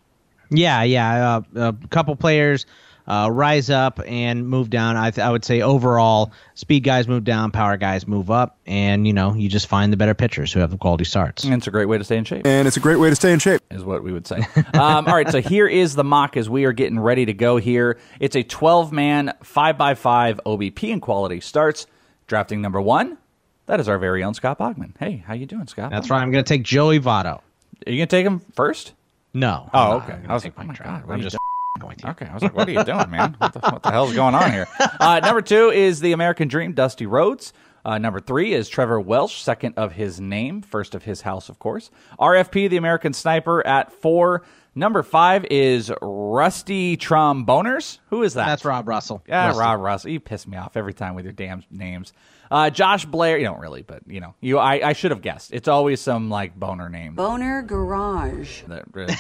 Yeah, 0.51 0.83
yeah. 0.85 1.41
Uh, 1.55 1.73
a 1.83 1.89
couple 1.89 2.17
players 2.17 2.65
uh, 3.07 3.29
rise 3.31 3.71
up 3.71 4.01
and 4.07 4.49
move 4.49 4.71
down. 4.71 4.97
I, 4.97 5.11
th- 5.11 5.25
I 5.25 5.31
would 5.31 5.45
say 5.45 5.61
overall, 5.61 6.33
speed 6.55 6.81
guys 6.81 7.07
move 7.07 7.25
down, 7.25 7.51
power 7.51 7.77
guys 7.77 8.07
move 8.07 8.31
up, 8.31 8.59
and 8.67 9.07
you 9.07 9.13
know 9.13 9.35
you 9.35 9.49
just 9.49 9.67
find 9.67 9.93
the 9.93 9.97
better 9.97 10.15
pitchers 10.15 10.53
who 10.53 10.61
have 10.61 10.71
the 10.71 10.79
quality 10.79 11.05
starts. 11.05 11.45
And 11.45 11.55
it's 11.55 11.67
a 11.67 11.71
great 11.71 11.87
way 11.87 11.99
to 11.99 12.05
stay 12.05 12.17
in 12.17 12.25
shape. 12.25 12.47
And 12.47 12.67
it's 12.67 12.77
a 12.77 12.81
great 12.81 12.97
way 12.97 13.11
to 13.11 13.17
stay 13.17 13.33
in 13.33 13.39
shape, 13.39 13.61
is 13.71 13.85
what 13.85 14.03
we 14.03 14.13
would 14.13 14.27
say. 14.27 14.39
um, 14.75 15.07
all 15.07 15.15
right, 15.15 15.29
so 15.31 15.41
here 15.41 15.67
is 15.67 15.95
the 15.95 16.05
mock 16.05 16.37
as 16.37 16.49
we 16.49 16.65
are 16.65 16.73
getting 16.73 16.99
ready 16.99 17.27
to 17.27 17.33
go 17.35 17.57
here. 17.59 17.99
It's 18.21 18.37
a 18.37 18.43
12 18.43 18.93
man, 18.93 19.33
5x5 19.43 20.41
OBP 20.47 20.93
and 20.93 21.03
quality 21.03 21.41
starts. 21.41 21.87
Drafting 22.27 22.63
number 22.63 22.81
one, 22.81 23.19
that 23.67 23.81
is 23.81 23.89
our 23.89 23.99
very 23.99 24.25
own 24.25 24.33
Scott 24.33 24.59
Bogman. 24.59 24.97
Hey, 24.99 25.23
how 25.27 25.35
you 25.35 25.45
doing, 25.45 25.67
Scott? 25.67 25.91
That's 25.91 26.09
right. 26.09 26.23
I'm 26.23 26.31
going 26.31 26.43
to 26.43 26.49
take 26.49 26.63
Joey 26.63 27.01
Votto. 27.01 27.41
Are 27.87 27.91
you 27.91 27.99
going 27.99 28.09
to 28.09 28.17
take 28.17 28.25
him 28.25 28.41
first? 28.55 28.95
No. 29.35 29.69
Oh, 29.75 29.97
okay. 29.97 30.13
I'm 30.13 30.19
I 30.19 30.23
gonna 30.23 30.35
was 30.35 30.45
like, 30.45 30.55
oh 30.57 30.63
my 30.65 30.75
Trout. 30.75 30.89
God, 30.89 31.07
what 31.07 31.13
I'm 31.15 31.21
are 31.21 31.23
you 31.23 31.23
just 31.25 31.33
doing? 31.35 31.41
With 31.83 32.03
you. 32.05 32.11
Okay, 32.11 32.27
I 32.27 32.35
was 32.35 32.43
like, 32.43 32.55
what 32.55 32.69
are 32.69 32.73
you 32.73 32.85
doing, 32.85 33.11
man? 33.11 33.35
What 33.39 33.53
the, 33.53 33.59
what 33.59 33.83
the 33.83 33.91
hell's 33.91 34.15
going 34.15 34.35
on 34.35 34.53
here? 34.53 34.67
Uh, 35.01 35.21
number 35.21 35.43
two 35.43 35.71
is 35.71 36.01
the 36.01 36.13
American 36.13 36.49
Dream, 36.49 36.73
Dusty 36.73 37.05
Rhodes. 37.05 37.53
Uh, 37.85 37.99
number 37.99 38.21
three 38.21 38.55
is 38.55 38.69
Trevor 38.69 38.99
Welsh, 39.01 39.43
second 39.43 39.75
of 39.77 39.93
his 39.93 40.19
name, 40.21 40.63
first 40.63 40.95
of 40.95 41.03
his 41.03 41.21
house, 41.21 41.49
of 41.51 41.59
course. 41.59 41.91
RFP, 42.19 42.71
the 42.71 42.77
American 42.79 43.13
Sniper, 43.13 43.67
at 43.67 43.93
four. 43.93 44.43
Number 44.75 45.03
five 45.03 45.45
is 45.51 45.93
Rusty 46.01 46.97
Tromboners. 46.97 47.99
Who 48.11 48.23
is 48.23 48.35
that? 48.35 48.47
That's 48.47 48.65
Rob 48.65 48.89
Russell. 48.89 49.23
Yeah, 49.29 49.49
Rusty. 49.49 49.61
Rob 49.61 49.81
Russell. 49.81 50.11
You 50.11 50.21
piss 50.21 50.47
me 50.47 50.57
off 50.57 50.77
every 50.77 50.95
time 50.95 51.15
with 51.15 51.25
your 51.25 51.33
damn 51.35 51.65
names. 51.71 52.13
Uh, 52.51 52.71
Josh 52.71 53.05
Blair. 53.05 53.39
You 53.39 53.45
don't 53.45 53.61
really, 53.61 53.83
but 53.83 54.03
you 54.07 54.21
know, 54.21 54.35
you. 54.41 54.59
I, 54.59 54.89
I 54.89 54.93
should 54.93 55.11
have 55.11 55.23
guessed. 55.23 55.53
It's 55.53 55.69
always 55.69 56.01
some 56.01 56.31
like 56.31 56.55
boner 56.55 56.89
name. 56.89 57.15
Boner 57.15 57.63
Garage. 57.63 58.63
that 58.69 58.85
really 58.93 59.15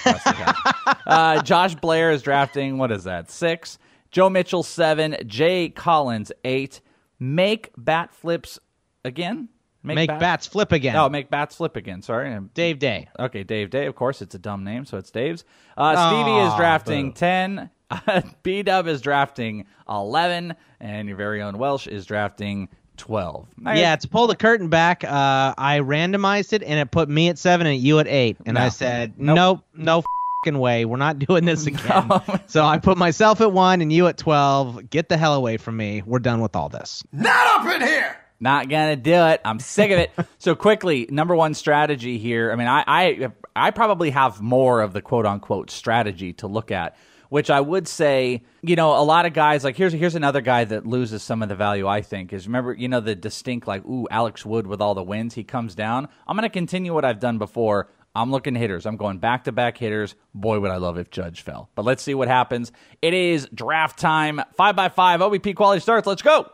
uh, 1.06 1.42
Josh 1.42 1.74
Blair 1.76 2.10
is 2.10 2.22
drafting. 2.22 2.78
What 2.78 2.92
is 2.92 3.04
that? 3.04 3.30
Six. 3.30 3.78
Joe 4.10 4.30
Mitchell 4.30 4.62
seven. 4.62 5.16
Jay 5.26 5.68
Collins 5.68 6.32
eight. 6.44 6.80
Make 7.18 7.70
bat 7.76 8.14
flips 8.14 8.58
again. 9.04 9.48
Make 9.84 10.08
bats 10.08 10.46
flip 10.46 10.72
again. 10.72 10.96
Oh, 10.96 11.08
make 11.10 11.28
bats 11.28 11.56
flip 11.56 11.76
again. 11.76 12.00
Sorry, 12.00 12.38
Dave 12.54 12.78
Day. 12.78 13.08
Okay, 13.18 13.44
Dave 13.44 13.68
Day. 13.68 13.86
Of 13.86 13.94
course, 13.94 14.22
it's 14.22 14.34
a 14.34 14.38
dumb 14.38 14.64
name, 14.64 14.86
so 14.86 14.96
it's 14.96 15.10
Dave's. 15.10 15.44
Uh, 15.76 16.08
Stevie 16.10 16.38
is 16.46 16.54
drafting 16.56 17.10
boo. 17.10 17.16
ten. 17.16 17.70
B 18.42 18.62
Dub 18.62 18.86
is 18.86 19.02
drafting 19.02 19.66
eleven, 19.88 20.54
and 20.80 21.06
your 21.06 21.18
very 21.18 21.42
own 21.42 21.58
Welsh 21.58 21.86
is 21.86 22.06
drafting 22.06 22.68
twelve. 22.96 23.46
Yeah, 23.62 23.96
to 23.96 24.08
pull 24.08 24.26
the 24.26 24.36
curtain 24.36 24.68
back, 24.68 25.04
uh, 25.04 25.54
I 25.56 25.80
randomized 25.80 26.52
it 26.52 26.62
and 26.62 26.78
it 26.78 26.90
put 26.90 27.08
me 27.08 27.28
at 27.28 27.38
seven 27.38 27.66
and 27.66 27.78
you 27.78 27.98
at 27.98 28.06
eight. 28.08 28.36
And 28.46 28.58
I 28.58 28.68
said, 28.68 29.14
nope, 29.18 29.64
no 29.74 30.02
fing 30.44 30.58
way. 30.58 30.84
We're 30.84 30.96
not 30.96 31.18
doing 31.18 31.44
this 31.44 31.66
again. 31.66 32.10
so 32.46 32.64
I 32.64 32.78
put 32.78 32.98
myself 32.98 33.40
at 33.40 33.50
one 33.52 33.80
and 33.80 33.92
you 33.92 34.06
at 34.06 34.18
12. 34.18 34.90
Get 34.90 35.08
the 35.08 35.16
hell 35.16 35.34
away 35.34 35.56
from 35.56 35.76
me. 35.76 36.02
We're 36.04 36.18
done 36.18 36.40
with 36.40 36.54
all 36.54 36.68
this. 36.68 37.02
Not 37.12 37.60
up 37.60 37.74
in 37.74 37.86
here! 37.86 38.16
Not 38.40 38.68
gonna 38.68 38.96
do 38.96 39.14
it. 39.14 39.40
I'm 39.44 39.58
sick 39.58 39.90
of 39.90 39.98
it. 39.98 40.10
so 40.38 40.54
quickly, 40.54 41.08
number 41.10 41.34
one 41.34 41.54
strategy 41.54 42.18
here. 42.18 42.52
I 42.52 42.56
mean, 42.56 42.66
I, 42.68 42.84
I 42.86 43.28
I 43.56 43.70
probably 43.70 44.10
have 44.10 44.42
more 44.42 44.82
of 44.82 44.92
the 44.92 45.00
quote 45.00 45.24
unquote 45.24 45.70
strategy 45.70 46.34
to 46.34 46.46
look 46.46 46.70
at, 46.70 46.96
which 47.34 47.50
I 47.50 47.60
would 47.60 47.88
say, 47.88 48.44
you 48.62 48.76
know, 48.76 48.96
a 48.96 49.02
lot 49.02 49.26
of 49.26 49.32
guys 49.32 49.64
like 49.64 49.76
here's 49.76 49.92
here's 49.92 50.14
another 50.14 50.40
guy 50.40 50.62
that 50.66 50.86
loses 50.86 51.20
some 51.20 51.42
of 51.42 51.48
the 51.48 51.56
value. 51.56 51.88
I 51.88 52.00
think 52.00 52.32
is 52.32 52.46
remember, 52.46 52.72
you 52.72 52.86
know, 52.86 53.00
the 53.00 53.16
distinct 53.16 53.66
like 53.66 53.84
ooh 53.86 54.06
Alex 54.08 54.46
Wood 54.46 54.68
with 54.68 54.80
all 54.80 54.94
the 54.94 55.02
wins. 55.02 55.34
He 55.34 55.42
comes 55.42 55.74
down. 55.74 56.06
I'm 56.28 56.36
gonna 56.36 56.48
continue 56.48 56.94
what 56.94 57.04
I've 57.04 57.18
done 57.18 57.38
before. 57.38 57.90
I'm 58.14 58.30
looking 58.30 58.54
hitters. 58.54 58.86
I'm 58.86 58.96
going 58.96 59.18
back 59.18 59.42
to 59.44 59.52
back 59.52 59.76
hitters. 59.76 60.14
Boy, 60.32 60.60
would 60.60 60.70
I 60.70 60.76
love 60.76 60.96
if 60.96 61.10
Judge 61.10 61.42
fell. 61.42 61.70
But 61.74 61.84
let's 61.84 62.04
see 62.04 62.14
what 62.14 62.28
happens. 62.28 62.70
It 63.02 63.14
is 63.14 63.48
draft 63.52 63.98
time. 63.98 64.40
Five 64.56 64.76
by 64.76 64.88
five 64.88 65.18
OBP 65.18 65.56
quality 65.56 65.80
starts. 65.80 66.06
Let's 66.06 66.22
go. 66.22 66.52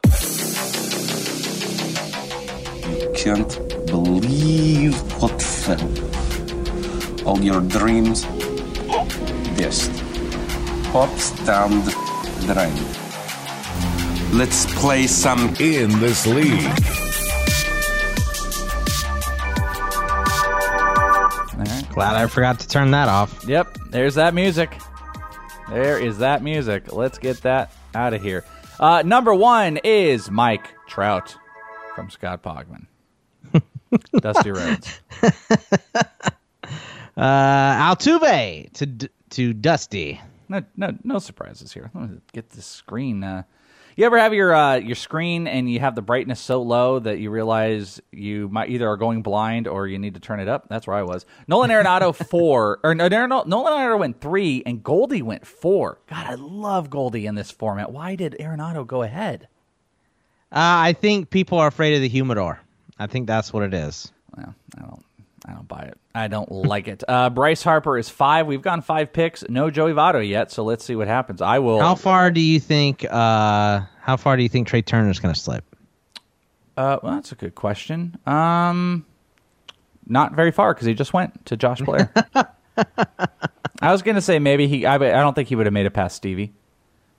You 2.88 3.12
can't 3.14 3.86
believe 3.86 4.98
what 5.20 5.42
fell. 5.42 7.28
All 7.28 7.38
your 7.38 7.60
dreams 7.60 8.22
just 9.58 10.09
pops 10.92 11.30
down 11.46 11.70
the 11.84 11.92
drain. 12.52 14.36
Let's 14.36 14.66
play 14.74 15.06
some 15.06 15.54
in 15.60 15.90
this 16.00 16.26
league. 16.26 16.70
Glad 21.92 22.16
I 22.16 22.26
forgot 22.28 22.58
to 22.60 22.68
turn 22.68 22.90
that 22.92 23.08
off. 23.08 23.44
Yep, 23.46 23.78
there's 23.90 24.14
that 24.14 24.34
music. 24.34 24.76
There 25.68 25.98
is 25.98 26.18
that 26.18 26.42
music. 26.42 26.92
Let's 26.92 27.18
get 27.18 27.42
that 27.42 27.72
out 27.94 28.14
of 28.14 28.22
here. 28.22 28.44
Uh, 28.78 29.02
number 29.04 29.34
one 29.34 29.76
is 29.84 30.30
Mike 30.30 30.74
Trout 30.88 31.36
from 31.94 32.10
Scott 32.10 32.42
Bogman. 32.42 32.86
Dusty 34.20 34.50
Rhodes. 34.50 35.00
Uh, 37.16 37.94
Altuve 37.94 38.72
to 38.72 39.10
to 39.30 39.52
Dusty. 39.52 40.20
No, 40.50 40.64
no, 40.76 40.98
no 41.04 41.20
surprises 41.20 41.72
here. 41.72 41.92
Let 41.94 42.10
me 42.10 42.18
get 42.32 42.50
this 42.50 42.66
screen. 42.66 43.22
Uh, 43.22 43.44
you 43.94 44.04
ever 44.04 44.18
have 44.18 44.34
your 44.34 44.52
uh, 44.52 44.76
your 44.76 44.96
screen 44.96 45.46
and 45.46 45.70
you 45.70 45.78
have 45.78 45.94
the 45.94 46.02
brightness 46.02 46.40
so 46.40 46.60
low 46.60 46.98
that 46.98 47.20
you 47.20 47.30
realize 47.30 48.00
you 48.10 48.48
might 48.48 48.68
either 48.68 48.88
are 48.88 48.96
going 48.96 49.22
blind 49.22 49.68
or 49.68 49.86
you 49.86 49.96
need 49.96 50.14
to 50.14 50.20
turn 50.20 50.40
it 50.40 50.48
up? 50.48 50.68
That's 50.68 50.88
where 50.88 50.96
I 50.96 51.04
was. 51.04 51.24
Nolan 51.46 51.70
Arenado 51.70 52.12
four 52.30 52.80
or 52.82 52.96
no, 52.96 53.06
no, 53.06 53.26
no, 53.26 53.44
Nolan 53.46 53.72
Arenado 53.74 53.98
went 54.00 54.20
three 54.20 54.64
and 54.66 54.82
Goldie 54.82 55.22
went 55.22 55.46
four. 55.46 56.00
God, 56.08 56.26
I 56.26 56.34
love 56.34 56.90
Goldie 56.90 57.26
in 57.26 57.36
this 57.36 57.52
format. 57.52 57.92
Why 57.92 58.16
did 58.16 58.36
Arenado 58.40 58.84
go 58.84 59.02
ahead? 59.02 59.46
Uh, 60.50 60.90
I 60.90 60.94
think 60.94 61.30
people 61.30 61.58
are 61.58 61.68
afraid 61.68 61.94
of 61.94 62.00
the 62.00 62.08
humidor. 62.08 62.58
I 62.98 63.06
think 63.06 63.28
that's 63.28 63.52
what 63.52 63.62
it 63.62 63.72
is. 63.72 64.10
Well, 64.36 64.52
I 64.76 64.80
don't. 64.80 65.04
I 65.50 65.54
don't 65.54 65.66
buy 65.68 65.80
it. 65.82 65.98
I 66.14 66.28
don't 66.28 66.50
like 66.50 66.86
it. 66.86 67.02
Uh, 67.08 67.28
Bryce 67.28 67.62
Harper 67.62 67.98
is 67.98 68.08
five. 68.08 68.46
We've 68.46 68.62
gone 68.62 68.82
five 68.82 69.12
picks. 69.12 69.42
No 69.48 69.70
Joey 69.70 69.92
Votto 69.92 70.26
yet, 70.26 70.52
so 70.52 70.62
let's 70.62 70.84
see 70.84 70.94
what 70.94 71.08
happens. 71.08 71.42
I 71.42 71.58
will. 71.58 71.80
How 71.80 71.96
far 71.96 72.30
do 72.30 72.40
you 72.40 72.60
think? 72.60 73.04
Uh, 73.04 73.80
how 74.00 74.16
far 74.16 74.36
do 74.36 74.42
you 74.42 74.48
think 74.48 74.68
Trea 74.68 74.82
Turner's 74.82 75.18
going 75.18 75.34
to 75.34 75.40
slip? 75.40 75.64
Uh, 76.76 76.98
well, 77.02 77.14
that's 77.14 77.32
a 77.32 77.34
good 77.34 77.54
question. 77.54 78.16
Um, 78.26 79.04
not 80.06 80.34
very 80.34 80.52
far 80.52 80.72
because 80.72 80.86
he 80.86 80.94
just 80.94 81.12
went 81.12 81.46
to 81.46 81.56
Josh 81.56 81.80
Blair. 81.80 82.12
I 83.82 83.92
was 83.92 84.02
gonna 84.02 84.20
say 84.20 84.38
maybe 84.38 84.68
he. 84.68 84.86
I, 84.86 84.94
I 84.94 84.98
don't 84.98 85.34
think 85.34 85.48
he 85.48 85.56
would 85.56 85.66
have 85.66 85.72
made 85.72 85.86
it 85.86 85.90
past 85.90 86.16
Stevie. 86.16 86.52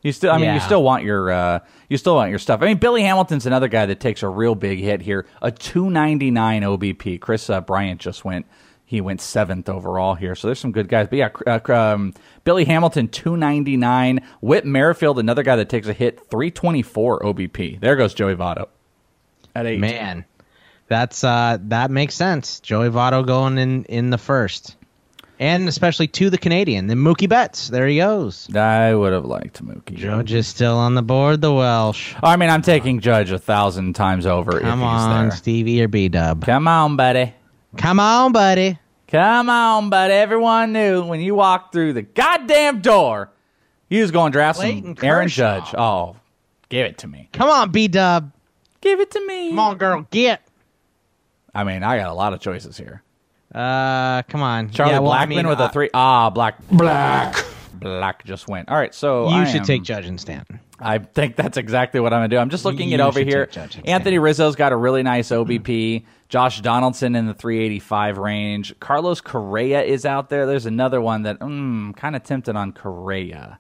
You 0.02 0.12
still, 0.12 0.32
I 0.32 0.38
mean, 0.40 0.54
you 0.54 0.60
still 0.60 0.84
want 0.84 1.04
your, 1.04 1.32
uh, 1.32 1.60
you 1.88 1.98
still 1.98 2.16
want 2.16 2.32
your 2.32 2.40
stuff. 2.40 2.62
I 2.64 2.66
mean, 2.66 2.78
Billy 2.78 3.04
Hamilton's 3.04 3.46
another 3.46 3.68
guy 3.68 3.86
that 3.86 4.00
takes 4.00 4.24
a 4.24 4.28
real 4.30 4.56
big 4.56 4.80
hit 4.80 5.02
here. 5.02 5.28
A 5.42 5.52
two 5.52 5.90
ninety 5.92 6.32
nine 6.32 6.64
OBP. 6.64 7.20
Chris 7.22 7.50
uh, 7.50 7.62
Bryant 7.62 8.02
just 8.02 8.26
went. 8.26 8.48
He 8.84 9.00
went 9.00 9.22
seventh 9.22 9.70
overall 9.70 10.16
here. 10.16 10.36
So 10.36 10.48
there's 10.48 10.60
some 10.60 10.74
good 10.74 10.90
guys. 10.90 11.08
But 11.08 11.18
yeah, 11.18 11.30
uh, 11.48 11.74
um, 11.74 12.14
Billy 12.44 12.66
Hamilton 12.66 13.08
two 13.10 13.38
ninety 13.38 13.78
nine. 13.78 14.26
Whit 14.42 14.66
Merrifield, 14.66 15.20
another 15.20 15.44
guy 15.44 15.56
that 15.58 15.70
takes 15.70 15.88
a 15.88 15.94
hit 15.94 16.28
three 16.30 16.50
twenty 16.50 16.82
four 16.82 17.20
OBP. 17.20 17.80
There 17.80 17.96
goes 17.96 18.14
Joey 18.14 18.36
Votto 18.36 18.70
at 19.56 19.66
eight. 19.66 19.80
Man, 19.80 20.26
that's 20.88 21.24
uh, 21.24 21.58
that 21.62 21.92
makes 21.92 22.16
sense. 22.16 22.60
Joey 22.60 22.90
Votto 22.90 23.26
going 23.26 23.58
in 23.58 23.86
in 23.86 24.10
the 24.10 24.18
first, 24.18 24.76
and 25.42 25.68
especially 25.68 26.08
to 26.08 26.30
the 26.30 26.38
Canadian. 26.38 26.86
Then 26.86 26.98
Mookie 27.00 27.28
Betts, 27.28 27.68
there 27.70 27.88
he 27.88 27.98
goes. 27.98 28.48
I 28.56 28.94
would 28.94 29.12
have 29.12 29.26
liked 29.26 29.66
Mookie. 29.66 29.96
Judge 29.96 30.32
is 30.34 30.48
still 30.48 30.78
on 30.78 30.94
the 30.94 31.02
board. 31.02 31.42
The 31.42 31.52
Welsh. 31.52 32.14
I 32.22 32.38
mean, 32.38 32.52
I'm 32.52 32.62
taking 32.62 33.00
Judge 33.00 33.32
a 33.32 33.40
thousand 33.40 33.94
times 33.94 34.28
over 34.28 34.58
if 34.58 34.64
Come 34.64 34.80
he's 34.80 34.88
on, 34.88 35.30
there. 35.30 35.38
Stevie 35.38 35.82
or 35.82 35.88
B 35.88 36.10
Dub. 36.10 36.46
Come 36.46 36.68
on, 36.68 36.96
buddy. 36.96 37.34
Come 37.76 38.00
on, 38.00 38.32
buddy. 38.32 38.78
Come 39.08 39.50
on, 39.50 39.90
buddy. 39.90 40.14
Everyone 40.14 40.74
knew 40.74 41.04
when 41.04 41.20
you 41.20 41.34
walked 41.34 41.74
through 41.74 41.94
the 41.94 42.04
goddamn 42.04 42.82
door, 42.82 43.32
you 43.90 44.02
was 44.02 44.12
going 44.12 44.32
to 44.32 44.36
draft 44.38 44.60
some 44.60 44.68
Clayton 44.70 44.98
Aaron 45.04 45.26
Kershaw. 45.26 45.60
Judge. 45.62 45.76
Oh, 45.76 46.18
give 46.70 46.86
it 46.86 47.00
to 47.00 47.08
me. 47.08 47.30
Come 47.34 47.50
on, 47.50 47.72
B 47.72 47.88
Dub. 47.88 48.32
Give 48.80 49.00
it 49.00 49.10
to 49.12 49.26
me. 49.26 49.50
Come 49.50 49.60
on, 49.60 49.78
girl, 49.78 50.08
get. 50.12 50.42
I 51.54 51.64
mean, 51.64 51.82
I 51.82 51.98
got 51.98 52.10
a 52.10 52.14
lot 52.14 52.34
of 52.34 52.40
choices 52.40 52.78
here. 52.78 53.02
Uh, 53.54 54.22
come 54.24 54.42
on, 54.42 54.70
Charlie 54.70 54.94
Yeah, 54.94 55.00
well, 55.00 55.12
I 55.12 55.26
Blackmon 55.26 55.30
mean, 55.30 55.48
with 55.48 55.60
uh, 55.60 55.66
a 55.66 55.70
three. 55.70 55.90
Ah, 55.94 56.30
black. 56.30 56.58
Black. 56.70 57.36
Black 57.74 58.24
just 58.24 58.48
went. 58.48 58.70
All 58.70 58.78
right, 58.78 58.94
so 58.94 59.28
You 59.30 59.36
I 59.38 59.46
should 59.46 59.62
am- 59.62 59.66
take 59.66 59.84
Judge 59.84 60.06
and 60.06 60.20
Stanton. 60.20 60.60
I 60.80 60.98
think 61.00 61.36
that's 61.36 61.58
exactly 61.58 62.00
what 62.00 62.12
I'm 62.14 62.18
gonna 62.20 62.28
do. 62.30 62.38
I'm 62.38 62.50
just 62.50 62.66
looking 62.66 62.90
it 62.92 63.00
over 63.00 63.20
here. 63.20 63.46
take 63.46 63.54
Judge 63.72 63.80
Anthony 63.86 64.18
Rizzo's 64.20 64.56
got 64.56 64.72
a 64.72 64.76
really 64.76 65.04
nice 65.04 65.30
OBP. 65.30 66.06
Josh 66.30 66.62
Donaldson 66.62 67.16
in 67.16 67.28
the 67.28 67.34
385 67.34 68.18
range. 68.18 68.74
Carlos 68.80 69.20
Correa 69.22 69.82
is 69.84 70.06
out 70.06 70.30
there. 70.30 70.46
There's 70.48 70.66
another 70.66 71.02
one 71.02 71.24
that 71.24 71.40
mm, 71.40 71.96
kind 71.98 72.16
of 72.16 72.24
tempted 72.24 72.56
on 72.56 72.72
Correa. 72.72 73.60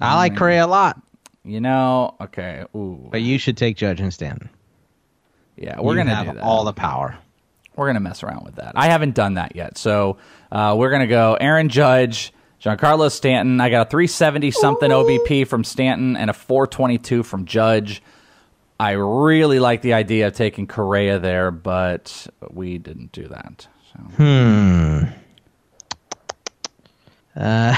I 0.00 0.16
like 0.16 0.36
Correa 0.36 0.64
a 0.64 0.66
lot, 0.66 1.00
You 1.44 1.60
know, 1.60 2.14
okay. 2.22 2.64
Ooh, 2.74 3.08
but 3.10 3.20
you 3.20 3.38
should 3.38 3.56
take 3.58 3.76
Judge 3.76 4.00
and 4.00 4.12
Stanton. 4.12 4.48
yeah, 5.56 5.78
we're 5.80 5.92
You 5.92 5.98
gonna 6.00 6.14
have 6.14 6.26
do 6.28 6.32
that. 6.34 6.42
all 6.42 6.64
the 6.64 6.72
power. 6.72 7.18
We're 7.76 7.86
gonna 7.86 8.00
mess 8.00 8.22
around 8.22 8.44
with 8.44 8.56
that. 8.56 8.72
I 8.74 8.86
haven't 8.86 9.14
done 9.14 9.34
that 9.34 9.56
yet, 9.56 9.78
so 9.78 10.18
uh, 10.52 10.74
we're 10.78 10.90
gonna 10.90 11.06
go 11.06 11.36
Aaron 11.40 11.68
Judge, 11.68 12.32
Giancarlo 12.62 13.10
Stanton. 13.10 13.60
I 13.60 13.70
got 13.70 13.86
a 13.86 13.90
370 13.90 14.50
something 14.50 14.90
OBP 14.90 15.46
from 15.46 15.64
Stanton 15.64 16.16
and 16.16 16.30
a 16.30 16.34
422 16.34 17.22
from 17.22 17.44
Judge. 17.44 18.02
I 18.78 18.92
really 18.92 19.58
like 19.58 19.82
the 19.82 19.94
idea 19.94 20.26
of 20.28 20.34
taking 20.34 20.66
Correa 20.66 21.18
there, 21.18 21.50
but 21.50 22.26
we 22.50 22.78
didn't 22.78 23.12
do 23.12 23.28
that. 23.28 23.66
So. 23.92 23.98
Hmm. 24.16 25.04
Uh, 27.36 27.76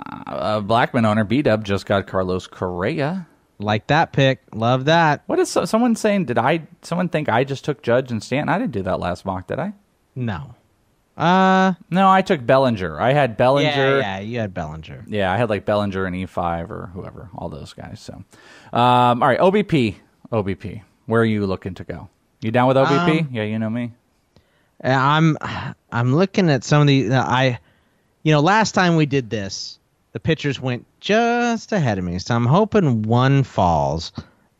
Uh, 0.26 0.60
Blackmon 0.60 1.06
owner 1.06 1.24
B 1.24 1.40
Dub 1.40 1.64
just 1.64 1.86
got 1.86 2.06
Carlos 2.06 2.46
Correa. 2.46 3.26
Like 3.58 3.86
that 3.88 4.12
pick. 4.12 4.40
Love 4.52 4.86
that. 4.86 5.22
What 5.26 5.38
is 5.38 5.48
so, 5.50 5.64
someone 5.64 5.96
saying? 5.96 6.26
Did 6.26 6.38
I? 6.38 6.66
Someone 6.82 7.08
think 7.08 7.28
I 7.28 7.44
just 7.44 7.64
took 7.64 7.82
Judge 7.82 8.10
and 8.10 8.22
Stanton? 8.22 8.48
I 8.48 8.58
didn't 8.58 8.72
do 8.72 8.82
that 8.82 9.00
last 9.00 9.24
mock, 9.24 9.46
did 9.46 9.58
I? 9.58 9.72
No. 10.14 10.54
Uh, 11.16 11.72
No, 11.90 12.10
I 12.10 12.20
took 12.20 12.44
Bellinger. 12.44 13.00
I 13.00 13.12
had 13.14 13.36
Bellinger. 13.38 13.70
yeah, 13.70 14.18
yeah, 14.18 14.18
you 14.20 14.38
had 14.38 14.52
Bellinger. 14.52 15.04
Yeah, 15.06 15.32
I 15.32 15.38
had 15.38 15.48
like 15.48 15.64
Bellinger 15.64 16.04
and 16.04 16.14
E5 16.14 16.70
or 16.70 16.90
whoever, 16.92 17.30
all 17.34 17.48
those 17.48 17.72
guys. 17.72 18.00
So, 18.00 18.14
um, 18.78 19.22
all 19.22 19.28
right, 19.28 19.38
OBP, 19.40 19.96
OBP. 20.30 20.82
Where 21.06 21.22
are 21.22 21.24
you 21.24 21.46
looking 21.46 21.74
to 21.74 21.84
go? 21.84 22.10
You 22.42 22.50
down 22.50 22.68
with 22.68 22.76
OBP? 22.76 23.20
Um, 23.20 23.28
yeah, 23.32 23.44
you 23.44 23.58
know 23.58 23.70
me. 23.70 23.92
I'm 24.84 25.38
I'm 25.90 26.14
looking 26.14 26.50
at 26.50 26.64
some 26.64 26.82
of 26.82 26.86
the 26.86 27.14
I 27.14 27.60
you 28.22 28.32
know 28.32 28.40
last 28.40 28.72
time 28.72 28.96
we 28.96 29.06
did 29.06 29.30
this 29.30 29.75
the 30.16 30.20
pitchers 30.20 30.58
went 30.58 30.86
just 30.98 31.72
ahead 31.72 31.98
of 31.98 32.04
me 32.04 32.18
so 32.18 32.34
I'm 32.34 32.46
hoping 32.46 33.02
one 33.02 33.42
falls 33.42 34.12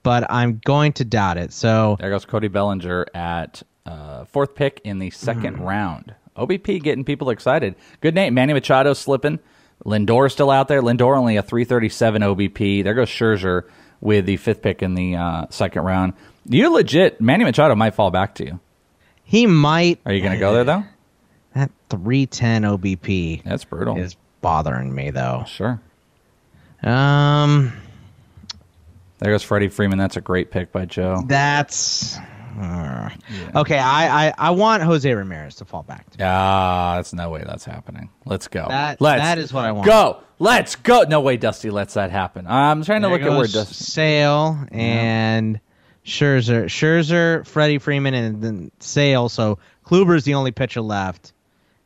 but 0.02 0.30
I'm 0.30 0.60
going 0.66 0.92
to 0.92 1.04
doubt 1.06 1.38
it 1.38 1.50
so 1.50 1.96
There 1.98 2.10
goes 2.10 2.26
Cody 2.26 2.48
Bellinger 2.48 3.06
at 3.14 3.62
uh, 3.86 4.26
fourth 4.26 4.54
pick 4.54 4.82
in 4.84 4.98
the 4.98 5.08
second 5.10 5.58
round. 5.60 6.14
OBP 6.36 6.82
getting 6.82 7.04
people 7.04 7.30
excited. 7.30 7.74
Good 8.02 8.14
name. 8.14 8.34
Manny 8.34 8.52
Machado 8.52 8.92
slipping. 8.92 9.38
Lindor 9.84 10.30
still 10.30 10.50
out 10.50 10.68
there. 10.68 10.82
Lindor 10.82 11.16
only 11.16 11.36
a 11.36 11.42
337 11.42 12.20
OBP. 12.20 12.84
There 12.84 12.92
goes 12.92 13.08
Scherzer 13.08 13.62
with 14.02 14.26
the 14.26 14.36
fifth 14.36 14.60
pick 14.60 14.82
in 14.82 14.94
the 14.94 15.16
uh, 15.16 15.46
second 15.48 15.84
round. 15.84 16.12
You 16.44 16.68
legit, 16.70 17.20
Manny 17.20 17.44
Machado 17.44 17.74
might 17.74 17.94
fall 17.94 18.10
back 18.10 18.34
to 18.34 18.44
you. 18.44 18.60
he 19.24 19.46
might 19.46 20.00
Are 20.04 20.12
you 20.12 20.20
going 20.20 20.34
to 20.34 20.38
go 20.38 20.52
there 20.52 20.64
though? 20.64 20.84
that 21.54 21.70
310 21.88 22.62
OBP 22.62 23.42
That's 23.44 23.64
brutal. 23.64 23.96
is 23.96 24.16
bothering 24.46 24.94
me 24.94 25.10
though 25.10 25.44
Sure. 25.48 25.80
um 26.84 27.72
There 29.18 29.32
goes 29.32 29.42
Freddie 29.42 29.68
Freeman. 29.68 29.98
That's 29.98 30.16
a 30.16 30.20
great 30.20 30.50
pick 30.50 30.70
by 30.72 30.84
Joe. 30.84 31.22
that's 31.26 32.16
uh, 32.60 33.10
okay 33.54 33.78
I, 33.78 34.28
I 34.28 34.34
I 34.38 34.50
want 34.50 34.82
Jose 34.82 35.12
Ramirez 35.12 35.56
to 35.56 35.64
fall 35.64 35.82
back 35.82 36.08
to 36.10 36.24
Ah, 36.24 36.94
that's 36.96 37.12
no 37.12 37.28
way 37.30 37.42
that's 37.46 37.64
happening. 37.64 38.08
Let's 38.24 38.48
go. 38.48 38.66
That- 38.68 39.00
let's 39.00 39.20
that 39.22 39.38
is 39.38 39.52
what 39.52 39.64
I 39.64 39.72
want. 39.72 39.86
Go. 39.86 40.18
Let's 40.38 40.76
go. 40.76 41.02
No 41.02 41.20
way, 41.22 41.36
Dusty 41.38 41.70
lets 41.70 41.94
that 41.94 42.10
happen. 42.10 42.46
I'm 42.46 42.82
trying 42.84 43.02
to 43.02 43.08
There 43.08 43.18
look 43.18 43.26
at 43.26 43.36
where 43.36 43.46
Dusty. 43.46 43.74
Sale 43.74 44.66
and 44.70 45.60
Scherzer, 46.04 46.64
Scherzer, 46.66 47.46
Freddie 47.46 47.78
Freeman, 47.78 48.14
and 48.14 48.42
then 48.42 48.70
Sale. 48.80 49.28
So 49.30 49.58
Kluber's 49.84 50.24
the 50.24 50.34
only 50.34 50.52
pitcher 50.52 50.80
left, 50.82 51.32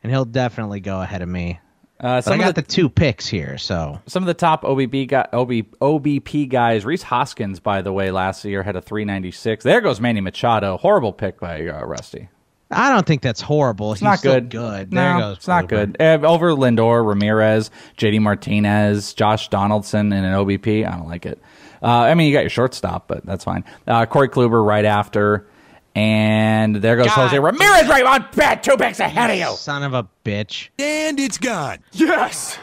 and 0.03 0.11
he'll 0.11 0.25
definitely 0.25 0.79
go 0.81 1.01
ahead 1.01 1.21
of 1.21 1.29
me. 1.29 1.59
Uh, 2.01 2.17
But 2.17 2.17
I 2.17 2.19
some 2.21 2.39
got 2.39 2.49
of 2.49 2.55
the, 2.55 2.61
the, 2.61 2.67
two 2.67 2.89
picks 2.89 3.27
here, 3.27 3.59
so 3.59 3.99
some 4.07 4.23
of 4.23 4.27
the 4.27 4.33
top 4.33 4.63
OBB 4.63 5.07
guy, 5.07 5.27
OB, 5.31 5.49
OBP 5.79 6.49
guys. 6.49 6.83
Rhys 6.83 7.03
Hoskins, 7.03 7.59
by 7.59 7.83
the 7.83 7.93
way, 7.93 8.09
last 8.09 8.43
year 8.43 8.63
had 8.63 8.75
a 8.75 8.81
396. 8.81 9.63
There 9.63 9.81
goes 9.81 10.01
Manny 10.01 10.19
Machado. 10.19 10.77
Horrible 10.77 11.13
pick 11.13 11.39
by 11.39 11.67
uh, 11.67 11.85
Rusty. 11.85 12.29
I 12.71 12.89
don't 12.91 13.05
think 13.05 13.21
that's 13.21 13.41
horrible. 13.41 13.91
It's 13.91 13.99
He's 13.99 14.05
not 14.05 14.21
good. 14.21 14.49
Good. 14.49 14.93
No, 14.93 15.01
There 15.01 15.19
goes. 15.19 15.37
it's 15.37 15.47
not 15.47 15.67
good. 15.67 15.97
Uh, 15.99 16.19
over 16.23 16.51
Lindor, 16.53 17.05
Ramirez, 17.05 17.69
JD 17.97 18.21
Martinez, 18.21 19.13
Josh 19.13 19.49
Donaldson, 19.49 20.11
and 20.13 20.25
an 20.25 20.33
OBP. 20.33 20.87
I 20.87 20.97
don't 20.97 21.07
like 21.07 21.25
it. 21.25 21.39
Uh, 21.83 21.87
I 21.87 22.15
mean, 22.15 22.27
you 22.27 22.33
got 22.33 22.41
your 22.41 22.49
shortstop, 22.49 23.07
but 23.07 23.25
that's 23.25 23.43
fine. 23.43 23.63
Uh, 23.87 24.05
Corey 24.05 24.29
Kluber 24.29 24.65
right 24.65 24.85
after. 24.85 25.47
And 25.93 26.77
there 26.77 26.95
goes 26.95 27.07
God. 27.07 27.27
Jose 27.29 27.39
Ramirez 27.39 27.87
right 27.87 28.05
on 28.05 28.25
bat, 28.35 28.63
two 28.63 28.77
picks 28.77 28.99
ahead 28.99 29.29
of 29.29 29.35
you. 29.37 29.55
Son 29.57 29.83
of 29.83 29.93
a 29.93 30.07
bitch! 30.23 30.69
And 30.79 31.19
it's 31.19 31.37
gone. 31.37 31.79
Yes! 31.91 32.57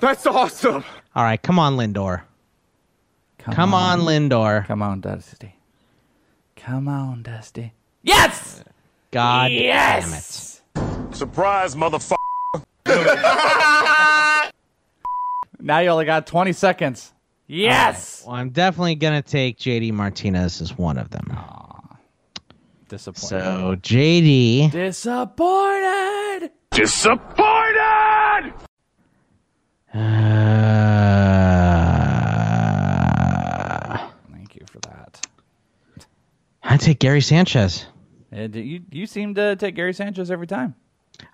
That's 0.00 0.26
awesome! 0.26 0.84
All 1.14 1.22
right, 1.22 1.40
come 1.40 1.58
on, 1.58 1.76
Lindor. 1.76 2.22
Come, 3.38 3.74
on. 3.74 4.00
Lindor. 4.00 4.66
Come 4.66 4.80
on, 4.80 5.00
Dusty. 5.02 5.54
Come 6.56 6.88
on, 6.88 7.22
Dusty. 7.22 7.74
Yes! 8.02 8.64
God 9.10 9.52
Yes! 9.52 10.62
Surprise, 11.12 11.74
motherfucker! 11.76 12.16
Now 15.60 15.78
you 15.78 15.88
only 15.88 16.04
got 16.04 16.26
20 16.26 16.52
seconds. 16.52 17.14
Yes! 17.46 18.22
Well, 18.26 18.36
I'm 18.36 18.50
definitely 18.50 18.96
gonna 18.96 19.22
take 19.22 19.58
JD 19.58 19.92
Martinez 19.92 20.60
as 20.60 20.76
one 20.76 20.98
of 20.98 21.08
them. 21.08 21.34
Disappointed. 22.88 23.28
So 23.28 23.76
JD. 23.82 24.70
Disappointed! 24.70 26.50
Disappointed! 26.70 28.52
Uh, 33.94 34.08
Thank 34.32 34.56
you 34.56 34.66
for 34.70 34.78
that. 34.80 35.26
I 36.62 36.76
take 36.76 36.98
Gary 36.98 37.20
Sanchez. 37.20 37.86
And 38.32 38.54
you, 38.54 38.80
you 38.90 39.06
seem 39.06 39.34
to 39.36 39.54
take 39.56 39.76
Gary 39.76 39.92
Sanchez 39.92 40.30
every 40.30 40.46
time. 40.46 40.74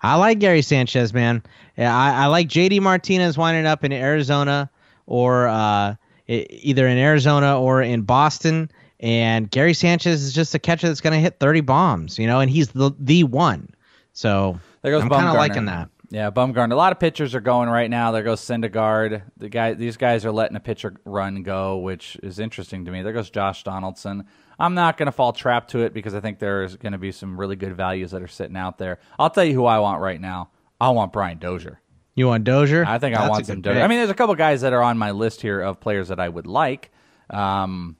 I 0.03 0.15
like 0.15 0.39
Gary 0.39 0.61
Sanchez, 0.61 1.13
man. 1.13 1.41
Yeah, 1.77 1.95
I, 1.95 2.23
I 2.23 2.27
like 2.27 2.47
JD 2.47 2.81
Martinez 2.81 3.37
winding 3.37 3.65
up 3.65 3.83
in 3.83 3.91
Arizona 3.91 4.69
or 5.07 5.47
uh, 5.47 5.95
either 6.27 6.87
in 6.87 6.97
Arizona 6.97 7.59
or 7.59 7.81
in 7.81 8.03
Boston. 8.03 8.69
And 9.01 9.49
Gary 9.49 9.73
Sanchez 9.73 10.23
is 10.23 10.31
just 10.31 10.53
a 10.53 10.59
catcher 10.59 10.87
that's 10.87 11.01
going 11.01 11.13
to 11.13 11.19
hit 11.19 11.39
30 11.39 11.61
bombs, 11.61 12.19
you 12.19 12.27
know, 12.27 12.39
and 12.39 12.49
he's 12.49 12.69
the 12.69 12.91
the 12.99 13.23
one. 13.23 13.73
So 14.13 14.59
There 14.83 14.91
goes 14.91 15.03
I'm 15.03 15.09
kind 15.09 15.27
of 15.27 15.35
liking 15.35 15.65
that. 15.65 15.89
Yeah, 16.11 16.29
Bumgarner. 16.29 16.73
A 16.73 16.75
lot 16.75 16.91
of 16.91 16.99
pitchers 16.99 17.33
are 17.33 17.39
going 17.41 17.69
right 17.69 17.89
now. 17.89 18.11
There 18.11 18.21
goes 18.21 18.41
Syndergaard. 18.41 19.23
The 19.37 19.47
guy, 19.47 19.73
these 19.73 19.95
guys 19.95 20.25
are 20.25 20.31
letting 20.31 20.57
a 20.57 20.59
pitcher 20.59 20.93
run 21.05 21.41
go, 21.41 21.77
which 21.77 22.17
is 22.21 22.37
interesting 22.37 22.83
to 22.85 22.91
me. 22.91 23.01
There 23.01 23.13
goes 23.13 23.29
Josh 23.29 23.63
Donaldson. 23.63 24.25
I'm 24.59 24.73
not 24.73 24.97
going 24.97 25.07
to 25.07 25.13
fall 25.13 25.31
trap 25.31 25.69
to 25.69 25.79
it 25.79 25.93
because 25.93 26.13
I 26.13 26.19
think 26.19 26.39
there's 26.39 26.75
going 26.75 26.91
to 26.91 26.97
be 26.97 27.13
some 27.13 27.39
really 27.39 27.55
good 27.55 27.75
values 27.77 28.11
that 28.11 28.21
are 28.21 28.27
sitting 28.27 28.57
out 28.57 28.77
there. 28.77 28.99
I'll 29.17 29.29
tell 29.29 29.45
you 29.45 29.53
who 29.53 29.65
I 29.65 29.79
want 29.79 30.01
right 30.01 30.19
now. 30.19 30.49
I 30.81 30.89
want 30.89 31.13
Brian 31.13 31.37
Dozier. 31.37 31.79
You 32.13 32.27
want 32.27 32.43
Dozier? 32.43 32.83
I 32.85 32.99
think 32.99 33.15
I 33.15 33.29
want 33.29 33.45
some 33.45 33.61
Dozier. 33.61 33.79
pick. 33.79 33.83
I 33.85 33.87
mean, 33.87 33.99
there's 33.99 34.09
a 34.09 34.13
couple 34.15 34.35
guys 34.35 34.61
that 34.61 34.73
are 34.73 34.83
on 34.83 34.97
my 34.97 35.11
list 35.11 35.41
here 35.41 35.61
of 35.61 35.79
players 35.79 36.09
that 36.09 36.19
I 36.19 36.27
would 36.27 36.45
like. 36.45 36.91
Um, 37.29 37.95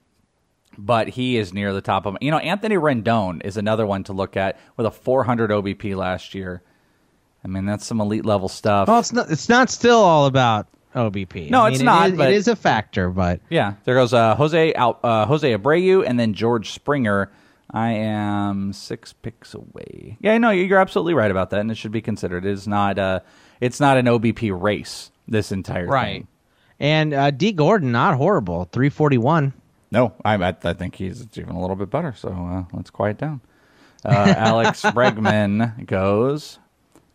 but 0.86 1.10
he 1.10 1.38
is 1.38 1.54
near 1.54 1.74
the 1.74 1.82
top 1.82 2.06
of 2.06 2.18
you 2.22 2.32
know 2.32 2.40
Anthony 2.40 2.76
Rendon 2.76 3.46
is 3.46 3.58
another 3.58 3.86
one 3.86 4.04
to 4.06 4.14
look 4.14 4.36
at 4.36 4.60
with 4.78 4.86
a 4.86 4.92
400 4.92 5.52
OBP 5.52 5.96
last 5.96 6.34
year. 6.34 6.62
I 7.44 7.48
mean 7.48 7.66
that's 7.66 7.86
some 7.86 8.02
elite 8.02 8.26
level 8.26 8.50
stuff. 8.50 8.88
Well, 8.88 9.00
it's 9.00 9.14
not. 9.14 9.32
It's 9.32 9.50
not 9.50 9.70
still 9.70 10.00
all 10.00 10.26
about 10.26 10.68
OBP. 10.96 11.50
No, 11.50 11.62
I 11.62 11.70
it's 11.70 11.80
mean, 11.80 11.86
not, 11.86 12.10
It 12.10 12.14
is, 12.16 12.20
it 12.20 12.34
is 12.34 12.48
a 12.48 12.56
factor, 12.56 13.10
but 13.10 13.40
Yeah, 13.50 13.76
there 13.86 13.96
goes 13.96 14.14
uh, 14.14 14.36
Jose 14.36 14.74
Al, 14.74 15.00
uh, 15.04 15.26
Jose 15.26 15.58
Abreu 15.58 16.06
and 16.06 16.20
then 16.20 16.34
George 16.34 16.72
Springer. 16.72 17.32
I 17.74 17.92
am 17.92 18.74
six 18.74 19.14
picks 19.14 19.54
away. 19.54 20.18
Yeah, 20.20 20.38
no, 20.38 20.50
you're 20.50 20.80
absolutely 20.80 21.14
right 21.14 21.32
about 21.32 21.52
that, 21.52 21.62
and 21.62 21.72
it 21.72 21.78
should 21.78 21.94
be 21.94 22.02
considered. 22.02 22.46
It 22.46 22.52
is 22.52 22.68
not 22.68 23.00
uh, 23.00 23.22
it's 23.62 23.80
not 23.80 23.98
an 23.98 24.08
OBP 24.08 24.60
race. 24.60 25.12
This 25.28 25.54
entire 25.54 25.88
right. 25.88 26.14
thing. 26.14 26.28
And 26.80 27.14
uh, 27.14 27.32
D 27.32 27.54
Gordon, 27.54 27.94
not 27.94 28.18
horrible. 28.18 28.66
Three 28.66 28.90
forty 28.90 29.18
one. 29.18 29.54
No, 29.92 30.14
I, 30.24 30.36
I 30.36 30.74
think 30.74 30.96
he's 30.96 31.28
even 31.38 31.56
a 31.56 31.60
little 31.60 31.76
bit 31.76 31.90
better. 31.90 32.14
So 32.18 32.30
uh, 32.30 32.64
let's 32.74 32.90
quiet 32.90 33.18
down. 33.18 33.42
Uh, 34.06 34.10
Alex 34.38 34.82
Bregman 34.82 35.86
goes. 35.86 36.60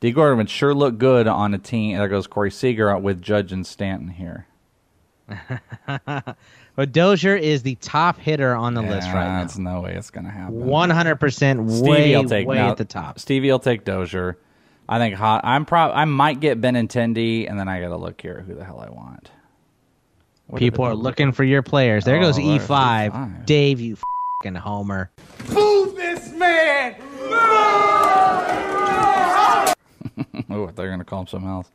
D. 0.00 0.12
Gordon 0.12 0.38
would 0.38 0.50
sure 0.50 0.74
look 0.74 0.98
good 0.98 1.26
on 1.26 1.54
a 1.54 1.58
team. 1.58 1.96
There 1.96 2.08
goes 2.08 2.26
Corey 2.26 2.50
Seager 2.50 2.90
out 2.90 3.02
with 3.02 3.22
Judge 3.22 3.50
and 3.50 3.66
Stanton 3.66 4.08
here. 4.08 4.46
but 6.76 6.92
Dozier 6.92 7.34
is 7.34 7.62
the 7.62 7.74
top 7.76 8.18
hitter 8.18 8.54
on 8.54 8.74
the 8.74 8.82
list 8.82 9.08
right 9.08 9.26
now. 9.26 9.40
That's 9.40 9.58
no 9.58 9.80
way 9.80 9.94
it's 9.94 10.10
gonna 10.10 10.30
happen. 10.30 10.66
One 10.66 10.90
hundred 10.90 11.16
percent, 11.16 11.68
Stevie 11.68 11.88
way, 11.88 12.16
will 12.16 12.24
take 12.24 12.46
way 12.46 12.58
no, 12.58 12.70
at 12.70 12.76
the 12.76 12.84
top. 12.84 13.18
Stevie 13.18 13.50
will 13.50 13.58
take 13.58 13.84
Dozier. 13.84 14.38
I 14.88 14.98
think 14.98 15.16
hot. 15.16 15.40
I'm 15.44 15.64
prob. 15.64 15.90
I 15.94 16.04
might 16.04 16.38
get 16.38 16.60
Benintendi, 16.60 17.50
and 17.50 17.58
then 17.58 17.66
I 17.68 17.80
gotta 17.80 17.96
look 17.96 18.20
here 18.20 18.44
who 18.46 18.54
the 18.54 18.64
hell 18.64 18.78
I 18.78 18.90
want. 18.90 19.30
What 20.48 20.58
People 20.60 20.84
the- 20.84 20.90
are 20.92 20.94
looking 20.94 21.32
for 21.32 21.44
your 21.44 21.62
players. 21.62 22.04
There 22.04 22.18
Oh, 22.18 22.20
goes 22.20 22.38
E5. 22.38 23.10
E5. 23.10 23.46
Dave, 23.46 23.80
you 23.80 23.96
fucking 24.42 24.54
homer. 24.54 25.10
Boo 25.48 25.92
this 25.96 26.32
man! 26.32 26.94
oh, 30.50 30.70
they're 30.74 30.90
gonna 30.90 31.04
call 31.04 31.22
him 31.22 31.26
something 31.26 31.48
else. 31.50 31.70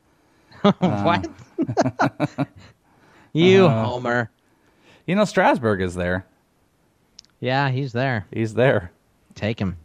what? 0.79 1.27
you 3.33 3.65
Uh, 3.67 3.85
homer. 3.85 4.31
You 5.05 5.15
know 5.15 5.25
Strasburg 5.25 5.81
is 5.81 5.95
there. 5.95 6.25
Yeah, 7.39 7.69
he's 7.69 7.91
there. 7.91 8.27
He's 8.31 8.53
there. 8.53 8.91
Take 9.35 9.59
him. 9.59 9.77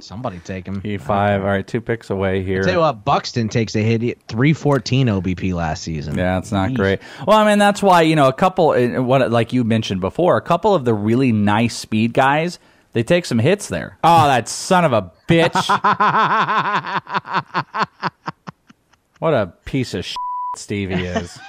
Somebody 0.00 0.38
take 0.40 0.66
him. 0.66 0.80
E5. 0.82 1.08
All 1.40 1.46
right, 1.46 1.66
two 1.66 1.80
picks 1.80 2.10
away 2.10 2.42
here. 2.42 2.62
Tell 2.62 2.72
you 2.74 2.80
what, 2.80 3.04
Buxton 3.04 3.48
takes 3.48 3.74
a 3.76 3.80
hit. 3.82 4.02
He 4.02 4.14
314 4.28 5.06
OBP 5.08 5.54
last 5.54 5.82
season. 5.82 6.16
Yeah, 6.16 6.38
it's 6.38 6.52
not 6.52 6.74
great. 6.74 7.00
Well, 7.26 7.38
I 7.38 7.46
mean, 7.46 7.58
that's 7.58 7.82
why 7.82 8.02
you 8.02 8.16
know 8.16 8.28
a 8.28 8.32
couple. 8.32 8.70
uh, 8.70 9.02
What 9.02 9.30
like 9.30 9.52
you 9.52 9.64
mentioned 9.64 10.00
before, 10.00 10.36
a 10.36 10.42
couple 10.42 10.74
of 10.74 10.84
the 10.84 10.94
really 10.94 11.32
nice 11.32 11.76
speed 11.76 12.14
guys, 12.14 12.58
they 12.92 13.02
take 13.02 13.26
some 13.26 13.38
hits 13.38 13.68
there. 13.68 13.98
Oh, 14.04 14.26
that 14.28 14.48
son 14.48 14.84
of 14.84 14.92
a 14.92 15.10
bitch! 15.28 15.54
what 19.18 19.34
a 19.34 19.52
piece 19.64 19.94
of 19.94 20.04
shit 20.04 20.16
Stevie 20.56 20.94
is. 20.94 21.38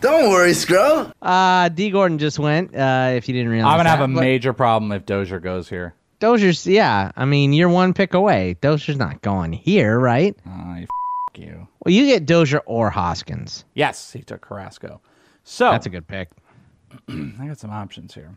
Don't 0.00 0.30
worry, 0.30 0.54
Scro. 0.54 1.12
Uh, 1.20 1.68
D. 1.68 1.90
Gordon 1.90 2.18
just 2.18 2.38
went. 2.38 2.74
Uh, 2.74 3.12
if 3.14 3.28
you 3.28 3.34
didn't 3.34 3.50
realize, 3.50 3.72
I'm 3.72 3.78
gonna 3.78 3.90
have 3.90 4.00
a 4.00 4.08
but 4.08 4.20
major 4.20 4.52
problem 4.52 4.92
if 4.92 5.04
Dozier 5.06 5.40
goes 5.40 5.68
here. 5.68 5.94
Dozier's, 6.20 6.66
yeah. 6.66 7.12
I 7.16 7.24
mean, 7.24 7.52
you're 7.52 7.68
one 7.68 7.94
pick 7.94 8.14
away. 8.14 8.56
Dozier's 8.60 8.98
not 8.98 9.22
going 9.22 9.52
here, 9.52 9.98
right? 9.98 10.36
Oh, 10.46 10.74
you, 10.76 10.82
f- 10.82 11.40
you. 11.40 11.68
Well, 11.84 11.94
you 11.94 12.06
get 12.06 12.26
Dozier 12.26 12.60
or 12.66 12.90
Hoskins. 12.90 13.64
Yes, 13.74 14.12
he 14.12 14.22
took 14.22 14.42
Carrasco. 14.42 15.00
So 15.44 15.70
That's 15.70 15.86
a 15.86 15.90
good 15.90 16.06
pick. 16.06 16.28
I 17.08 17.46
got 17.46 17.58
some 17.58 17.70
options 17.70 18.14
here. 18.14 18.36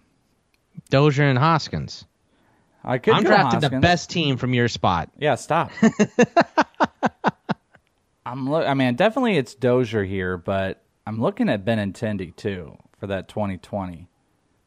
Dozier 0.90 1.26
and 1.26 1.38
Hoskins. 1.38 2.06
I 2.86 2.98
could 2.98 3.14
I'm 3.14 3.24
go 3.24 3.30
drafting 3.30 3.60
the 3.62 3.80
best 3.80 4.10
team 4.10 4.36
from 4.38 4.54
your 4.54 4.68
spot. 4.68 5.10
Yeah, 5.18 5.36
stop. 5.36 5.72
I'm 8.26 8.50
look. 8.50 8.68
I 8.68 8.74
mean, 8.74 8.96
definitely 8.96 9.38
it's 9.38 9.56
Dozier 9.56 10.04
here, 10.04 10.38
but 10.38 10.83
I'm 11.06 11.20
looking 11.22 11.50
at 11.50 11.66
Benintendi 11.66 12.36
too 12.36 12.78
for 13.00 13.08
that 13.08 13.28
2020. 13.28 14.08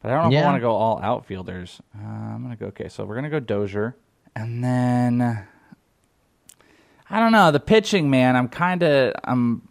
But 0.03 0.11
I 0.12 0.14
don't 0.22 0.30
know 0.30 0.37
if 0.39 0.43
I 0.45 0.47
want 0.47 0.57
to 0.57 0.61
go 0.61 0.72
all 0.74 1.01
outfielders. 1.03 1.80
Uh, 1.97 2.07
I'm 2.07 2.43
gonna 2.43 2.57
go. 2.57 2.66
Okay, 2.66 2.89
so 2.89 3.05
we're 3.05 3.14
gonna 3.16 3.30
go 3.30 3.41
Dozier, 3.41 3.97
and 4.37 4.62
then 4.62 5.47
I 7.11 7.20
don't 7.20 7.32
know 7.32 7.51
the 7.51 7.61
pitching. 7.61 8.11
Man, 8.11 8.37
I'm 8.37 8.49
kind 8.49 8.82
of 8.82 9.14
I'm. 9.24 9.66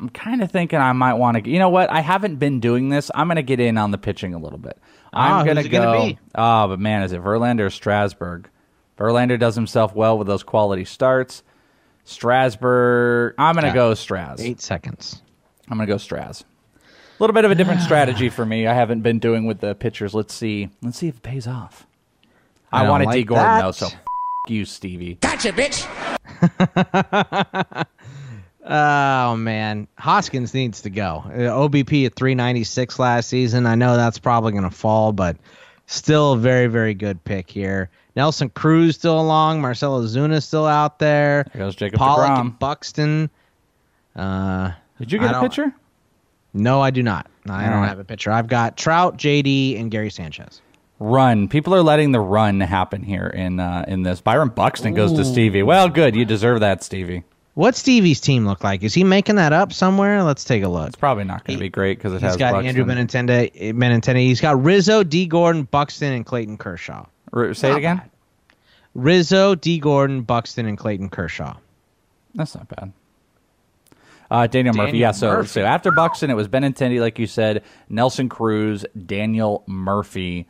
I'm 0.00 0.08
kind 0.08 0.42
of 0.42 0.50
thinking 0.50 0.80
I 0.80 0.90
might 0.92 1.14
want 1.14 1.42
to. 1.44 1.48
You 1.48 1.60
know 1.60 1.68
what? 1.68 1.88
I 1.90 2.00
haven't 2.00 2.36
been 2.36 2.58
doing 2.58 2.88
this. 2.88 3.12
I'm 3.14 3.28
going 3.28 3.36
to 3.36 3.44
get 3.44 3.60
in 3.60 3.78
on 3.78 3.92
the 3.92 3.96
pitching 3.96 4.34
a 4.34 4.38
little 4.38 4.58
bit. 4.58 4.76
Ah, 5.12 5.38
I'm 5.38 5.44
going 5.44 5.56
to 5.56 5.62
it 5.64 5.68
gonna 5.68 5.84
go. 5.84 6.04
be? 6.06 6.18
Oh, 6.34 6.66
but 6.66 6.80
man, 6.80 7.04
is 7.04 7.12
it 7.12 7.22
Verlander 7.22 7.60
or 7.66 7.70
Strasburg? 7.70 8.50
Verlander 8.98 9.38
does 9.38 9.54
himself 9.54 9.94
well 9.94 10.18
with 10.18 10.26
those 10.26 10.42
quality 10.42 10.84
starts. 10.84 11.44
Strasburg, 12.02 13.34
I'm 13.38 13.54
going 13.54 13.62
to 13.62 13.68
Yeah. 13.68 13.74
go 13.74 13.92
Stras. 13.92 14.40
Eight 14.40 14.60
seconds. 14.60 15.22
I'm 15.68 15.76
going 15.78 15.86
to 15.86 15.92
go 15.92 15.96
Straz. 15.98 16.42
A 16.42 17.22
little 17.22 17.34
bit 17.34 17.44
of 17.44 17.50
a 17.50 17.54
different 17.54 17.80
strategy 17.80 18.28
for 18.28 18.44
me. 18.44 18.66
I 18.66 18.74
haven't 18.74 19.02
been 19.02 19.18
doing 19.18 19.46
with 19.46 19.60
the 19.60 19.74
pitchers. 19.74 20.14
Let's 20.14 20.34
see. 20.34 20.68
Let's 20.82 20.98
see 20.98 21.08
if 21.08 21.16
it 21.16 21.22
pays 21.22 21.46
off. 21.46 21.86
I 22.72 22.80
I, 22.80 22.82
don't 22.82 22.90
wanted 22.90 23.10
D 23.12 23.22
Gordon 23.22 23.44
that. 23.46 23.62
though, 23.62 23.70
so 23.70 23.86
f- 23.86 23.94
you, 24.48 24.64
Stevie. 24.64 25.14
Gotcha, 25.20 25.52
bitch! 25.52 25.86
Oh 28.66 29.36
man, 29.36 29.86
Hoskins 29.98 30.54
needs 30.54 30.80
to 30.82 30.90
go. 30.90 31.22
Uh, 31.26 31.30
OBP 31.68 32.06
at 32.06 32.14
396 32.16 32.98
last 32.98 33.28
season. 33.28 33.66
I 33.66 33.74
know 33.74 33.96
that's 33.96 34.18
probably 34.18 34.52
going 34.52 34.64
to 34.64 34.70
fall, 34.70 35.12
but 35.12 35.36
still 35.86 36.32
a 36.32 36.38
very 36.38 36.66
very 36.66 36.94
good 36.94 37.22
pick 37.24 37.50
here. 37.50 37.90
Nelson 38.16 38.48
Cruz 38.48 38.94
still 38.94 39.20
along. 39.20 39.60
Marcell 39.60 40.00
Ozuna 40.00 40.42
still 40.42 40.64
out 40.64 40.98
there. 40.98 41.44
There 41.52 41.60
goes 41.62 41.76
Jacob 41.76 41.98
Pollock 41.98 42.30
DeGrom. 42.30 42.40
and 42.40 42.58
Buxton. 42.58 43.30
Uh, 44.16 44.70
Did 44.98 45.12
you 45.12 45.18
get 45.18 45.34
a 45.34 45.40
pitcher? 45.40 45.74
No, 46.52 46.80
I 46.80 46.90
do 46.90 47.02
not. 47.02 47.26
I 47.48 47.64
All 47.64 47.70
don't 47.70 47.80
right. 47.80 47.88
have 47.88 47.98
a 47.98 48.04
pitcher. 48.04 48.30
I've 48.30 48.46
got 48.46 48.76
Trout, 48.76 49.16
JD, 49.16 49.78
and 49.80 49.90
Gary 49.90 50.10
Sanchez. 50.10 50.60
Run. 51.00 51.48
People 51.48 51.74
are 51.74 51.82
letting 51.82 52.12
the 52.12 52.20
run 52.20 52.60
happen 52.60 53.02
here 53.02 53.26
in 53.26 53.58
uh, 53.58 53.84
in 53.88 54.02
this. 54.02 54.20
Byron 54.20 54.48
Buxton 54.50 54.94
goes 54.94 55.12
to 55.14 55.24
Stevie. 55.24 55.64
Well, 55.64 55.88
good. 55.88 56.14
You 56.14 56.24
deserve 56.24 56.60
that, 56.60 56.84
Stevie. 56.84 57.24
What's 57.54 57.78
Stevie's 57.78 58.20
team 58.20 58.46
look 58.46 58.62
like? 58.64 58.82
Is 58.82 58.94
he 58.94 59.04
making 59.04 59.36
that 59.36 59.52
up 59.52 59.72
somewhere? 59.72 60.22
Let's 60.22 60.44
take 60.44 60.62
a 60.62 60.68
look. 60.68 60.88
It's 60.88 60.96
probably 60.96 61.24
not 61.24 61.44
going 61.44 61.58
to 61.58 61.62
be 61.62 61.68
great 61.68 61.98
because 61.98 62.12
it 62.12 62.16
He's 62.16 62.30
has 62.30 62.36
got 62.36 62.52
Buxton. 62.52 62.68
Andrew 62.68 62.84
Benintendi, 62.84 63.72
Benintendi. 63.74 64.18
He's 64.26 64.40
got 64.40 64.62
Rizzo, 64.62 65.02
D. 65.04 65.26
Gordon, 65.26 65.64
Buxton, 65.64 66.12
and 66.12 66.26
Clayton 66.26 66.56
Kershaw. 66.58 67.06
R- 67.32 67.54
say 67.54 67.70
it 67.72 67.76
again. 67.76 67.98
bad. 67.98 68.10
Rizzo, 68.94 69.54
D. 69.54 69.78
Gordon, 69.78 70.22
Buxton, 70.22 70.66
and 70.66 70.78
Clayton 70.78 71.10
Kershaw. 71.10 71.56
That's 72.34 72.54
not 72.56 72.68
bad. 72.68 72.92
Uh, 74.34 74.46
Daniel, 74.48 74.74
Murphy. 74.74 74.86
Daniel 74.92 75.00
Yeah, 75.00 75.12
so, 75.12 75.28
Murphy. 75.28 75.48
so 75.48 75.64
after 75.64 75.92
Buxton, 75.92 76.28
it 76.28 76.34
was 76.34 76.48
Benintendi, 76.48 77.00
like 77.00 77.20
you 77.20 77.26
said, 77.28 77.62
Nelson 77.88 78.28
Cruz, 78.28 78.84
Daniel 79.06 79.62
Murphy. 79.68 80.48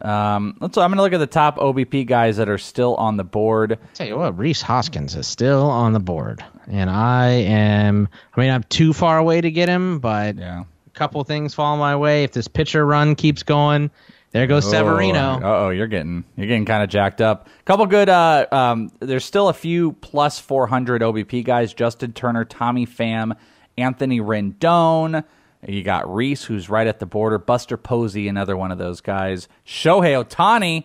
Um, 0.00 0.56
let's. 0.60 0.78
I'm 0.78 0.90
going 0.90 0.96
to 0.96 1.02
look 1.02 1.12
at 1.12 1.18
the 1.18 1.26
top 1.26 1.58
OBP 1.58 2.06
guys 2.06 2.38
that 2.38 2.48
are 2.48 2.58
still 2.58 2.94
on 2.96 3.18
the 3.18 3.24
board. 3.24 3.72
I'll 3.72 3.88
Tell 3.94 4.06
you 4.06 4.16
what, 4.16 4.38
Rhys 4.38 4.62
Hoskins 4.62 5.14
is 5.16 5.26
still 5.26 5.68
on 5.68 5.92
the 5.92 6.00
board, 6.00 6.42
and 6.66 6.88
I 6.88 7.28
am. 7.28 8.08
I 8.34 8.40
mean, 8.40 8.50
I'm 8.50 8.62
too 8.64 8.92
far 8.92 9.18
away 9.18 9.40
to 9.40 9.50
get 9.50 9.68
him, 9.68 9.98
but 9.98 10.36
yeah. 10.36 10.64
a 10.86 10.90
couple 10.90 11.22
things 11.24 11.54
fall 11.54 11.76
my 11.76 11.96
way. 11.96 12.24
If 12.24 12.32
this 12.32 12.48
pitcher 12.48 12.86
run 12.86 13.14
keeps 13.14 13.42
going, 13.42 13.90
there 14.36 14.46
goes 14.46 14.68
Severino. 14.68 15.40
Uh 15.40 15.40
oh, 15.44 15.70
you're 15.70 15.86
getting 15.86 16.24
you're 16.36 16.46
getting 16.46 16.66
kind 16.66 16.82
of 16.82 16.90
jacked 16.90 17.20
up. 17.20 17.48
Couple 17.64 17.86
good. 17.86 18.08
Uh, 18.08 18.46
um, 18.52 18.92
there's 19.00 19.24
still 19.24 19.48
a 19.48 19.54
few 19.54 19.92
plus 19.92 20.38
400 20.38 21.00
OBP 21.00 21.42
guys: 21.44 21.72
Justin 21.72 22.12
Turner, 22.12 22.44
Tommy 22.44 22.86
Pham, 22.86 23.36
Anthony 23.78 24.20
Rendon. 24.20 25.24
You 25.66 25.82
got 25.82 26.12
Rhys, 26.12 26.44
who's 26.44 26.68
right 26.68 26.86
at 26.86 27.00
the 27.00 27.06
border. 27.06 27.38
Buster 27.38 27.78
Posey, 27.78 28.28
another 28.28 28.56
one 28.56 28.70
of 28.70 28.78
those 28.78 29.00
guys. 29.00 29.48
Shohei 29.66 30.22
Ohtani. 30.22 30.84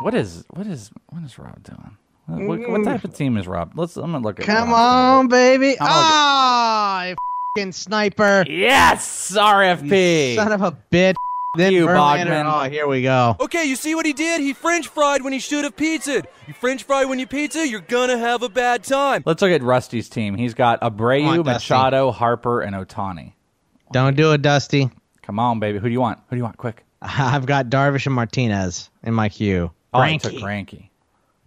What 0.00 0.14
is 0.14 0.44
what 0.50 0.66
is 0.66 0.90
what 1.10 1.22
is 1.24 1.38
Rob 1.38 1.62
doing? 1.62 1.96
What, 2.26 2.60
what, 2.60 2.70
what 2.70 2.84
type 2.84 3.04
of 3.04 3.14
team 3.14 3.36
is 3.36 3.46
Rob? 3.46 3.72
Let's. 3.74 3.96
I'm 3.96 4.12
gonna 4.12 4.24
look 4.24 4.40
at. 4.40 4.46
Come 4.46 4.70
Rob's 4.70 4.78
on, 4.78 5.28
baby! 5.28 5.76
Ah, 5.80 7.04
you 7.04 7.16
fucking 7.54 7.72
sniper! 7.72 8.44
Yes, 8.48 9.32
RFP. 9.36 10.36
Son 10.36 10.52
of 10.52 10.62
a 10.62 10.72
bitch! 10.90 11.14
Then 11.58 11.72
You, 11.72 11.86
Verlander- 11.86 12.26
Bogman. 12.26 12.66
Oh, 12.66 12.70
here 12.70 12.86
we 12.86 13.02
go. 13.02 13.34
Okay, 13.40 13.64
you 13.64 13.74
see 13.74 13.96
what 13.96 14.06
he 14.06 14.12
did? 14.12 14.40
He 14.40 14.52
French 14.52 14.86
fried 14.86 15.22
when 15.22 15.32
he 15.32 15.40
should 15.40 15.64
have 15.64 15.74
pizzaed. 15.76 16.26
You 16.46 16.54
French 16.54 16.84
fry 16.84 17.04
when 17.04 17.18
you 17.18 17.26
pizza, 17.26 17.66
you're 17.66 17.80
gonna 17.80 18.16
have 18.16 18.44
a 18.44 18.48
bad 18.48 18.84
time. 18.84 19.24
Let's 19.26 19.42
look 19.42 19.50
at 19.50 19.60
Rusty's 19.62 20.08
team. 20.08 20.36
He's 20.36 20.54
got 20.54 20.80
Abreu, 20.80 21.18
Come 21.20 21.28
on, 21.40 21.44
Dusty. 21.44 21.74
Machado, 21.74 22.12
Harper, 22.12 22.60
and 22.60 22.76
Ohtani. 22.76 23.32
Don't 23.90 24.16
do 24.16 24.32
it, 24.32 24.42
Dusty. 24.42 24.88
Come 25.22 25.40
on, 25.40 25.58
baby. 25.58 25.78
Who 25.80 25.88
do 25.88 25.92
you 25.92 26.00
want? 26.00 26.20
Who 26.28 26.36
do 26.36 26.36
you 26.36 26.44
want? 26.44 26.58
Quick. 26.58 26.84
I've 27.02 27.44
got 27.46 27.66
Darvish 27.66 28.06
and 28.06 28.14
Martinez 28.14 28.88
in 29.02 29.12
my 29.12 29.28
queue. 29.28 29.72
Oh, 29.92 29.98
I 29.98 30.12
took 30.12 30.22
Frankie. 30.30 30.40
Frankie. 30.40 30.90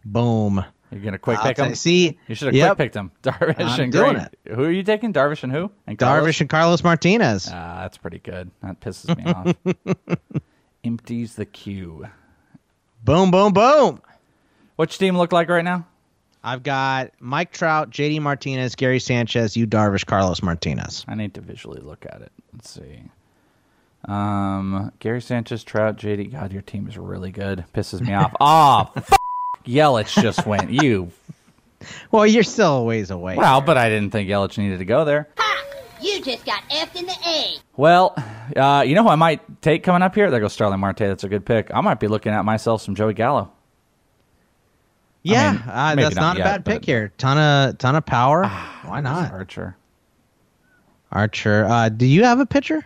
Boom. 0.03 0.66
You're 0.91 0.99
gonna 1.01 1.17
quick 1.17 1.37
I'll 1.39 1.45
pick 1.45 1.57
him. 1.57 1.69
you- 1.69 1.75
see, 1.75 2.19
you 2.27 2.35
should 2.35 2.47
have 2.47 2.55
yep. 2.55 2.75
quick 2.75 2.87
picked 2.87 2.95
him. 2.95 3.11
Darvish 3.23 3.55
I'm 3.59 3.79
and 3.79 3.91
doing 3.93 4.13
Green. 4.13 4.55
Who 4.55 4.63
are 4.65 4.71
you 4.71 4.83
taking? 4.83 5.13
Darvish 5.13 5.43
and 5.43 5.51
who? 5.51 5.71
And 5.87 5.97
Darvish 5.97 6.41
and 6.41 6.49
Carlos 6.49 6.83
Martinez. 6.83 7.47
Ah, 7.51 7.79
that's 7.81 7.97
pretty 7.97 8.19
good. 8.19 8.51
That 8.61 8.79
pisses 8.81 9.15
me 9.17 9.31
off. 9.31 9.55
Empties 10.83 11.35
the 11.35 11.45
queue. 11.45 12.07
Boom, 13.03 13.31
boom, 13.31 13.53
boom. 13.53 14.01
What's 14.75 14.99
your 14.99 15.07
team 15.07 15.17
look 15.17 15.31
like 15.31 15.47
right 15.49 15.63
now? 15.63 15.85
I've 16.43 16.63
got 16.63 17.11
Mike 17.19 17.51
Trout, 17.51 17.91
JD 17.91 18.19
Martinez, 18.21 18.75
Gary 18.75 18.99
Sanchez, 18.99 19.55
you 19.55 19.67
Darvish, 19.67 20.05
Carlos 20.05 20.41
Martinez. 20.41 21.05
I 21.07 21.13
need 21.15 21.35
to 21.35 21.41
visually 21.41 21.81
look 21.81 22.05
at 22.09 22.21
it. 22.21 22.31
Let's 22.51 22.69
see. 22.71 23.03
Um, 24.05 24.91
Gary 24.97 25.21
Sanchez, 25.21 25.63
Trout, 25.63 25.97
JD. 25.97 26.31
God, 26.31 26.51
your 26.51 26.63
team 26.63 26.87
is 26.87 26.97
really 26.97 27.31
good. 27.31 27.63
Pisses 27.73 28.01
me 28.01 28.13
off. 28.13 28.33
Ah, 28.39 28.91
f- 28.95 29.11
Yelich 29.66 30.22
just 30.22 30.45
went. 30.45 30.70
You. 30.84 31.12
Well, 32.12 32.28
you're 32.28 32.43
still 32.43 32.78
a 32.78 32.84
ways 32.84 33.09
away. 33.09 33.36
Well, 33.36 33.59
but 33.62 33.76
I 33.78 33.89
didn't 33.89 34.12
think 34.12 34.30
Yelich 34.30 34.57
needed 34.57 34.80
to 34.80 34.86
go 34.86 35.03
there. 35.05 35.28
Ha! 35.38 35.64
You 35.99 36.22
just 36.22 36.45
got 36.45 36.62
F 36.72 36.95
in 36.95 37.05
the 37.05 37.16
A. 37.26 37.55
Well, 37.76 38.14
uh, 38.55 38.84
you 38.86 38.93
know 38.95 39.03
who 39.03 39.09
I 39.09 39.16
might 39.16 39.62
take 39.62 39.84
coming 39.84 40.01
up 40.03 40.14
here? 40.16 40.30
There 40.32 40.39
goes 40.39 40.53
Starling 40.53 40.80
Marte. 40.80 40.97
That's 40.99 41.24
a 41.24 41.30
good 41.30 41.45
pick. 41.45 41.72
I 41.74 41.82
might 41.82 41.99
be 41.99 42.07
looking 42.07 42.34
at 42.34 42.43
myself 42.45 42.82
some 42.82 42.93
Joey 42.95 43.14
Gallo. 43.16 43.51
Yeah, 45.24 45.51
mean, 45.51 45.62
uh, 45.68 45.95
that's 45.95 46.16
not, 46.16 46.38
yet, 46.38 46.45
a 46.45 46.49
bad 46.49 46.64
but- 46.64 46.72
pick 46.74 46.86
here. 46.86 47.12
Ton 47.18 47.38
of 47.38 47.78
ton 47.78 47.95
of 47.95 48.05
power. 48.05 48.45
Why 48.86 49.01
not? 49.01 49.32
Archer. 49.32 49.76
Archer. 51.12 51.66
Uh, 51.66 51.89
do 51.89 52.05
you 52.07 52.24
have 52.24 52.39
a 52.39 52.45
pitcher? 52.45 52.84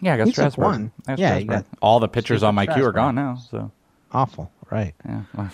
Yeah, 0.00 0.14
I 0.14 0.16
got 0.18 0.26
He 0.26 0.32
took 0.32 0.34
Strasburg. 0.52 0.64
one. 0.64 0.92
I 1.06 1.12
got 1.12 1.18
Yeah, 1.18 1.34
you 1.38 1.44
Strasburg. 1.44 1.66
got- 1.70 1.78
all 1.80 2.00
the 2.00 2.08
pitchers 2.08 2.42
you 2.42 2.48
on 2.48 2.54
my 2.54 2.66
took 2.66 2.74
queue 2.76 2.84
are 2.86 2.92
gone 2.92 3.14
now. 3.14 3.36
So 3.50 3.70
Awful. 4.10 4.50
Right. 4.70 4.94
yeah, 5.06 5.22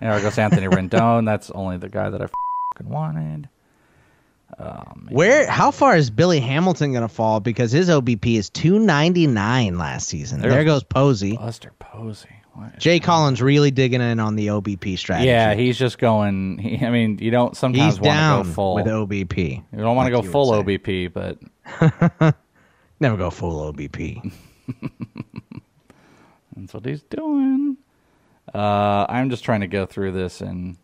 there 0.00 0.20
goes 0.20 0.38
Anthony 0.38 0.66
Rendon. 0.68 1.24
That's 1.24 1.50
only 1.50 1.76
the 1.78 1.88
guy 1.88 2.10
that 2.10 2.20
I 2.20 2.26
fucking 2.74 2.90
wanted. 2.92 3.48
Oh. 4.58 4.82
Where? 5.08 5.48
How 5.50 5.70
far 5.70 5.96
is 5.96 6.10
Billy 6.10 6.38
Hamilton 6.40 6.92
going 6.92 7.02
to 7.02 7.08
fall? 7.08 7.40
Because 7.40 7.72
his 7.72 7.88
OBP 7.88 8.36
is 8.36 8.50
299 8.50 9.78
last 9.78 10.08
season. 10.08 10.40
There 10.40 10.50
There, 10.50 10.64
goes 10.64 10.84
Posey. 10.84 11.36
Buster 11.36 11.72
Posey. 11.78 12.28
Jay 12.78 13.00
Collins 13.00 13.42
really 13.42 13.72
digging 13.72 14.00
in 14.00 14.20
on 14.20 14.36
the 14.36 14.46
OBP 14.46 14.96
strategy. 14.96 15.26
Yeah, 15.26 15.54
he's 15.54 15.76
just 15.76 15.98
going. 15.98 16.58
He, 16.58 16.86
I 16.86 16.90
mean, 16.90 17.18
you 17.18 17.32
don't 17.32 17.56
sometimes 17.56 18.00
want 18.00 18.44
to 18.46 18.48
go 18.48 18.54
full. 18.54 18.74
with 18.76 18.86
OBP. 18.86 19.64
you 19.72 19.78
don't 19.78 19.96
want 19.96 20.06
to 20.06 20.12
go 20.12 20.22
full. 20.22 20.52
OBP, 20.52 21.12
but 21.12 22.34
Never 23.00 23.16
go 23.16 23.30
full 23.30 23.72
OBP. 23.72 24.32
That's 26.56 26.72
what 26.74 26.86
he's 26.86 27.02
doing. 27.02 27.76
Uh, 28.54 29.06
I'm 29.08 29.30
just 29.30 29.44
trying 29.44 29.60
to 29.60 29.66
go 29.66 29.84
through 29.86 30.12
this 30.12 30.40
and 30.40 30.76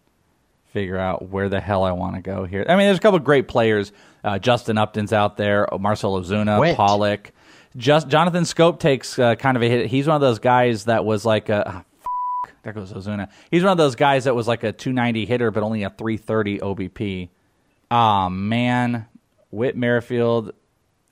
figure 0.73 0.99
out 0.99 1.29
where 1.29 1.49
the 1.49 1.61
hell 1.61 1.85
I 1.85 1.93
want 1.93 2.17
to 2.17 2.21
go 2.23 2.45
here. 2.45 2.65
I 2.69 2.77
mean, 2.77 2.87
there's 2.87 2.99
a 2.99 3.01
couple 3.01 3.19
of 3.19 3.25
great 3.25 3.49
players. 3.49 3.93
Uh, 4.23 4.39
Justin 4.39 4.77
Upton's 4.79 5.13
out 5.13 5.37
there. 5.37 5.67
Marcell 5.79 6.21
Ozuna, 6.21 6.61
Wit. 6.61 6.77
Pollock. 6.77 7.33
Just 7.77 8.09
Jonathan 8.09 8.45
Schoop 8.45 8.81
takes 8.81 9.19
uh, 9.19 9.37
kind 9.37 9.57
of 9.57 9.63
a 9.63 9.69
hit. 9.69 9.87
He's 9.87 10.07
one 10.07 10.17
of 10.17 10.21
those 10.21 10.41
guys 10.41 10.87
that 10.87 11.05
was 11.05 11.25
like 11.25 11.49
a. 11.49 11.63
ah, 11.69 11.85
f- 12.45 12.53
there 12.63 12.73
goes 12.73 12.93
Ozuna. 12.93 13.29
He's 13.51 13.63
one 13.63 13.73
of 13.73 13.79
those 13.79 13.95
guys 13.95 14.25
that 14.25 14.35
was 14.35 14.49
like 14.49 14.65
a 14.65 14.73
290 14.73 15.25
hitter, 15.27 15.51
but 15.53 15.63
only 15.63 15.85
a 15.85 15.91
330 15.91 16.59
OBP. 16.59 17.29
Ah 17.91 18.29
man, 18.29 19.07
Whit 19.51 19.77
Merrifield, 19.77 20.53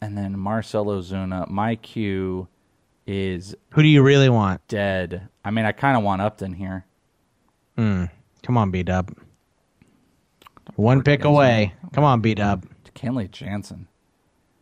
and 0.01 0.17
then 0.19 0.39
Marcell 0.39 0.87
Ozuna. 0.87 1.49
My 1.49 1.77
queue 1.77 2.49
is 3.09 3.57
Who 3.71 3.83
do 3.83 3.89
you 3.89 4.03
really 4.03 4.29
want? 4.29 4.67
dead. 4.69 5.29
I 5.45 5.51
mean, 5.51 5.65
I 5.65 5.73
kind 5.73 5.97
of 5.97 6.03
want 6.05 6.21
Upton 6.23 6.53
here. 6.53 6.85
Hmm. 7.77 8.05
Come 8.43 8.57
on, 8.59 8.71
B 8.71 8.83
Dub. 8.83 9.13
One 10.77 11.03
pick 11.03 11.25
away. 11.25 11.73
Come 11.93 12.05
on, 12.05 12.21
B 12.21 12.35
Dub. 12.35 12.67
Kenley 12.95 13.31
Jansen. 13.31 13.89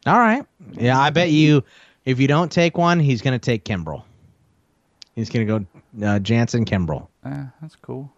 All 0.07 0.19
right. 0.19 0.45
Yeah, 0.73 0.99
I 0.99 1.11
bet 1.11 1.31
you 1.31 1.65
if 2.05 2.21
you 2.21 2.29
don't 2.29 2.53
take 2.53 2.79
one, 2.79 3.01
he's 3.01 3.21
going 3.21 3.39
to 3.39 3.45
take 3.45 3.65
Kimbrel. 3.65 4.05
He's 5.15 5.29
going 5.29 5.47
to 5.47 5.59
go 6.01 6.07
uh, 6.07 6.19
Jansen 6.21 6.65
Kimbrel. 6.65 7.09
Eh, 7.25 7.45
that's 7.61 7.75
cool. 7.77 8.13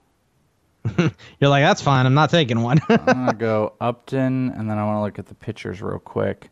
You're 0.98 1.50
like, 1.50 1.62
that's 1.62 1.80
fine. 1.80 2.04
I'm 2.06 2.14
not 2.14 2.30
taking 2.30 2.62
one. 2.62 2.80
I'm 2.88 3.04
gonna 3.04 3.34
go 3.38 3.72
Upton, 3.80 4.50
and 4.50 4.70
then 4.70 4.78
I 4.78 4.84
want 4.84 4.96
to 4.96 5.00
look 5.02 5.18
at 5.18 5.26
the 5.26 5.34
pitchers 5.34 5.80
real 5.82 5.98
quick. 5.98 6.50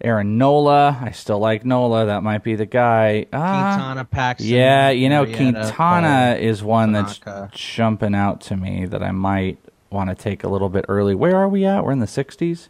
Aaron 0.00 0.36
Nola. 0.38 0.98
I 1.02 1.10
still 1.12 1.38
like 1.38 1.64
Nola. 1.64 2.06
That 2.06 2.22
might 2.22 2.42
be 2.44 2.54
the 2.54 2.66
guy. 2.66 3.26
Ah, 3.32 3.74
Quintana, 3.76 4.04
Paxton. 4.04 4.48
yeah, 4.48 4.90
you 4.90 5.08
know, 5.08 5.24
Marietta, 5.24 5.36
Quintana 5.36 6.36
is 6.38 6.62
one 6.62 6.92
Tanaka. 6.92 7.48
that's 7.50 7.56
jumping 7.60 8.14
out 8.14 8.40
to 8.42 8.56
me 8.56 8.84
that 8.86 9.02
I 9.02 9.10
might 9.10 9.58
want 9.90 10.10
to 10.10 10.14
take 10.14 10.44
a 10.44 10.48
little 10.48 10.68
bit 10.68 10.84
early. 10.88 11.14
Where 11.14 11.36
are 11.36 11.48
we 11.48 11.64
at? 11.64 11.84
We're 11.84 11.92
in 11.92 12.00
the 12.00 12.06
60s. 12.06 12.68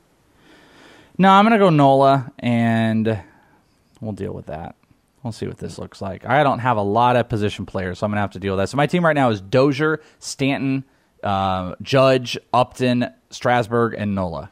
No, 1.18 1.30
I'm 1.30 1.44
gonna 1.44 1.58
go 1.58 1.70
Nola, 1.70 2.30
and 2.38 3.20
we'll 4.00 4.12
deal 4.12 4.32
with 4.34 4.46
that. 4.46 4.76
We'll 5.22 5.32
see 5.32 5.46
what 5.46 5.58
this 5.58 5.78
looks 5.78 6.00
like. 6.02 6.26
I 6.26 6.42
don't 6.44 6.58
have 6.60 6.76
a 6.76 6.82
lot 6.82 7.16
of 7.16 7.28
position 7.28 7.64
players, 7.66 7.98
so 7.98 8.04
I'm 8.04 8.10
gonna 8.12 8.20
have 8.20 8.32
to 8.32 8.38
deal 8.38 8.52
with 8.54 8.62
that. 8.62 8.68
So 8.68 8.76
my 8.76 8.86
team 8.86 9.04
right 9.04 9.14
now 9.14 9.30
is 9.30 9.40
Dozier, 9.40 10.00
Stanton, 10.18 10.84
uh, 11.24 11.74
Judge, 11.82 12.38
Upton, 12.52 13.10
Strasburg, 13.30 13.94
and 13.96 14.14
Nola. 14.14 14.50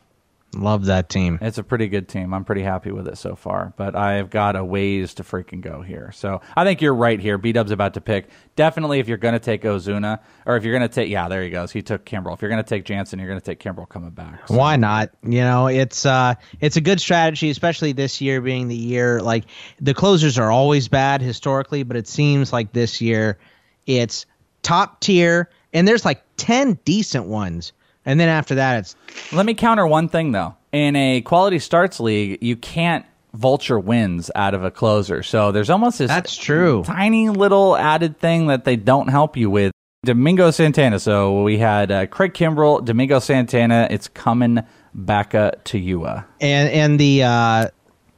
Love 0.55 0.87
that 0.87 1.09
team. 1.09 1.39
It's 1.41 1.59
a 1.59 1.63
pretty 1.65 1.89
good 1.89 2.09
team. 2.09 2.33
I'm 2.33 2.45
pretty 2.45 2.63
happy 2.63 2.91
with 2.93 3.09
it 3.09 3.19
so 3.19 3.35
far, 3.37 3.73
but 3.77 3.95
I've 3.97 4.31
got 4.31 4.57
a 4.57 4.65
ways 4.65 5.15
to 5.15 5.23
freaking 5.23 5.61
go 5.61 5.83
here. 5.83 6.13
So 6.15 6.41
I 6.57 6.65
think 6.65 6.81
you're 6.81 6.95
right 6.95 7.19
here. 7.21 7.39
B 7.39 7.53
Dub's 7.53 7.71
about 7.71 7.95
to 7.95 8.01
pick. 8.01 8.29
Definitely, 8.57 9.01
if 9.01 9.09
you're 9.09 9.19
going 9.19 9.35
to 9.35 9.41
take 9.41 9.63
Ozuna, 9.63 10.21
or 10.47 10.57
if 10.57 10.65
you're 10.65 10.77
going 10.77 10.89
to 10.89 10.95
take, 10.95 11.09
yeah, 11.09 11.29
there 11.29 11.43
he 11.43 11.51
goes. 11.51 11.73
He 11.73 11.83
took 11.83 12.05
Kimbrel. 12.05 12.35
If 12.35 12.43
you're 12.43 12.51
going 12.51 12.63
to 12.63 12.69
take 12.69 12.85
Jansen, 12.85 13.19
you're 13.19 13.29
going 13.29 13.41
to 13.41 13.45
take 13.45 13.59
Kimbrel 13.61 13.89
coming 13.89 14.11
back. 14.11 14.49
So- 14.49 14.55
Why 14.57 14.77
not? 14.77 15.11
You 15.23 15.41
know, 15.41 15.67
it's 15.67 16.07
uh 16.07 16.35
it's 16.61 16.77
a 16.77 16.81
good 16.81 17.01
strategy, 17.01 17.51
especially 17.51 17.93
this 17.93 18.21
year 18.21 18.41
being 18.41 18.69
the 18.69 18.77
year 18.77 19.21
like 19.21 19.45
the 19.81 19.95
closers 19.95 20.39
are 20.39 20.51
always 20.51 20.89
bad 20.89 21.21
historically, 21.23 21.83
but 21.83 21.97
it 21.97 22.07
seems 22.07 22.53
like 22.53 22.73
this 22.73 23.01
year 23.01 23.39
it's 23.87 24.27
top 24.63 25.01
tier 25.01 25.51
and 25.73 25.87
there's 25.87 26.05
like 26.05 26.23
10 26.37 26.79
decent 26.85 27.27
ones. 27.27 27.73
And 28.07 28.21
then 28.21 28.29
after 28.29 28.57
that 28.57 28.79
it's 28.81 28.97
Let 29.33 29.47
me 29.47 29.55
counter 29.55 29.87
one 29.87 30.09
thing 30.09 30.33
though. 30.33 30.55
In 30.73 30.97
a 30.97 31.21
quality 31.21 31.59
starts 31.59 32.01
league, 32.01 32.43
you 32.43 32.57
can't 32.57 33.05
vulture 33.33 33.79
wins 33.79 34.31
out 34.35 34.55
of 34.55 34.65
a 34.65 34.71
closer. 34.71 35.23
So 35.23 35.53
there's 35.53 35.71
almost 35.71 35.99
this 35.99 36.09
That's 36.09 36.37
true. 36.37 36.83
tiny 36.85 37.29
little 37.29 37.77
added 37.77 38.19
thing 38.19 38.47
that 38.49 38.65
they 38.65 38.77
don't 38.77 39.09
help 39.09 39.37
you 39.37 39.51
with. 39.51 39.73
Domingo 40.05 40.51
Santana. 40.51 40.99
So 41.01 41.43
we 41.43 41.57
had 41.59 41.91
uh, 41.91 42.07
Craig 42.07 42.35
Kimbrel, 42.35 42.85
Domingo 42.85 43.19
Santana. 43.21 43.89
It's 43.91 44.07
coming 44.09 44.61
back 44.95 45.35
uh, 45.35 45.53
to 45.65 45.79
you. 45.79 46.05
Uh. 46.05 46.23
and 46.41 46.69
and 46.71 47.01
the 47.01 47.23
uh 47.25 47.69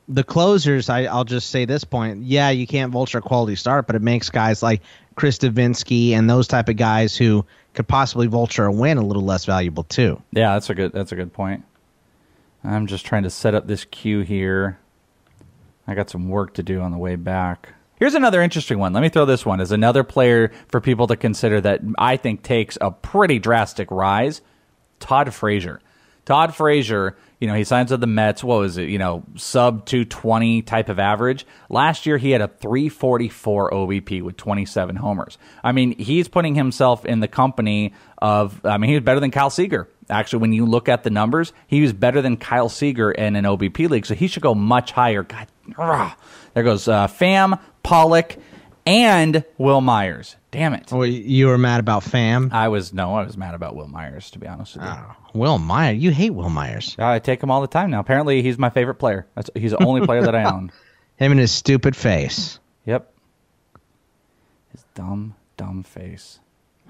the 0.08 0.22
closers 0.22 0.88
I, 0.88 1.04
i'll 1.04 1.24
just 1.24 1.50
say 1.50 1.64
this 1.64 1.82
point 1.84 2.22
yeah 2.22 2.50
you 2.50 2.66
can't 2.66 2.92
vulture 2.92 3.18
a 3.18 3.22
quality 3.22 3.56
start 3.56 3.86
but 3.88 3.96
it 3.96 4.02
makes 4.02 4.30
guys 4.30 4.62
like 4.62 4.82
chris 5.16 5.38
devenski 5.38 6.10
and 6.12 6.30
those 6.30 6.46
type 6.46 6.68
of 6.68 6.76
guys 6.76 7.16
who 7.16 7.44
could 7.74 7.88
possibly 7.88 8.26
vulture 8.28 8.66
a 8.66 8.72
win 8.72 8.98
a 8.98 9.04
little 9.04 9.24
less 9.24 9.44
valuable 9.44 9.82
too 9.82 10.22
Yeah, 10.32 10.52
that's 10.54 10.70
a 10.70 10.74
good 10.74 10.92
that's 10.92 11.12
a 11.12 11.16
good 11.16 11.32
point. 11.32 11.64
I'm 12.64 12.86
just 12.86 13.04
trying 13.06 13.22
to 13.24 13.30
set 13.30 13.54
up 13.54 13.66
this 13.66 13.84
queue 13.84 14.20
here. 14.20 14.78
I 15.86 15.94
got 15.94 16.10
some 16.10 16.28
work 16.28 16.54
to 16.54 16.62
do 16.64 16.80
on 16.80 16.90
the 16.90 16.98
way 16.98 17.14
back. 17.16 17.74
Here's 17.96 18.14
another 18.14 18.42
interesting 18.42 18.78
one. 18.78 18.92
Let 18.92 19.02
me 19.02 19.08
throw 19.08 19.24
this 19.24 19.46
one 19.46 19.60
as 19.60 19.70
another 19.72 20.02
player 20.02 20.50
for 20.68 20.80
people 20.80 21.06
to 21.06 21.16
consider 21.16 21.60
that 21.60 21.80
I 21.96 22.16
think 22.16 22.42
takes 22.42 22.76
a 22.80 22.90
pretty 22.90 23.38
drastic 23.38 23.90
rise. 23.90 24.40
Todd 24.98 25.32
Frazier. 25.32 25.80
Todd 26.24 26.54
Frazier, 26.56 27.16
you 27.40 27.46
know, 27.46 27.54
he 27.54 27.64
signs 27.64 27.90
with 27.90 28.00
the 28.00 28.06
Mets. 28.06 28.42
What 28.42 28.60
was 28.60 28.78
it? 28.78 28.88
You 28.88 28.98
know, 28.98 29.24
sub 29.36 29.84
220 29.84 30.62
type 30.62 30.88
of 30.88 30.98
average. 30.98 31.46
Last 31.68 32.06
year, 32.06 32.16
he 32.16 32.30
had 32.30 32.40
a 32.40 32.48
344 32.48 33.70
OBP 33.70 34.22
with 34.22 34.36
27 34.36 34.96
homers. 34.96 35.36
I 35.62 35.72
mean, 35.72 35.98
he's 35.98 36.28
putting 36.28 36.54
himself 36.54 37.04
in 37.04 37.20
the 37.20 37.28
company 37.28 37.92
of, 38.18 38.64
I 38.64 38.78
mean, 38.78 38.88
he 38.88 38.96
was 38.96 39.04
better 39.04 39.20
than 39.20 39.30
Kyle 39.30 39.50
Seager. 39.50 39.88
Actually, 40.08 40.40
when 40.40 40.52
you 40.52 40.64
look 40.64 40.88
at 40.88 41.02
the 41.02 41.10
numbers, 41.10 41.52
he 41.66 41.82
was 41.82 41.92
better 41.92 42.22
than 42.22 42.36
Kyle 42.36 42.68
Seager 42.68 43.10
in 43.10 43.36
an 43.36 43.44
OBP 43.44 43.90
league, 43.90 44.06
so 44.06 44.14
he 44.14 44.28
should 44.28 44.42
go 44.42 44.54
much 44.54 44.92
higher. 44.92 45.22
God, 45.22 45.46
rah. 45.76 46.14
there 46.54 46.62
goes 46.62 46.88
uh, 46.88 47.08
Pham, 47.08 47.60
Pollock, 47.82 48.36
and 48.86 49.44
Wil 49.58 49.80
Myers. 49.80 50.36
Damn 50.56 50.74
it. 50.74 50.90
well, 50.90 51.04
you 51.06 51.46
were 51.48 51.58
mad 51.58 51.80
about 51.80 52.02
pham 52.02 52.52
I 52.52 52.68
was, 52.68 52.92
no, 52.94 53.14
I 53.14 53.24
was 53.24 53.36
mad 53.36 53.54
about 53.54 53.76
Wil 53.76 53.88
Myers, 53.88 54.30
to 54.32 54.38
be 54.38 54.46
honest 54.46 54.76
with 54.76 54.84
you. 54.84 54.94
wil 55.34 55.58
myers 55.58 55.98
you 56.02 56.10
hate 56.10 56.30
wil 56.30 56.48
myers 56.48 56.96
I 56.98 57.18
take 57.18 57.42
him 57.42 57.50
all 57.50 57.60
the 57.60 57.66
time 57.66 57.90
now. 57.90 58.00
Apparently, 58.00 58.42
he's 58.42 58.56
my 58.58 58.70
favorite 58.70 58.94
player. 58.96 59.26
That's, 59.34 59.50
he's 59.54 59.72
the 59.72 59.84
only 59.84 60.06
player 60.06 60.22
that 60.22 60.34
I 60.34 60.44
own. 60.52 60.72
him 61.16 61.30
and 61.32 61.40
his 61.40 61.52
stupid 61.52 61.94
face 61.94 62.58
Yep. 62.86 63.12
His 64.72 64.84
dumb, 64.94 65.34
dumb 65.56 65.82
face. 65.82 66.38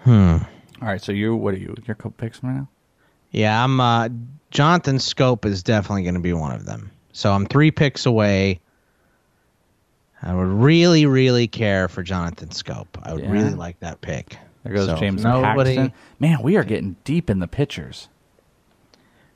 hmm 0.01 0.37
All 0.81 0.89
right, 0.89 1.03
so 1.03 1.11
you, 1.12 1.35
what 1.35 1.55
are 1.55 1.59
you? 1.59 1.75
Your 1.87 1.95
couple 1.95 2.12
picks 2.12 2.43
right 2.43 2.55
now? 2.55 2.69
yeah 3.33 3.62
i'm 3.64 3.81
uh 3.81 4.09
jonathan 4.53 4.97
schoop 4.99 5.45
is 5.45 5.64
definitely 5.64 6.05
going 6.05 6.14
to 6.14 6.21
be 6.21 6.33
one 6.33 6.53
of 6.53 6.64
them 6.64 6.93
so 7.12 7.33
i'm 7.33 7.45
three 7.45 7.73
picks 7.73 8.07
away 8.07 8.61
I 10.23 10.35
would 10.35 10.49
really, 10.49 11.07
really 11.07 11.47
care 11.47 11.89
for 11.89 12.03
Jonathan 12.03 12.49
Schoop. 12.49 12.87
I 13.03 13.12
would 13.14 13.25
Yeah. 13.25 13.31
really 13.31 13.55
like 13.55 13.79
that 13.81 14.01
pick. 14.01 14.37
There 14.64 14.73
goes 14.75 14.87
So, 14.87 14.97
James 14.97 15.23
nobody- 15.23 15.77
Paxton. 15.77 15.93
Man, 16.19 16.43
we 16.43 16.57
are 16.57 16.64
getting 16.64 16.97
deep 17.05 17.31
in 17.31 17.39
the 17.39 17.47
pitchers. 17.47 18.09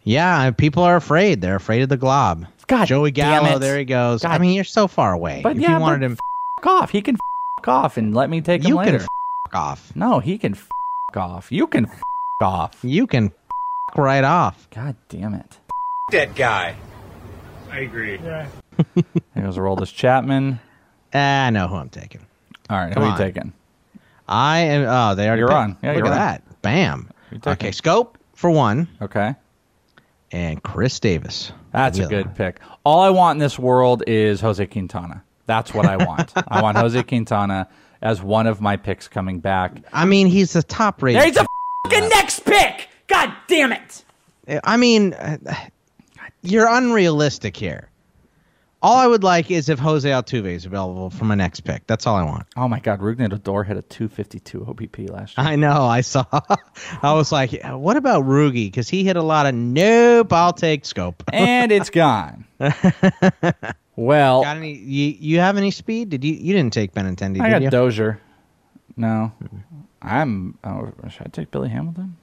Yeah, 0.02 0.50
people 0.52 0.82
are 0.82 0.96
afraid. 0.96 1.40
They're 1.40 1.56
afraid 1.56 1.82
of 1.82 1.88
the 1.90 1.96
glob. 1.96 2.46
God 2.66 2.86
Joey 2.86 3.10
damn 3.10 3.44
Gallo, 3.44 3.56
it. 3.56 3.58
there 3.60 3.78
he 3.78 3.84
goes. 3.84 4.24
I 4.24 4.38
mean, 4.38 4.54
you're 4.54 4.64
so 4.64 4.88
far 4.88 5.12
away. 5.12 5.40
But 5.42 5.56
if 5.56 5.62
yeah, 5.62 5.74
you 5.74 5.80
wanted 5.80 6.00
but 6.00 6.06
him, 6.06 6.12
f- 6.12 6.66
off. 6.66 6.90
He 6.90 7.02
can 7.02 7.16
f- 7.16 7.68
off 7.68 7.96
and 7.96 8.14
let 8.14 8.30
me 8.30 8.40
take 8.40 8.62
him 8.62 8.68
you 8.70 8.76
later. 8.76 8.98
can 8.98 9.00
f- 9.02 9.54
off. 9.54 9.92
no, 9.94 10.18
he 10.20 10.38
can 10.38 10.54
f- 10.54 10.68
off. 11.14 11.52
You 11.52 11.66
can 11.66 11.86
f- 11.86 12.00
off. 12.40 12.78
You 12.82 13.06
can 13.06 13.26
f- 13.26 13.98
right 13.98 14.24
off. 14.24 14.68
God 14.74 14.96
damn 15.08 15.34
it. 15.34 15.58
That 16.12 16.34
guy. 16.34 16.74
I 17.70 17.80
agree. 17.80 18.18
Yeah. 18.24 18.46
There 18.94 19.44
goes 19.44 19.58
Aroldis 19.58 19.94
Chapman. 19.94 20.58
Ah, 21.14 21.46
I 21.46 21.50
know 21.50 21.66
who 21.68 21.76
I'm 21.76 21.88
taking. 21.88 22.24
All 22.68 22.76
right, 22.78 22.92
Come 22.92 23.02
who 23.02 23.08
are 23.08 23.12
on. 23.12 23.18
you 23.18 23.24
taking? 23.24 23.52
I 24.28 24.58
am. 24.60 24.84
Oh, 24.88 25.14
they 25.14 25.26
already. 25.26 25.40
You're 25.40 25.48
picked. 25.48 25.56
on. 25.58 25.76
Yeah, 25.82 25.90
Look 25.90 25.98
you're 25.98 26.06
at 26.06 26.12
on. 26.12 26.18
that. 26.18 26.62
Bam. 26.62 27.10
Who 27.30 27.36
you 27.36 27.40
taking? 27.40 27.52
Okay, 27.52 27.70
Schoop 27.70 28.14
for 28.34 28.50
one, 28.50 28.88
Okay. 29.02 29.34
and 30.32 30.62
Chris 30.62 31.00
Davis. 31.00 31.52
That's 31.72 31.98
a 31.98 32.06
good 32.06 32.34
pick. 32.34 32.60
All 32.84 33.00
I 33.00 33.10
want 33.10 33.36
in 33.36 33.40
this 33.40 33.58
world 33.58 34.02
is 34.06 34.40
Jose 34.40 34.64
Quintana. 34.66 35.22
That's 35.46 35.74
what 35.74 35.86
I 35.86 35.96
want. 36.04 36.32
I 36.48 36.62
want 36.62 36.76
Jose 36.78 37.02
Quintana. 37.02 37.68
as 38.02 38.22
one 38.22 38.46
of 38.46 38.60
my 38.62 38.76
picks 38.76 39.08
coming 39.08 39.40
back. 39.40 39.76
I 39.92 40.04
mean, 40.06 40.26
he's 40.28 40.52
the 40.54 40.62
top 40.62 41.02
rated. 41.02 41.20
There's 41.22 41.36
a 41.36 41.46
fucking 41.86 42.08
next 42.08 42.44
pick. 42.46 42.88
God 43.08 43.32
damn 43.46 43.72
it. 43.72 44.04
I 44.64 44.76
mean, 44.78 45.12
uh, 45.12 45.36
you're 46.42 46.66
unrealistic 46.68 47.56
here. 47.56 47.89
All 48.82 48.96
I 48.96 49.06
would 49.06 49.22
like 49.22 49.50
is 49.50 49.68
if 49.68 49.78
Jose 49.78 50.08
Altuve 50.08 50.46
is 50.46 50.64
available 50.64 51.10
for 51.10 51.26
my 51.26 51.34
next 51.34 51.60
pick. 51.60 51.86
That's 51.86 52.06
all 52.06 52.16
I 52.16 52.22
want. 52.22 52.46
Oh 52.56 52.66
my 52.66 52.80
God, 52.80 53.00
Rougned 53.00 53.34
Odor 53.34 53.62
hit 53.62 53.76
a 53.76 53.82
252 53.82 54.60
OBP 54.60 55.10
last 55.10 55.36
year. 55.36 55.46
I 55.46 55.56
know. 55.56 55.84
I 55.84 56.00
saw. 56.00 56.24
I 57.02 57.12
was 57.12 57.30
like, 57.30 57.62
what 57.62 57.98
about 57.98 58.24
Rugi? 58.24 58.66
Because 58.66 58.88
he 58.88 59.04
hit 59.04 59.16
a 59.16 59.22
lot 59.22 59.44
of 59.44 59.54
nope. 59.54 60.32
I'll 60.32 60.54
take 60.54 60.84
Schoop. 60.84 61.16
and 61.32 61.70
it's 61.70 61.90
gone. 61.90 62.46
well, 63.96 64.42
got 64.44 64.56
any? 64.56 64.72
You, 64.72 65.14
you 65.18 65.40
have 65.40 65.58
any 65.58 65.72
speed? 65.72 66.08
Did 66.08 66.24
you? 66.24 66.32
You 66.32 66.54
didn't 66.54 66.72
take 66.72 66.94
Benintendi, 66.94 67.38
I 67.42 67.48
did 67.48 67.50
got 67.50 67.62
you? 67.62 67.70
Dozier. 67.70 68.18
No, 68.96 69.30
I'm. 70.00 70.56
Oh, 70.64 70.90
should 71.10 71.26
I 71.26 71.30
take 71.30 71.50
Billy 71.50 71.68
Hamilton? 71.68 72.16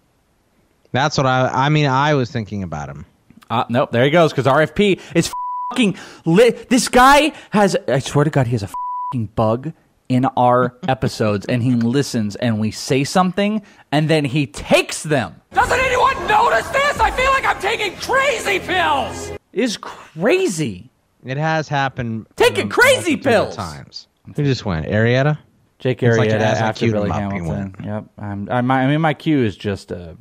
That's 0.91 1.17
what 1.17 1.27
I. 1.27 1.49
I 1.49 1.69
mean, 1.69 1.85
I 1.85 2.15
was 2.15 2.31
thinking 2.31 2.63
about 2.63 2.89
him. 2.89 3.05
Uh, 3.47 3.65
nope, 3.69 3.91
there 3.91 4.03
he 4.03 4.09
goes. 4.09 4.31
Because 4.31 4.47
RFP 4.47 4.99
is 5.13 5.31
fucking 5.71 5.97
lit. 6.25 6.69
This 6.69 6.87
guy 6.87 7.33
has. 7.51 7.75
I 7.87 7.99
swear 7.99 8.25
to 8.25 8.31
God, 8.31 8.47
he 8.47 8.53
has 8.53 8.63
a 8.63 8.69
fucking 9.13 9.27
bug 9.35 9.73
in 10.09 10.25
our 10.37 10.77
episodes, 10.87 11.45
and 11.47 11.61
he 11.61 11.73
listens, 11.73 12.35
and 12.37 12.59
we 12.59 12.71
say 12.71 13.03
something, 13.03 13.61
and 13.91 14.09
then 14.09 14.25
he 14.25 14.47
takes 14.47 15.03
them. 15.03 15.41
Doesn't 15.53 15.79
anyone 15.79 16.15
notice 16.27 16.67
this? 16.69 16.99
I 16.99 17.11
feel 17.11 17.31
like 17.31 17.45
I'm 17.45 17.59
taking 17.59 17.95
crazy 17.97 18.59
pills. 18.59 19.31
Is 19.53 19.77
crazy. 19.77 20.89
It 21.25 21.37
has 21.37 21.67
happened. 21.67 22.27
Taking 22.35 22.69
crazy 22.69 23.15
multitude 23.15 23.23
pills. 23.23 23.55
times. 23.55 24.07
Who 24.35 24.43
just 24.43 24.65
went? 24.65 24.85
Arrieta. 24.85 25.39
Jake 25.79 26.01
It's 26.01 26.17
like 26.17 26.29
Arrieta 26.29 26.33
as 26.39 26.59
I 26.59 26.67
after 26.67 26.79
queued 26.79 26.93
Billy 26.93 27.09
him 27.09 27.11
up, 27.11 27.31
Hamilton. 27.33 27.75
Yep. 27.83 28.05
I'm, 28.17 28.49
I, 28.49 28.61
my, 28.61 28.83
I 28.83 28.87
mean, 28.87 29.01
my 29.01 29.13
queue 29.13 29.43
is 29.43 29.55
just 29.55 29.91
a 29.91 30.17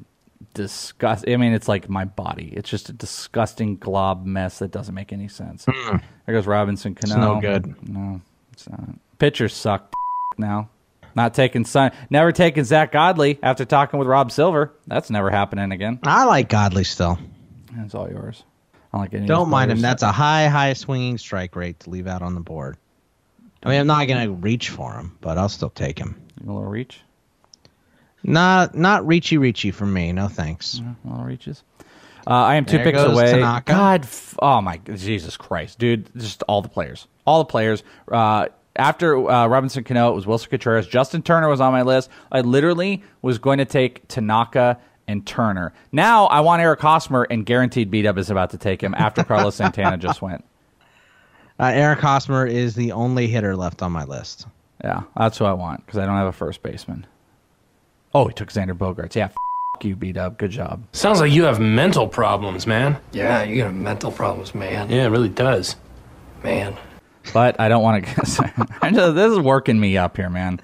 disgust. 0.56 1.24
I 1.28 1.36
mean, 1.36 1.52
it's 1.52 1.68
like 1.68 1.88
my 1.88 2.04
body. 2.06 2.52
It's 2.56 2.68
just 2.68 2.88
a 2.88 2.92
disgusting 2.92 3.76
glob 3.76 4.24
mess 4.24 4.58
that 4.58 4.70
doesn't 4.72 4.94
make 4.94 5.12
any 5.12 5.28
sense. 5.28 5.64
There 5.66 6.00
goes 6.26 6.46
Robinson 6.46 6.94
Cano. 6.94 7.14
Hmm. 7.14 7.20
no 7.20 7.40
good. 7.40 7.88
No, 7.88 8.20
it's 8.52 8.68
not. 8.68 8.88
Pitchers 9.18 9.54
suck 9.54 9.92
now. 10.38 10.70
Not 11.14 11.32
taking 11.34 11.64
Sun. 11.64 11.92
Never 12.10 12.32
taking 12.32 12.64
Zack 12.64 12.92
Godley 12.92 13.38
after 13.42 13.64
talking 13.64 13.98
with 13.98 14.06
Rob 14.08 14.30
Silver. 14.30 14.72
That's 14.86 15.08
never 15.08 15.30
happening 15.30 15.72
again. 15.72 15.98
I 16.02 16.24
like 16.24 16.48
Godley 16.48 16.84
still. 16.84 17.18
That's 17.74 17.94
all 17.94 18.10
yours. 18.10 18.42
I 18.74 18.78
don't 18.92 19.00
like 19.00 19.14
any 19.14 19.26
Don't 19.26 19.46
these 19.46 19.52
mind 19.52 19.70
him. 19.70 19.80
That's 19.80 20.02
a 20.02 20.12
high, 20.12 20.48
high 20.48 20.72
swinging 20.74 21.16
strike 21.18 21.56
rate 21.56 21.80
to 21.80 21.90
leave 21.90 22.06
out 22.06 22.20
on 22.22 22.34
the 22.34 22.40
board. 22.40 22.76
I 23.62 23.70
mean, 23.70 23.80
I'm 23.80 23.86
not 23.86 24.06
gonna 24.08 24.30
reach 24.30 24.68
for 24.68 24.92
him, 24.94 25.16
but 25.20 25.38
I'll 25.38 25.48
still 25.48 25.70
take 25.70 25.98
him. 25.98 26.20
a 26.42 26.46
little 26.46 26.64
reach. 26.64 27.00
Not, 28.26 28.74
not 28.74 29.06
reachy, 29.06 29.38
reachy 29.38 29.72
for 29.72 29.86
me. 29.86 30.12
No 30.12 30.28
thanks. 30.28 30.80
A 30.80 31.08
little 31.08 31.24
reaches. 31.24 31.62
Uh, 32.26 32.30
I 32.30 32.56
am 32.56 32.64
two 32.64 32.78
There 32.78 32.84
picks 32.86 33.00
away. 33.00 33.30
Tanaka. 33.32 33.72
God, 33.72 34.02
f- 34.02 34.36
oh 34.42 34.60
my, 34.60 34.78
Jesus 34.78 35.36
Christ, 35.36 35.78
dude! 35.78 36.10
Just 36.16 36.42
all 36.48 36.60
the 36.60 36.68
players, 36.68 37.06
all 37.24 37.38
the 37.38 37.44
players. 37.44 37.84
Uh, 38.10 38.46
after 38.74 39.30
uh, 39.30 39.46
Robinson 39.46 39.84
Cano, 39.84 40.10
it 40.10 40.14
was 40.16 40.26
Willson 40.26 40.50
Contreras. 40.50 40.88
Justin 40.88 41.22
Turner 41.22 41.48
was 41.48 41.60
on 41.60 41.72
my 41.72 41.82
list. 41.82 42.10
I 42.32 42.40
literally 42.40 43.04
was 43.22 43.38
going 43.38 43.58
to 43.58 43.64
take 43.64 44.08
Tanaka 44.08 44.78
and 45.06 45.24
Turner. 45.24 45.72
Now 45.92 46.26
I 46.26 46.40
want 46.40 46.62
Eric 46.62 46.80
Hosmer, 46.80 47.28
and 47.30 47.46
guaranteed 47.46 47.92
beat 47.92 48.06
up 48.06 48.18
is 48.18 48.28
about 48.28 48.50
to 48.50 48.58
take 48.58 48.82
him 48.82 48.92
after 48.94 49.22
Carlos 49.24 49.54
Santana 49.54 49.96
just 49.96 50.20
went. 50.20 50.44
Uh, 51.60 51.70
Eric 51.72 52.00
Hosmer 52.00 52.44
is 52.44 52.74
the 52.74 52.90
only 52.90 53.28
hitter 53.28 53.54
left 53.54 53.82
on 53.82 53.92
my 53.92 54.02
list. 54.04 54.46
Yeah, 54.82 55.02
that's 55.16 55.38
who 55.38 55.44
I 55.44 55.52
want 55.52 55.86
because 55.86 55.98
I 55.98 56.04
don't 56.06 56.16
have 56.16 56.26
a 56.26 56.32
first 56.32 56.62
baseman. 56.62 57.06
Oh, 58.16 58.26
he 58.28 58.34
took 58.34 58.48
Xander 58.50 58.72
Bogaerts. 58.72 59.14
Yeah, 59.14 59.26
f- 59.26 59.84
you 59.84 59.94
beat 59.94 60.16
up. 60.16 60.38
Good 60.38 60.50
job. 60.52 60.82
Sounds 60.92 61.20
like 61.20 61.32
you 61.32 61.44
have 61.44 61.60
mental 61.60 62.08
problems, 62.08 62.66
man. 62.66 62.96
Yeah, 63.12 63.42
you 63.42 63.62
got 63.62 63.74
mental 63.74 64.10
problems, 64.10 64.54
man. 64.54 64.88
Yeah, 64.90 65.04
it 65.04 65.08
really 65.10 65.28
does. 65.28 65.76
Man. 66.42 66.76
But 67.34 67.60
I 67.60 67.68
don't 67.68 67.82
want 67.82 68.06
to. 68.06 68.68
I 68.82 68.90
know 68.90 69.12
this 69.12 69.32
is 69.32 69.38
working 69.38 69.78
me 69.78 69.98
up 69.98 70.16
here, 70.16 70.30
man. 70.30 70.60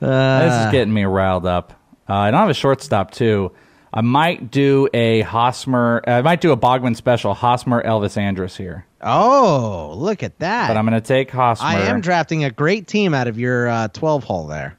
this 0.00 0.08
Uh. 0.10 0.64
is 0.66 0.72
getting 0.72 0.92
me 0.92 1.04
riled 1.04 1.46
up. 1.46 1.72
Uh, 2.08 2.14
I 2.14 2.30
don't 2.30 2.40
have 2.40 2.50
a 2.50 2.54
shortstop 2.54 3.10
too. 3.12 3.52
I 3.94 4.02
might 4.02 4.50
do 4.50 4.88
a 4.92 5.22
Hosmer. 5.22 6.02
I 6.06 6.20
might 6.20 6.40
do 6.42 6.52
a 6.52 6.56
Bogman 6.58 6.94
special. 6.94 7.32
Hosmer 7.32 7.82
Elvis 7.82 8.18
Andrus 8.18 8.54
here, 8.56 8.84
Oh, 9.00 9.94
look 9.96 10.22
at 10.22 10.38
that! 10.40 10.68
but 10.68 10.76
I'm 10.76 10.84
going 10.86 11.00
to 11.00 11.06
take 11.06 11.30
Hosmer. 11.30 11.66
I 11.66 11.80
am 11.86 12.02
drafting 12.02 12.44
a 12.44 12.50
great 12.50 12.86
team 12.86 13.14
out 13.14 13.28
of 13.28 13.38
your 13.38 13.68
uh, 13.68 13.88
12 13.88 14.24
hole 14.24 14.46
there. 14.48 14.76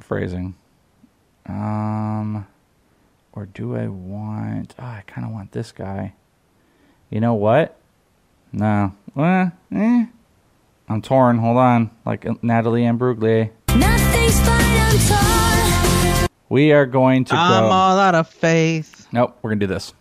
phrasing. 0.00 0.54
Um, 1.46 2.46
or 3.32 3.46
do 3.46 3.76
I 3.76 3.88
want? 3.88 4.74
Oh, 4.78 4.84
I 4.84 5.02
kind 5.06 5.26
of 5.26 5.32
want 5.32 5.52
this 5.52 5.72
guy. 5.72 6.14
You 7.10 7.20
know 7.20 7.34
what? 7.34 7.78
No. 8.52 8.94
Eh, 9.16 9.50
eh. 9.74 10.06
I'm 10.88 11.02
torn. 11.02 11.38
Hold 11.38 11.56
on. 11.56 11.90
Like 12.04 12.42
Natalie 12.42 12.82
Imbruglia. 12.82 13.50
We 16.48 16.72
are 16.72 16.84
going 16.84 17.24
to 17.26 17.34
I'm 17.34 17.64
go. 17.64 17.68
all 17.70 17.98
out 17.98 18.14
of 18.14 18.28
faith. 18.28 19.08
Nope, 19.10 19.38
we're 19.40 19.50
gonna 19.50 19.60
do 19.60 19.66
this. 19.66 19.94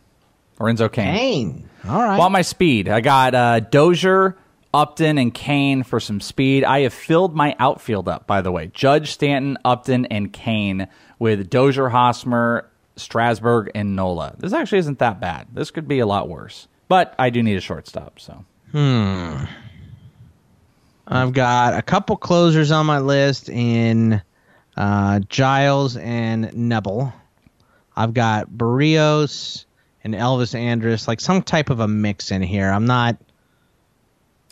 Lorenzo 0.59 0.89
Cain. 0.89 1.15
Cain. 1.15 1.69
All 1.87 2.01
right. 2.01 2.17
Want 2.17 2.33
my 2.33 2.41
speed? 2.41 2.89
I 2.89 2.99
got 2.99 3.33
uh, 3.33 3.61
Dozier, 3.61 4.37
Upton, 4.73 5.17
and 5.17 5.33
Cain 5.33 5.83
for 5.83 6.01
some 6.01 6.19
speed. 6.19 6.65
I 6.65 6.81
have 6.81 6.93
filled 6.93 7.35
my 7.35 7.55
outfield 7.57 8.09
up, 8.09 8.27
by 8.27 8.41
the 8.41 8.51
way. 8.51 8.69
Judge, 8.73 9.11
Stanton, 9.11 9.57
Upton, 9.63 10.05
and 10.07 10.31
Cain 10.33 10.87
with 11.22 11.51
Dozier, 11.51 11.88
Hosmer, 11.88 12.67
Strasburg, 12.95 13.69
and 13.76 13.95
Nola. 13.95 14.34
This 14.39 14.53
actually 14.53 14.80
isn't 14.80 14.97
that 14.97 15.19
bad. 15.19 15.45
This 15.53 15.69
could 15.69 15.88
be 15.88 15.99
a 15.99 16.07
lot 16.07 16.28
worse, 16.28 16.67
but 16.88 17.13
I 17.19 17.30
do 17.30 17.43
need 17.43 17.55
a 17.57 17.61
shortstop. 17.61 18.19
So 18.19 18.43
Hmm. 18.72 19.43
I've 21.07 21.34
got 21.34 21.76
a 21.76 21.82
couple 21.84 22.17
closers 22.17 22.72
on 22.72 22.88
my 22.88 22.97
list 22.99 23.49
in 23.49 24.22
uh, 24.76 25.19
Giles 25.30 25.95
and 25.97 26.45
Knebel. 26.53 27.13
I've 27.95 28.13
got 28.15 28.49
Berrios 28.49 29.65
and 30.03 30.15
Elvis 30.15 30.55
Andrus, 30.55 31.07
like 31.07 31.19
some 31.19 31.43
type 31.43 31.69
of 31.69 31.82
a 31.82 31.88
mix 31.88 32.32
in 32.32 32.41
here. 32.41 32.72
I'm 32.72 32.86
not. 32.86 33.17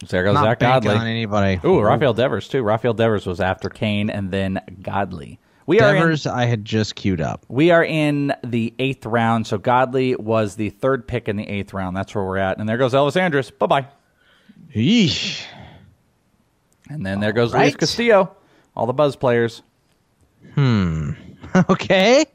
there 0.09 0.23
goes 0.23 0.35
Not 0.35 0.43
Zack 0.43 0.59
Godley. 0.59 0.95
on 0.95 1.07
anybody. 1.07 1.59
Ooh, 1.65 1.79
Rafael 1.81 2.13
Devers 2.13 2.47
too. 2.47 2.61
Rafael 2.61 2.93
Devers 2.93 3.25
was 3.25 3.39
after 3.41 3.69
Cain 3.69 4.09
and 4.11 4.29
then 4.29 4.59
Godley. 4.83 5.39
We 5.69 5.79
are 5.81 5.95
in- 5.95 6.01
Devers, 6.01 6.25
I 6.25 6.45
had 6.45 6.65
just 6.65 6.95
queued 6.95 7.21
up. 7.21 7.45
We 7.47 7.69
are 7.69 7.83
in 7.83 8.33
the 8.43 8.73
eighth 8.79 9.05
round, 9.05 9.45
so 9.45 9.59
Godley 9.59 10.15
was 10.15 10.55
the 10.55 10.71
third 10.71 11.07
pick 11.07 11.27
in 11.27 11.35
the 11.35 11.47
eighth 11.47 11.75
round. 11.75 11.95
That's 11.95 12.15
where 12.15 12.23
we're 12.23 12.37
at. 12.37 12.57
And 12.57 12.67
there 12.67 12.79
goes 12.79 12.93
Elvis 12.93 13.15
Andrus. 13.15 13.51
Bye 13.51 13.67
bye. 13.67 13.87
Yeesh. 14.75 15.45
And 16.89 17.05
then 17.05 17.19
there 17.19 17.33
goes 17.33 17.53
right. 17.53 17.65
Luis 17.65 17.75
Castillo. 17.75 18.35
All 18.75 18.87
the 18.87 18.93
buzz 18.93 19.15
players. 19.15 19.61
Hmm. 20.55 21.11
okay. 21.69 22.25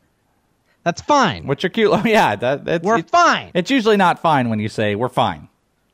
That's 0.84 1.00
fine. 1.00 1.48
What's 1.48 1.64
your 1.64 1.70
cute? 1.70 1.90
Oh, 1.92 2.02
yeah, 2.04 2.36
that, 2.36 2.64
that's 2.64 2.84
We're 2.84 3.02
fine. 3.02 3.50
It's 3.52 3.70
usually 3.72 3.96
not 3.96 4.20
fine 4.20 4.48
when 4.48 4.60
you 4.60 4.68
say 4.68 4.94
we're 4.94 5.08
fine. 5.08 5.48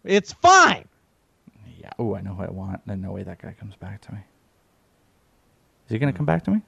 It's 0.04 0.34
fine. 0.34 0.86
Yeah. 1.80 1.88
Oh, 1.98 2.14
I 2.14 2.20
know 2.20 2.34
who 2.34 2.42
I 2.42 2.50
want. 2.50 2.82
There's 2.86 3.00
no 3.00 3.12
way 3.12 3.22
that 3.22 3.40
guy 3.40 3.54
comes 3.58 3.76
back 3.76 4.02
to 4.02 4.12
me. 4.12 4.18
Is 5.86 5.92
he 5.92 5.98
going 5.98 6.12
to 6.12 6.16
come 6.16 6.26
back 6.26 6.44
to 6.44 6.50
me? 6.50 6.60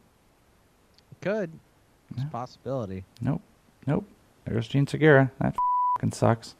Good. 1.22 1.50
It's 2.10 2.22
a 2.24 2.26
possibility. 2.26 3.04
Nope. 3.22 3.40
Nope. 3.86 4.04
There's 4.44 4.68
Jean 4.68 4.86
Segura. 4.86 5.30
That 5.40 5.56
fucking 5.96 6.12
sucks. 6.12 6.54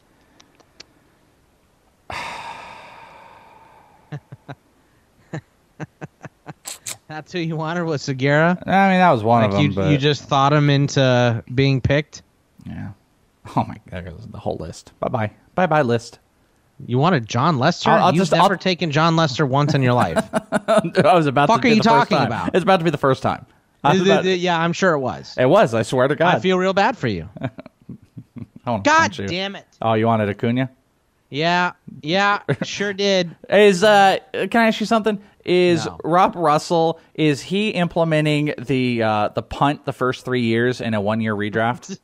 That's 7.07 7.31
who 7.31 7.39
you 7.39 7.55
wanted 7.55 7.83
was 7.83 8.01
Segura. 8.01 8.57
I 8.65 8.89
mean, 8.89 8.99
that 8.99 9.11
was 9.11 9.23
one 9.23 9.41
like 9.43 9.51
of 9.51 9.57
them. 9.57 9.65
you, 9.65 9.71
but 9.73 9.91
you 9.91 9.97
just 9.97 10.23
thought 10.23 10.51
him 10.53 10.69
into 10.69 11.43
being 11.53 11.81
picked. 11.81 12.21
yeah. 12.65 12.91
Oh 13.57 13.65
my, 13.67 13.75
there 13.91 14.01
goes 14.01 14.25
the 14.31 14.37
whole 14.39 14.55
list. 14.55 14.93
Bye 15.01 15.09
bye. 15.09 15.29
Bye 15.53 15.65
bye 15.67 15.81
list. 15.81 16.19
You 16.87 16.97
wanted 16.97 17.27
Jon 17.27 17.59
Lester? 17.59 17.89
I'll- 17.89 18.05
I'll 18.05 18.11
You've 18.13 18.21
just- 18.21 18.31
never 18.31 18.53
I'll- 18.53 18.57
taken 18.57 18.89
Jon 18.89 19.17
Lester 19.17 19.45
once 19.45 19.73
in 19.73 19.81
your 19.83 19.91
life. 19.91 20.17
I 20.33 21.13
was 21.13 21.25
about 21.27 21.49
Fuck 21.49 21.63
to 21.63 21.67
are 21.67 21.71
you 21.71 21.75
first 21.75 21.83
talking 21.83 22.17
about? 22.25 22.55
It's 22.55 22.63
about 22.63 22.77
to 22.77 22.85
be 22.85 22.89
the 22.89 22.97
first 22.97 23.21
time. 23.21 23.45
I 23.83 23.89
was 23.93 24.03
Th- 24.03 24.05
th- 24.07 24.19
about- 24.21 24.39
yeah, 24.39 24.59
I'm 24.59 24.73
sure 24.73 24.93
it 24.93 24.99
was. 24.99 25.35
it 25.37 25.45
was. 25.45 25.73
I 25.73 25.81
swear 25.83 26.07
to 26.07 26.15
God. 26.15 26.35
I 26.35 26.39
feel 26.39 26.57
real 26.57 26.73
bad 26.73 26.97
for 26.97 27.07
you. 27.07 27.29
God 28.65 29.11
damn 29.13 29.55
it. 29.55 29.65
Oh, 29.81 29.93
you 29.93 30.05
wanted 30.07 30.29
Acuna? 30.29 30.69
Yeah, 31.29 31.71
yeah, 32.01 32.41
sure 32.61 32.93
did. 32.93 33.35
Is 33.49 33.83
uh, 33.83 34.19
can 34.33 34.55
I 34.61 34.67
ask 34.67 34.79
you 34.79 34.85
something? 34.85 35.19
Is 35.43 35.85
No. 35.85 35.97
Rob 36.03 36.35
Russell 36.35 36.99
is 37.15 37.41
he 37.41 37.71
implementing 37.71 38.53
the 38.57 39.01
uh, 39.03 39.29
the 39.29 39.41
punt 39.41 39.83
the 39.83 39.91
first 39.91 40.23
three 40.25 40.43
years 40.43 40.79
in 40.79 40.93
a 40.93 41.01
one 41.01 41.19
year 41.19 41.35
redraft 41.35 41.97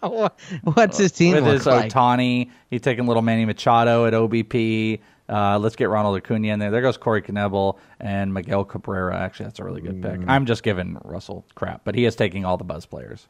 What's 0.62 0.96
his 0.96 1.12
team 1.12 1.34
with 1.34 1.44
his 1.44 1.66
like? 1.66 1.92
Ohtani? 1.92 2.50
He's 2.70 2.80
taking 2.80 3.06
little 3.06 3.20
Manny 3.22 3.44
Machado 3.44 4.06
at 4.06 4.12
OBP. 4.14 5.00
Uh, 5.30 5.58
let's 5.60 5.76
get 5.76 5.88
Ronald 5.88 6.16
Acuna 6.16 6.48
in 6.48 6.58
there. 6.58 6.72
There 6.72 6.80
goes 6.82 6.96
Corey 6.96 7.22
Knebel 7.22 7.78
and 8.00 8.34
Miguel 8.34 8.64
Cabrera. 8.64 9.16
Actually, 9.16 9.46
that's 9.46 9.60
a 9.60 9.64
really 9.64 9.80
good 9.80 10.02
pick. 10.02 10.20
I'm 10.26 10.44
just 10.44 10.62
giving 10.64 10.98
Russell 11.04 11.44
crap, 11.54 11.82
but 11.84 11.94
he 11.94 12.04
is 12.04 12.16
taking 12.16 12.44
all 12.44 12.56
the 12.56 12.64
buzz 12.64 12.84
players. 12.84 13.28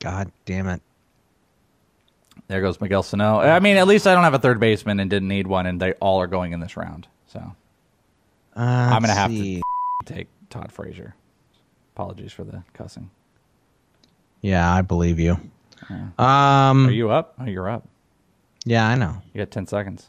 God 0.00 0.32
damn 0.44 0.66
it. 0.66 0.82
There 2.48 2.60
goes 2.60 2.80
Miguel 2.80 3.02
Sano. 3.04 3.38
I 3.38 3.60
mean, 3.60 3.76
at 3.76 3.86
least 3.86 4.06
I 4.08 4.14
don't 4.14 4.24
have 4.24 4.34
a 4.34 4.38
third 4.40 4.58
baseman 4.58 4.98
and 4.98 5.08
didn't 5.08 5.28
need 5.28 5.46
one, 5.46 5.66
and 5.66 5.80
they 5.80 5.92
all 5.94 6.20
are 6.20 6.26
going 6.26 6.52
in 6.52 6.58
this 6.60 6.76
round. 6.76 7.06
So 7.26 7.38
Uh, 8.56 8.60
I'm 8.60 9.00
gonna 9.02 9.14
have 9.14 9.30
to 9.30 9.60
take 10.04 10.26
Todd 10.50 10.72
Frazier. 10.72 11.14
Apologies 11.94 12.32
for 12.32 12.42
the 12.42 12.62
cussing. 12.72 13.10
Yeah, 14.40 14.72
I 14.74 14.82
believe 14.82 15.20
you. 15.20 15.38
Um, 16.18 16.86
Are 16.88 16.90
you 16.90 17.10
up? 17.10 17.34
Oh, 17.38 17.44
you're 17.44 17.68
up. 17.70 17.86
Yeah, 18.64 18.88
I 18.88 18.94
know. 18.96 19.20
You 19.32 19.38
got 19.40 19.50
ten 19.50 19.66
seconds. 19.66 20.08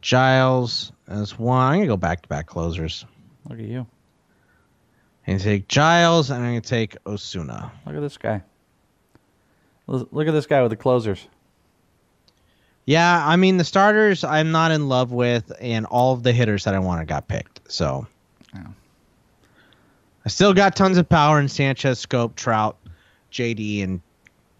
Giles 0.00 0.92
as 1.06 1.38
one. 1.38 1.72
I'm 1.72 1.78
gonna 1.78 1.86
go 1.86 1.96
back 1.96 2.22
to 2.22 2.28
back 2.28 2.46
closers. 2.46 3.04
Look 3.48 3.58
at 3.58 3.64
you. 3.64 3.86
I'm 5.26 5.34
gonna 5.34 5.38
take 5.40 5.68
Giles 5.68 6.30
and 6.30 6.42
I'm 6.42 6.50
gonna 6.50 6.60
take 6.60 6.96
Osuna. 7.06 7.72
Look 7.86 7.96
at 7.96 8.00
this 8.00 8.16
guy. 8.16 8.42
Look 9.86 10.08
look 10.12 10.28
at 10.28 10.32
this 10.32 10.46
guy 10.46 10.62
with 10.62 10.70
the 10.70 10.76
closers. 10.76 11.26
Yeah, 12.84 13.22
I 13.26 13.36
mean 13.36 13.58
the 13.58 13.64
starters 13.64 14.24
I'm 14.24 14.50
not 14.50 14.70
in 14.70 14.88
love 14.88 15.12
with, 15.12 15.52
and 15.60 15.84
all 15.86 16.14
of 16.14 16.22
the 16.22 16.32
hitters 16.32 16.64
that 16.64 16.74
I 16.74 16.78
wanted 16.78 17.08
got 17.08 17.28
picked. 17.28 17.60
So 17.70 18.06
I 18.54 20.28
still 20.28 20.52
got 20.52 20.76
tons 20.76 20.98
of 20.98 21.08
power 21.08 21.40
in 21.40 21.48
Sanchez, 21.48 22.04
Schoop, 22.04 22.34
Trout, 22.34 22.76
JD, 23.32 23.82
and 23.82 24.00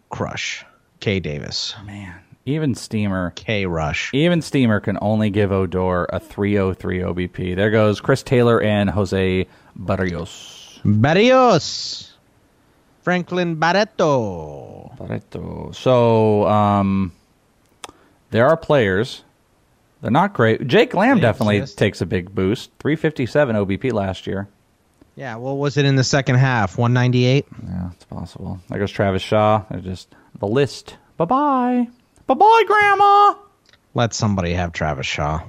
Crush. 0.08 0.64
K 1.00 1.20
Davis. 1.20 1.74
Man. 1.84 2.14
Even 2.48 2.74
Steamer. 2.74 3.32
K 3.36 3.66
Rush. 3.66 4.10
Even 4.14 4.40
Steamer 4.40 4.80
can 4.80 4.96
only 5.02 5.28
give 5.28 5.52
Odor 5.52 6.04
a 6.06 6.18
303 6.18 6.98
OBP. 7.00 7.54
There 7.54 7.70
goes 7.70 8.00
Chris 8.00 8.22
Taylor 8.22 8.60
and 8.62 8.88
Jose 8.88 9.46
Berrios. 9.78 10.80
Berrios. 10.82 12.10
Franklin 13.02 13.56
Barreto. 13.56 14.92
Barreto. 14.98 15.72
So, 15.74 16.46
um, 16.48 17.12
there 18.30 18.46
are 18.46 18.56
players. 18.56 19.24
They're 20.00 20.10
not 20.10 20.32
great. 20.32 20.66
Jake 20.66 20.94
Lamb 20.94 21.16
They 21.16 21.22
definitely 21.22 21.56
exist. 21.58 21.76
takes 21.78 22.00
a 22.00 22.06
big 22.06 22.34
boost. 22.34 22.70
357 22.78 23.56
OBP 23.56 23.92
last 23.92 24.26
year. 24.26 24.48
Yeah, 25.16 25.36
what 25.36 25.56
was 25.58 25.76
it 25.76 25.84
in 25.84 25.96
the 25.96 26.04
second 26.04 26.36
half? 26.36 26.78
198? 26.78 27.44
Yeah, 27.66 27.90
it's 27.92 28.04
possible. 28.04 28.60
There 28.68 28.78
goes 28.78 28.90
Travis 28.92 29.20
Shaw. 29.22 29.64
They're 29.70 29.80
just 29.80 30.14
the 30.38 30.46
list. 30.46 30.96
Bye 31.16 31.24
bye. 31.24 31.88
Bye 32.28 32.34
bye, 32.34 32.62
Grandma. 32.66 33.34
Let 33.94 34.14
somebody 34.14 34.52
have 34.54 34.72
Travis 34.72 35.06
Shaw. 35.06 35.42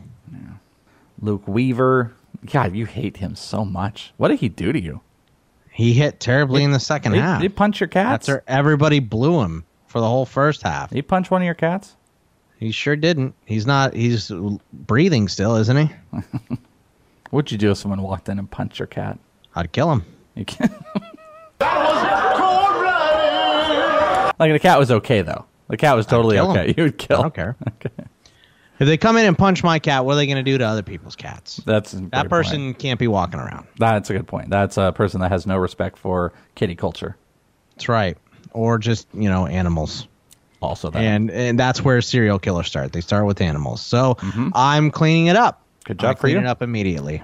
Luke 1.22 1.48
Weaver. 1.48 2.14
God, 2.52 2.74
you 2.76 2.86
hate 2.86 3.18
him 3.18 3.36
so 3.36 3.64
much. 3.66 4.14
What 4.18 4.30
did 4.30 4.40
he 4.40 4.50
do 4.50 4.72
to 4.72 4.82
you? 4.82 5.02
He 5.72 5.94
hit 5.94 6.20
terribly 6.20 6.64
in 6.64 6.72
the 6.72 6.80
second 6.80 7.14
He- 7.14 7.20
half. 7.20 7.42
he 7.42 7.50
punch 7.50 7.80
your 7.82 7.88
cats? 7.90 8.26
That's 8.26 8.28
where 8.30 8.44
everybody 8.48 9.00
blew 9.00 9.42
him 9.42 9.66
for 9.88 10.00
the 10.00 10.08
whole 10.08 10.26
first 10.26 10.62
half. 10.64 10.92
He 10.92 11.02
punch 11.02 11.30
one 11.30 11.42
of 11.42 11.46
your 11.46 11.54
cats? 11.54 11.96
He 12.58 12.72
sure 12.72 12.96
didn't. 12.96 13.36
He's 13.46 13.66
not. 13.68 13.94
He's 13.94 14.32
breathing 14.74 15.28
still, 15.28 15.56
isn't 15.58 15.78
he? 15.78 15.94
What'd 17.30 17.52
you 17.52 17.58
do 17.58 17.72
if 17.72 17.78
someone 17.78 18.02
walked 18.02 18.28
in 18.30 18.40
and 18.40 18.50
punched 18.50 18.80
your 18.80 18.88
cat? 18.88 19.20
I'd 19.56 19.72
kill 19.72 19.92
him. 19.92 20.04
You 20.36 20.46
can't. 20.46 20.72
like 24.40 24.52
the 24.54 24.60
cat 24.62 24.80
was 24.80 24.92
okay 24.92 25.22
though. 25.22 25.46
The 25.70 25.78
cat 25.78 25.95
was 25.95 26.05
totally 26.05 26.38
him. 26.38 26.45
okay. 26.49 26.74
You 26.76 26.84
would 26.84 26.97
kill. 26.97 27.20
I 27.20 27.22
don't 27.24 27.34
care. 27.34 27.55
If 28.80 28.88
they 28.88 28.95
come 28.95 29.17
in 29.17 29.26
and 29.26 29.38
punch 29.38 29.61
my 29.61 29.78
cat, 29.80 30.05
what 30.05 30.13
are 30.13 30.15
they 30.15 30.26
going 30.26 30.38
to 30.38 30.43
do 30.51 30.57
to 30.57 30.63
other 30.63 30.84
people's 30.84 31.17
cats? 31.17 31.57
That's 31.65 31.91
That 31.91 32.30
person 32.30 32.67
point. 32.67 32.80
can't 32.80 32.97
be 32.97 33.09
walking 33.09 33.38
around. 33.38 33.67
That's 33.78 34.09
a 34.09 34.13
good 34.13 34.26
point. 34.26 34.49
That's 34.49 34.78
a 34.78 34.93
person 34.93 35.20
that 35.20 35.32
has 35.34 35.45
no 35.45 35.57
respect 35.57 35.97
for 35.97 36.32
kitty 36.55 36.76
culture. 36.76 37.17
That's 37.76 37.89
right. 37.89 38.17
Or 38.53 38.78
just 38.78 39.07
you 39.13 39.28
know 39.30 39.45
animals. 39.47 40.07
Also, 40.61 40.89
that. 40.91 41.01
and 41.01 41.30
and 41.30 41.59
that's 41.59 41.84
where 41.84 42.01
serial 42.01 42.39
killers 42.39 42.67
start. 42.67 42.93
They 42.93 43.01
start 43.01 43.26
with 43.26 43.41
animals. 43.41 43.82
So 43.82 44.17
I'm 44.53 44.91
cleaning 44.91 45.28
it 45.28 45.36
up. 45.36 45.59
Mm-hmm. 45.59 45.88
Good 45.88 45.99
job 45.99 46.09
I 46.11 46.13
for 46.13 46.20
clean 46.22 46.36
you. 46.36 46.39
it 46.39 46.45
up 46.45 46.61
immediately. 46.61 47.22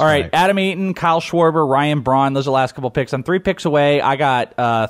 All 0.00 0.06
right, 0.06 0.28
Adam 0.32 0.58
Eaton, 0.58 0.94
Kyle 0.94 1.20
Schwarber, 1.20 1.68
Ryan 1.68 2.00
Braun. 2.00 2.32
Those 2.32 2.46
are 2.46 2.50
the 2.50 2.52
last 2.52 2.74
couple 2.74 2.90
picks. 2.90 3.12
I'm 3.12 3.22
three 3.22 3.38
picks 3.40 3.64
away. 3.66 4.00
I 4.00 4.16
got 4.16 4.58
uh, 4.58 4.88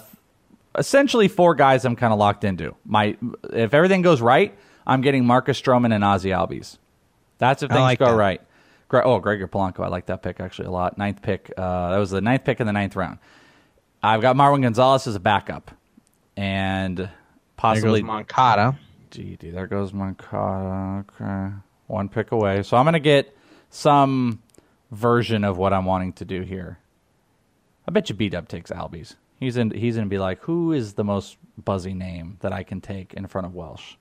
essentially 0.77 1.29
four 1.29 1.55
guys 1.55 1.85
I'm 1.85 1.97
kind 1.97 2.12
of 2.12 2.18
locked 2.18 2.45
into. 2.45 2.75
My 2.85 3.16
if 3.53 3.75
everything 3.75 4.03
goes 4.03 4.20
right, 4.20 4.57
I'm 4.87 5.01
getting 5.01 5.25
Marcus 5.25 5.61
Stroman 5.61 5.95
and 5.95 6.05
Ozzy 6.05 6.31
Albies. 6.31 6.79
That's 7.39 7.62
if 7.62 7.70
things 7.70 7.81
like 7.81 7.99
go 7.99 8.07
that. 8.07 8.14
right. 8.14 8.41
Gre- 8.89 9.03
oh, 9.05 9.18
Gregor 9.18 9.49
Polanco. 9.49 9.81
I 9.81 9.89
like 9.89 10.07
that 10.07 10.22
pick 10.22 10.41
actually 10.41 10.68
a 10.68 10.70
lot. 10.70 10.99
Ninth 10.99 11.22
pick. 11.22 11.53
Uh, 11.57 11.91
that 11.91 11.99
was 11.99 12.11
the 12.11 12.20
ninth 12.20 12.45
pick 12.45 12.61
in 12.61 12.66
the 12.66 12.72
ninth 12.72 12.97
round. 12.97 13.18
I've 14.03 14.20
got 14.20 14.37
Marwin 14.37 14.62
Gonzalez 14.62 15.07
as 15.07 15.14
a 15.14 15.20
backup, 15.20 15.70
and 16.37 17.09
possibly 17.57 18.01
there 18.01 18.01
goes 18.01 18.07
Moncada. 18.07 18.79
Gee, 19.11 19.37
dude, 19.37 19.55
there 19.55 19.66
goes 19.66 19.93
Moncada. 19.93 21.05
Okay. 21.20 21.55
One 21.87 22.09
pick 22.09 22.33
away. 22.33 22.62
So 22.62 22.77
I'm 22.77 22.85
going 22.85 22.95
to 22.95 23.01
get 23.01 23.37
some 23.70 24.43
version 24.91 25.45
of 25.45 25.57
what 25.57 25.72
I'm 25.72 25.85
wanting 25.85 26.12
to 26.14 26.25
do 26.25 26.43
here. 26.43 26.79
I 27.87 27.93
bet 27.93 28.09
you 28.09 28.14
B-Dub 28.14 28.49
takes 28.49 28.70
Albies. 28.70 29.14
He's 29.41 29.57
in. 29.57 29.70
He's 29.70 29.97
going 29.97 30.07
to 30.07 30.11
be 30.11 30.18
like, 30.18 30.41
who 30.43 30.72
is 30.72 30.95
the 30.95 31.05
most 31.05 31.37
buzzy 31.62 31.95
name 31.95 32.39
that 32.41 32.53
I 32.53 32.62
can 32.62 32.80
take 32.80 33.14
in 33.14 33.26
front 33.26 33.47
of 33.47 33.55
Welsh? 33.55 33.95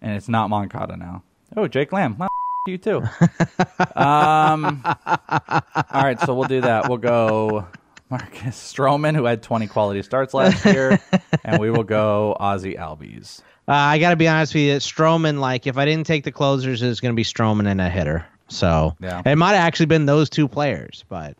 And 0.00 0.14
it's 0.14 0.28
not 0.28 0.48
Moncada 0.50 0.96
now. 0.96 1.22
Oh, 1.56 1.66
Jake 1.68 1.92
Lamb. 1.92 2.16
Well, 2.18 2.28
you 2.66 2.78
too. 2.78 2.98
um, 3.96 4.82
all 4.84 6.02
right, 6.02 6.18
so 6.20 6.34
we'll 6.34 6.48
do 6.48 6.60
that. 6.62 6.88
We'll 6.88 6.98
go 6.98 7.66
Marcus 8.10 8.56
Stroman, 8.72 9.14
who 9.16 9.24
had 9.24 9.42
20 9.42 9.66
quality 9.66 10.02
starts 10.02 10.34
last 10.34 10.64
year, 10.64 11.00
and 11.44 11.60
we 11.60 11.70
will 11.70 11.84
go 11.84 12.36
Ozzy 12.40 12.78
Albies. 12.78 13.40
Uh, 13.66 13.72
I 13.72 13.98
got 13.98 14.10
to 14.10 14.16
be 14.16 14.28
honest 14.28 14.54
with 14.54 14.62
you, 14.62 14.74
Stroman. 14.76 15.40
Like, 15.40 15.66
if 15.66 15.76
I 15.76 15.84
didn't 15.84 16.06
take 16.06 16.24
the 16.24 16.32
closers, 16.32 16.82
it's 16.82 17.00
going 17.00 17.12
to 17.12 17.16
be 17.16 17.24
Stroman 17.24 17.66
and 17.68 17.80
a 17.80 17.90
hitter. 17.90 18.24
So 18.48 18.96
Yeah. 19.00 19.20
it 19.26 19.36
might 19.36 19.52
have 19.52 19.66
actually 19.66 19.86
been 19.86 20.06
those 20.06 20.30
two 20.30 20.48
players, 20.48 21.04
but 21.10 21.36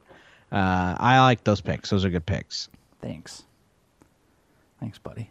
uh, 0.53 0.97
I 0.99 1.21
like 1.21 1.45
those 1.45 1.61
picks. 1.61 1.91
Those 1.91 2.05
are 2.05 2.11
good 2.11 2.27
picks. 2.27 2.69
Thanks. 3.01 3.45
Thanks, 4.81 4.99
buddy. 4.99 5.31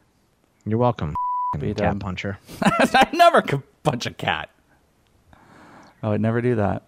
You're 0.65 0.79
welcome. 0.79 1.15
Be 1.57 1.67
cat 1.69 1.77
done. 1.77 1.99
puncher. 1.99 2.37
I 2.61 3.09
never 3.13 3.41
could 3.41 3.63
punch 3.83 4.05
a 4.05 4.11
cat. 4.11 4.49
I 6.03 6.09
would 6.09 6.21
never 6.21 6.41
do 6.41 6.55
that. 6.55 6.83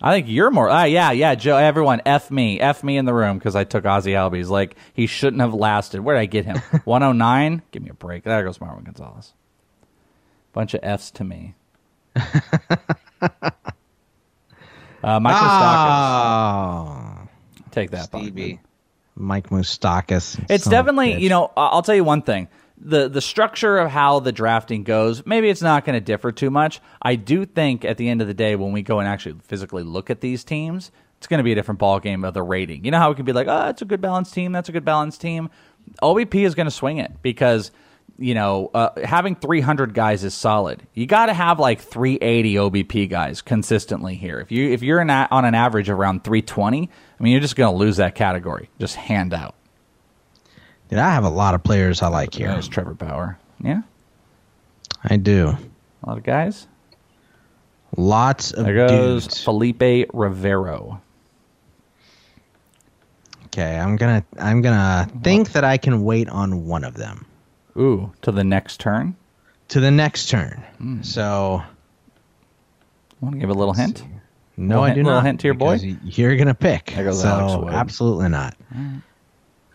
I 0.00 0.12
think 0.12 0.26
you're 0.28 0.50
more. 0.50 0.68
Ah, 0.68 0.84
yeah, 0.84 1.10
yeah, 1.10 1.34
Joe. 1.34 1.56
Everyone, 1.56 2.02
f 2.04 2.30
me, 2.30 2.60
f 2.60 2.84
me 2.84 2.96
in 2.96 3.06
the 3.06 3.14
room 3.14 3.38
because 3.38 3.56
I 3.56 3.64
took 3.64 3.84
Ozzy 3.84 4.12
Albies. 4.12 4.48
Like 4.48 4.76
he 4.92 5.06
shouldn't 5.06 5.40
have 5.40 5.54
lasted. 5.54 6.00
Where 6.00 6.16
did 6.16 6.20
I 6.20 6.26
get 6.26 6.44
him? 6.44 6.56
109. 6.84 7.62
Give 7.70 7.82
me 7.82 7.90
a 7.90 7.94
break. 7.94 8.24
There 8.24 8.44
goes 8.44 8.58
Marwin 8.58 8.84
Gonzalez. 8.84 9.32
Bunch 10.52 10.74
of 10.74 10.80
f's 10.82 11.10
to 11.12 11.24
me. 11.24 11.54
uh, 12.16 12.20
Moustakas. 15.02 15.30
Oh, 15.32 17.05
Take 17.76 17.90
that, 17.90 18.04
Stevie. 18.04 18.58
Mike 19.14 19.50
Moustakas. 19.50 20.42
It's 20.48 20.64
Son 20.64 20.72
of 20.72 20.78
a 20.78 20.82
definitely, 20.82 21.22
you 21.22 21.28
know, 21.28 21.50
I- 21.56 21.66
I'll 21.66 21.82
tell 21.82 21.94
you 21.94 22.04
one 22.04 22.22
thing. 22.22 22.48
The 22.78 23.08
the 23.08 23.20
structure 23.20 23.76
of 23.78 23.90
how 23.90 24.20
the 24.20 24.32
drafting 24.32 24.82
goes, 24.82 25.24
maybe 25.26 25.50
it's 25.50 25.60
not 25.62 25.84
going 25.84 25.94
to 25.94 26.00
differ 26.00 26.32
too 26.32 26.50
much. 26.50 26.80
I 27.02 27.16
do 27.16 27.44
think 27.44 27.84
at 27.84 27.98
the 27.98 28.08
end 28.08 28.22
of 28.22 28.28
the 28.28 28.34
day 28.34 28.56
when 28.56 28.72
we 28.72 28.80
go 28.82 28.98
and 28.98 29.06
actually 29.06 29.36
physically 29.44 29.82
look 29.82 30.08
at 30.10 30.20
these 30.22 30.42
teams, 30.42 30.90
it's 31.18 31.26
going 31.26 31.38
to 31.38 31.44
be 31.44 31.52
a 31.52 31.54
different 31.54 31.78
ball 31.80 32.00
game 32.00 32.24
of 32.24 32.32
the 32.32 32.42
rating. 32.42 32.84
You 32.84 32.90
know 32.90 32.98
how 32.98 33.10
we 33.10 33.14
can 33.14 33.24
be 33.26 33.32
like, 33.32 33.46
"Oh, 33.48 33.68
it's 33.68 33.82
a 33.82 33.86
good 33.86 34.00
balanced 34.00 34.32
team, 34.32 34.52
that's 34.52 34.68
a 34.70 34.72
good 34.72 34.84
balanced 34.84 35.20
team." 35.20 35.50
OBP 36.02 36.44
is 36.46 36.54
going 36.54 36.66
to 36.66 36.70
swing 36.70 36.96
it 36.98 37.12
because 37.22 37.70
you 38.18 38.34
know, 38.34 38.70
uh, 38.72 38.90
having 39.04 39.34
300 39.34 39.92
guys 39.92 40.24
is 40.24 40.32
solid. 40.32 40.82
You 40.94 41.06
got 41.06 41.26
to 41.26 41.34
have 41.34 41.58
like 41.58 41.80
380 41.82 42.54
OBP 42.54 43.10
guys 43.10 43.42
consistently 43.42 44.14
here. 44.14 44.40
If 44.40 44.50
you 44.50 44.70
if 44.72 44.82
you're 44.82 45.00
in 45.00 45.10
a, 45.10 45.28
on 45.30 45.44
an 45.44 45.54
average 45.54 45.90
around 45.90 46.24
320, 46.24 46.88
I 47.18 47.22
mean, 47.22 47.32
you're 47.32 47.40
just 47.40 47.56
going 47.56 47.72
to 47.72 47.78
lose 47.78 47.96
that 47.96 48.14
category. 48.14 48.68
Just 48.78 48.94
hand 48.96 49.32
out. 49.32 49.54
Dude, 50.88 50.98
I 50.98 51.10
have 51.10 51.24
a 51.24 51.28
lot 51.30 51.54
of 51.54 51.62
players 51.64 52.02
I 52.02 52.08
like 52.08 52.34
here. 52.34 52.48
There's 52.48 52.68
Trevor 52.68 52.94
Bauer. 52.94 53.38
Yeah, 53.62 53.82
I 55.02 55.16
do. 55.16 55.48
a 56.02 56.08
lot 56.08 56.18
of 56.18 56.22
guys. 56.24 56.66
Lots 57.96 58.52
of 58.52 58.66
There 58.66 58.86
goes 58.86 59.24
dudes. 59.26 59.42
Felipe 59.42 60.08
Rivero. 60.12 61.00
Okay, 63.46 63.78
I'm 63.78 63.96
gonna 63.96 64.22
I'm 64.38 64.60
gonna 64.60 65.08
think 65.22 65.52
that 65.52 65.64
I 65.64 65.78
can 65.78 66.04
wait 66.04 66.28
on 66.28 66.66
one 66.66 66.84
of 66.84 66.94
them 66.94 67.24
Ooh, 67.78 68.12
to 68.22 68.30
the 68.30 68.44
next 68.44 68.80
turn. 68.80 69.16
to 69.68 69.80
the 69.80 69.90
next 69.90 70.28
turn. 70.28 70.62
Hmm. 70.78 71.02
So 71.02 71.62
Want 73.20 73.34
to 73.34 73.38
give 73.40 73.48
a 73.48 73.54
little 73.54 73.72
hint? 73.72 74.04
No, 74.56 74.82
I 74.82 74.90
do 74.94 75.02
little 75.02 75.12
not. 75.18 75.24
hint 75.26 75.40
to 75.40 75.46
your 75.48 75.54
boy? 75.54 75.78
You're 76.04 76.36
gonna 76.36 76.54
pick. 76.54 76.90
So 77.12 77.68
absolutely 77.70 78.28
not. 78.28 78.54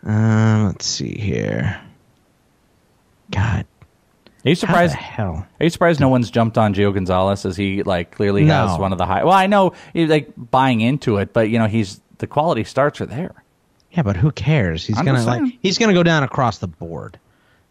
Um, 0.04 0.66
let's 0.68 0.86
see 0.86 1.16
here. 1.18 1.80
God, 3.32 3.66
Are 4.46 4.50
you 4.50 4.56
surprised? 4.56 4.94
hell? 4.96 5.48
Are 5.60 5.64
you 5.64 5.70
surprised 5.70 6.00
no 6.00 6.10
one's 6.10 6.30
jumped 6.32 6.58
on 6.58 6.74
Gio 6.74 6.94
Gonzalez 6.94 7.46
as 7.46 7.56
he 7.56 7.84
like 7.84 8.12
clearly 8.12 8.44
No. 8.44 8.68
has 8.68 8.80
one 8.80 8.92
of 8.92 8.98
the 8.98 9.06
high? 9.06 9.24
Well, 9.24 9.34
I 9.34 9.48
know 9.48 9.74
he's 9.94 10.10
like 10.10 10.32
buying 10.36 10.82
into 10.82 11.18
it, 11.18 11.32
but 11.34 11.50
you 11.50 11.60
know 11.60 11.68
he's 11.68 12.02
the 12.18 12.28
quality 12.28 12.64
starts 12.64 13.00
are 13.02 13.06
there. 13.06 13.44
Yeah, 13.92 14.04
but 14.04 14.16
who 14.18 14.32
cares? 14.32 14.86
He's 14.86 14.98
I'm 14.98 15.06
gonna 15.06 15.24
like 15.24 15.44
he's 15.62 15.78
gonna 15.78 15.94
go 15.94 16.04
down 16.04 16.24
across 16.24 16.58
the 16.58 16.68
board. 16.68 17.20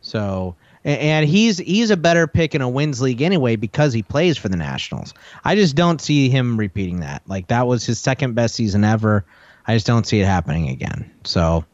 So 0.00 0.54
and 0.84 1.28
he's 1.28 1.58
he's 1.58 1.90
a 1.90 1.96
better 1.96 2.26
pick 2.26 2.54
in 2.54 2.62
a 2.62 2.68
wins 2.68 3.00
league 3.00 3.22
anyway 3.22 3.56
because 3.56 3.92
he 3.92 4.02
plays 4.02 4.38
for 4.38 4.48
the 4.48 4.56
Nationals. 4.56 5.14
I 5.44 5.54
just 5.54 5.76
don't 5.76 6.00
see 6.00 6.28
him 6.28 6.56
repeating 6.56 7.00
that. 7.00 7.22
Like 7.26 7.48
that 7.48 7.66
was 7.66 7.84
his 7.84 8.00
second 8.00 8.34
best 8.34 8.54
season 8.54 8.84
ever. 8.84 9.24
I 9.66 9.74
just 9.74 9.86
don't 9.86 10.06
see 10.06 10.20
it 10.20 10.26
happening 10.26 10.68
again. 10.70 11.10
So 11.24 11.64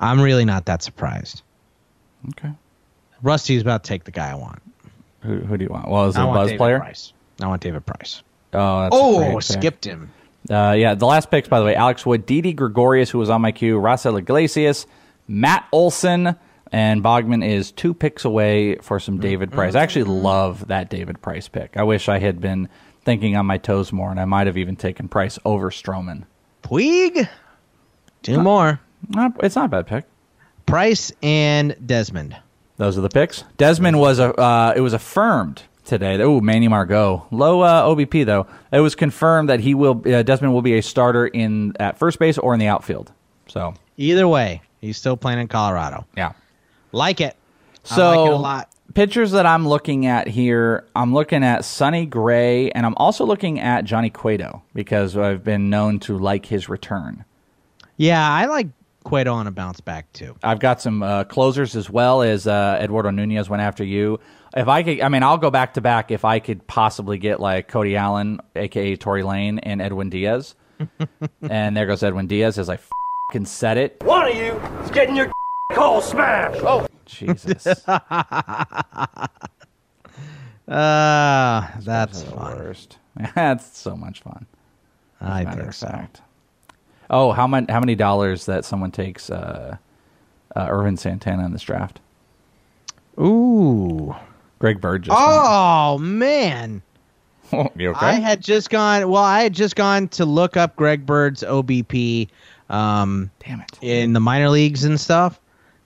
I'm 0.00 0.20
really 0.20 0.44
not 0.44 0.66
that 0.66 0.82
surprised. 0.82 1.42
Okay. 2.30 2.50
Rusty's 3.22 3.62
about 3.62 3.84
to 3.84 3.88
take 3.88 4.04
the 4.04 4.10
guy 4.10 4.30
I 4.30 4.34
want. 4.34 4.60
Who, 5.22 5.38
who 5.40 5.56
do 5.56 5.64
you 5.64 5.70
want? 5.70 5.88
Well, 5.88 6.08
is 6.08 6.16
it 6.16 6.20
a 6.20 6.26
buzz 6.26 6.48
David 6.48 6.58
player? 6.58 6.78
Price. 6.78 7.12
I 7.40 7.46
want 7.46 7.62
David 7.62 7.84
Price. 7.84 8.22
Oh, 8.52 8.88
oh, 8.90 9.34
pick. 9.34 9.42
skipped 9.42 9.84
him. 9.84 10.10
Uh, 10.48 10.74
yeah, 10.76 10.94
the 10.94 11.06
last 11.06 11.30
picks, 11.30 11.48
by 11.48 11.58
the 11.58 11.66
way, 11.66 11.74
Alex 11.74 12.04
Wood, 12.06 12.24
Didi 12.24 12.54
Gregorius, 12.54 13.10
who 13.10 13.18
was 13.18 13.28
on 13.28 13.42
my 13.42 13.52
queue, 13.52 13.78
Rafael 13.78 14.16
Iglesias, 14.16 14.86
Matt 15.28 15.66
Olson, 15.70 16.34
and 16.72 17.02
Bogman 17.02 17.46
is 17.46 17.72
two 17.72 17.94
picks 17.94 18.24
away 18.24 18.76
for 18.76 19.00
some 19.00 19.18
David 19.18 19.50
Price. 19.52 19.74
I 19.74 19.82
actually 19.82 20.04
love 20.04 20.68
that 20.68 20.90
David 20.90 21.20
Price 21.20 21.48
pick. 21.48 21.76
I 21.76 21.82
wish 21.82 22.08
I 22.08 22.18
had 22.18 22.40
been 22.40 22.68
thinking 23.04 23.36
on 23.36 23.46
my 23.46 23.58
toes 23.58 23.92
more, 23.92 24.10
and 24.10 24.20
I 24.20 24.24
might 24.24 24.46
have 24.46 24.56
even 24.56 24.76
taken 24.76 25.08
Price 25.08 25.38
over 25.44 25.70
Stroman. 25.70 26.24
Puig. 26.62 27.28
Two 28.22 28.40
more. 28.40 28.80
Not, 29.08 29.42
it's 29.42 29.56
not 29.56 29.66
a 29.66 29.68
bad 29.68 29.86
pick. 29.86 30.04
Price 30.66 31.10
and 31.22 31.74
Desmond. 31.84 32.36
Those 32.76 32.96
are 32.96 33.00
the 33.00 33.08
picks. 33.08 33.44
Desmond 33.56 33.98
was 33.98 34.18
a. 34.18 34.32
Uh, 34.34 34.72
it 34.76 34.80
was 34.80 34.92
affirmed 34.92 35.62
today. 35.84 36.20
Oh, 36.22 36.40
Manny 36.40 36.68
Margot, 36.68 37.26
low 37.30 37.62
uh, 37.62 37.84
OBP 37.84 38.24
though. 38.24 38.46
It 38.72 38.80
was 38.80 38.94
confirmed 38.94 39.48
that 39.48 39.60
he 39.60 39.74
will. 39.74 40.02
Uh, 40.06 40.22
Desmond 40.22 40.54
will 40.54 40.62
be 40.62 40.78
a 40.78 40.82
starter 40.82 41.26
in 41.26 41.74
at 41.80 41.98
first 41.98 42.18
base 42.18 42.38
or 42.38 42.54
in 42.54 42.60
the 42.60 42.68
outfield. 42.68 43.12
So 43.48 43.74
Either 43.96 44.26
way, 44.26 44.62
he's 44.80 44.96
still 44.96 45.16
playing 45.16 45.40
in 45.40 45.48
Colorado. 45.48 46.06
Yeah. 46.16 46.32
Like 46.92 47.20
it. 47.20 47.36
So 47.84 48.06
I 48.06 48.16
like 48.16 48.26
it 48.26 48.32
a 48.32 48.36
lot. 48.36 48.70
Pictures 48.94 49.30
that 49.32 49.46
I'm 49.46 49.68
looking 49.68 50.06
at 50.06 50.26
here, 50.26 50.84
I'm 50.96 51.14
looking 51.14 51.44
at 51.44 51.64
Sonny 51.64 52.06
Gray, 52.06 52.70
and 52.72 52.84
I'm 52.84 52.96
also 52.96 53.24
looking 53.24 53.60
at 53.60 53.84
Johnny 53.84 54.10
Cueto 54.10 54.62
because 54.74 55.16
I've 55.16 55.44
been 55.44 55.70
known 55.70 56.00
to 56.00 56.18
like 56.18 56.46
his 56.46 56.68
return. 56.68 57.24
Yeah, 57.96 58.28
I 58.28 58.46
like 58.46 58.68
Cueto 59.04 59.32
on 59.32 59.46
a 59.46 59.50
bounce 59.50 59.80
back 59.80 60.12
too. 60.12 60.34
I've 60.42 60.58
got 60.58 60.80
some 60.80 61.02
uh, 61.02 61.24
closers 61.24 61.76
as 61.76 61.88
well 61.88 62.22
as 62.22 62.46
uh, 62.46 62.78
Eduardo 62.80 63.10
Nunez 63.10 63.48
went 63.48 63.62
after 63.62 63.84
you. 63.84 64.18
If 64.56 64.66
I 64.66 64.82
could, 64.82 65.00
I 65.00 65.08
mean, 65.08 65.22
I'll 65.22 65.38
go 65.38 65.50
back 65.50 65.74
to 65.74 65.80
back 65.80 66.10
if 66.10 66.24
I 66.24 66.40
could 66.40 66.66
possibly 66.66 67.18
get 67.18 67.40
like 67.40 67.68
Cody 67.68 67.96
Allen, 67.96 68.40
aka 68.56 68.96
Tory 68.96 69.22
Lane, 69.22 69.60
and 69.60 69.80
Edwin 69.80 70.10
Diaz. 70.10 70.54
and 71.48 71.76
there 71.76 71.86
goes 71.86 72.02
Edwin 72.02 72.26
Diaz 72.26 72.58
as 72.58 72.68
I 72.68 72.78
fucking 73.28 73.46
said 73.46 73.78
it. 73.78 74.02
One 74.02 74.28
of 74.28 74.34
you 74.34 74.52
is 74.82 74.90
getting 74.90 75.14
your 75.14 75.30
hole 75.72 76.00
smash. 76.00 76.56
Oh, 76.60 76.86
Jesus. 77.06 77.66
Uh, 80.68 81.66
that's 81.80 82.22
the 82.22 82.30
fun. 82.30 82.56
worst. 82.58 82.98
That's 83.34 83.76
so 83.76 83.96
much 83.96 84.20
fun. 84.20 84.46
As 85.20 85.28
a 85.28 85.32
I 85.32 85.44
matter 85.44 85.62
think 85.62 85.72
so. 85.74 85.86
fact. 85.88 86.20
Oh, 87.10 87.32
how 87.32 87.46
many 87.48 87.66
how 87.68 87.80
many 87.80 87.96
dollars 87.96 88.46
that 88.46 88.64
someone 88.64 88.92
takes 88.92 89.28
uh, 89.30 89.76
uh, 90.54 90.66
Ervin 90.70 90.96
Santana 90.96 91.44
in 91.44 91.52
this 91.52 91.62
draft? 91.62 92.00
Ooh. 93.18 94.14
Greg 94.60 94.80
Burgess. 94.80 95.12
Oh 95.16 95.98
man. 95.98 96.82
you 97.76 97.90
okay? 97.90 98.06
I 98.06 98.12
had 98.12 98.40
just 98.40 98.70
gone. 98.70 99.08
Well, 99.08 99.24
I 99.24 99.42
had 99.42 99.54
just 99.54 99.74
gone 99.74 100.06
to 100.08 100.24
look 100.24 100.56
up 100.56 100.76
Greg 100.76 101.04
Bird's 101.04 101.42
OBP. 101.42 102.28
Um, 102.68 103.30
Damn 103.44 103.60
it! 103.60 103.78
In 103.82 104.12
the 104.12 104.20
minor 104.20 104.48
leagues 104.50 104.84
and 104.84 105.00
stuff, 105.00 105.40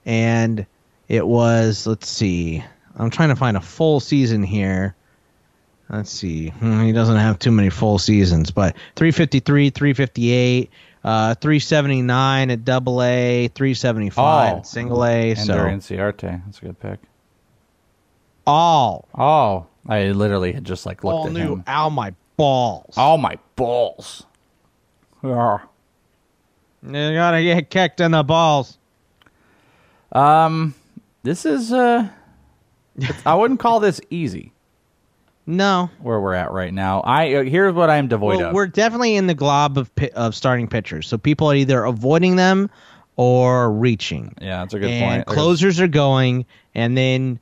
and 0.05 0.65
it 1.07 1.25
was. 1.27 1.85
Let's 1.87 2.07
see. 2.07 2.63
I'm 2.97 3.09
trying 3.09 3.29
to 3.29 3.35
find 3.35 3.57
a 3.57 3.61
full 3.61 3.99
season 3.99 4.43
here. 4.43 4.95
Let's 5.89 6.09
see. 6.09 6.49
Hmm, 6.49 6.81
he 6.83 6.91
doesn't 6.93 7.17
have 7.17 7.37
too 7.39 7.51
many 7.51 7.69
full 7.69 7.99
seasons, 7.99 8.49
but 8.51 8.75
353, 8.95 9.69
358, 9.69 10.71
uh, 11.03 11.35
379 11.35 12.49
at 12.51 12.65
Double 12.65 13.03
A, 13.03 13.49
375 13.49 14.53
Oh. 14.53 14.57
at 14.57 14.65
Single 14.67 15.05
A. 15.05 15.29
Ender 15.31 15.35
So 15.43 15.53
Inciarte. 15.53 16.41
That's 16.45 16.57
a 16.57 16.61
good 16.61 16.79
pick. 16.79 16.99
all, 18.47 19.07
Oh, 19.15 19.65
I 19.87 20.05
literally 20.11 20.53
had 20.53 20.63
just 20.63 20.85
like 20.85 21.03
looked 21.03 21.13
all 21.15 21.27
at 21.27 21.33
new. 21.33 21.53
him. 21.55 21.63
Ow, 21.67 21.89
my 21.89 22.13
balls. 22.37 22.93
Oh 22.97 23.17
my 23.17 23.37
balls. 23.55 24.23
Yeah. 25.23 25.59
You 26.83 26.91
gotta 27.15 27.41
get 27.43 27.69
kicked 27.69 27.99
in 28.01 28.11
the 28.11 28.23
balls. 28.23 28.77
Um, 30.15 30.73
this 31.23 31.45
is 31.45 31.71
uh, 31.73 32.07
I 33.25 33.35
wouldn't 33.35 33.59
call 33.59 33.79
this 33.79 33.99
easy. 34.09 34.51
No, 35.47 35.91
where 36.01 36.19
we're 36.19 36.33
at 36.33 36.51
right 36.51 36.73
now. 36.73 37.01
I 37.01 37.35
uh, 37.35 37.43
here's 37.43 37.73
what 37.73 37.89
I'm 37.89 38.07
devoid 38.07 38.37
Well, 38.37 38.47
of. 38.47 38.53
we're 38.55 38.65
definitely 38.67 39.15
in 39.15 39.27
the 39.27 39.35
glob 39.35 39.77
of 39.77 39.93
pi- 39.95 40.09
of 40.15 40.33
starting 40.33 40.67
pitchers. 40.67 41.07
So 41.07 41.17
people 41.17 41.51
are 41.51 41.55
either 41.55 41.83
avoiding 41.83 42.35
them 42.35 42.69
or 43.15 43.71
reaching. 43.71 44.33
Yeah, 44.41 44.59
that's 44.61 44.73
a 44.73 44.79
good 44.79 44.89
and 44.89 45.25
point. 45.25 45.27
closers 45.37 45.79
are 45.79 45.87
going, 45.87 46.45
and 46.73 46.97
then 46.97 47.39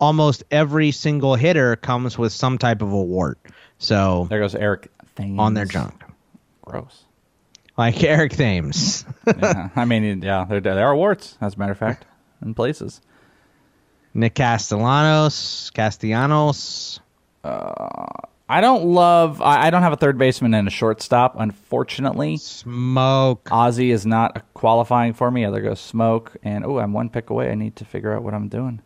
almost 0.00 0.42
every 0.50 0.90
single 0.90 1.36
hitter 1.36 1.76
comes 1.76 2.18
with 2.18 2.32
some 2.32 2.58
type 2.58 2.82
of 2.82 2.92
a 2.92 3.00
wart. 3.02 3.38
So 3.78 4.26
there 4.28 4.40
goes 4.40 4.54
Eric 4.56 4.90
Thames 5.14 5.38
on 5.38 5.54
their 5.54 5.66
junk, 5.66 6.02
Gross. 6.62 7.04
Like 7.80 8.04
Eric 8.04 8.32
Thames. 8.32 9.06
yeah, 9.26 9.70
I 9.74 9.86
mean, 9.86 10.20
yeah, 10.22 10.44
there, 10.44 10.60
there 10.60 10.86
are 10.86 10.94
warts, 10.94 11.38
as 11.40 11.54
a 11.54 11.58
matter 11.58 11.72
of 11.72 11.78
fact, 11.78 12.04
in 12.42 12.52
places. 12.52 13.00
Nick 14.12 14.34
Castellanos, 14.34 15.70
Castellanos. 15.72 17.00
I 17.42 18.60
don't 18.60 18.84
love. 18.84 19.40
I, 19.40 19.68
I 19.68 19.70
don't 19.70 19.82
have 19.82 19.94
a 19.94 19.96
third 19.96 20.18
baseman 20.18 20.52
and 20.52 20.68
a 20.68 20.70
shortstop, 20.70 21.36
unfortunately. 21.38 22.36
Smoke. 22.36 23.44
Ozzy 23.44 23.90
is 23.90 24.04
not 24.04 24.42
qualifying 24.52 25.14
for 25.14 25.30
me. 25.30 25.42
Yeah, 25.42 25.50
there 25.50 25.62
goes 25.62 25.80
Smoke. 25.80 26.36
And 26.42 26.66
oh, 26.66 26.78
I'm 26.78 26.92
one 26.92 27.08
pick 27.08 27.30
away. 27.30 27.50
I 27.50 27.54
need 27.54 27.76
to 27.76 27.84
figure 27.84 28.12
out 28.12 28.22
what 28.22 28.34
I'm 28.34 28.48
doing. 28.48 28.82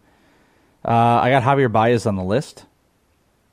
Uh, 0.84 1.18
I 1.20 1.30
got 1.30 1.42
Javier 1.42 1.72
Baez 1.72 2.07
on 2.07 2.14
the 2.14 2.22
list. 2.22 2.66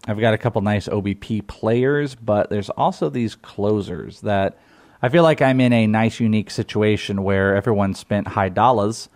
I've 0.06 0.20
got 0.20 0.34
a 0.34 0.38
couple 0.38 0.62
nice 0.62 0.88
OBP 0.88 1.48
players, 1.48 2.14
but 2.14 2.50
there's 2.50 2.70
also 2.70 3.10
these 3.10 3.36
closers 3.36 4.22
that 4.22 4.58
I 5.02 5.10
feel 5.10 5.24
like 5.24 5.42
I'm 5.42 5.60
in 5.60 5.74
a 5.74 5.88
nice, 5.88 6.20
unique 6.20 6.52
situation 6.52 7.24
where 7.24 7.56
everyone 7.56 7.94
spent 7.96 8.28
high 8.28 8.50
dollars, 8.50 9.10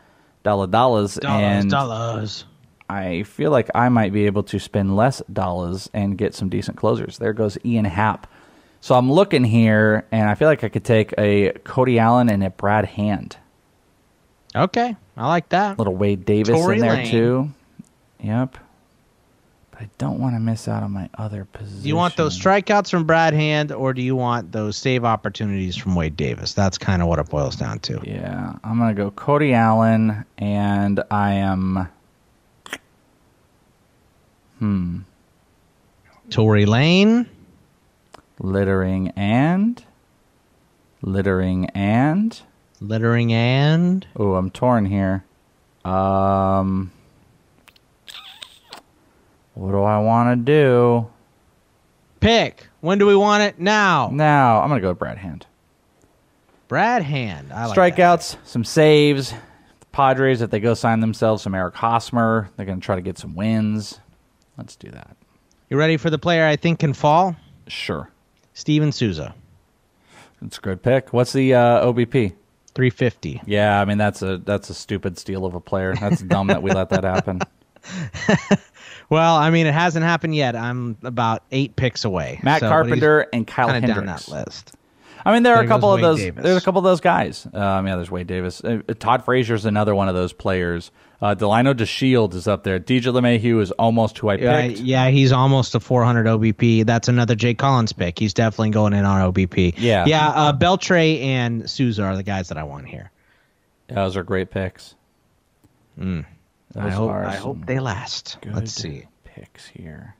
dollar 0.43 0.67
dollars, 0.67 1.17
and 1.19 1.69
dollars. 1.69 2.45
I 2.89 3.23
feel 3.23 3.51
like 3.51 3.69
I 3.73 3.89
might 3.89 4.13
be 4.13 4.25
able 4.25 4.43
to 4.43 4.59
spend 4.59 4.95
less 4.95 5.21
dollars 5.31 5.89
and 5.93 6.17
get 6.17 6.33
some 6.33 6.49
decent 6.49 6.77
closers. 6.77 7.17
There 7.17 7.33
goes 7.33 7.57
Ian 7.65 7.86
Happ. 7.86 8.27
So 8.81 8.95
I'm 8.95 9.11
looking 9.11 9.43
here, 9.43 10.05
and 10.11 10.29
I 10.29 10.36
feel 10.36 10.47
like 10.47 10.63
I 10.63 10.69
could 10.69 10.83
take 10.83 11.13
a 11.17 11.51
Cody 11.63 11.97
Allen 11.97 12.29
and 12.29 12.43
a 12.43 12.51
Brad 12.51 12.86
Hand. 12.86 13.38
Okay, 14.55 14.95
I 15.17 15.27
like 15.27 15.49
that. 15.49 15.77
Little 15.77 15.95
Wade 15.95 16.25
Davis 16.25 16.55
Tory 16.55 16.75
in 16.75 16.81
there 16.81 16.93
Lane. 16.93 17.11
too. 17.11 17.49
Yep. 18.23 18.57
I 19.78 19.89
don't 19.97 20.19
want 20.19 20.36
to 20.36 20.39
miss 20.39 20.67
out 20.67 20.84
on 20.84 20.91
my 20.91 21.09
other 21.17 21.45
position. 21.45 21.82
Do 21.82 21.88
you 21.88 21.95
want 21.95 22.15
those 22.15 22.39
strikeouts 22.39 22.89
from 22.89 23.03
Brad 23.03 23.34
Hand, 23.34 23.71
or 23.71 23.93
do 23.93 24.01
you 24.01 24.15
want 24.15 24.51
those 24.51 24.78
save 24.78 25.03
opportunities 25.03 25.76
from 25.76 25.95
Wade 25.95 26.15
Davis? 26.15 26.53
That's 26.53 26.78
kind 26.78 27.01
of 27.01 27.09
what 27.09 27.19
it 27.19 27.30
boils 27.30 27.55
down 27.55 27.80
to. 27.80 27.99
Yeah, 28.03 28.53
I'm 28.63 28.80
gonna 28.80 28.93
go 28.93 29.11
Cody 29.11 29.53
Allen, 29.53 30.26
and 30.38 31.03
I 31.11 31.34
am. 31.34 31.89
Hmm. 34.59 34.99
Tory 36.30 36.65
Lane. 36.65 37.30
Littering 38.39 39.09
and. 39.15 39.84
Littering 41.01 41.69
and. 41.71 42.41
Littering 42.80 43.34
and. 43.34 44.05
Oh, 44.15 44.36
I'm 44.36 44.51
torn 44.51 44.86
here. 44.86 45.26
Um. 45.84 46.91
What 49.56 49.72
do 49.72 49.82
I 49.82 49.99
want 49.99 50.38
to 50.38 50.45
do? 50.45 51.08
Pick. 52.20 52.68
When 52.82 52.97
do 52.97 53.06
we 53.06 53.16
want 53.16 53.43
it? 53.43 53.60
Now. 53.60 54.10
Now, 54.12 54.62
I'm 54.62 54.68
going 54.68 54.80
to 54.80 54.82
go 54.82 54.89
with 54.89 54.99
Brad 54.99 55.18
Hand. 55.18 55.47
Brad 56.68 57.03
Hand. 57.03 57.53
I 57.53 57.68
like 57.68 57.78
Strikeouts, 57.78 58.38
some 58.43 58.64
saves. 58.64 59.32
The 59.80 59.86
Padres, 59.91 60.41
if 60.41 60.49
they 60.49 60.60
go 60.60 60.74
sign 60.74 60.99
themselves 60.99 61.41
some 61.41 61.56
Eric 61.56 61.76
Hosmer, 61.76 62.49
they're 62.56 62.66
going 62.66 62.80
to 62.80 62.86
try 62.86 62.95
to 62.95 63.01
get 63.01 63.18
some 63.18 63.36
wins. 63.36 63.99
Let's 64.58 64.76
do 64.76 64.91
that. 64.91 65.16
You 65.70 65.78
ready 65.78 65.97
for 65.97 66.10
the 66.10 66.20
player 66.20 66.45
I 66.45 66.58
think 66.58 66.80
can 66.80 66.93
fall? 66.93 67.36
Sure. 67.68 68.12
Steven 68.53 68.91
Souza. 68.91 69.36
It's 70.41 70.58
a 70.58 70.62
good 70.62 70.84
pick. 70.84 71.14
What's 71.14 71.34
the 71.34 71.53
uh, 71.53 71.86
OBP? 71.86 72.34
350. 72.76 73.41
Yeah, 73.45 73.80
I 73.80 73.86
mean 73.86 73.97
that's 73.97 74.22
a 74.22 74.38
that's 74.38 74.70
a 74.70 74.74
stupid 74.74 75.18
steal 75.18 75.45
of 75.45 75.56
a 75.56 75.62
player. 75.62 75.95
That's 75.95 76.22
dumb 76.22 76.47
that 76.47 76.62
we 76.62 76.72
let 76.72 76.89
that 76.89 77.06
happen. 77.06 77.39
Well, 79.10 79.36
I 79.36 79.49
mean, 79.51 79.68
it 79.68 79.74
hasn't 79.74 80.03
happened 80.06 80.36
yet. 80.36 80.56
I'm 80.56 80.97
about 81.03 81.43
eight 81.51 81.76
picks 81.76 82.06
away. 82.06 82.39
Matt 82.43 82.62
So, 82.62 82.70
Carpenter 82.70 83.28
and 83.34 83.45
Kyle 83.45 83.68
Hendricks. 83.70 83.95
down 83.95 84.06
that 84.08 84.28
list. 84.28 84.74
I 85.28 85.34
mean, 85.34 85.41
there 85.43 85.53
are 85.53 85.58
There 85.58 85.66
a 85.66 85.68
couple 85.68 85.91
of 85.91 85.95
Wade 85.97 86.03
those. 86.03 86.20
Davis. 86.20 86.43
There's 86.43 86.62
a 86.62 86.66
couple 86.66 86.78
of 86.80 86.84
those 86.84 87.01
guys. 87.01 87.47
Um, 87.51 87.88
yeah, 87.88 87.95
there's 87.95 88.12
Wade 88.12 88.28
Davis. 88.28 88.64
Uh, 88.64 88.82
Todd 88.99 89.26
Frazier's 89.26 89.66
another 89.66 89.95
one 89.95 90.08
of 90.08 90.14
those 90.14 90.34
players. 90.34 90.91
Uh, 91.20 91.34
Delino 91.34 91.74
DeShield 91.74 92.36
is 92.36 92.47
up 92.47 92.64
there. 92.64 92.80
DJ 92.80 93.12
LeMahieu 93.12 93.60
is 93.60 93.72
almost 93.72 94.20
who 94.20 94.30
I 94.30 94.36
Yeah, 94.36 94.62
picked. 94.68 94.80
yeah, 94.82 95.08
he's 95.10 95.32
almost 95.32 95.74
a 95.74 95.80
400 95.80 96.28
OBP. 96.28 96.86
That's 96.86 97.08
another 97.08 97.34
Jay 97.34 97.56
Collins 97.56 97.91
pick. 97.93 98.20
He's 98.20 98.36
definitely 98.36 98.70
going 98.72 98.93
in 98.93 99.03
on 99.06 99.34
OBP. 99.34 99.76
Yeah. 99.78 100.06
yeah. 100.06 100.28
Uh, 100.30 100.53
Beltre 100.53 101.22
and 101.22 101.68
Souza 101.68 102.03
are 102.03 102.16
the 102.16 102.22
guys 102.24 102.49
that 102.49 102.60
I 102.60 102.64
want 102.64 102.88
here. 102.88 103.10
Those 103.88 104.18
are 104.18 104.24
great 104.24 104.51
picks. 104.51 104.93
Mm. 105.99 106.26
I 106.76 106.89
hope, 106.89 107.11
I 107.11 107.36
hope 107.36 107.65
they 107.65 107.80
last. 107.80 108.38
Let's 108.45 108.71
see. 108.71 109.05
Picks 109.23 109.67
here. 109.67 110.15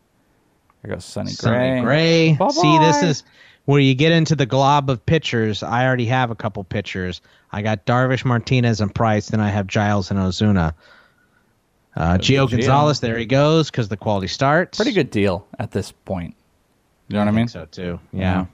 There 0.82 0.94
goes 0.94 1.06
Sonny 1.06 1.28
Gray. 1.28 1.34
Sonny 1.34 1.82
Gray. 1.82 2.34
Bye-bye. 2.34 2.52
See, 2.52 2.78
this 2.80 3.04
is 3.04 3.24
where 3.66 3.80
you 3.80 3.96
get 3.96 4.12
into 4.12 4.36
the 4.36 4.46
glob 4.46 4.90
of 4.90 5.06
pitchers. 5.06 5.64
I 5.64 5.86
already 5.86 6.06
have 6.06 6.32
a 6.32 6.36
couple 6.36 6.64
pitchers. 6.64 7.22
I 7.52 7.62
got 7.62 7.86
Darvish, 7.86 8.24
Martinez, 8.24 8.82
and 8.82 8.94
Price. 8.94 9.30
Then 9.30 9.40
I 9.40 9.50
have 9.50 9.68
Giles 9.68 10.12
and 10.12 10.20
Ozuna. 10.20 10.74
Uh, 11.96 12.18
Gio. 12.18 12.50
Gonzalez, 12.50 13.00
there 13.00 13.18
he 13.18 13.26
goes 13.26 13.72
because 13.72 13.88
the 13.88 13.98
quality 13.98 14.28
starts. 14.28 14.78
pretty 14.78 14.92
good 14.92 15.10
deal 15.10 15.48
at 15.60 15.72
this 15.72 15.92
point. 15.92 16.36
You 17.08 17.14
know 17.14 17.20
what 17.20 17.30
I 17.30 17.32
mean? 17.32 17.48
so 17.48 17.66
too. 17.66 18.00
Yeah. 18.12 18.46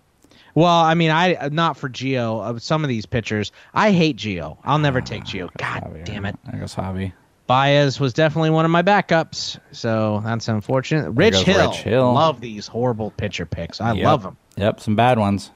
Well, 0.53 0.67
I 0.67 0.93
mean, 0.93 1.11
I 1.11 1.35
uh, 1.35 1.49
not 1.49 1.77
for 1.77 1.89
Gio. 1.89 2.41
Of 2.43 2.57
uh, 2.57 2.59
some 2.59 2.83
of 2.83 2.89
these 2.89 3.05
pitchers, 3.05 3.51
I 3.73 3.91
hate 3.91 4.17
Gio. 4.17 4.57
I'll 4.63 4.79
never 4.79 4.99
ah, 4.99 5.05
take 5.05 5.23
Gio. 5.23 5.49
God 5.57 6.03
damn 6.05 6.25
it. 6.25 6.37
There 6.49 6.59
goes 6.59 6.73
Hobby. 6.73 7.13
Baez 7.51 7.99
was 7.99 8.13
definitely 8.13 8.49
one 8.51 8.63
of 8.63 8.71
my 8.71 8.81
backups, 8.81 9.59
so 9.73 10.21
that's 10.23 10.47
unfortunate. 10.47 11.09
Rich 11.11 11.39
Hill. 11.39 11.69
Rich 11.71 11.81
Hill. 11.81 12.13
Love 12.13 12.39
these 12.39 12.65
horrible 12.65 13.11
pitcher 13.11 13.45
picks. 13.45 13.81
I 13.81 13.91
Yep. 13.91 14.05
love 14.05 14.23
them. 14.23 14.37
Yep, 14.55 14.79
some 14.79 14.95
bad 14.95 15.19
ones. 15.19 15.51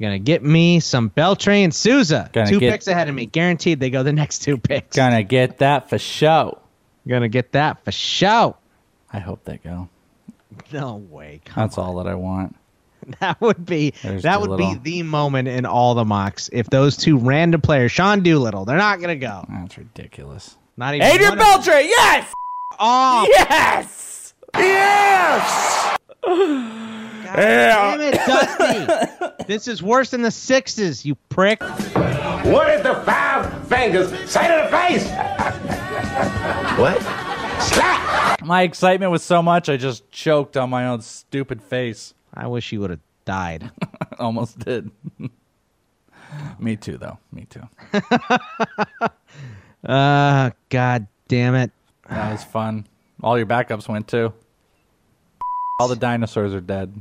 Gonna 0.00 0.18
get 0.18 0.42
me 0.42 0.80
some 0.80 1.08
Beltre 1.08 1.64
and 1.64 1.74
Souza. 1.74 2.28
Gonna 2.32 2.48
two 2.50 2.60
get- 2.60 2.72
picks 2.72 2.88
ahead 2.88 3.08
of 3.08 3.14
me, 3.14 3.24
guaranteed. 3.24 3.80
They 3.80 3.88
go 3.88 4.02
the 4.02 4.12
next 4.22 4.40
two 4.40 4.58
picks. 4.58 4.94
Gonna 4.96 5.22
get 5.22 5.58
that 5.58 5.88
for 5.88 5.98
show. 5.98 6.58
Gonna 7.08 7.28
get 7.28 7.52
that 7.52 7.84
for 7.84 7.92
show. 7.92 8.56
I 9.10 9.18
hope 9.20 9.44
they 9.44 9.56
go. 9.58 9.88
No 10.72 10.96
way. 10.96 11.40
Come 11.46 11.62
That's 11.64 11.78
all 11.78 11.96
that 12.02 12.06
I 12.06 12.14
want. 12.16 12.56
That 13.20 13.40
would 13.40 13.64
be 13.64 13.94
There's 14.02 14.24
that 14.24 14.42
would 14.42 14.58
be 14.58 14.74
the 14.74 15.02
moment 15.04 15.48
in 15.48 15.64
all 15.64 15.94
the 15.94 16.04
mocks 16.04 16.50
if 16.52 16.68
those 16.68 16.98
two 16.98 17.16
random 17.16 17.62
players, 17.62 17.90
Sean 17.92 18.22
Doolittle, 18.22 18.66
they're 18.66 18.76
not 18.76 19.00
gonna 19.00 19.16
go. 19.16 19.46
That's 19.48 19.78
ridiculous. 19.78 20.54
Not 20.80 20.94
even 20.94 21.06
Adrian 21.08 21.38
Beltre, 21.38 21.86
yes! 21.86 22.32
Oh, 22.78 23.26
Yes! 23.28 24.32
Yes! 24.56 25.98
Damn 27.34 28.00
it, 28.00 28.14
Dusty! 28.14 29.44
this 29.46 29.68
is 29.68 29.82
worse 29.82 30.10
than 30.10 30.22
the 30.22 30.30
sixes, 30.30 31.04
you 31.04 31.16
prick. 31.28 31.62
What 31.62 32.68
did 32.68 32.82
the 32.82 32.94
five 33.04 33.68
fingers 33.68 34.08
say 34.30 34.48
to 34.48 34.62
the 34.64 34.74
face? 34.74 35.06
what? 36.78 36.98
Slap! 37.60 38.42
My 38.42 38.62
excitement 38.62 39.12
was 39.12 39.22
so 39.22 39.42
much 39.42 39.68
I 39.68 39.76
just 39.76 40.10
choked 40.10 40.56
on 40.56 40.70
my 40.70 40.86
own 40.86 41.02
stupid 41.02 41.62
face. 41.62 42.14
I 42.32 42.46
wish 42.46 42.72
you 42.72 42.80
would 42.80 42.88
have 42.88 43.00
died. 43.26 43.70
Almost 44.18 44.60
did. 44.60 44.90
Me 46.58 46.76
too, 46.76 46.96
though. 46.96 47.18
Me 47.32 47.46
too. 47.50 47.68
Uh, 49.84 50.50
god 50.68 51.06
damn 51.28 51.54
it. 51.54 51.70
That 52.08 52.32
was 52.32 52.44
fun. 52.44 52.86
All 53.22 53.36
your 53.36 53.46
backups 53.46 53.88
went 53.88 54.08
too. 54.08 54.32
All 55.78 55.88
the 55.88 55.96
dinosaurs 55.96 56.52
are 56.52 56.60
dead. 56.60 57.00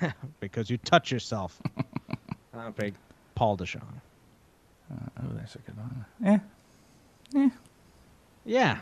because 0.40 0.70
you 0.70 0.78
touch 0.78 1.12
yourself. 1.12 1.60
uh, 2.56 2.70
big 2.70 2.94
Paul 3.34 3.56
Deshawn. 3.56 3.82
oh, 4.90 5.28
there's 5.34 5.54
a 5.54 5.58
good 5.58 5.76
one. 5.76 6.04
Yeah. 6.22 6.38
Yeah. 7.32 7.50
Yeah. 8.44 8.80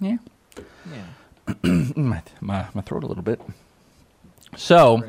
Yeah. 0.00 0.16
Yeah. 0.92 1.92
my, 1.96 2.22
my, 2.42 2.66
my 2.74 2.82
throat 2.82 3.04
a 3.04 3.06
little 3.06 3.22
bit. 3.22 3.40
So, 4.54 5.02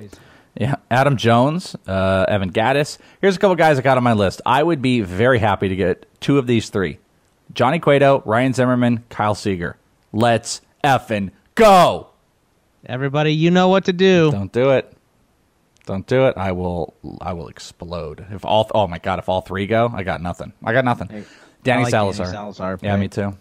yeah, 0.55 0.75
Adam 0.89 1.17
Jones, 1.17 1.75
uh, 1.87 2.25
Evan 2.27 2.51
Gattis. 2.51 2.97
Here's 3.21 3.35
a 3.35 3.39
couple 3.39 3.55
guys 3.55 3.77
I 3.77 3.81
got 3.81 3.97
on 3.97 4.03
my 4.03 4.13
list. 4.13 4.41
I 4.45 4.63
would 4.63 4.81
be 4.81 5.01
very 5.01 5.39
happy 5.39 5.69
to 5.69 5.75
get 5.75 6.05
two 6.19 6.37
of 6.37 6.47
these 6.47 6.69
three 6.69 6.99
Johnny 7.53 7.79
Cueto, 7.79 8.21
Ryan 8.25 8.53
Zimmerman, 8.53 9.03
Kyle 9.09 9.35
Seager. 9.35 9.77
Let's 10.11 10.61
effing 10.83 11.31
go. 11.55 12.07
Everybody, 12.85 13.33
you 13.33 13.51
know 13.51 13.67
what 13.67 13.85
to 13.85 13.93
do. 13.93 14.31
Don't 14.31 14.51
do 14.51 14.71
it. 14.71 14.91
Don't 15.85 16.05
do 16.05 16.27
it. 16.27 16.37
I 16.37 16.51
will. 16.51 16.93
I 17.19 17.33
will 17.33 17.47
explode 17.47 18.25
if 18.29 18.45
all. 18.45 18.69
Oh 18.75 18.87
my 18.87 18.99
god! 18.99 19.17
If 19.17 19.27
all 19.27 19.41
three 19.41 19.65
go, 19.65 19.91
I 19.91 20.03
got 20.03 20.21
nothing. 20.21 20.53
I 20.63 20.71
got 20.71 20.85
nothing. 20.85 21.07
I 21.09 21.23
Danny 21.63 21.83
like 21.83 21.91
Danny 21.91 22.13
Salazar. 22.13 22.27
Salazar 22.27 22.79
Yeah, 22.81 22.95
me 22.95 23.07
too. 23.07 23.35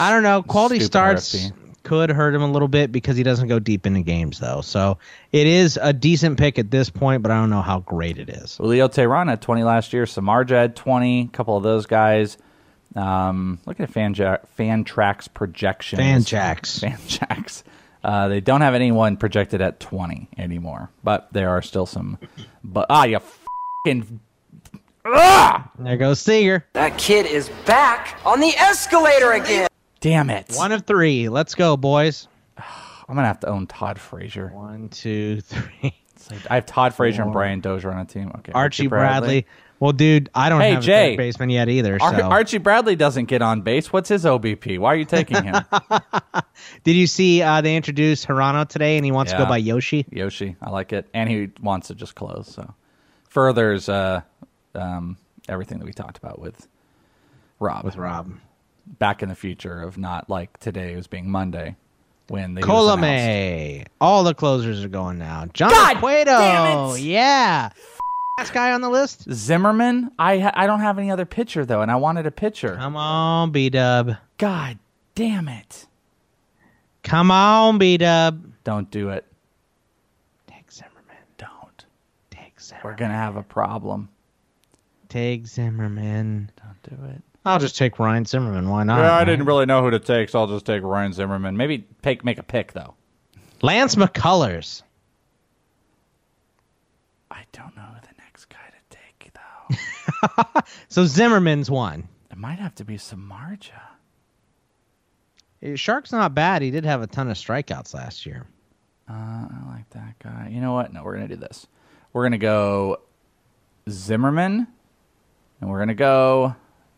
I 0.00 0.10
don't 0.10 0.22
know. 0.22 0.42
Quality 0.42 0.80
Stupid 0.80 0.86
starts 0.90 1.34
RFP. 1.36 1.52
Could 1.82 2.10
hurt 2.10 2.34
him 2.34 2.42
a 2.42 2.50
little 2.50 2.68
bit 2.68 2.92
because 2.92 3.16
he 3.16 3.22
doesn't 3.22 3.48
go 3.48 3.58
deep 3.58 3.86
into 3.86 4.02
games, 4.02 4.38
though. 4.38 4.60
So 4.60 4.98
it 5.32 5.46
is 5.46 5.78
a 5.80 5.92
decent 5.92 6.38
pick 6.38 6.58
at 6.58 6.70
this 6.70 6.90
point, 6.90 7.22
but 7.22 7.32
I 7.32 7.40
don't 7.40 7.50
know 7.50 7.62
how 7.62 7.80
great 7.80 8.18
it 8.18 8.28
is. 8.28 8.56
Julio 8.56 8.88
Teheran 8.88 9.28
had 9.28 9.42
20 9.42 9.64
last 9.64 9.92
year. 9.92 10.04
Samardzija 10.04 10.50
had 10.50 10.76
20. 10.76 11.22
A 11.22 11.28
couple 11.28 11.56
of 11.56 11.62
those 11.62 11.86
guys. 11.86 12.38
Um, 12.94 13.58
look 13.66 13.80
at 13.80 13.90
Fan, 13.90 14.14
Fantrax 14.14 15.32
projections. 15.32 16.00
Fan 16.00 16.20
Fantrax. 16.20 16.80
Fantrax. 16.80 17.62
Uh, 18.04 18.28
they 18.28 18.40
don't 18.40 18.60
have 18.62 18.74
anyone 18.74 19.16
projected 19.16 19.60
at 19.60 19.78
20 19.80 20.28
anymore, 20.36 20.90
but 21.04 21.32
there 21.32 21.50
are 21.50 21.62
still 21.62 21.86
some. 21.86 22.18
But 22.64 22.86
ah, 22.90 23.04
you 23.04 23.20
fucking. 23.84 24.20
Ah! 25.04 25.70
There 25.78 25.96
goes 25.96 26.20
Seager. 26.20 26.64
That 26.74 26.98
kid 26.98 27.26
is 27.26 27.48
back 27.64 28.18
on 28.24 28.40
the 28.40 28.54
escalator 28.56 29.32
again. 29.32 29.68
Damn 30.02 30.28
it! 30.30 30.52
One 30.56 30.72
of 30.72 30.84
three. 30.84 31.28
Let's 31.30 31.54
go, 31.54 31.76
boys. 31.78 32.28
I'm 32.58 33.14
gonna 33.16 33.26
have 33.26 33.40
to 33.40 33.48
own 33.48 33.66
Todd 33.66 33.98
Frazier. 33.98 34.48
One, 34.52 34.88
two, 34.90 35.40
three. 35.42 35.94
I 36.50 36.56
have 36.56 36.66
Todd 36.66 36.94
Frazier 36.94 37.22
and 37.22 37.32
Brian 37.32 37.60
Dozier 37.60 37.90
on 37.90 37.98
a 38.00 38.04
team. 38.04 38.30
Okay, 38.38 38.52
Archie 38.52 38.86
Bradley. 38.86 39.46
Well, 39.80 39.90
dude, 39.92 40.30
I 40.32 40.48
don't 40.48 40.60
Hey, 40.60 40.74
have 40.74 40.82
Jay. 40.84 41.06
a 41.06 41.10
third 41.12 41.16
baseman 41.18 41.50
yet 41.50 41.68
either. 41.68 41.98
Ar- 42.00 42.16
So. 42.16 42.22
Archie 42.28 42.58
Bradley 42.58 42.94
doesn't 42.94 43.24
get 43.24 43.42
on 43.42 43.62
base. 43.62 43.92
What's 43.92 44.08
his 44.08 44.24
OBP? 44.24 44.78
Why 44.78 44.92
are 44.92 44.96
you 44.96 45.04
taking 45.04 45.42
him? 45.42 45.56
Did 46.84 46.94
you 46.94 47.08
see 47.08 47.42
uh, 47.42 47.60
they 47.62 47.74
introduced 47.74 48.28
Hirano 48.28 48.68
today, 48.68 48.96
and 48.96 49.04
he 49.04 49.10
wants 49.10 49.32
to 49.32 49.38
go 49.38 49.46
by 49.46 49.56
Yoshi? 49.56 50.06
Yoshi, 50.10 50.54
I 50.62 50.70
like 50.70 50.92
it, 50.92 51.08
and 51.12 51.28
he 51.28 51.50
wants 51.60 51.88
to 51.88 51.96
just 51.96 52.14
close. 52.14 52.46
So 52.54 52.72
furthers 53.28 53.88
uh, 53.88 54.20
um, 54.76 55.16
everything 55.48 55.78
that 55.80 55.84
we 55.86 55.92
talked 55.92 56.18
about 56.18 56.38
with 56.38 56.68
Rob. 57.58 57.84
With 57.84 57.96
Rob. 57.96 58.32
Back 58.86 59.22
in 59.22 59.28
the 59.28 59.34
future 59.34 59.80
of 59.80 59.96
not 59.98 60.28
like 60.28 60.58
today 60.58 60.96
was 60.96 61.06
being 61.06 61.30
Monday 61.30 61.76
when 62.28 62.54
they 62.54 62.62
announced. 62.62 62.98
Colome. 63.02 63.86
All 64.00 64.24
the 64.24 64.34
closers 64.34 64.84
are 64.84 64.88
going 64.88 65.18
now. 65.18 65.46
John 65.52 65.70
God 65.70 65.98
Cueto. 65.98 66.94
Yeah. 66.96 67.70
Last 68.38 68.52
guy 68.52 68.72
on 68.72 68.80
the 68.80 68.88
list. 68.90 69.30
Zimmerman. 69.30 70.10
I 70.18 70.38
ha- 70.38 70.52
I 70.54 70.66
don't 70.66 70.80
have 70.80 70.98
any 70.98 71.10
other 71.10 71.26
pitcher 71.26 71.64
though, 71.64 71.82
and 71.82 71.90
I 71.90 71.96
wanted 71.96 72.26
a 72.26 72.30
pitcher. 72.30 72.74
Come 72.76 72.96
on, 72.96 73.52
B 73.52 73.70
Dub. 73.70 74.16
God 74.38 74.78
damn 75.14 75.48
it! 75.48 75.86
Come 77.02 77.30
on, 77.30 77.78
B 77.78 77.98
Dub. 77.98 78.42
Don't 78.64 78.90
do 78.90 79.10
it. 79.10 79.24
Take 80.48 80.72
Zimmerman. 80.72 81.16
Don't. 81.38 81.84
Take 82.30 82.58
Zimmerman. 82.60 82.84
We're 82.84 82.96
gonna 82.96 83.14
have 83.14 83.36
a 83.36 83.42
problem. 83.42 84.08
Take 85.08 85.46
Zimmerman. 85.46 86.50
Don't 86.56 86.98
do 86.98 87.04
it. 87.10 87.22
I'll 87.44 87.58
just 87.58 87.76
take 87.76 87.98
Ryan 87.98 88.24
Zimmerman. 88.24 88.68
Why 88.68 88.84
not? 88.84 89.00
Yeah, 89.00 89.14
I 89.14 89.24
didn't 89.24 89.46
really 89.46 89.66
know 89.66 89.82
who 89.82 89.90
to 89.90 89.98
take, 89.98 90.28
so 90.28 90.40
I'll 90.40 90.46
just 90.46 90.64
take 90.64 90.82
Ryan 90.82 91.12
Zimmerman. 91.12 91.56
Maybe 91.56 91.78
pick 92.02 92.24
make 92.24 92.38
a 92.38 92.42
pick 92.42 92.72
though. 92.72 92.94
Lance 93.62 93.96
McCullers. 93.96 94.82
I 97.30 97.44
don't 97.52 97.74
know 97.76 97.88
the 98.02 98.14
next 98.18 98.46
guy 98.46 98.58
to 98.58 98.96
take 98.96 99.32
though. 99.34 100.60
So 100.88 101.04
Zimmerman's 101.06 101.70
one. 101.70 102.08
It 102.30 102.36
might 102.36 102.58
have 102.58 102.74
to 102.76 102.84
be 102.84 102.96
Samardzija. 102.96 103.80
Eh, 105.62 105.74
Shark's 105.76 106.12
not 106.12 106.34
bad. 106.34 106.62
He 106.62 106.70
did 106.70 106.84
have 106.84 107.02
a 107.02 107.06
ton 107.06 107.30
of 107.30 107.36
strikeouts 107.36 107.94
last 107.94 108.26
year. 108.26 108.46
Uh, 109.08 109.12
I 109.12 109.62
like 109.68 109.88
that 109.90 110.18
guy. 110.18 110.48
You 110.50 110.60
know 110.60 110.72
what? 110.74 110.92
No, 110.92 111.02
we're 111.02 111.14
gonna 111.14 111.28
do 111.28 111.36
this. 111.36 111.66
We're 112.12 112.24
gonna 112.24 112.38
go 112.38 113.00
Zimmerman, 113.88 114.66
and 115.60 115.70
we're 115.70 115.78
gonna 115.78 115.94
go 115.94 116.54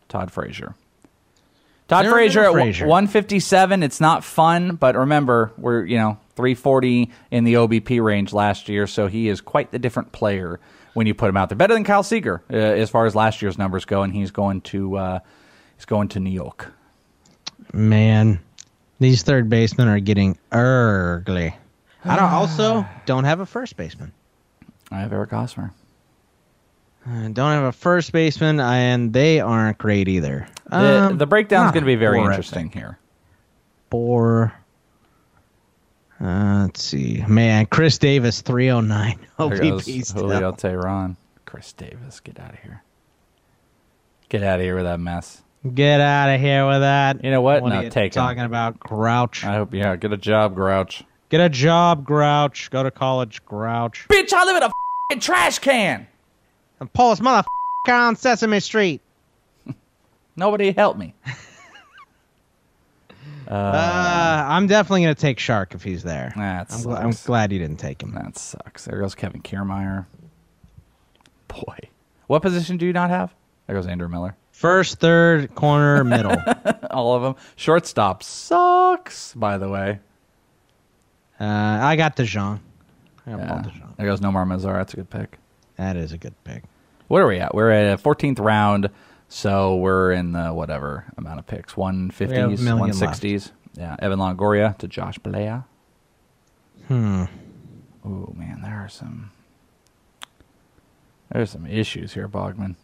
Todd 0.09 0.31
Frazier. 0.31 0.75
Todd 1.87 2.07
Frazier 2.07 2.45
at 2.45 2.53
Frazier? 2.53 2.87
157. 2.87 3.83
It's 3.83 4.01
not 4.01 4.23
fun, 4.23 4.75
but 4.75 4.95
remember, 4.95 5.51
we're 5.57 5.85
you 5.85 5.97
know 5.97 6.17
340 6.35 7.11
in 7.31 7.43
the 7.43 7.53
OBP 7.55 8.03
range 8.03 8.33
last 8.33 8.67
year, 8.69 8.87
so 8.87 9.07
he 9.07 9.29
is 9.29 9.41
quite 9.41 9.71
the 9.71 9.79
different 9.79 10.11
player 10.11 10.59
when 10.93 11.05
you 11.07 11.13
put 11.13 11.29
him 11.29 11.37
out 11.37 11.49
there. 11.49 11.57
Better 11.57 11.73
than 11.73 11.83
Kyle 11.83 12.03
Seager 12.03 12.41
uh, 12.49 12.55
as 12.55 12.89
far 12.89 13.05
as 13.05 13.15
last 13.15 13.41
year's 13.41 13.57
numbers 13.57 13.85
go, 13.85 14.01
and 14.01 14.13
he's 14.13 14.31
going 14.31 14.61
to 14.61 14.97
uh, 14.97 15.19
he's 15.75 15.85
going 15.85 16.07
to 16.09 16.19
New 16.19 16.31
York. 16.31 16.71
Man, 17.73 18.39
These 18.99 19.23
third 19.23 19.49
basemen 19.49 19.87
are 19.87 19.99
getting 19.99 20.37
ugly. 20.51 21.55
I 22.03 22.15
don't 22.15 22.31
also 22.31 22.85
don't 23.05 23.23
have 23.25 23.39
a 23.39 23.45
first 23.45 23.77
baseman. 23.77 24.11
I 24.91 24.99
have 24.99 25.11
Eric 25.11 25.31
Hosmer. 25.31 25.73
I 27.07 27.29
don't 27.29 27.51
have 27.51 27.63
a 27.65 27.71
first 27.71 28.11
baseman, 28.11 28.59
and 28.59 29.13
they 29.13 29.39
aren't 29.39 29.77
great 29.77 30.07
either. 30.07 30.47
The, 30.69 30.75
Um, 31.05 31.17
the 31.17 31.27
breakdown's 31.27 31.71
going 31.71 31.83
to 31.83 31.87
be 31.87 31.95
very 31.95 32.19
interesting 32.19 32.71
here. 32.71 32.97
Four. 33.91 34.53
Uh, 36.19 36.63
let's 36.63 36.81
see. 36.81 37.23
Man, 37.27 37.67
Chris 37.67 37.97
Davis, 37.97 38.41
309 38.41 39.19
There 39.37 39.49
goes 39.49 39.85
OBP 39.85 40.13
Julio. 40.13 40.51
Teheran. 40.53 41.17
Chris 41.45 41.73
Davis, 41.73 42.19
get 42.19 42.39
out 42.39 42.53
of 42.53 42.59
here. 42.59 42.83
Get 44.29 44.41
out 44.41 44.59
of 44.59 44.65
here 44.65 44.75
with 44.75 44.85
that 44.85 44.99
mess. 44.99 45.43
Get 45.73 46.01
out 46.01 46.33
of 46.33 46.41
here 46.41 46.67
with 46.67 46.81
that. 46.81 47.23
You 47.23 47.31
know 47.31 47.41
what? 47.41 47.61
What 47.61 47.69
no, 47.69 47.79
are 47.85 47.89
take 47.89 48.15
him. 48.15 48.21
talking 48.21 48.43
about, 48.43 48.79
Grouch? 48.79 49.43
I 49.43 49.55
hope, 49.55 49.73
yeah, 49.73 49.95
get 49.95 50.11
a 50.11 50.17
job, 50.17 50.55
Grouch. 50.55 51.03
Get 51.29 51.41
a 51.41 51.49
job, 51.49 52.05
Grouch. 52.05 52.69
Go 52.71 52.83
to 52.83 52.91
college, 52.91 53.43
Grouch. 53.45 54.05
Bitch, 54.09 54.33
I 54.33 54.45
live 54.45 54.63
in 54.63 55.17
a 55.17 55.19
trash 55.19 55.59
can. 55.59 56.07
And 56.79 56.91
Paul's 56.91 57.21
mother 57.21 57.47
on 57.89 58.15
Sesame 58.15 58.59
Street. 58.59 59.01
Nobody 60.35 60.71
help 60.71 60.97
me. 60.97 61.13
Uh, 63.47 64.43
I'm 64.47 64.65
definitely 64.65 65.03
going 65.03 65.13
to 65.13 65.21
take 65.21 65.37
Shark 65.37 65.75
if 65.75 65.83
he's 65.83 66.01
there. 66.01 66.33
That 66.35 66.67
I'm, 66.71 66.79
gl- 66.79 66.97
I'm 66.99 67.11
glad 67.25 67.51
you 67.51 67.59
didn't 67.59 67.77
take 67.77 68.01
him. 68.01 68.11
That 68.15 68.37
sucks. 68.39 68.85
There 68.85 68.99
goes 68.99 69.13
Kevin 69.13 69.43
Kiermaier. 69.43 70.07
Boy. 71.47 71.77
What 72.25 72.41
position 72.41 72.77
do 72.77 72.87
you 72.87 72.93
not 72.93 73.11
have? 73.11 73.35
There 73.67 73.75
goes 73.75 73.85
Andrew 73.85 74.09
Miller. 74.09 74.35
First, 74.51 74.99
third, 74.99 75.53
corner, 75.53 76.03
middle. 76.03 76.35
All 76.89 77.13
of 77.15 77.21
them. 77.21 77.35
Shortstop 77.55 78.23
sucks, 78.23 79.35
by 79.35 79.59
the 79.59 79.69
way. 79.69 79.99
Uh, 81.39 81.43
I 81.45 81.95
got 81.97 82.15
DeJong. 82.15 82.59
I 83.27 83.31
got 83.31 83.39
Yeah. 83.39 83.47
Paul 83.47 83.59
DeJong. 83.59 83.97
There 83.97 84.07
goes 84.07 84.21
Nomar 84.21 84.45
Mazara. 84.47 84.77
That's 84.77 84.93
a 84.93 84.97
good 84.97 85.09
pick. 85.11 85.37
That 85.77 85.97
is 85.97 86.11
a 86.11 86.17
good 86.17 86.33
pick. 86.43 86.63
What 87.07 87.21
are 87.21 87.27
we 87.27 87.39
at? 87.39 87.53
We're 87.53 87.71
at 87.71 87.99
a 87.99 88.01
14th 88.01 88.39
round, 88.39 88.89
so 89.27 89.75
we're 89.75 90.11
in 90.11 90.31
the 90.31 90.49
whatever 90.49 91.05
amount 91.17 91.39
of 91.39 91.47
picks. 91.47 91.73
150s, 91.73 92.29
We 92.29 92.35
have 92.35 92.51
a 92.59 92.63
million 92.63 92.95
160s. 92.95 93.51
Yeah, 93.75 93.95
Evan 93.99 94.19
Longoria 94.19 94.77
to 94.77 94.87
Josh 94.87 95.19
Balea. 95.19 95.65
Hmm. 96.87 97.25
Ooh, 98.05 98.33
man, 98.37 98.61
there 98.61 98.75
are 98.75 98.89
some 98.89 99.31
there's 101.31 101.49
some 101.49 101.65
issues 101.65 102.13
here, 102.13 102.27
Bogman. 102.29 102.75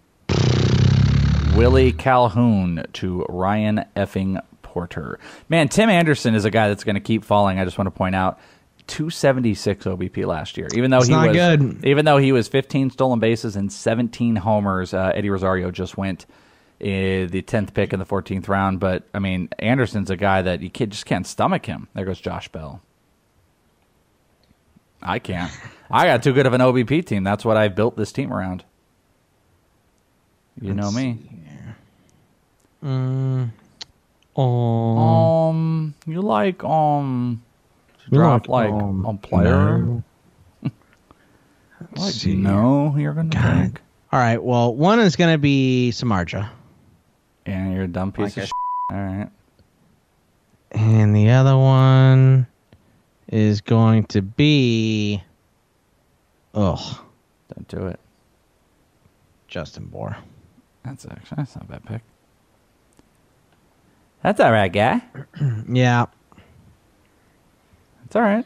Willie 1.55 1.91
Calhoun 1.91 2.85
to 2.93 3.25
Ryan 3.29 3.85
effing 3.95 4.41
Porter. 4.61 5.19
Man, 5.49 5.67
Tim 5.67 5.89
Anderson 5.89 6.33
is 6.33 6.45
a 6.45 6.49
guy 6.51 6.69
that's 6.69 6.83
going 6.83 6.95
to 6.95 7.01
keep 7.01 7.23
falling. 7.23 7.59
I 7.59 7.65
just 7.65 7.77
want 7.77 7.87
to 7.87 7.91
point 7.91 8.15
out 8.15 8.39
276 8.91 9.85
OBP 9.85 10.25
last 10.25 10.57
year. 10.57 10.67
Even 10.75 10.91
though 10.91 10.99
It's 10.99 11.07
he 11.07 11.15
was 11.15 11.31
good. 11.35 11.85
even 11.85 12.05
though 12.05 12.17
he 12.17 12.31
was 12.31 12.47
15 12.47 12.89
stolen 12.91 13.19
bases 13.19 13.55
and 13.55 13.71
17 13.71 14.35
homers, 14.35 14.93
uh, 14.93 15.11
Eddie 15.15 15.29
Rosario 15.29 15.71
just 15.71 15.97
went 15.97 16.25
uh, 16.81 17.25
the 17.29 17.41
10th 17.41 17.73
pick 17.73 17.93
in 17.93 17.99
the 17.99 18.05
14th 18.05 18.47
round, 18.47 18.79
but 18.79 19.03
I 19.13 19.19
mean, 19.19 19.49
Anderson's 19.59 20.09
a 20.09 20.17
guy 20.17 20.41
that 20.41 20.61
you 20.61 20.69
kid 20.69 20.91
just 20.91 21.05
can't 21.05 21.25
stomach 21.25 21.65
him. 21.65 21.87
There 21.93 22.05
goes 22.05 22.19
Josh 22.19 22.47
Bell. 22.49 22.81
I 25.01 25.19
can't. 25.19 25.51
I 25.89 26.05
got 26.05 26.21
too 26.23 26.33
good 26.33 26.45
of 26.45 26.53
an 26.53 26.61
OBP 26.61 27.05
team. 27.05 27.23
That's 27.23 27.43
what 27.45 27.57
I've 27.57 27.75
built 27.75 27.95
this 27.97 28.11
team 28.11 28.31
around. 28.33 28.63
You 30.59 30.73
know 30.73 30.83
Let's 30.89 30.95
me. 30.95 31.17
Mm. 32.83 33.49
Um, 34.37 34.41
Um, 34.41 35.93
you 36.05 36.21
like 36.21 36.63
um 36.63 37.41
to 38.11 38.15
You 38.15 38.21
drop 38.21 38.47
like, 38.47 38.69
like 38.71 38.81
um, 38.83 39.05
a 39.05 39.13
player? 39.15 39.77
no. 39.79 40.03
What 41.95 42.13
see 42.13 42.35
no, 42.35 42.95
you're 42.97 43.13
gonna 43.13 43.29
take. 43.31 43.81
All 44.13 44.19
right. 44.19 44.41
Well, 44.43 44.75
one 44.75 44.99
is 44.99 45.15
going 45.15 45.33
to 45.33 45.37
be 45.37 45.89
Samardzija, 45.93 46.49
And 47.45 47.73
you're 47.73 47.83
a 47.85 47.87
dumb 47.87 48.11
piece 48.11 48.35
Like 48.35 48.37
of 48.37 48.43
a 48.43 48.45
shit. 48.47 48.51
All 48.91 48.97
right. 48.97 49.29
and 50.71 51.15
the 51.15 51.29
other 51.29 51.57
one 51.57 52.45
is 53.29 53.61
going 53.61 54.03
to 54.07 54.21
be. 54.21 55.23
Oh, 56.53 57.03
Don't 57.55 57.67
do 57.69 57.87
it. 57.87 57.99
Justin 59.47 59.85
Bour. 59.85 60.17
That's 60.83 61.05
actually 61.05 61.37
that's 61.37 61.55
not 61.55 61.63
a 61.65 61.67
bad 61.67 61.85
pick. 61.85 62.01
That's 64.23 64.39
all 64.39 64.51
right, 64.51 64.71
guy. 64.71 65.01
Yeah. 65.69 66.05
It's 68.11 68.15
all 68.17 68.21
right. 68.23 68.45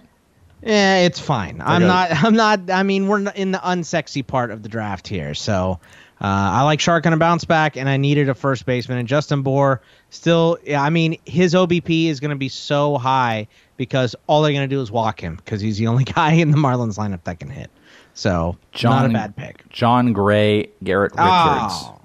Yeah, 0.62 0.98
it's 1.00 1.20
fine. 1.20 1.60
I'm 1.66 1.82
not. 1.88 2.24
I'm 2.24 2.36
not. 2.36 2.70
I 2.70 2.84
mean, 2.84 3.08
we're 3.08 3.28
in 3.32 3.52
the 3.52 3.58
unsexy 3.58 4.26
part 4.26 4.52
of 4.52 4.62
the 4.62 4.70
draft 4.70 5.08
here. 5.08 5.34
So, 5.34 5.80
uh, 6.22 6.26
I 6.28 6.62
like 6.62 6.80
Shark 6.80 7.08
on 7.08 7.14
a 7.14 7.18
bounce 7.18 7.46
back, 7.46 7.76
and 7.76 7.90
I 7.90 7.98
needed 7.98 8.30
a 8.30 8.36
first 8.36 8.68
baseman. 8.68 9.00
And 9.00 9.08
Justin 9.08 9.42
Bour 9.42 9.82
still. 10.12 10.60
Yeah, 10.64 10.84
I 10.84 10.92
mean, 10.92 11.18
his 11.26 11.56
OBP 11.56 12.06
is 12.10 12.20
going 12.20 12.30
to 12.30 12.36
be 12.36 12.48
so 12.48 13.00
high 13.00 13.48
because 13.76 14.16
all 14.28 14.44
they're 14.44 14.54
going 14.54 14.70
to 14.70 14.76
do 14.76 14.82
is 14.82 14.92
walk 14.92 15.20
him 15.20 15.38
because 15.38 15.62
he's 15.62 15.80
the 15.80 15.88
only 15.88 16.04
guy 16.04 16.34
in 16.34 16.52
the 16.52 16.58
Marlins 16.58 17.00
lineup 17.00 17.24
that 17.24 17.40
can 17.40 17.50
hit. 17.50 17.72
So, 18.14 18.56
not 18.84 19.08
a 19.08 19.10
bad 19.10 19.36
pick. 19.36 19.68
Jon 19.70 20.14
Gray, 20.14 20.70
Garrett 20.84 21.14
Richards. 21.14 21.24
Oh. 21.24 22.00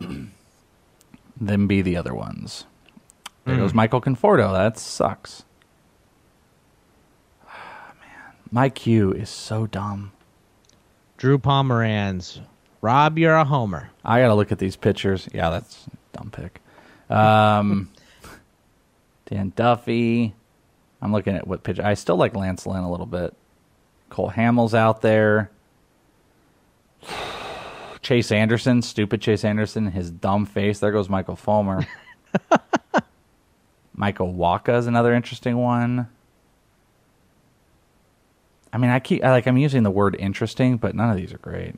Them 1.40 1.66
be 1.66 1.82
the 1.82 1.96
other 1.96 2.14
ones. 2.14 2.66
There 3.44 3.56
Mm. 3.56 3.58
goes 3.58 3.74
Michael 3.74 4.00
Conforto. 4.00 4.52
That 4.52 4.78
sucks. 4.78 5.42
Ah, 7.46 7.92
man, 8.00 8.34
my 8.54 8.68
queue 8.68 9.10
is 9.10 9.28
so 9.28 9.66
dumb. 9.66 10.12
Drew 11.16 11.38
Pomeranz. 11.38 12.40
Rob, 12.82 13.18
you're 13.18 13.34
a 13.34 13.44
homer. 13.44 13.90
I 14.04 14.20
gotta 14.20 14.36
look 14.36 14.52
at 14.52 14.60
these 14.60 14.76
pictures. 14.76 15.28
Yeah, 15.34 15.50
that's 15.50 15.86
a 15.88 16.16
dumb 16.16 16.30
pick. 16.30 16.60
Um, 17.10 17.90
Dan 19.26 19.52
Duffy. 19.56 20.36
I'm 21.02 21.10
looking 21.10 21.34
at 21.34 21.48
what 21.48 21.64
pitch. 21.64 21.80
I 21.80 21.94
still 21.94 22.14
like 22.14 22.36
Lance 22.36 22.64
Lynn 22.64 22.84
a 22.84 22.90
little 22.90 23.06
bit. 23.06 23.34
Cole 24.08 24.30
Hamels 24.30 24.72
out 24.72 25.02
there. 25.02 25.50
Chase 28.02 28.30
Anderson, 28.30 28.82
stupid 28.82 29.20
Chase 29.20 29.44
Anderson, 29.44 29.90
his 29.90 30.12
dumb 30.12 30.46
face. 30.46 30.78
There 30.78 30.92
goes 30.92 31.08
Michael 31.08 31.34
Fulmer. 31.36 31.88
Michael 33.96 34.32
Wacha 34.32 34.78
is 34.78 34.86
another 34.86 35.12
interesting 35.12 35.56
one. 35.56 36.08
I 38.74 38.76
mean, 38.76 38.90
I 38.90 38.98
keep 38.98 39.22
I 39.24 39.30
like 39.30 39.46
I'm 39.46 39.56
using 39.56 39.84
the 39.84 39.90
word 39.90 40.16
interesting, 40.18 40.78
but 40.78 40.96
none 40.96 41.08
of 41.08 41.16
these 41.16 41.32
are 41.32 41.38
great. 41.38 41.76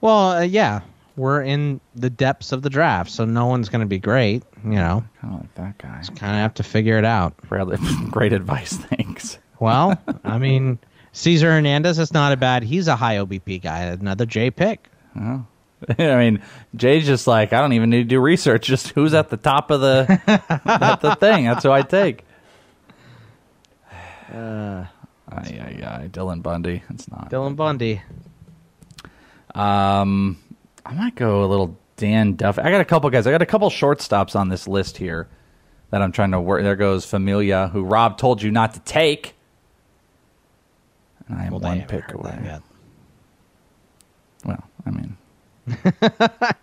Well, 0.00 0.30
uh, 0.30 0.40
yeah, 0.40 0.80
we're 1.14 1.42
in 1.42 1.82
the 1.94 2.08
depths 2.08 2.52
of 2.52 2.62
the 2.62 2.70
draft, 2.70 3.10
so 3.10 3.26
no 3.26 3.46
one's 3.46 3.68
going 3.68 3.82
to 3.82 3.86
be 3.86 3.98
great. 3.98 4.42
You 4.64 4.70
know, 4.70 5.04
kind 5.20 5.34
of 5.34 5.40
like 5.40 5.54
that 5.56 5.76
guy. 5.76 5.98
Just 5.98 6.16
kind 6.16 6.32
of 6.32 6.38
have 6.38 6.54
to 6.54 6.62
figure 6.62 6.96
it 6.96 7.04
out. 7.04 7.36
Bradley, 7.48 7.76
great 8.10 8.32
advice. 8.32 8.72
Thanks. 8.72 9.38
Well, 9.58 10.02
I 10.24 10.38
mean, 10.38 10.78
Cesar 11.12 11.52
Hernandez 11.52 11.98
is 11.98 12.14
not 12.14 12.32
a 12.32 12.38
bad. 12.38 12.62
He's 12.62 12.88
a 12.88 12.96
high 12.96 13.16
OBP 13.16 13.60
guy. 13.60 13.82
Another 13.82 14.24
J 14.24 14.50
pick. 14.50 14.88
Oh. 15.14 15.44
I 15.98 16.16
mean, 16.16 16.42
Jay's 16.74 17.04
just 17.04 17.26
like 17.26 17.52
I 17.52 17.60
don't 17.60 17.74
even 17.74 17.90
need 17.90 18.04
to 18.04 18.04
do 18.04 18.20
research. 18.20 18.66
Just 18.66 18.88
who's 18.88 19.12
at 19.12 19.28
the 19.28 19.36
top 19.36 19.70
of 19.70 19.82
the 19.82 20.22
at 20.64 21.02
the 21.02 21.14
thing. 21.16 21.44
That's 21.44 21.62
who 21.62 21.70
I 21.70 21.82
take. 21.82 22.24
Uh, 24.32 24.86
Aye, 25.30 25.60
aye, 25.82 25.86
aye. 25.86 26.08
Dylan 26.08 26.42
Bundy. 26.42 26.82
It's 26.90 27.10
not. 27.10 27.30
Dylan 27.30 27.56
Bundy. 27.56 28.02
Um, 29.54 30.38
I 30.84 30.94
might 30.94 31.14
go 31.14 31.44
a 31.44 31.46
little 31.46 31.78
Dan 31.96 32.34
Duffy. 32.34 32.62
I 32.62 32.70
got 32.70 32.80
a 32.80 32.84
couple 32.84 33.10
guys. 33.10 33.26
I 33.26 33.30
got 33.30 33.42
a 33.42 33.46
couple 33.46 33.68
shortstops 33.70 34.34
on 34.34 34.48
this 34.48 34.66
list 34.66 34.96
here 34.96 35.28
that 35.90 36.02
I'm 36.02 36.12
trying 36.12 36.30
to 36.32 36.40
work. 36.40 36.62
There 36.62 36.76
goes 36.76 37.04
Familia, 37.04 37.68
who 37.68 37.82
Rob 37.84 38.16
told 38.18 38.42
you 38.42 38.50
not 38.50 38.74
to 38.74 38.80
take. 38.80 39.34
And 41.28 41.38
I 41.38 41.44
am 41.44 41.52
Well, 41.52 41.60
one 41.60 41.82
pick 41.82 42.12
away. 42.12 42.58
Well, 44.44 44.64
I 44.86 44.90
mean, 44.90 45.16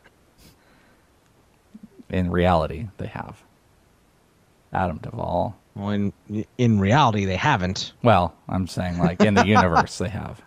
in 2.10 2.32
reality, 2.32 2.88
they 2.98 3.08
have 3.08 3.42
Adam 4.74 4.98
Duvall. 4.98 5.56
Well, 5.78 6.12
in 6.58 6.80
reality, 6.80 7.26
they 7.26 7.36
haven't. 7.36 7.94
Well, 8.02 8.34
I'm 8.50 8.68
saying 8.68 8.98
like 8.98 9.22
in 9.22 9.36
the 9.36 9.46
universe, 9.48 10.00
they 10.00 10.10
have. 10.10 10.42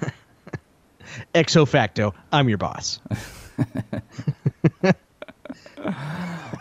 Exo 1.34 1.66
facto, 1.66 2.12
I'm 2.32 2.48
your 2.48 2.58
boss. 2.58 3.00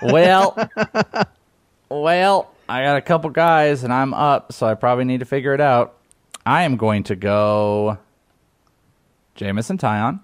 well, 0.03 0.69
well, 1.89 2.51
I 2.69 2.83
got 2.83 2.97
a 2.97 3.01
couple 3.01 3.31
guys 3.31 3.83
and 3.83 3.91
I'm 3.91 4.13
up, 4.13 4.53
so 4.53 4.67
I 4.67 4.75
probably 4.75 5.05
need 5.05 5.21
to 5.21 5.25
figure 5.25 5.53
it 5.55 5.61
out. 5.61 5.95
I 6.45 6.63
am 6.63 6.77
going 6.77 7.03
to 7.05 7.15
go 7.15 7.97
Jameson 9.35 9.79
Taillon 9.79 10.19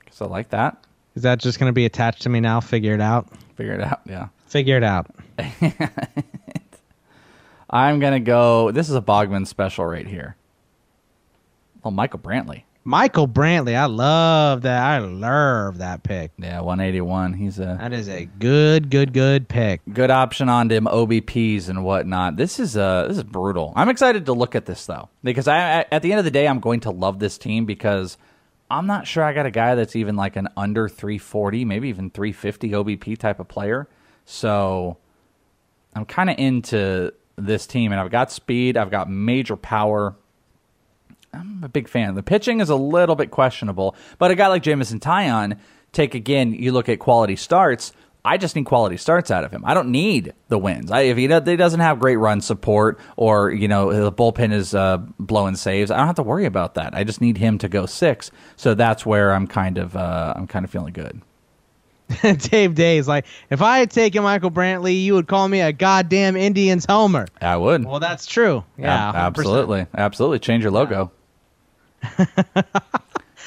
because 0.00 0.20
I 0.20 0.26
like 0.26 0.50
that. 0.50 0.84
Is 1.14 1.22
that 1.22 1.38
just 1.38 1.58
going 1.58 1.70
to 1.70 1.74
be 1.74 1.86
attached 1.86 2.22
to 2.22 2.28
me 2.28 2.40
now? 2.40 2.60
Figure 2.60 2.94
it 2.94 3.00
out. 3.00 3.28
Figure 3.56 3.74
it 3.74 3.80
out, 3.80 4.00
yeah. 4.06 4.28
Figure 4.46 4.76
it 4.76 4.84
out. 4.84 5.06
I'm 7.72 7.98
gonna 8.00 8.20
go. 8.20 8.70
This 8.70 8.88
is 8.88 8.94
a 8.94 9.00
Bogman 9.02 9.46
special 9.46 9.84
right 9.86 10.06
here. 10.06 10.36
Oh, 11.84 11.90
Michael 11.90 12.18
Brantley. 12.18 12.62
Michael 12.84 13.28
Brantley, 13.28 13.76
I 13.76 13.84
love 13.86 14.62
that. 14.62 14.82
I 14.82 14.98
love 14.98 15.78
that 15.78 16.02
pick. 16.02 16.32
Yeah, 16.36 16.60
181. 16.62 17.32
He's 17.34 17.60
a 17.60 17.76
That 17.80 17.92
is 17.92 18.08
a 18.08 18.24
good, 18.24 18.90
good, 18.90 19.12
good 19.12 19.48
pick. 19.48 19.80
good 19.92 20.10
option 20.10 20.48
on 20.48 20.66
them 20.66 20.86
OBPs 20.86 21.68
and 21.68 21.84
whatnot. 21.84 22.36
This 22.36 22.58
is 22.58 22.76
uh 22.76 23.06
this 23.08 23.16
is 23.18 23.22
brutal. 23.22 23.72
I'm 23.76 23.88
excited 23.88 24.26
to 24.26 24.32
look 24.32 24.54
at 24.56 24.66
this 24.66 24.84
though 24.86 25.08
because 25.22 25.46
I 25.48 25.80
I- 25.82 25.86
at 25.92 26.02
the 26.02 26.10
end 26.12 26.18
of 26.18 26.24
the 26.24 26.30
day 26.32 26.46
I'm 26.48 26.58
going 26.60 26.80
to 26.80 26.90
love 26.90 27.20
this 27.20 27.38
team 27.38 27.66
because 27.66 28.18
I'm 28.68 28.86
not 28.88 29.06
sure 29.06 29.22
I 29.22 29.32
got 29.32 29.46
a 29.46 29.50
guy 29.50 29.74
that's 29.76 29.94
even 29.94 30.16
like 30.16 30.34
an 30.36 30.48
under 30.56 30.88
340, 30.88 31.64
maybe 31.64 31.88
even 31.88 32.10
350 32.10 32.70
OBP 32.70 33.16
type 33.18 33.38
of 33.38 33.46
player. 33.46 33.86
So 34.24 34.96
I'm 35.94 36.04
kind 36.04 36.30
of 36.30 36.36
into 36.38 37.12
this 37.36 37.66
team 37.66 37.92
and 37.92 38.00
I've 38.00 38.10
got 38.10 38.30
speed, 38.30 38.76
I've 38.76 38.90
got 38.90 39.10
major 39.10 39.56
power. 39.56 40.14
I'm 41.32 41.62
a 41.64 41.68
big 41.68 41.88
fan. 41.88 42.14
The 42.14 42.22
pitching 42.22 42.60
is 42.60 42.68
a 42.68 42.76
little 42.76 43.16
bit 43.16 43.30
questionable, 43.30 43.96
but 44.18 44.30
a 44.30 44.34
guy 44.34 44.48
like 44.48 44.62
Jameson 44.62 45.00
Taillon, 45.00 45.58
take 45.92 46.14
again, 46.14 46.52
you 46.52 46.72
look 46.72 46.88
at 46.88 46.98
quality 46.98 47.36
starts. 47.36 47.92
I 48.24 48.36
just 48.36 48.54
need 48.54 48.66
quality 48.66 48.96
starts 48.98 49.30
out 49.30 49.42
of 49.42 49.50
him. 49.50 49.64
I 49.66 49.74
don't 49.74 49.88
need 49.88 50.32
the 50.48 50.58
wins. 50.58 50.92
I, 50.92 51.00
if 51.02 51.16
he, 51.16 51.22
he 51.22 51.56
doesn't 51.56 51.80
have 51.80 51.98
great 51.98 52.16
run 52.16 52.40
support 52.40 53.00
or 53.16 53.50
you 53.50 53.66
know 53.66 53.92
the 53.92 54.12
bullpen 54.12 54.52
is 54.52 54.74
uh, 54.74 54.98
blowing 55.18 55.56
saves, 55.56 55.90
I 55.90 55.96
don't 55.96 56.06
have 56.06 56.16
to 56.16 56.22
worry 56.22 56.44
about 56.44 56.74
that. 56.74 56.94
I 56.94 57.02
just 57.02 57.20
need 57.20 57.38
him 57.38 57.58
to 57.58 57.68
go 57.68 57.86
six. 57.86 58.30
So 58.56 58.74
that's 58.74 59.04
where 59.04 59.32
I'm 59.32 59.46
kind 59.48 59.78
of 59.78 59.96
uh, 59.96 60.34
I'm 60.36 60.46
kind 60.46 60.64
of 60.64 60.70
feeling 60.70 60.92
good. 60.92 61.20
Dave 62.50 62.74
Day's 62.74 63.08
like, 63.08 63.26
if 63.50 63.62
I 63.62 63.78
had 63.78 63.90
taken 63.90 64.22
Michael 64.22 64.50
Brantley, 64.50 65.02
you 65.02 65.14
would 65.14 65.26
call 65.26 65.48
me 65.48 65.60
a 65.60 65.72
goddamn 65.72 66.36
Indians 66.36 66.84
homer. 66.84 67.26
I 67.40 67.56
would. 67.56 67.84
Well, 67.84 68.00
that's 68.00 68.26
true. 68.26 68.64
Yeah, 68.78 69.12
100%. 69.12 69.14
absolutely, 69.14 69.86
absolutely. 69.94 70.38
Change 70.38 70.62
your 70.62 70.72
logo. 70.72 71.10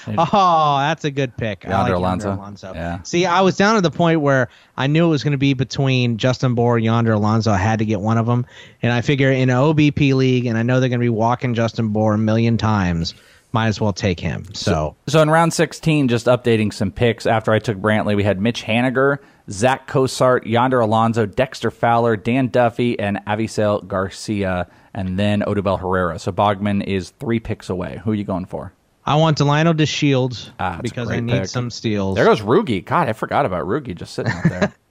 Oh, 0.08 0.78
that's 0.80 1.04
a 1.04 1.12
good 1.12 1.36
pick. 1.36 1.66
I 1.66 1.70
Yonder 1.70 1.94
like 1.94 1.98
Alonso. 1.98 2.28
Yonder 2.28 2.42
Alonso. 2.42 2.74
Yeah. 2.74 3.02
See, 3.04 3.26
I 3.26 3.42
was 3.42 3.58
down 3.58 3.76
to 3.76 3.82
the 3.82 3.92
point 3.92 4.22
where 4.22 4.50
I 4.78 4.88
knew 4.88 5.08
it 5.08 5.10
was 5.10 5.24
going 5.24 5.32
to 5.32 5.38
be 5.38 5.54
between 5.54 6.18
Justin 6.18 6.54
Bour 6.54 6.76
and 6.76 6.86
Yonder 6.86 7.14
Alonso. 7.14 7.52
I 7.52 7.58
had 7.58 7.80
to 7.80 7.86
get 7.86 8.02
one 8.02 8.18
of 8.18 8.26
them, 8.26 8.46
and 8.82 8.94
I 8.94 9.02
figure 9.02 9.32
in 9.32 9.50
an 9.50 9.56
OBP 9.56 10.14
league, 10.14 10.46
and 10.46 10.58
I 10.58 10.64
know 10.64 10.80
they're 10.80 10.90
going 10.90 11.00
to 11.00 11.04
be 11.04 11.10
walking 11.10 11.54
Justin 11.54 11.90
Bour 11.90 12.14
a 12.14 12.18
million 12.18 12.58
times. 12.58 13.14
Might 13.56 13.68
as 13.68 13.80
well 13.80 13.94
take 13.94 14.20
him. 14.20 14.44
So, 14.54 14.98
So 15.08 15.22
in 15.22 15.30
round 15.30 15.54
16, 15.54 16.10
just 16.10 16.26
updating 16.26 16.74
some 16.74 16.92
picks 16.92 17.26
after 17.26 17.54
I 17.54 17.60
took 17.60 17.78
Brantley, 17.78 18.18
we 18.18 18.24
had 18.26 18.42
Mitch 18.42 18.64
Haniger, 18.66 19.20
Zack 19.50 19.88
Cozart, 19.88 20.46
Yonder 20.46 20.82
Alonso, 20.82 21.26
Dexter 21.26 21.72
Fowler, 21.72 22.18
Dan 22.18 22.50
Duffy, 22.50 23.00
and 23.00 23.18
Avisail 23.26 23.88
Garcia, 23.88 24.68
and 24.94 25.18
then 25.18 25.40
Odubel 25.42 25.80
Herrera. 25.80 26.20
So 26.20 26.34
Bogman 26.34 26.84
is 26.84 27.12
three 27.12 27.40
picks 27.40 27.70
away. 27.70 28.02
Who 28.04 28.12
are 28.12 28.16
you 28.16 28.26
going 28.26 28.46
for? 28.46 28.74
I 29.06 29.16
want 29.16 29.38
Delino 29.38 29.78
to 29.78 29.86
Shields 29.86 30.52
Ah, 30.60 30.80
because 30.84 31.10
I 31.10 31.22
need 31.22 31.32
pick. 31.42 31.46
some 31.48 31.70
steals. 31.70 32.16
There 32.16 32.26
goes 32.26 32.42
Rugi. 32.42 32.84
God, 32.84 33.08
I 33.08 33.14
forgot 33.14 33.46
about 33.46 33.66
Rugi 33.66 33.96
just 33.96 34.16
sitting 34.16 34.34
out 34.34 34.44
there. 34.50 34.74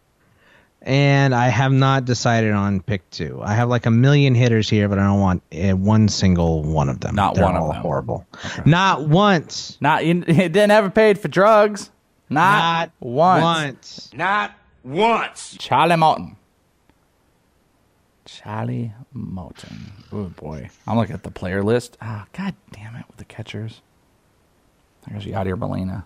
and 0.84 1.34
I 1.34 1.48
have 1.48 1.72
not 1.72 2.04
decided 2.04 2.52
on 2.52 2.80
pick 2.80 3.08
two. 3.10 3.40
I 3.42 3.54
have 3.54 3.70
like 3.70 3.86
a 3.86 3.90
million 3.90 4.34
hitters 4.34 4.68
here, 4.68 4.86
but 4.88 4.98
I 4.98 5.04
don't 5.04 5.18
want 5.18 5.42
uh, 5.52 5.72
one 5.72 6.08
single 6.08 6.62
one 6.62 6.90
of 6.90 7.00
them. 7.00 7.14
Not 7.14 7.34
They're 7.34 7.44
one 7.44 7.56
of 7.56 7.62
all 7.62 7.72
them. 7.72 7.80
Horrible. 7.80 8.26
Not 8.66 9.08
once. 9.08 9.78
Not 9.80 10.04
you 10.04 10.20
didn't 10.24 10.70
ever 10.70 10.90
paid 10.90 11.18
for 11.18 11.28
drugs. 11.28 11.90
Not, 12.28 12.90
once. 13.00 13.42
once. 13.42 14.10
Not 14.14 14.52
once. 14.82 15.56
Charlie 15.58 15.96
Morton. 15.96 16.36
Charlie 18.26 18.92
Morton. 19.12 19.92
Oh 20.12 20.24
boy. 20.24 20.68
I'm 20.86 20.96
looking 20.98 21.14
at 21.14 21.22
the 21.22 21.30
player 21.30 21.62
list. 21.62 21.96
Ah, 22.02 22.26
god 22.32 22.54
damn 22.72 22.94
it 22.96 23.04
with 23.08 23.16
the 23.16 23.24
catchers. 23.24 23.80
There's 25.08 25.24
Yadier 25.24 25.58
Molina. 25.58 26.04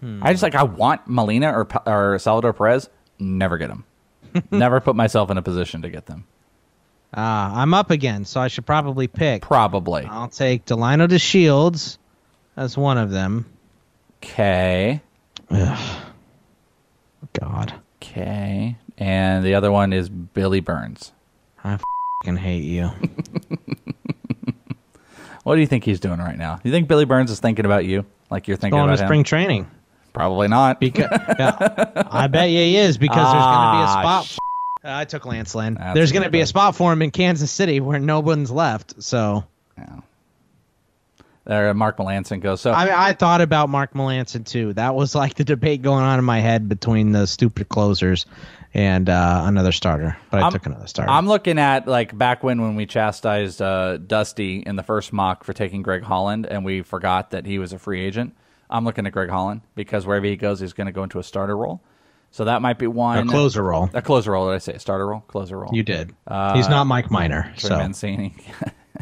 Hmm. 0.00 0.20
I 0.22 0.32
just 0.32 0.42
like 0.42 0.54
I 0.54 0.62
want 0.64 1.02
Molina 1.06 1.52
or 1.56 1.64
Pa- 1.64 1.82
or 1.86 2.18
Salvador 2.18 2.52
Perez. 2.52 2.88
Never 3.20 3.58
get 3.58 3.68
them. 3.68 3.84
Never 4.50 4.80
put 4.80 4.96
myself 4.96 5.30
in 5.30 5.38
a 5.38 5.42
position 5.42 5.82
to 5.82 5.90
get 5.90 6.06
them. 6.06 6.24
Ah, 7.12 7.60
I'm 7.60 7.74
up 7.74 7.90
again, 7.90 8.24
so 8.24 8.40
I 8.40 8.48
should 8.48 8.64
probably 8.66 9.08
pick. 9.08 9.42
Probably. 9.42 10.04
I'll 10.04 10.28
take 10.28 10.64
Delino 10.64 11.08
DeShields 11.08 11.98
as 12.56 12.76
one 12.76 12.98
of 12.98 13.10
them. 13.10 13.46
Okay. 14.22 15.00
God. 17.38 17.74
Okay. 18.02 18.76
And 18.98 19.44
the 19.44 19.54
other 19.54 19.70
one 19.72 19.92
is 19.92 20.08
Billy 20.08 20.60
Burns. 20.60 21.12
I 21.64 21.78
fucking 22.22 22.36
hate 22.38 22.64
you. 22.64 22.90
What 25.42 25.54
do 25.54 25.62
you 25.62 25.66
think 25.66 25.84
he's 25.84 26.00
doing 26.00 26.18
right 26.18 26.36
now? 26.36 26.56
Do 26.56 26.68
you 26.68 26.70
think 26.70 26.86
Billy 26.86 27.06
Burns 27.06 27.30
is 27.30 27.40
thinking 27.40 27.64
about 27.64 27.86
you, 27.86 28.04
like 28.30 28.46
you're 28.46 28.58
thinking 28.58 28.76
Going 28.76 28.90
about 28.90 28.96
to 28.96 29.02
him? 29.04 29.08
spring 29.08 29.24
training. 29.24 29.70
Probably 30.12 30.48
not. 30.48 30.80
Because 30.80 31.08
yeah, 31.38 32.06
I 32.10 32.26
bet 32.26 32.50
you 32.50 32.58
he 32.58 32.76
is 32.76 32.98
because 32.98 33.16
there's 33.16 33.32
going 33.32 33.66
to 33.66 33.72
be 33.72 33.82
a 33.82 33.86
Ah, 33.86 34.22
spot. 34.22 34.38
Uh, 34.82 34.96
I 34.96 35.04
took 35.04 35.26
Lance 35.26 35.54
Lynn. 35.54 35.74
That's 35.74 35.94
There's 35.94 36.10
going 36.12 36.22
to 36.24 36.30
be 36.30 36.40
a 36.40 36.46
spot 36.46 36.74
for 36.74 36.92
him 36.92 37.02
in 37.02 37.10
Kansas 37.10 37.50
City 37.50 37.80
where 37.80 37.98
no 37.98 38.20
one's 38.20 38.50
left. 38.50 39.02
So 39.02 39.44
There, 41.44 41.72
Mark 41.74 41.96
Melancon 41.98 42.40
goes. 42.40 42.60
So 42.60 42.72
I 42.72 42.84
mean, 42.84 42.94
I 42.96 43.12
thought 43.12 43.40
about 43.40 43.68
Mark 43.68 43.94
Melancon 43.94 44.44
too. 44.46 44.72
That 44.74 44.94
was 44.94 45.14
like 45.14 45.34
the 45.34 45.44
debate 45.44 45.82
going 45.82 46.04
on 46.04 46.18
in 46.18 46.24
my 46.24 46.38
head 46.40 46.68
between 46.68 47.12
the 47.12 47.26
stupid 47.26 47.68
closers 47.68 48.26
and 48.72 49.08
uh, 49.08 49.42
another 49.46 49.72
starter. 49.72 50.16
But 50.30 50.40
I 50.40 50.42
I'm- 50.44 50.52
took 50.52 50.66
another 50.66 50.86
starter. 50.86 51.10
I'm 51.10 51.26
looking 51.26 51.58
at 51.58 51.88
like 51.88 52.16
back 52.16 52.42
when 52.44 52.60
when 52.62 52.76
we 52.76 52.86
chastised 52.86 53.60
uh, 53.60 53.96
Dusty 53.96 54.58
in 54.60 54.76
the 54.76 54.82
first 54.82 55.12
mock 55.12 55.44
for 55.44 55.52
taking 55.52 55.82
Greg 55.82 56.02
Holland, 56.04 56.46
and 56.46 56.64
we 56.64 56.82
forgot 56.82 57.30
that 57.32 57.46
he 57.46 57.58
was 57.58 57.72
a 57.72 57.78
free 57.78 58.00
agent. 58.04 58.34
I'm 58.70 58.84
looking 58.84 59.06
at 59.06 59.12
Greg 59.12 59.28
Holland 59.28 59.62
because 59.74 60.06
wherever 60.06 60.24
he 60.26 60.36
goes, 60.36 60.60
he's 60.60 60.72
going 60.72 60.86
to 60.86 60.92
go 60.92 61.02
into 61.02 61.18
a 61.18 61.22
starter 61.22 61.56
role. 61.56 61.82
So 62.30 62.44
that 62.44 62.62
might 62.62 62.78
be 62.78 62.86
one 62.86 63.18
A 63.18 63.30
closer 63.30 63.62
role. 63.62 63.90
A 63.92 64.00
closer 64.00 64.30
role. 64.30 64.48
Did 64.48 64.54
I 64.54 64.58
say 64.58 64.74
a 64.74 64.78
starter 64.78 65.06
role? 65.08 65.20
Closer 65.26 65.58
role. 65.58 65.70
you 65.74 65.82
did. 65.82 66.14
Uh, 66.26 66.54
He's 66.54 66.68
not 66.68 66.84
Mike 66.84 67.10
Minor. 67.10 67.52
So 67.56 67.76
Mancini. 67.76 68.36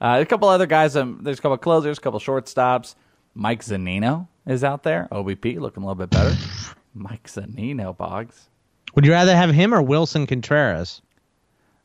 uh, 0.00 0.18
a 0.20 0.26
couple 0.26 0.48
other 0.48 0.66
guys. 0.66 0.96
Um, 0.96 1.20
there's 1.22 1.38
a 1.38 1.42
couple 1.42 1.56
closers, 1.58 1.98
a 1.98 2.00
couple 2.00 2.18
shortstops. 2.18 2.96
Mike 3.34 3.62
Zunino 3.62 4.26
is 4.46 4.64
out 4.64 4.82
there. 4.82 5.06
OBP 5.12 5.60
looking 5.60 5.84
a 5.84 5.86
little 5.86 5.94
bit 5.94 6.10
better. 6.10 6.36
Mike 6.94 7.28
Zunino, 7.28 7.96
Boggs. 7.96 8.48
would 8.94 9.04
you 9.04 9.12
rather 9.12 9.36
have 9.36 9.50
him 9.50 9.72
or 9.72 9.82
Willson 9.82 10.26
Contreras? 10.26 11.02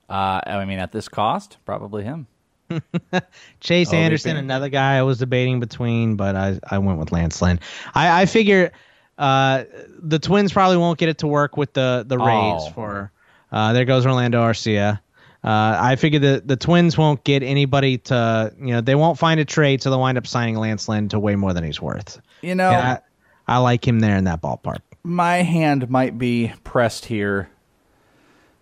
Uh, 0.10 0.42
I 0.46 0.66
mean, 0.66 0.80
at 0.80 0.92
this 0.92 1.08
cost, 1.08 1.58
probably 1.66 2.04
him. 2.04 2.28
Chase 3.60 3.90
OBP. 3.90 3.94
Anderson, 3.94 4.38
another 4.38 4.70
guy 4.70 4.98
I 4.98 5.04
was 5.04 5.18
debating 5.20 5.60
between, 5.60 6.16
but 6.16 6.36
I, 6.36 6.60
I 6.70 6.78
went 6.80 7.00
with 7.00 7.12
Lance 7.12 7.42
Lynn. 7.42 7.60
I, 7.94 8.22
I 8.22 8.26
figure 8.26 8.72
uh, 9.18 9.64
the 10.00 10.20
Twins 10.20 10.52
probably 10.54 10.78
won't 10.78 10.98
get 10.98 11.10
it 11.10 11.20
to 11.20 11.28
work 11.28 11.58
with 11.58 11.74
the 11.74 12.04
the 12.08 12.18
Rays 12.18 12.62
Oh. 12.66 12.72
for. 12.74 13.12
Uh, 13.52 13.74
there 13.74 13.86
goes 13.86 14.06
Orlando 14.06 14.42
Arcia. 14.42 15.00
Uh, 15.44 15.78
I 15.82 15.96
figure 15.96 16.20
the 16.20 16.42
the 16.46 16.56
Twins 16.56 16.98
won't 16.98 17.24
get 17.24 17.44
anybody 17.44 17.98
to 17.98 18.54
you 18.60 18.68
know 18.68 18.82
they 18.82 18.96
won't 18.96 19.18
find 19.18 19.40
a 19.40 19.46
trade, 19.46 19.82
so 19.82 19.90
they'll 19.90 20.00
wind 20.00 20.18
up 20.18 20.28
signing 20.28 20.56
Lance 20.56 20.88
Lynn 20.88 21.10
to 21.10 21.20
way 21.20 21.36
more 21.36 21.52
than 21.54 21.64
he's 21.64 21.82
worth. 21.82 22.22
You 22.42 22.56
know, 22.56 22.70
I, 22.70 23.00
I 23.48 23.58
like 23.58 23.86
him 23.88 24.00
there 24.00 24.16
in 24.16 24.24
that 24.26 24.42
ballpark. 24.42 24.80
my 25.04 25.38
hand 25.38 25.90
might 25.90 26.18
be 26.18 26.54
pressed 26.64 27.06
here 27.06 27.50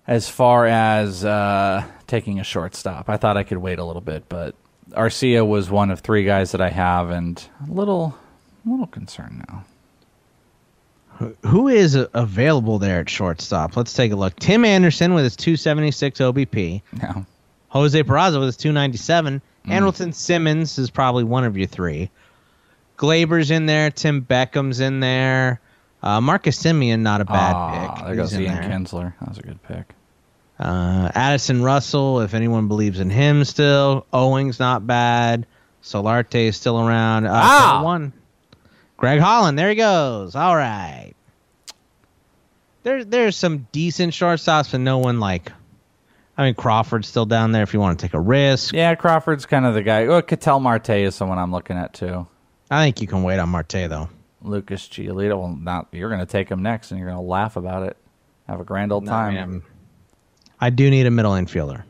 as 0.10 0.27
far 0.27 0.65
as 0.65 1.23
uh, 1.23 1.84
taking 2.07 2.40
a 2.40 2.44
shortstop. 2.44 3.10
I 3.10 3.18
thought 3.18 3.38
I 3.38 3.44
could 3.44 3.60
wait 3.60 3.77
a 3.77 3.86
little 3.86 4.02
bit, 4.02 4.23
but 4.27 4.56
Arcia 4.94 5.48
was 5.48 5.69
one 5.69 5.91
of 5.91 5.99
three 5.99 6.23
guys 6.26 6.52
that 6.52 6.61
I 6.61 6.69
have, 6.69 7.11
and 7.11 7.41
a 7.69 7.72
little, 7.72 8.18
a 8.65 8.69
little 8.69 8.88
concerned 8.88 9.45
now. 9.48 9.64
Who 11.45 11.68
is 11.68 11.95
available 12.15 12.80
there 12.80 13.02
at 13.02 13.10
shortstop? 13.10 13.77
Let's 13.77 13.94
take 13.94 14.11
a 14.11 14.15
look. 14.15 14.36
Tim 14.38 14.65
Anderson 14.65 15.14
with 15.14 15.26
his 15.26 15.36
276 15.36 16.19
OBP. 16.19 16.81
No. 17.02 17.26
Jose 17.69 18.02
Peraza 18.03 18.40
with 18.40 18.48
his 18.48 18.57
297. 18.57 19.41
Mm. 19.68 19.72
Andrelton 19.72 20.14
Simmons 20.15 20.80
is 20.80 20.90
probably 20.90 21.23
one 21.23 21.44
of 21.44 21.56
your 21.56 21.68
three. 21.68 22.10
Gleyber's 22.98 23.52
in 23.52 23.68
there. 23.68 23.91
Tim 23.91 24.23
Beckham's 24.23 24.80
in 24.80 25.02
there. 25.02 25.61
Uh, 26.02 26.19
Marcus 26.19 26.57
Semien, 26.64 27.02
not 27.02 27.22
a 27.22 27.26
bad 27.26 27.53
Ah, 27.56 27.94
pick. 27.95 28.06
There 28.06 28.15
goes 28.15 28.34
Ian 28.34 28.56
there. 28.56 28.64
Kinsler. 28.64 29.14
That 29.19 29.30
was 29.30 29.38
a 29.38 29.44
good 29.44 29.61
pick. 29.64 29.94
Uh, 30.60 31.10
Addison 31.15 31.64
Russell, 31.64 32.19
if 32.22 32.34
anyone 32.34 32.68
believes 32.68 32.99
in 32.99 33.10
him 33.10 33.45
still. 33.45 34.06
Owing's 34.11 34.60
not 34.60 34.86
bad. 34.86 35.45
Solarte 35.81 36.48
is 36.48 36.57
still 36.57 36.80
around. 36.80 37.26
Uh, 37.26 37.31
Ah! 37.34 37.81
One. 37.84 38.11
Greg 38.98 39.19
Holland, 39.22 39.57
there 39.57 39.69
he 39.69 39.76
goes. 39.76 40.36
All 40.36 40.56
right. 40.56 41.14
There, 42.84 43.03
there's 43.03 43.36
some 43.38 43.68
decent 43.72 44.14
shortstops, 44.14 44.72
but 44.72 44.81
no 44.81 44.98
one 44.98 45.19
like. 45.19 45.52
I 46.38 46.44
mean, 46.45 46.56
Crawford's 46.56 47.07
still 47.07 47.26
down 47.26 47.52
there 47.52 47.64
if 47.64 47.73
you 47.73 47.80
want 47.80 47.99
to 47.99 48.06
take 48.06 48.14
a 48.14 48.19
risk. 48.19 48.73
Yeah, 48.73 48.95
Crawford's 48.95 49.45
kind 49.45 49.65
of 49.65 49.73
the 49.73 49.81
guy. 49.84 50.06
Oh, 50.06 50.22
Ketel 50.22 50.60
Marte 50.61 50.90
is 50.91 51.15
someone 51.15 51.38
I'm 51.38 51.52
looking 51.52 51.77
at 51.77 51.94
too. 51.94 52.27
I 52.72 52.84
think 52.86 53.02
you 53.02 53.07
can 53.07 53.23
wait 53.23 53.40
on 53.40 53.49
Marte 53.49 53.72
though. 53.90 54.10
Lucas 54.41 54.88
Giolito. 54.88 55.38
Well, 55.38 55.49
not 55.60 55.88
you're 55.91 56.07
going 56.10 56.22
to 56.22 56.26
take 56.26 56.48
him 56.49 56.64
next, 56.64 56.91
and 56.91 56.99
you're 56.99 57.10
going 57.10 57.22
to 57.22 57.27
laugh 57.30 57.57
about 57.57 57.84
it. 57.84 57.98
Have 58.48 58.61
a 58.61 58.64
grand 58.64 58.91
old 58.94 59.03
No, 59.06 59.11
time. 59.11 59.34
man. 59.34 59.61
I 60.61 60.69
do 60.69 60.90
need 60.90 61.06
a 61.06 61.11
middle 61.11 61.31
infielder. 61.34 61.84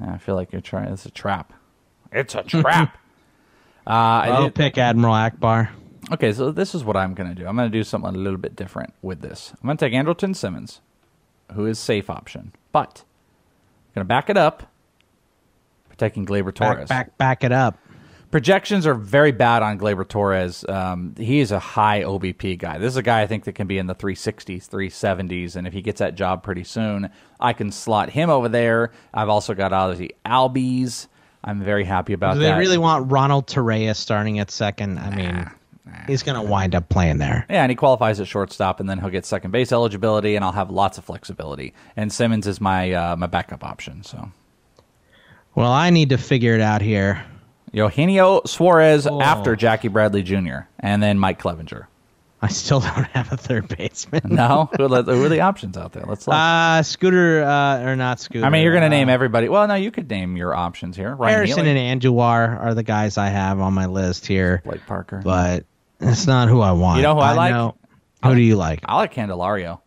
Yeah, 0.00 0.12
I 0.12 0.18
feel 0.18 0.34
like 0.34 0.52
you're 0.52 0.60
trying. 0.60 0.92
It's 0.92 1.06
a 1.06 1.10
trap. 1.10 1.52
It's 2.12 2.34
a 2.34 2.42
trap. 2.42 2.96
uh, 3.86 3.90
I 3.90 4.28
I'll 4.28 4.44
did- 4.44 4.54
pick 4.54 4.78
Admiral 4.78 5.14
Ackbar. 5.14 5.70
Okay, 6.12 6.32
so 6.32 6.52
this 6.52 6.74
is 6.74 6.84
what 6.84 6.96
I'm 6.96 7.14
going 7.14 7.28
to 7.28 7.34
do. 7.34 7.46
I'm 7.48 7.56
going 7.56 7.70
to 7.70 7.76
do 7.78 7.82
something 7.82 8.14
a 8.14 8.18
little 8.18 8.38
bit 8.38 8.54
different 8.54 8.94
with 9.02 9.22
this. 9.22 9.52
I'm 9.60 9.66
going 9.66 9.76
to 9.76 9.84
take 9.84 9.92
Andrelton 9.92 10.36
Simmons, 10.36 10.80
who 11.54 11.66
is 11.66 11.80
safe 11.80 12.08
option, 12.08 12.52
but 12.70 13.02
I'm 13.88 13.94
going 13.94 14.04
to 14.04 14.08
back 14.08 14.30
it 14.30 14.36
up, 14.36 14.70
protecting 15.88 16.24
Gleyber 16.24 16.54
Torres. 16.54 16.88
Back, 16.88 17.06
back, 17.08 17.18
back 17.18 17.44
it 17.44 17.50
up. 17.50 17.76
Projections 18.30 18.86
are 18.86 18.94
very 18.94 19.30
bad 19.32 19.62
on 19.62 19.78
Gleyber 19.78 20.06
Torres. 20.06 20.64
Um, 20.68 21.14
he 21.16 21.38
is 21.40 21.52
a 21.52 21.58
high 21.58 22.02
OBP 22.02 22.58
guy. 22.58 22.78
This 22.78 22.92
is 22.92 22.96
a 22.96 23.02
guy 23.02 23.22
I 23.22 23.26
think 23.26 23.44
that 23.44 23.52
can 23.52 23.66
be 23.66 23.78
in 23.78 23.86
the 23.86 23.94
360s, 23.94 24.68
370s, 24.68 25.54
and 25.56 25.66
if 25.66 25.72
he 25.72 25.80
gets 25.80 26.00
that 26.00 26.16
job 26.16 26.42
pretty 26.42 26.64
soon, 26.64 27.10
I 27.38 27.52
can 27.52 27.70
slot 27.70 28.10
him 28.10 28.28
over 28.28 28.48
there. 28.48 28.92
I've 29.14 29.28
also 29.28 29.54
got 29.54 29.72
obviously 29.72 30.16
Albies. 30.26 31.06
I'm 31.44 31.62
very 31.62 31.84
happy 31.84 32.12
about 32.12 32.34
that. 32.34 32.40
Do 32.40 32.46
that. 32.46 32.54
they 32.54 32.58
really 32.58 32.78
want 32.78 33.12
Ronald 33.12 33.46
Torres 33.46 33.96
starting 33.96 34.40
at 34.40 34.50
second? 34.50 34.98
I 34.98 35.14
mean, 35.14 35.50
he's 36.08 36.24
going 36.24 36.34
to 36.40 36.46
wind 36.50 36.74
up 36.74 36.88
playing 36.88 37.18
there. 37.18 37.46
Yeah, 37.48 37.62
and 37.62 37.70
he 37.70 37.76
qualifies 37.76 38.18
at 38.18 38.26
shortstop, 38.26 38.80
and 38.80 38.90
then 38.90 38.98
he'll 38.98 39.10
get 39.10 39.24
second 39.24 39.52
base 39.52 39.70
eligibility, 39.70 40.34
and 40.34 40.44
I'll 40.44 40.50
have 40.52 40.70
lots 40.70 40.98
of 40.98 41.04
flexibility. 41.04 41.74
And 41.96 42.12
Simmons 42.12 42.48
is 42.48 42.60
my 42.60 42.92
uh, 42.92 43.16
my 43.16 43.28
backup 43.28 43.62
option. 43.62 44.02
So 44.02 44.32
Well, 45.54 45.70
I 45.70 45.90
need 45.90 46.08
to 46.08 46.18
figure 46.18 46.54
it 46.56 46.60
out 46.60 46.82
here. 46.82 47.24
Eugenio 47.72 48.42
Suarez 48.46 49.06
Oh. 49.06 49.20
after 49.20 49.56
Jackie 49.56 49.88
Bradley 49.88 50.22
Jr. 50.22 50.60
and 50.80 51.02
then 51.02 51.18
Mike 51.18 51.40
Clevinger. 51.40 51.86
I 52.42 52.48
still 52.48 52.80
don't 52.80 53.04
have 53.08 53.32
a 53.32 53.36
third 53.36 53.66
baseman. 53.76 54.20
No, 54.26 54.68
who 54.76 54.84
are 54.92 55.02
the- 55.02 55.14
who 55.16 55.24
are 55.24 55.28
the 55.28 55.40
options 55.40 55.76
out 55.76 55.92
there? 55.92 56.04
Let's 56.06 56.26
look. 56.26 56.36
Uh, 56.36 56.82
Scooter, 56.82 57.42
uh, 57.42 57.80
or 57.80 57.96
not 57.96 58.20
Scooter. 58.20 58.44
I 58.44 58.50
mean, 58.50 58.62
you're 58.62 58.72
going 58.72 58.82
to 58.82 58.86
uh, 58.88 58.90
name 58.90 59.08
everybody. 59.08 59.48
Well, 59.48 59.66
no, 59.66 59.74
you 59.74 59.90
could 59.90 60.08
name 60.08 60.36
your 60.36 60.54
options 60.54 60.96
here. 60.96 61.14
Ryan 61.14 61.34
Harrison 61.34 61.64
Healy, 61.64 61.78
and 61.80 62.00
Andujar 62.00 62.60
are 62.60 62.74
the 62.74 62.82
guys 62.82 63.16
I 63.18 63.28
have 63.28 63.58
on 63.60 63.72
my 63.74 63.86
list 63.86 64.26
here. 64.26 64.60
Blake 64.64 64.86
Parker. 64.86 65.20
But 65.24 65.64
it's 65.98 66.26
not 66.26 66.48
who 66.48 66.60
I 66.60 66.72
want. 66.72 66.98
You 66.98 67.02
know 67.04 67.14
who 67.14 67.20
I 67.20 67.32
like? 67.32 67.52
know- 67.52 67.74
Who 68.22 68.34
do 68.34 68.40
you 68.42 68.56
like? 68.56 68.80
I 68.84 68.96
like 68.96 69.14
Candelario. 69.14 69.80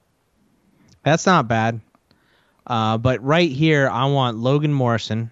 That's 1.04 1.26
not 1.28 1.48
bad. 1.48 1.80
Uh, 2.66 2.98
but 2.98 3.24
right 3.24 3.50
here, 3.52 3.88
I 3.90 4.06
want 4.06 4.38
Logan 4.38 4.74
Morrison, 4.74 5.32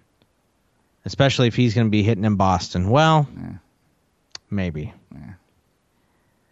especially 1.07 1.47
if 1.47 1.55
he's 1.55 1.73
going 1.73 1.87
to 1.87 1.91
be 1.91 2.03
hitting 2.03 2.25
in 2.25 2.35
Boston. 2.35 2.89
Well, 2.89 3.27
maybe. 4.51 4.93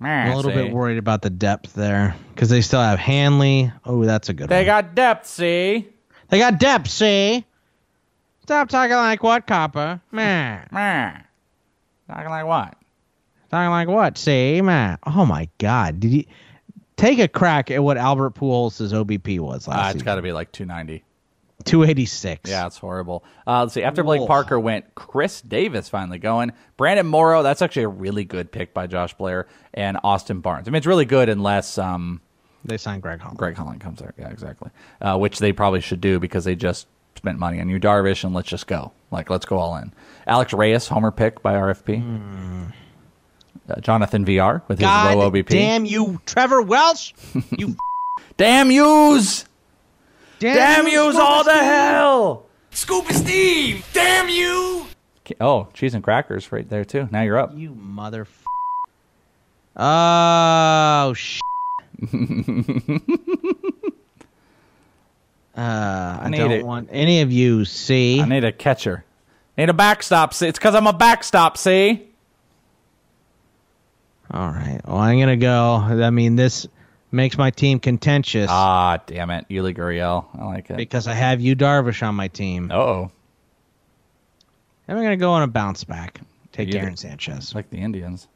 I'm 0.02 0.32
a 0.32 0.36
little 0.36 0.52
see. 0.52 0.56
bit 0.56 0.72
worried 0.73 0.98
about 0.98 1.22
the 1.22 1.30
depth 1.30 1.73
there 1.73 2.15
because 2.34 2.49
they 2.49 2.61
still 2.61 2.82
have 2.82 2.99
Hanley. 2.99 3.72
Oh, 3.86 4.03
that's 4.03 4.30
a 4.30 4.34
good 4.34 4.49
They 4.49 4.57
one. 4.60 4.65
got 4.65 4.95
depth, 4.95 5.26
see? 5.26 5.88
They 6.30 6.38
got 6.40 6.60
depth, 6.60 6.90
see? 6.90 7.45
Stop 8.44 8.69
talking 8.69 8.95
like 8.95 9.23
what, 9.23 9.48
Copper? 9.48 10.02
Man. 10.11 10.68
Man. 10.72 11.23
Talking 12.10 12.30
like 12.30 12.45
what? 12.45 12.76
Talking 13.49 13.69
like 13.69 13.88
what, 13.88 14.18
see? 14.18 14.61
Man. 14.61 14.98
Oh, 15.06 15.26
my 15.26 15.48
God. 15.60 15.99
Did 16.02 16.11
you 16.11 16.23
take 16.98 17.19
a 17.19 17.27
crack 17.30 17.72
at 17.72 17.82
what 17.82 17.98
Albert 17.98 18.36
Pujols' 18.36 18.91
OBP 18.94 19.40
was 19.40 19.68
Uh, 19.68 19.72
last 19.72 19.86
it's 19.88 19.94
season? 19.94 20.06
got 20.06 20.15
to 20.15 20.22
be 20.22 20.34
like 20.34 20.52
290. 20.52 21.03
286. 21.66 22.50
Yeah, 22.50 22.68
it's 22.68 22.78
horrible. 22.78 23.24
Uh, 23.46 23.62
let's 23.64 23.74
see. 23.74 23.84
After 23.84 24.04
Blake 24.04 24.22
Whoa. 24.22 24.28
Parker 24.28 24.60
went, 24.60 24.96
Chris 24.96 25.42
Davis 25.42 25.90
finally 25.90 26.20
going. 26.20 26.54
Brandon 26.78 27.06
Morrow, 27.06 27.44
that's 27.44 27.62
actually 27.62 27.84
a 27.84 27.88
really 27.90 28.24
good 28.26 28.52
pick 28.52 28.74
by 28.74 28.88
Josh 28.88 29.14
Blair. 29.16 29.48
And 29.74 29.98
Austin 30.04 30.40
Barnes. 30.40 30.68
I 30.68 30.72
mean, 30.72 30.78
it's 30.78 30.88
really 30.88 31.06
good 31.06 31.28
unless 31.30 31.78
um, 31.78 32.22
They 32.64 32.78
signed 32.78 33.02
Greg 33.02 33.20
Holland. 33.20 33.38
Greg 33.38 33.56
Holland 33.56 33.82
comes 33.82 34.00
there. 34.00 34.14
Yeah, 34.18 34.30
exactly. 34.30 34.70
Uh, 35.02 35.18
which 35.18 35.40
they 35.40 35.52
probably 35.52 35.82
should 35.82 36.02
do 36.02 36.20
because 36.20 36.46
they 36.46 36.56
just 36.56 36.88
spent 37.16 37.40
money 37.40 37.60
on 37.60 37.70
you, 37.70 37.80
Darvish, 37.80 38.24
and 38.24 38.34
let's 38.34 38.48
just 38.48 38.68
go. 38.68 38.92
Like, 39.12 39.30
let's 39.30 39.46
go 39.46 39.58
all 39.58 39.76
in. 39.78 39.94
Alex 40.28 40.54
Reyes, 40.54 40.88
homer 40.88 41.12
pick 41.12 41.42
by 41.42 41.54
RFP. 41.54 42.72
Uh, 43.68 43.80
Jonathan 43.80 44.24
Villar 44.26 44.62
with 44.68 44.80
his 44.80 44.88
low 44.88 45.32
OBP. 45.32 45.48
damn 45.48 45.86
you, 45.86 46.22
Trevor 46.26 46.62
Welsh. 46.62 47.14
You 47.58 47.76
Damn 48.38 48.70
yous! 48.70 49.46
Damn 50.40 50.88
you, 50.88 51.03
yous 51.06 51.16
all 51.16 51.44
to 51.44 51.49
Steve. 51.49 51.64
hell! 51.64 52.45
Scuba 52.72 53.14
Steve, 53.14 53.86
damn 53.94 54.30
you! 54.30 54.86
Oh, 55.40 55.70
cheese 55.74 55.94
and 55.94 56.03
crackers 56.03 56.52
right 56.52 56.70
there, 56.70 56.86
too. 56.86 57.07
Now 57.12 57.22
you're 57.22 57.38
up. 57.38 57.53
You 57.56 57.74
mother. 57.74 58.28
Oh 59.76 61.14
sh. 61.16 61.40
uh, 65.56 65.57
I, 65.57 66.28
need 66.30 66.38
don't 66.38 66.52
it. 66.52 66.66
want 66.66 66.90
any 66.91 67.22
of 67.22 67.32
you. 67.32 67.66
See, 67.66 68.22
I 68.22 68.26
need 68.26 68.44
a 68.44 68.52
catcher. 68.52 69.03
I 69.57 69.62
Need 69.62 69.70
a 69.70 69.74
backstop. 69.74 70.34
See, 70.34 70.48
it's 70.48 70.60
because 70.60 70.76
I'm 70.76 70.88
a 70.88 70.94
backstop. 70.94 71.57
See. 71.57 72.07
all 74.32 74.49
right. 74.49 74.80
Well, 74.86 74.98
I'm 74.98 75.20
gonna 75.20 75.38
go. 75.38 75.76
I 75.76 76.10
mean, 76.10 76.36
this 76.36 76.68
makes 77.11 77.38
my 77.38 77.49
team 77.52 77.80
contentious 77.80 78.48
Ah, 78.49 78.98
damn 79.06 79.30
it, 79.32 79.45
Yuli 79.49 79.76
Gurriel. 79.76 80.26
I 80.40 80.45
like 80.45 80.69
it. 80.69 80.77
because 80.77 81.07
I 81.07 81.14
have 81.14 81.41
you 81.41 81.56
Darvish 81.56 82.06
on 82.06 82.15
my 82.15 82.27
team. 82.27 82.72
Oh, 82.72 83.11
Am 84.88 84.98
I'm 84.98 85.03
gonna 85.03 85.18
go 85.18 85.32
on 85.32 85.41
a 85.44 85.48
bounce 85.48 85.84
back. 85.84 86.22
Take 86.52 86.73
You- 86.73 86.80
Aaron 86.80 86.95
Sanchez. 86.98 87.56
like 87.56 87.69
the 87.69 87.77
Indians. 87.77 88.27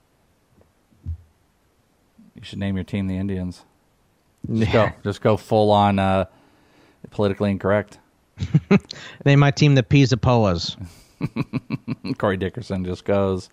You 2.35 2.43
should 2.43 2.59
name 2.59 2.75
your 2.75 2.83
team 2.85 3.07
the 3.07 3.17
Indians. 3.17 3.63
Just 4.51 4.71
go. 4.71 4.89
Just 5.03 5.21
go 5.21 5.35
full 5.37 5.71
on 5.71 5.99
uh, 5.99 6.25
politically 7.11 7.51
incorrect. 7.51 7.99
Name 9.25 9.39
my 9.39 9.51
team 9.51 9.75
the 9.75 9.83
Pisa 9.83 10.15
Poas. 10.15 10.77
Corey 12.17 12.37
Dickerson 12.37 12.85
just 12.85 13.03
goes. 13.03 13.49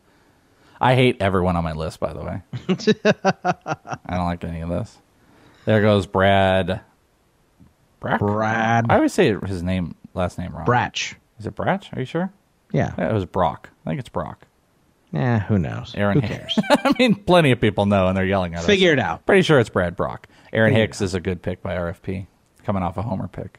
I 0.80 0.94
hate 0.94 1.16
everyone 1.20 1.56
on 1.56 1.64
my 1.64 1.72
list, 1.72 1.98
by 1.98 2.12
the 2.12 2.20
way. 2.20 2.40
I 2.68 4.16
don't 4.16 4.26
like 4.26 4.44
any 4.44 4.60
of 4.60 4.68
this. 4.68 4.96
There 5.66 5.82
goes 5.82 6.06
Brad. 6.06 6.80
Brack? 8.00 8.20
Brad. 8.20 8.86
I 8.88 8.96
always 8.96 9.12
say 9.12 9.34
his 9.46 9.62
name, 9.62 9.94
last 10.14 10.38
name 10.38 10.54
wrong. 10.54 10.64
Bratch. 10.66 11.14
Is 11.38 11.46
it 11.46 11.54
Bratch? 11.54 11.94
Are 11.94 12.00
you 12.00 12.06
sure? 12.06 12.32
Yeah. 12.72 12.94
Yeah, 12.96 13.10
it 13.10 13.12
was 13.12 13.24
Brock. 13.26 13.68
I 13.84 13.90
think 13.90 14.00
it's 14.00 14.08
Brock. 14.08 14.46
Yeah. 15.12 15.40
Who 15.40 15.58
knows? 15.58 15.94
Aaron 15.96 16.20
Who 16.20 16.26
Hicks. 16.26 16.54
cares? 16.54 16.58
I 16.84 16.94
mean, 16.98 17.14
plenty 17.14 17.50
of 17.52 17.60
people 17.60 17.86
know, 17.86 18.06
and 18.08 18.16
they're 18.16 18.24
yelling 18.24 18.54
at 18.54 18.60
us. 18.60 18.66
Figure 18.66 18.92
it 18.92 18.98
out. 18.98 19.26
Pretty 19.26 19.42
sure 19.42 19.58
it's 19.58 19.68
Brad 19.70 19.96
Brock. 19.96 20.28
Aaron 20.52 20.70
Figure 20.70 20.82
Hicks 20.82 21.00
is 21.00 21.14
a 21.14 21.20
good 21.20 21.42
pick 21.42 21.62
by 21.62 21.74
RFP, 21.76 22.26
coming 22.64 22.82
off 22.82 22.96
a 22.96 23.02
homer 23.02 23.28
pick. 23.28 23.58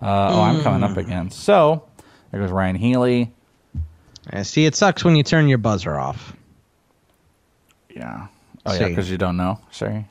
Uh, 0.00 0.28
Oh, 0.32 0.42
I'm 0.42 0.62
coming 0.62 0.80
Mm. 0.80 0.90
up 0.92 0.96
again. 0.96 1.30
So 1.30 1.84
there 2.30 2.40
goes 2.40 2.50
Ryan 2.50 2.76
Healy. 2.76 3.32
Yeah, 4.32 4.42
see, 4.42 4.66
it 4.66 4.74
sucks 4.76 5.04
when 5.04 5.16
you 5.16 5.22
turn 5.22 5.48
your 5.48 5.58
buzzer 5.58 5.98
off. 5.98 6.36
Yeah. 7.90 8.28
Oh 8.64 8.74
yeah, 8.74 8.88
because 8.88 9.10
you 9.10 9.18
don't 9.18 9.36
know. 9.36 9.58
Sorry. 9.70 10.06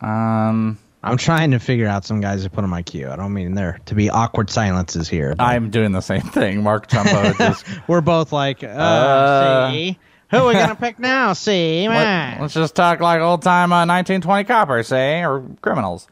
Um, 0.00 0.78
I'm 1.02 1.16
trying 1.16 1.52
to 1.52 1.58
figure 1.58 1.86
out 1.86 2.04
some 2.04 2.20
guys 2.20 2.44
to 2.44 2.50
put 2.50 2.64
on 2.64 2.70
my 2.70 2.82
queue. 2.82 3.08
I 3.08 3.16
don't 3.16 3.32
mean 3.32 3.54
there 3.54 3.80
to 3.86 3.94
be 3.94 4.10
awkward 4.10 4.50
silences 4.50 5.08
here. 5.08 5.34
but 5.34 5.44
I'm 5.44 5.70
doing 5.70 5.92
the 5.92 6.00
same 6.02 6.20
thing. 6.20 6.62
Mark 6.62 6.88
Trumbo 6.88 7.36
just 7.38 7.64
We're 7.88 8.02
both 8.02 8.32
like, 8.32 8.62
uh, 8.62 8.66
Uh, 8.66 9.70
see, 9.70 9.98
who 10.30 10.36
are 10.38 10.48
we 10.48 10.52
gonna 10.54 10.74
pick 10.76 10.98
now? 10.98 11.32
See, 11.32 11.88
man. 11.88 12.40
Let, 12.40 12.44
us 12.46 12.54
just 12.54 12.74
talk 12.74 13.00
like 13.00 13.20
old 13.20 13.42
time 13.42 13.72
uh, 13.72 13.86
1920 13.86 14.44
coppers, 14.44 14.88
say, 14.88 15.24
or 15.24 15.44
criminals. 15.62 16.06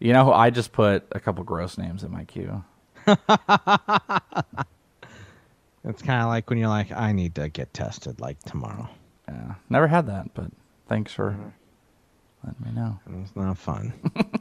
You 0.00 0.12
know, 0.12 0.32
I 0.32 0.50
just 0.50 0.72
put 0.72 1.06
a 1.12 1.20
couple 1.20 1.44
gross 1.44 1.78
names 1.78 2.02
in 2.02 2.10
my 2.10 2.24
queue. 2.24 2.64
It's 5.88 6.02
kind 6.02 6.20
of 6.22 6.28
like 6.28 6.50
when 6.50 6.58
you're 6.58 6.68
like, 6.68 6.90
I 6.90 7.12
need 7.12 7.36
to 7.36 7.48
get 7.48 7.72
tested 7.72 8.20
like 8.20 8.42
tomorrow. 8.42 8.88
Yeah, 9.28 9.54
never 9.68 9.86
had 9.86 10.06
that, 10.06 10.32
but 10.34 10.50
thanks 10.88 11.12
for 11.12 11.30
mm-hmm. 11.30 11.48
letting 12.44 12.64
me 12.64 12.72
know. 12.80 12.98
It's 13.22 13.34
not 13.34 13.58
fun. 13.58 13.92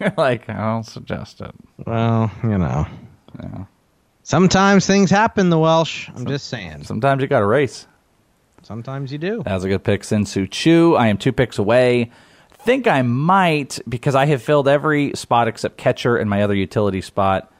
like, 0.16 0.48
I'll 0.48 0.82
suggest 0.82 1.40
it. 1.40 1.54
well, 1.86 2.30
you 2.42 2.58
know, 2.58 2.86
Yeah. 3.42 3.64
sometimes 4.22 4.86
things 4.86 5.10
happen. 5.10 5.50
The 5.50 5.58
Welsh. 5.58 6.08
I'm 6.14 6.26
just 6.26 6.48
saying. 6.48 6.84
Sometimes 6.84 7.22
you 7.22 7.28
got 7.28 7.40
to 7.40 7.46
race. 7.46 7.86
Sometimes 8.62 9.12
you 9.12 9.18
do. 9.18 9.42
That 9.44 9.54
was 9.54 9.64
a 9.64 9.68
good 9.68 9.84
pick, 9.84 10.02
Shin-Soo 10.02 10.48
Choo. 10.48 10.96
I 10.96 11.06
am 11.08 11.18
two 11.18 11.32
picks 11.32 11.58
away. 11.58 12.10
Think 12.58 12.88
I 12.88 13.02
might 13.02 13.78
because 13.88 14.16
I 14.16 14.26
have 14.26 14.42
filled 14.42 14.66
every 14.66 15.12
spot 15.14 15.46
except 15.46 15.76
catcher 15.76 16.16
and 16.16 16.28
my 16.28 16.42
other 16.42 16.54
utility 16.54 17.00
spot, 17.00 17.52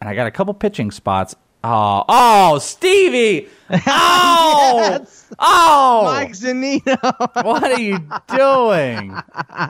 and 0.00 0.10
I 0.10 0.14
got 0.14 0.26
a 0.26 0.30
couple 0.30 0.52
pitching 0.52 0.90
spots. 0.90 1.34
Oh, 1.62 2.04
oh, 2.08 2.58
Stevie! 2.58 3.48
Oh, 3.86 5.06
oh, 5.38 6.02
Mike 6.04 6.32
Zunino. 6.32 6.98
what 7.44 7.62
are 7.62 7.78
you 7.78 7.98
doing? 8.26 9.14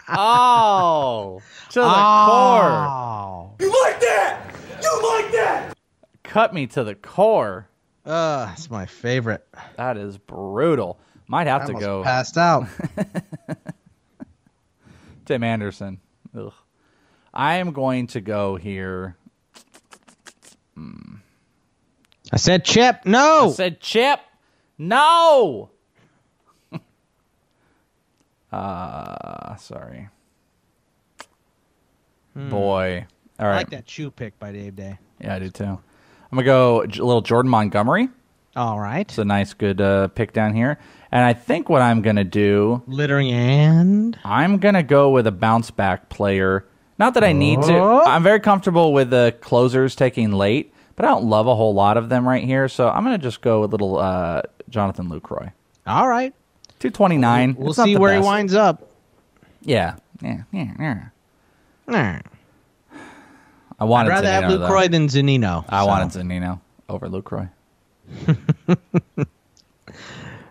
Oh, 0.08 1.42
to 1.70 1.80
the 1.80 1.84
core. 1.84 1.92
oh. 1.92 3.52
You 3.60 3.66
like 3.66 4.00
that? 4.00 4.54
You 4.82 5.02
like 5.02 5.32
that? 5.32 5.76
Cut 6.22 6.54
me 6.54 6.66
to 6.68 6.82
the 6.82 6.94
core. 6.94 7.68
Uh, 8.06 8.48
it's 8.54 8.70
my 8.70 8.86
favorite. 8.86 9.46
That 9.76 9.98
is 9.98 10.16
brutal. 10.16 10.98
Might 11.26 11.46
have 11.46 11.62
I 11.62 11.66
to 11.66 11.72
go. 11.74 12.02
Passed 12.02 12.38
out. 12.38 12.66
Tim 15.26 15.44
Anderson. 15.44 16.00
Ugh. 16.34 16.54
I 17.34 17.56
am 17.56 17.72
going 17.72 18.06
to 18.08 18.22
go 18.22 18.56
here. 18.56 19.14
I 22.32 22.36
said 22.36 22.64
Chip. 22.64 23.04
No. 23.04 23.48
I 23.48 23.52
said 23.52 23.80
Chip. 23.80 24.20
No. 24.78 25.70
uh, 28.52 29.56
sorry. 29.58 30.08
Boy. 32.34 33.06
All 33.38 33.46
I 33.46 33.56
like 33.56 33.70
that 33.70 33.88
shoe 33.88 34.10
pick 34.10 34.38
by 34.38 34.52
Dave 34.52 34.76
Day. 34.76 34.98
Yeah, 35.20 35.34
I 35.34 35.38
do 35.38 35.50
too. 35.50 35.64
I'm 35.64 35.78
gonna 36.32 36.44
go 36.44 36.86
J- 36.86 37.00
a 37.00 37.04
little 37.04 37.22
Jordan 37.22 37.50
Montgomery. 37.50 38.08
All 38.56 38.78
right. 38.78 39.08
It's 39.08 39.18
a 39.18 39.24
nice, 39.24 39.52
good 39.54 39.80
uh, 39.80 40.08
pick 40.08 40.32
down 40.32 40.54
here. 40.54 40.78
And 41.12 41.24
I 41.24 41.32
think 41.32 41.68
what 41.68 41.82
I'm 41.82 42.02
gonna 42.02 42.24
do, 42.24 42.82
littering 42.86 43.30
and 43.30 44.18
I'm 44.24 44.58
gonna 44.58 44.82
go 44.82 45.10
with 45.10 45.26
a 45.26 45.32
bounce 45.32 45.70
back 45.70 46.08
player. 46.08 46.66
Not 46.98 47.14
that 47.14 47.24
I 47.24 47.32
need 47.32 47.62
to. 47.62 47.74
Oh. 47.78 48.04
I'm 48.04 48.22
very 48.22 48.40
comfortable 48.40 48.92
with 48.92 49.10
the 49.10 49.34
closers 49.40 49.96
taking 49.96 50.32
late, 50.32 50.72
but 50.96 51.04
I 51.04 51.08
don't 51.08 51.24
love 51.24 51.46
a 51.46 51.54
whole 51.54 51.74
lot 51.74 51.96
of 51.96 52.08
them 52.08 52.28
right 52.28 52.44
here. 52.44 52.68
So 52.68 52.88
I'm 52.88 53.04
gonna 53.04 53.18
just 53.18 53.40
go 53.40 53.62
with 53.62 53.72
little 53.72 53.98
uh, 53.98 54.42
Jonathan 54.68 55.08
Lucroy. 55.08 55.52
All 55.86 56.08
right. 56.08 56.34
229. 56.80 57.56
We'll 57.58 57.74
not 57.74 57.84
see 57.84 57.96
where 57.96 58.14
he 58.14 58.20
winds 58.20 58.54
up. 58.54 58.88
Yeah, 59.62 59.96
yeah, 60.22 60.42
yeah, 60.52 60.72
yeah. 60.78 61.08
Nah. 61.86 62.18
I 63.78 63.84
wanted 63.84 64.12
I'd 64.12 64.24
rather 64.24 64.28
have 64.28 64.44
Zunino, 64.44 64.58
though. 64.58 64.68
Lucroy 64.68 64.90
than 64.90 65.08
Zunino. 65.08 65.64
I 65.68 65.80
so. 65.80 65.86
wanted 65.86 66.18
Zunino 66.18 66.60
over 66.88 67.08
Lucroy. 67.08 67.50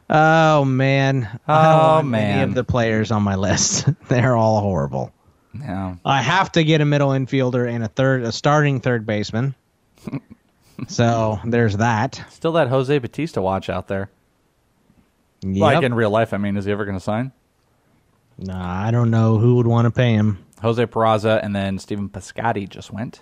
Oh 0.10 0.66
man. 0.66 1.40
Oh, 1.48 1.54
want 1.54 2.08
Any 2.08 2.12
man. 2.12 2.50
of 2.50 2.56
the 2.56 2.64
players 2.64 3.12
on 3.12 3.22
my 3.22 3.36
list. 3.36 3.88
They're 4.10 4.36
all 4.36 4.60
horrible. 4.60 5.14
Yeah. 5.54 5.96
I 6.04 6.22
have 6.22 6.52
to 6.54 6.64
get 6.64 6.82
a 6.82 6.86
middle 6.86 7.10
infielder 7.10 7.70
and 7.72 7.84
a 7.84 7.88
third, 7.88 8.24
a 8.24 8.32
starting 8.32 8.80
third 8.80 9.06
baseman. 9.06 9.54
So 10.88 11.40
there's 11.46 11.78
that. 11.78 12.24
Still 12.30 12.54
that 12.54 12.70
Jose 12.70 12.98
Bautista 13.00 13.42
watch 13.42 13.70
out 13.70 13.88
there. 13.88 14.10
Yep. 15.42 15.60
Like 15.62 15.84
in 15.84 15.94
real 15.94 16.10
life, 16.10 16.34
I 16.34 16.38
mean, 16.38 16.58
is 16.58 16.66
he 16.66 16.72
ever 16.72 16.86
going 16.86 16.98
to 16.98 17.04
sign? 17.04 17.32
Nah, 18.38 18.86
I 18.88 18.92
don't 18.92 19.12
know 19.12 19.38
who 19.38 19.56
would 19.56 19.68
want 19.68 19.86
to 19.86 19.92
pay 19.92 20.14
him. 20.14 20.46
Jose 20.62 20.86
Peraza 20.86 21.44
and 21.44 21.56
then 21.56 21.80
Steven 21.80 22.10
Piscotty 22.10 22.68
just 22.68 22.92
went. 22.92 23.22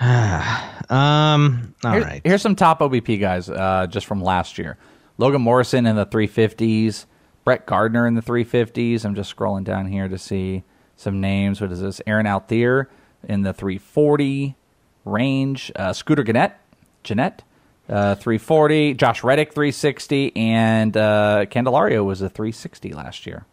Um. 0.90 1.74
All 1.84 1.92
Here- 1.92 2.02
right. 2.02 2.20
Here's 2.24 2.42
some 2.42 2.56
top 2.56 2.80
OBP 2.80 3.20
guys 3.20 3.48
uh, 3.48 3.86
just 3.88 4.06
from 4.06 4.20
last 4.22 4.58
year. 4.58 4.76
Logan 5.16 5.40
Morrison 5.42 5.86
in 5.86 5.96
the 5.96 6.04
350s. 6.04 7.06
Brett 7.44 7.66
Gardner 7.66 8.06
in 8.06 8.14
the 8.14 8.20
350s. 8.22 9.04
I'm 9.04 9.14
just 9.14 9.34
scrolling 9.34 9.64
down 9.64 9.86
here 9.86 10.08
to 10.08 10.18
see 10.18 10.64
some 10.96 11.20
names. 11.20 11.60
What 11.60 11.72
is 11.72 11.80
this? 11.80 12.00
Aaron 12.06 12.26
Althier 12.26 12.86
in 13.26 13.42
the 13.42 13.52
340 13.52 14.56
range. 15.04 15.70
Uh, 15.76 15.92
Scooter 15.92 16.22
Gannett, 16.22 16.52
Gennett, 17.02 17.42
uh, 17.88 18.14
340. 18.16 18.94
Josh 18.94 19.22
Reddick, 19.24 19.52
360. 19.52 20.36
And 20.36 20.96
uh, 20.96 21.46
Candelario 21.50 22.04
was 22.04 22.22
a 22.22 22.28
360 22.28 22.92
last 22.92 23.26
year. 23.26 23.44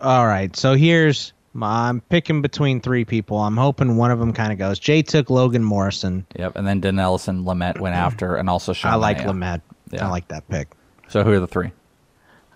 All 0.00 0.26
right. 0.26 0.54
So 0.56 0.74
here's 0.74 1.32
my, 1.52 1.88
I'm 1.88 2.00
picking 2.02 2.42
between 2.42 2.80
three 2.80 3.04
people. 3.04 3.38
I'm 3.38 3.56
hoping 3.56 3.96
one 3.96 4.10
of 4.10 4.18
them 4.18 4.32
kind 4.32 4.52
of 4.52 4.58
goes. 4.58 4.78
Jay 4.78 5.02
took 5.02 5.30
Logan 5.30 5.64
Morrison. 5.64 6.26
Yep. 6.38 6.56
And 6.56 6.66
then 6.66 6.80
Dinelson 6.80 7.44
Lamet 7.44 7.80
went 7.80 7.96
after, 7.96 8.36
and 8.36 8.48
also 8.48 8.72
Sean 8.72 8.92
I 8.92 8.96
like. 8.96 9.18
Lamet. 9.18 9.60
Yeah. 9.90 10.06
I 10.06 10.10
like 10.10 10.28
that 10.28 10.48
pick. 10.48 10.68
So 11.08 11.22
who 11.24 11.32
are 11.32 11.40
the 11.40 11.46
three? 11.46 11.70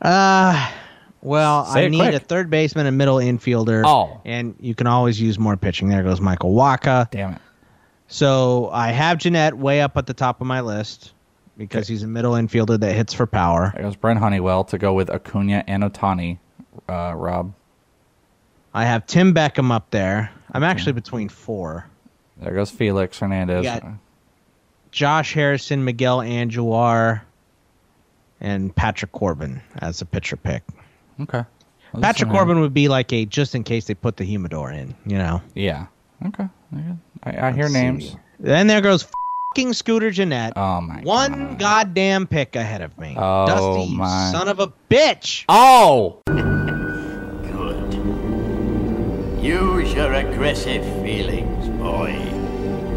Uh 0.03 0.71
well, 1.23 1.67
Say 1.67 1.85
I 1.85 1.89
need 1.89 1.99
quick. 1.99 2.15
a 2.15 2.19
third 2.19 2.49
baseman, 2.49 2.87
a 2.87 2.93
middle 2.93 3.17
infielder. 3.19 3.83
Oh. 3.85 4.21
and 4.25 4.55
you 4.59 4.75
can 4.75 4.87
always 4.87 5.21
use 5.21 5.39
more 5.39 5.57
pitching. 5.57 5.89
There 5.89 6.03
goes 6.03 6.21
Michael 6.21 6.55
Wacha. 6.55 7.11
Damn 7.11 7.35
it. 7.35 7.41
So 8.11 8.69
I 8.73 8.91
have 8.91 9.19
Gennett 9.19 9.57
way 9.57 9.81
up 9.81 9.97
at 9.97 10.07
the 10.07 10.15
top 10.15 10.41
of 10.41 10.47
my 10.47 10.61
list 10.61 11.13
because 11.57 11.87
he's 11.87 12.03
a 12.03 12.09
middle 12.09 12.33
infielder 12.33 12.79
that 12.81 12.93
hits 12.93 13.15
for 13.15 13.25
power. 13.25 13.71
There 13.75 13.85
goes 13.85 13.95
Brent 13.95 14.19
Honeywell 14.19 14.65
to 14.65 14.79
go 14.79 14.93
with 14.93 15.11
Acuna 15.11 15.63
and 15.67 15.85
Ohtani. 15.85 16.39
Uh, 16.89 17.15
Rob. 17.15 17.55
I 18.75 18.85
have 18.85 19.07
Tim 19.07 19.33
Beckham 19.33 19.71
up 19.71 19.91
there. 19.91 20.33
I'm 20.51 20.65
actually 20.65 20.93
between 20.93 21.29
four. 21.29 21.87
There 22.39 22.55
goes 22.55 22.71
Felix 22.71 23.19
Hernandez. 23.19 23.81
Josh 24.91 25.33
Harrison, 25.35 25.85
Miguel 25.85 26.19
Andujar, 26.19 27.21
and 28.41 28.75
Patrick 28.75 29.13
Corbin 29.13 29.63
as 29.77 30.01
a 30.01 30.05
pitcher 30.05 30.37
pick. 30.37 30.65
Okay. 31.21 31.45
Well, 31.93 32.03
Patrick 32.03 32.31
Corbin 32.31 32.61
would 32.61 32.75
be 32.75 32.89
like 32.89 33.13
a 33.13 33.25
just 33.25 33.55
in 33.55 33.63
case 33.63 33.87
they 33.87 33.95
put 33.95 34.17
the 34.17 34.25
humidor 34.25 34.73
in, 34.73 34.97
you 35.07 35.19
know. 35.19 35.43
Yeah. 35.55 35.87
Okay. 36.27 36.49
I, 37.23 37.49
I 37.49 37.53
hear 37.53 37.65
Let's 37.65 37.75
names. 37.75 38.11
see. 38.11 38.17
Then 38.39 38.67
there 38.67 38.81
goes 38.81 39.07
fucking 39.55 39.73
Scooter 39.75 40.11
Gennett. 40.11 40.55
Oh 40.57 40.81
my. 40.81 41.01
One 41.03 41.57
goddamn 41.57 42.27
pick 42.27 42.57
ahead 42.57 42.81
of 42.81 42.97
me. 42.99 43.15
Oh, 43.19 43.47
Dusty, 43.47 43.95
my. 43.95 44.31
son 44.33 44.49
of 44.49 44.61
a 44.61 44.73
bitch. 44.91 45.45
Oh. 45.49 46.21
Good. 46.27 47.95
Use 49.45 49.93
your 49.95 50.13
aggressive 50.13 50.85
feelings, 51.03 51.69
boy. 51.79 52.13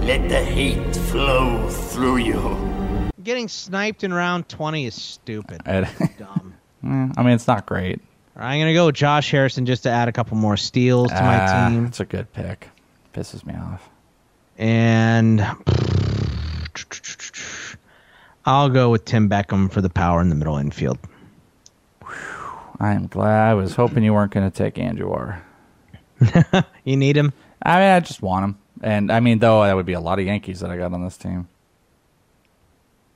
Let 0.05 0.27
the 0.29 0.43
heat 0.43 0.95
flow 0.95 1.69
through 1.69 2.17
you. 2.17 3.11
Getting 3.23 3.47
sniped 3.47 4.03
in 4.03 4.13
round 4.13 4.49
20 4.49 4.85
is 4.85 4.95
stupid. 5.01 5.61
Dumb. 5.65 6.53
I 6.83 7.23
mean, 7.23 7.33
it's 7.33 7.47
not 7.47 7.65
great. 7.65 8.01
I'm 8.35 8.59
going 8.59 8.67
to 8.67 8.73
go 8.73 8.87
with 8.87 8.95
Josh 8.95 9.31
Harrison 9.31 9.65
just 9.65 9.83
to 9.83 9.89
add 9.89 10.07
a 10.09 10.11
couple 10.11 10.35
more 10.35 10.57
steals 10.57 11.09
to 11.09 11.13
my 11.21 11.45
Ah, 11.47 11.69
team. 11.69 11.85
It's 11.85 11.99
a 12.01 12.05
good 12.05 12.31
pick. 12.33 12.67
Pisses 13.13 13.45
me 13.45 13.53
off. 13.53 13.89
And 14.57 15.45
I'll 18.45 18.69
go 18.69 18.89
with 18.89 19.05
Tim 19.05 19.29
Beckham 19.29 19.71
for 19.71 19.81
the 19.81 19.89
power 19.89 20.21
in 20.21 20.29
the 20.29 20.35
middle 20.35 20.57
infield. 20.57 20.99
I 22.79 22.93
am 22.93 23.07
glad. 23.07 23.49
I 23.49 23.53
was 23.53 23.75
hoping 23.75 24.03
you 24.03 24.13
weren't 24.13 24.31
going 24.31 24.49
to 24.49 24.55
take 24.55 24.75
Andujar. 24.75 25.41
You 26.83 26.97
need 26.97 27.15
him? 27.15 27.31
I 27.61 27.79
mean, 27.79 27.89
I 27.89 27.99
just 28.01 28.21
want 28.21 28.43
him. 28.43 28.57
And 28.81 29.09
I 29.09 29.21
mean, 29.21 29.39
though, 29.39 29.63
that 29.63 29.73
would 29.73 29.85
be 29.85 29.93
a 29.93 30.01
lot 30.01 30.19
of 30.19 30.25
Yankees 30.25 30.59
that 30.59 30.69
I 30.69 30.75
got 30.75 30.91
on 30.91 31.01
this 31.03 31.15
team. 31.15 31.47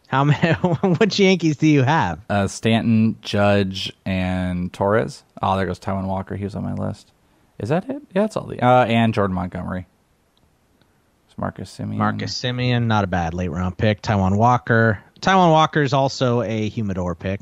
How 0.07 0.23
many? 0.23 0.53
which 0.99 1.19
Yankees 1.19 1.57
do 1.57 1.68
you 1.68 1.84
have? 1.84 2.22
Uh, 2.30 2.47
Stanton, 2.47 3.18
Judge, 3.22 3.91
and 4.05 4.72
Torres. 4.72 5.23
Oh, 5.41 5.57
there 5.57 5.65
goes 5.65 5.80
Taijuan 5.80 6.05
Walker. 6.07 6.38
He 6.38 6.45
was 6.45 6.55
on 6.55 6.64
my 6.64 6.73
list. 6.73 7.11
Is 7.59 7.68
that 7.69 7.89
it? 7.89 8.01
Yeah, 8.15 8.22
that's 8.22 8.38
all 8.38 8.45
the. 8.45 8.65
Uh, 8.65 8.85
and 8.85 9.14
Jordan 9.14 9.35
Montgomery. 9.35 9.85
Marcus 11.38 11.76
Semien. 11.77 11.97
Marcus 11.97 12.34
Semien, 12.34 12.85
not 12.88 13.03
a 13.03 13.07
bad 13.07 13.34
late 13.34 13.49
round 13.51 13.77
pick. 13.77 14.01
Taijuan 14.01 14.38
Walker. 14.38 15.01
Taijuan 15.22 15.51
Walker 15.51 15.81
is 15.81 15.93
also 15.93 16.41
a 16.41 16.68
humidor 16.69 17.15
pick. 17.15 17.39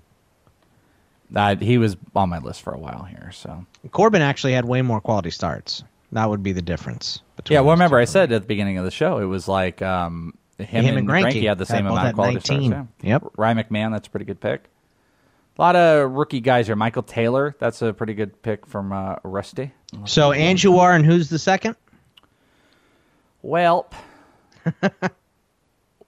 Uh, 1.36 1.56
he 1.56 1.78
was 1.78 1.98
on 2.16 2.30
my 2.30 2.40
list 2.40 2.62
for 2.62 2.74
a 2.74 2.78
while 2.78 3.04
here. 3.04 3.32
So 3.34 3.66
Corbin 3.92 4.22
actually 4.22 4.54
had 4.54 4.66
way 4.66 4.82
more 4.82 5.02
quality 5.02 5.32
starts. 5.32 5.84
That 6.12 6.30
would 6.30 6.44
be 6.44 6.52
the 6.52 6.62
difference. 6.62 7.22
yeah, 7.50 7.62
well, 7.62 7.72
remember 7.72 7.98
I 7.98 8.06
said 8.06 8.32
at 8.32 8.42
the 8.44 8.48
beginning 8.48 8.78
of 8.78 8.86
the 8.86 8.92
show 8.92 9.18
it 9.18 9.26
was 9.26 9.48
like 9.48 9.82
um, 9.82 10.38
him, 10.58 10.86
Him 10.86 10.98
and 10.98 11.08
Greinke 11.08 11.48
had 11.48 11.58
the 11.58 11.66
same 11.66 11.86
had 11.86 11.92
amount 11.92 12.08
of 12.10 12.16
quality 12.16 12.36
19. 12.36 12.72
starts. 12.72 12.90
Yeah. 13.02 13.10
Yep. 13.10 13.24
Ryan 13.38 13.58
McMahon, 13.58 13.92
that's 13.92 14.08
a 14.08 14.12
pretty 14.12 14.26
good 14.26 14.40
pick. 14.40 14.66
A 15.58 15.62
lot 15.62 15.76
of 15.76 16.12
rookie 16.12 16.42
guys 16.42 16.68
here. 16.68 16.76
Michael 16.76 17.04
Taylor, 17.04 17.56
that's 17.60 17.82
a 17.82 17.94
pretty 17.94 18.14
good 18.14 18.42
pick 18.42 18.66
from 18.66 18.92
uh, 18.92 19.16
Rusty. 19.24 19.72
So 20.06 20.32
Andujar 20.32 20.96
and 20.96 21.06
who's 21.06 21.30
the 21.30 21.40
second? 21.40 21.76
Welp. 23.46 23.94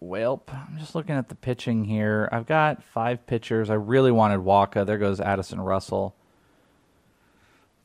Welp. 0.03 0.41
I'm 0.51 0.77
just 0.79 0.95
looking 0.95 1.15
at 1.15 1.29
the 1.29 1.35
pitching 1.35 1.83
here. 1.85 2.27
I've 2.31 2.47
got 2.47 2.83
five 2.83 3.25
pitchers. 3.27 3.69
I 3.69 3.75
really 3.75 4.11
wanted 4.11 4.39
Wacha. 4.39 4.85
There 4.85 4.97
goes 4.97 5.19
Addison 5.19 5.61
Russell. 5.61 6.15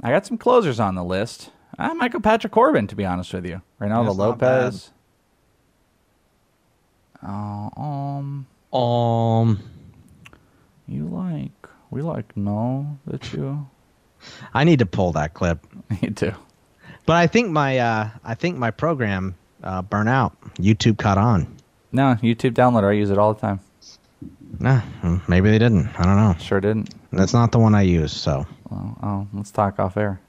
I 0.02 0.10
got 0.10 0.26
some 0.26 0.38
closers 0.38 0.80
on 0.80 0.94
the 0.94 1.04
list. 1.04 1.50
I 1.78 1.92
might 1.92 2.12
go 2.12 2.20
Patrick 2.20 2.52
Corbin, 2.52 2.86
to 2.88 2.96
be 2.96 3.04
honest 3.04 3.32
with 3.32 3.46
you. 3.46 3.62
Not. 3.80 4.16
Lopez. 4.16 4.90
Uh, 7.22 7.68
um, 7.76 8.46
Um, 8.72 9.60
you 10.88 11.06
like? 11.06 11.52
We 11.90 12.02
like 12.02 12.36
no 12.36 12.98
that 13.06 13.32
you. 13.32 13.68
I 14.54 14.64
need 14.64 14.78
to 14.80 14.86
pull 14.86 15.12
that 15.12 15.34
clip. 15.34 15.66
Me 15.90 16.10
too. 16.10 16.32
But 17.04 17.16
I 17.16 17.26
think 17.26 17.50
my 17.50 17.78
uh, 17.78 18.10
I 18.24 18.34
think 18.34 18.56
my 18.58 18.70
program 18.70 19.34
uh, 19.62 19.82
burnt 19.82 20.08
out. 20.08 20.38
YouTube 20.54 20.98
caught 20.98 21.18
on. 21.18 21.56
No, 21.92 22.16
YouTube 22.22 22.52
downloader. 22.52 22.88
I 22.88 22.92
use 22.92 23.10
it 23.10 23.18
all 23.18 23.34
the 23.34 23.40
time. 23.40 23.60
Nah, 24.58 24.80
hmm, 24.80 25.16
maybe 25.28 25.50
they 25.50 25.58
didn't. 25.58 25.88
I 25.98 26.04
don't 26.04 26.16
know. 26.16 26.34
Sure 26.38 26.60
didn't. 26.60 26.94
That's 27.12 27.32
not 27.32 27.52
the 27.52 27.58
one 27.58 27.74
I 27.74 27.82
use. 27.82 28.12
So, 28.12 28.46
Well, 28.70 28.98
oh, 29.02 29.26
let's 29.34 29.50
talk 29.50 29.78
off 29.78 29.96
air. 29.96 30.20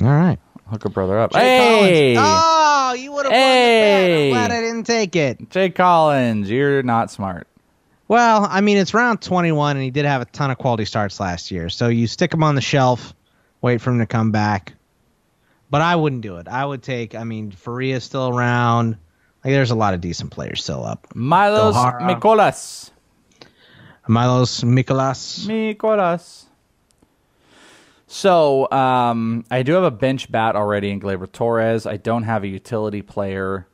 all 0.00 0.06
right. 0.06 0.38
Hook 0.68 0.84
a 0.84 0.88
brother 0.90 1.18
up. 1.18 1.32
Jay 1.32 1.40
hey, 1.40 2.14
Collins. 2.14 2.42
Oh, 2.44 2.92
you 2.94 3.12
would 3.12 3.24
have 3.26 3.32
Hey. 3.32 4.30
won 4.30 4.42
the 4.42 4.46
bet. 4.46 4.46
I'm 4.46 4.48
glad 4.50 4.58
I 4.58 4.60
didn't 4.60 4.84
take 4.86 5.16
it. 5.16 5.50
Jay 5.50 5.70
Collins, 5.70 6.48
you're 6.50 6.82
not 6.82 7.10
smart. 7.10 7.48
Well, 8.06 8.46
I 8.48 8.60
mean, 8.60 8.76
it's 8.76 8.92
round 8.94 9.20
21, 9.20 9.76
and 9.76 9.84
he 9.84 9.90
did 9.90 10.04
have 10.04 10.20
a 10.22 10.24
ton 10.26 10.50
of 10.50 10.58
quality 10.58 10.84
starts 10.84 11.18
last 11.20 11.50
year. 11.50 11.68
So 11.70 11.88
you 11.88 12.06
stick 12.06 12.32
him 12.34 12.42
on 12.42 12.54
the 12.56 12.60
shelf, 12.60 13.14
wait 13.62 13.80
for 13.80 13.90
him 13.90 13.98
to 14.00 14.06
come 14.06 14.30
back. 14.32 14.74
But 15.70 15.82
I 15.82 15.96
wouldn't 15.96 16.22
do 16.22 16.36
it. 16.36 16.48
I 16.48 16.64
would 16.64 16.82
take. 16.82 17.14
I 17.14 17.24
mean, 17.24 17.52
Faria's 17.52 18.04
still 18.04 18.28
around. 18.28 18.96
Like, 19.44 19.52
there's 19.52 19.70
a 19.70 19.76
lot 19.76 19.94
of 19.94 20.00
decent 20.00 20.32
players 20.32 20.62
still 20.62 20.84
up. 20.84 21.14
Milos. 21.14 21.76
Mikolas. 21.76 22.90
Milos 24.08 24.62
Mikolas. 24.62 25.46
Mikolas. 25.46 26.44
So 28.12 28.68
um, 28.72 29.44
I 29.52 29.62
do 29.62 29.74
have 29.74 29.84
a 29.84 29.90
bench 29.92 30.32
bat 30.32 30.56
already 30.56 30.90
in 30.90 31.00
Gleyber 31.00 31.30
Torres. 31.30 31.86
I 31.86 31.96
don't 31.96 32.24
have 32.24 32.42
a 32.42 32.48
utility 32.48 33.02
player, 33.02 33.68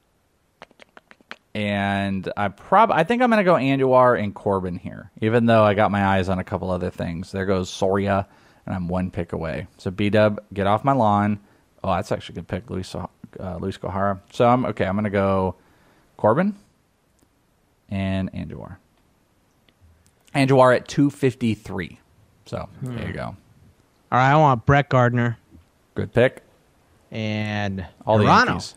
and 1.55 2.31
I 2.37 2.49
prob 2.49 2.93
I 2.93 3.05
think 3.05 3.23
I'm 3.23 3.31
going 3.31 3.43
to 3.43 3.45
go 3.45 3.55
Andujar 3.55 4.23
and 4.23 4.35
Corbin 4.35 4.77
here, 4.77 5.11
even 5.23 5.47
though 5.47 5.65
I 5.65 5.73
got 5.73 5.91
my 5.91 6.05
eyes 6.05 6.29
on 6.29 6.39
a 6.39 6.45
couple 6.45 6.71
other 6.71 6.91
things. 6.91 7.33
There 7.33 7.47
goes 7.47 7.71
Soria, 7.71 8.29
and 8.67 8.75
I'm 8.75 8.89
one 8.89 9.11
pick 9.11 9.33
away. 9.33 9.69
So 9.79 9.91
B 9.91 10.11
Dub, 10.11 10.39
get 10.53 10.67
off 10.67 10.85
my 10.85 10.93
lawn. 10.93 11.41
Oh, 11.87 11.95
that's 11.95 12.11
actually 12.11 12.33
a 12.33 12.37
good 12.37 12.49
pick, 12.49 12.69
Luis 12.69 12.93
uh, 12.97 13.07
Luis 13.61 13.79
Gohara. 13.79 14.21
So 14.33 14.49
I'm 14.49 14.67
okay. 14.67 14.87
I'm 14.87 14.97
going 14.97 15.05
to 15.05 15.11
go 15.11 15.55
Corbin 16.17 16.57
and 17.89 18.33
Andujar. 18.33 18.79
Andujar 20.35 20.75
at 20.75 20.89
253. 20.89 22.01
So 22.45 22.69
there 22.83 23.07
you 23.07 23.13
go. 23.13 23.37
All 24.11 24.19
right, 24.19 24.33
I 24.33 24.37
want 24.37 24.67
Brett 24.67 24.89
Gardner 24.89 25.39
Good 25.95 26.13
pick. 26.13 26.43
and 27.13 27.87
All 28.05 28.19
the 28.19 28.25
Hirano. 28.25 28.47
Yankees. 28.47 28.75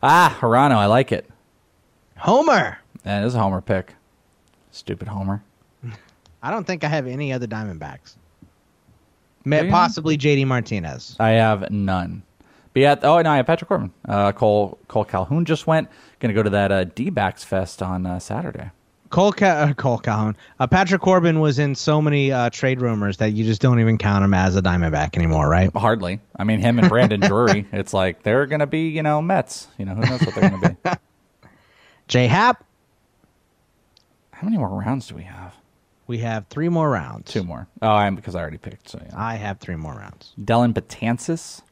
Ah, 0.00 0.38
Hirano, 0.40 0.76
I 0.76 0.86
like 0.86 1.10
it. 1.10 1.28
Homer. 2.18 2.78
That 3.02 3.24
is 3.24 3.34
a 3.34 3.40
homer 3.40 3.60
pick. 3.60 3.94
Stupid 4.70 5.08
homer. 5.08 5.42
I 6.42 6.52
don't 6.52 6.66
think 6.68 6.84
I 6.84 6.88
have 6.88 7.08
any 7.08 7.32
other 7.32 7.48
Diamondbacks. 7.48 8.14
May, 9.44 9.68
possibly 9.70 10.16
JD 10.18 10.46
Martinez. 10.46 11.16
I 11.18 11.30
have 11.30 11.70
none. 11.70 12.22
But 12.72 12.80
yeah, 12.80 12.94
oh 13.02 13.20
no, 13.20 13.30
I 13.30 13.36
have 13.36 13.46
Patrick 13.46 13.68
Corbin. 13.68 13.92
Uh, 14.08 14.32
Cole 14.32 14.78
Cole 14.88 15.04
Calhoun 15.04 15.44
just 15.44 15.66
went. 15.66 15.88
Going 16.20 16.34
to 16.34 16.34
go 16.34 16.42
to 16.42 16.50
that 16.50 16.70
uh, 16.72 16.84
D-backs 16.84 17.44
fest 17.44 17.82
on 17.82 18.06
uh, 18.06 18.18
Saturday. 18.18 18.70
Cole, 19.10 19.32
Ca- 19.32 19.46
uh, 19.46 19.72
Cole 19.74 19.98
Calhoun. 19.98 20.36
Uh, 20.58 20.66
Patrick 20.66 21.02
Corbin 21.02 21.40
was 21.40 21.58
in 21.58 21.74
so 21.74 22.00
many 22.00 22.32
uh, 22.32 22.48
trade 22.48 22.80
rumors 22.80 23.18
that 23.18 23.32
you 23.32 23.44
just 23.44 23.60
don't 23.60 23.78
even 23.78 23.98
count 23.98 24.24
him 24.24 24.32
as 24.32 24.56
a 24.56 24.62
Diamondback 24.62 25.16
anymore, 25.18 25.46
right? 25.48 25.70
Hardly. 25.76 26.20
I 26.34 26.44
mean, 26.44 26.60
him 26.60 26.78
and 26.78 26.88
Brandon 26.88 27.20
Drury. 27.28 27.66
It's 27.72 27.92
like 27.92 28.22
they're 28.22 28.46
going 28.46 28.60
to 28.60 28.66
be, 28.66 28.88
you 28.88 29.02
know, 29.02 29.20
Mets. 29.20 29.66
You 29.76 29.84
know, 29.84 29.94
who 29.94 30.00
knows 30.00 30.20
what 30.22 30.34
they're 30.34 30.48
going 30.48 30.60
to 30.62 30.76
be. 30.84 30.90
J 32.08 32.26
Hap. 32.26 32.64
How 34.30 34.46
many 34.46 34.56
more 34.56 34.68
rounds 34.68 35.08
do 35.08 35.14
we 35.14 35.24
have? 35.24 35.54
We 36.12 36.18
have 36.18 36.46
three 36.48 36.68
more 36.68 36.90
rounds. 36.90 37.32
Two 37.32 37.42
more. 37.42 37.66
Oh, 37.80 37.88
I'm 37.88 38.16
because 38.16 38.34
I 38.34 38.40
already 38.42 38.58
picked. 38.58 38.90
So 38.90 39.00
yeah. 39.02 39.14
I 39.16 39.36
have 39.36 39.60
three 39.60 39.76
more 39.76 39.94
rounds. 39.94 40.34
Dellin 40.38 40.74
Betances. 40.74 41.62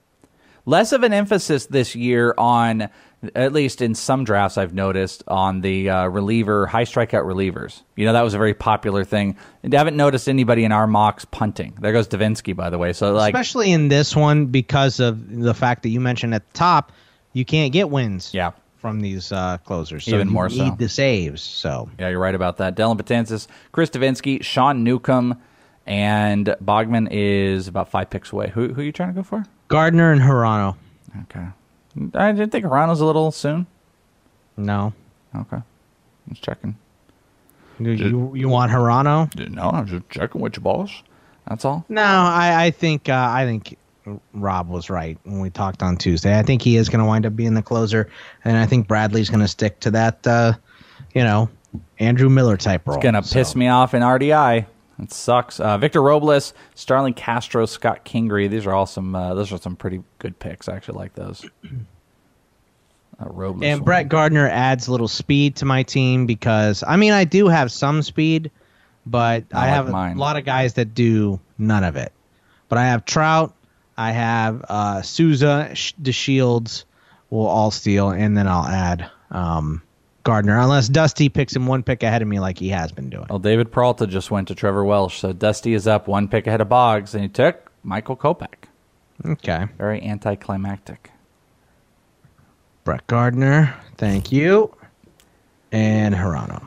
Less 0.65 0.93
of 0.93 1.03
an 1.03 1.12
emphasis 1.12 1.67
this 1.67 1.95
year 1.95 2.35
on, 2.39 2.89
at 3.35 3.53
least 3.53 3.83
in 3.83 3.95
some 3.95 4.25
drafts 4.25 4.57
I've 4.57 4.73
noticed, 4.73 5.25
on 5.29 5.61
the 5.61 5.91
uh, 5.91 6.07
reliever, 6.07 6.67
high 6.67 6.85
strikeout 6.85 7.27
relievers. 7.27 7.83
You 7.97 8.07
know, 8.07 8.15
that 8.15 8.23
was 8.23 8.33
a 8.33 8.39
very 8.39 8.55
popular 8.55 9.05
thing. 9.05 9.37
And 9.62 9.75
I 9.75 9.77
haven't 9.77 9.99
noticed 9.99 10.27
anybody 10.27 10.65
in 10.65 10.73
our 10.73 10.87
mocks 10.87 11.27
punting. 11.27 11.75
There 11.79 11.93
goes 11.93 12.09
Devenski, 12.09 12.57
by 12.57 12.71
the 12.71 12.79
way. 12.79 12.95
So, 12.95 13.12
like, 13.12 13.35
Especially 13.35 13.71
in 13.73 13.89
this 13.89 14.17
one 14.17 14.47
because 14.47 15.01
of 15.01 15.31
the 15.31 15.53
fact 15.53 15.83
that 15.83 15.91
you 15.91 16.01
mentioned 16.01 16.35
at 16.35 16.51
the 16.51 16.57
top, 16.57 16.93
you 17.35 17.45
can't 17.45 17.75
get 17.75 17.91
wins 17.91 18.33
yeah. 18.33 18.53
From 18.81 19.01
these 19.01 19.31
uh, 19.31 19.59
closers. 19.59 20.05
So 20.05 20.15
Even 20.15 20.28
you 20.28 20.32
more 20.32 20.48
need 20.48 20.57
so. 20.57 20.77
the 20.78 20.89
saves. 20.89 21.43
So 21.43 21.90
Yeah, 21.98 22.09
you're 22.09 22.19
right 22.19 22.35
about 22.35 22.57
that. 22.59 22.77
Dellin 22.77 22.97
Betances, 22.97 23.47
Chris 23.73 23.90
Devenski, 23.90 24.43
Sean 24.43 24.82
Newcomb, 24.82 25.39
and 25.86 26.47
Bogman 26.65 27.09
is 27.11 27.69
about 27.69 27.90
five 27.90 28.09
picks 28.09 28.32
away. 28.32 28.48
Who, 28.48 28.73
who 28.73 28.81
are 28.81 28.85
you 28.85 28.93
trying 28.93 29.11
to 29.11 29.15
go 29.15 29.23
for? 29.23 29.44
Gardner 29.69 30.12
and 30.12 30.20
Hirano. 30.20 30.77
Okay. 31.23 31.47
I 32.15 32.32
didn't 32.32 32.51
think 32.52 32.65
Arano's 32.65 33.01
a 33.01 33.05
little 33.05 33.31
soon. 33.32 33.66
No. 34.57 34.94
Okay. 35.36 35.59
Just 36.28 36.43
checking. 36.43 36.77
You, 37.78 37.93
you, 37.93 38.35
you 38.35 38.48
want 38.48 38.73
Hirano? 38.73 39.51
No, 39.51 39.70
I'm 39.70 39.86
just 39.86 40.09
checking 40.11 40.40
with 40.40 40.57
your 40.57 40.62
boss. 40.62 40.90
That's 41.48 41.65
all. 41.65 41.85
No, 41.89 42.02
I, 42.02 42.66
I 42.66 42.70
think 42.70 43.09
uh, 43.09 43.28
I 43.31 43.44
think 43.44 43.77
Rob 44.32 44.69
was 44.69 44.91
right 44.91 45.19
when 45.24 45.41
we 45.41 45.51
talked 45.51 45.82
on 45.82 45.97
Tuesday. 45.97 46.39
I 46.39 46.43
think 46.43 46.62
he 46.62 46.77
is 46.77 46.89
going 46.89 47.01
to 47.01 47.07
wind 47.07 47.27
up 47.27 47.37
being 47.37 47.55
the 47.55 47.62
closer, 47.62 48.09
and 48.45 48.57
I 48.57 48.66
think 48.66 48.89
Bradley's 48.89 49.28
going 49.28 49.41
to 49.41 49.49
stick 49.49 49.81
to 49.81 49.91
that, 49.93 50.27
uh, 50.27 50.55
you 51.15 51.23
know, 51.23 51.49
Andrew 51.99 52.28
Miller 52.28 52.57
type 52.57 52.87
role. 52.87 52.97
It's 52.97 53.03
gonna 53.03 53.23
piss 53.23 53.55
me 53.55 53.69
off 53.69 53.95
in 53.95 54.03
RDI. 54.03 54.66
It 55.03 55.12
sucks. 55.12 55.61
Uh, 55.61 55.78
Victor 55.78 56.03
Robles, 56.03 56.53
Starlin 56.74 57.15
Castro, 57.15 57.65
Scott 57.66 58.05
Kingery. 58.05 58.51
These 58.51 58.66
are 58.66 58.73
all 58.73 58.87
some. 58.87 59.15
Uh, 59.15 59.35
those 59.35 59.53
are 59.53 59.59
some 59.59 59.77
pretty 59.77 60.03
good 60.19 60.39
picks. 60.39 60.69
I 60.69 60.77
actually 60.77 60.99
like 60.99 61.15
those. 61.15 61.45
Uh, 61.65 63.27
Robles. 63.27 63.65
And 63.65 63.85
Brett 63.85 64.09
Gardner 64.09 64.49
adds 64.49 64.89
a 64.89 64.93
little 64.93 65.09
speed 65.09 65.57
to 65.57 65.65
my 65.65 65.82
team 65.82 66.27
because 66.27 66.85
I 66.87 66.97
mean 66.97 67.12
I 67.12 67.24
do 67.24 67.49
have 67.49 67.73
some 67.73 68.03
speed, 68.03 68.51
but 69.07 69.45
Not 69.53 69.59
I 69.59 69.66
like 69.66 69.74
have 69.74 70.16
a 70.16 70.19
lot 70.19 70.37
of 70.37 70.45
guys 70.45 70.74
that 70.74 70.95
do 70.95 71.41
none 71.59 71.85
of 71.85 71.97
it. 71.97 72.12
But 72.69 72.78
I 72.78 72.85
have 72.87 73.05
Trout, 73.05 73.55
I 74.01 74.12
have 74.12 74.64
uh, 74.66 75.02
Souza, 75.02 75.74
the 75.98 76.12
Shields 76.12 76.86
will 77.28 77.47
all 77.47 77.70
steal, 77.70 78.09
and 78.09 78.35
then 78.35 78.48
I'll 78.48 78.64
add 78.64 79.10
um, 79.31 79.82
Gardner 80.24 80.59
unless 80.59 80.89
Dusty 80.89 81.28
picks 81.28 81.55
him 81.55 81.66
one 81.66 81.82
pick 81.82 82.02
ahead 82.02 82.22
of 82.22 82.28
me 82.28 82.40
like 82.40 82.59
he 82.59 82.70
has 82.70 82.93
been 82.93 83.10
doing. 83.10 83.27
Well, 83.28 83.39
David 83.39 83.70
Peralta 83.70 84.06
just 84.06 84.31
went 84.31 84.48
to 84.48 84.55
Trevor 84.55 84.86
Welsh, 84.86 85.18
so 85.18 85.35
Dusty 85.35 85.74
is 85.74 85.86
up 85.86 86.09
one 86.09 86.28
pick 86.28 86.47
ahead 86.47 86.62
of 86.62 86.70
Boggs, 86.70 87.14
and 87.14 87.22
he 87.22 87.28
took 87.28 87.70
Michael 87.82 88.16
Kopech. 88.16 88.64
Okay. 89.22 89.66
Very 89.77 90.02
anticlimactic. 90.02 91.10
Brett 92.85 93.06
Gardner, 93.06 93.74
thank 93.98 94.32
you, 94.32 94.74
and 95.72 96.14
Hirano. 96.14 96.66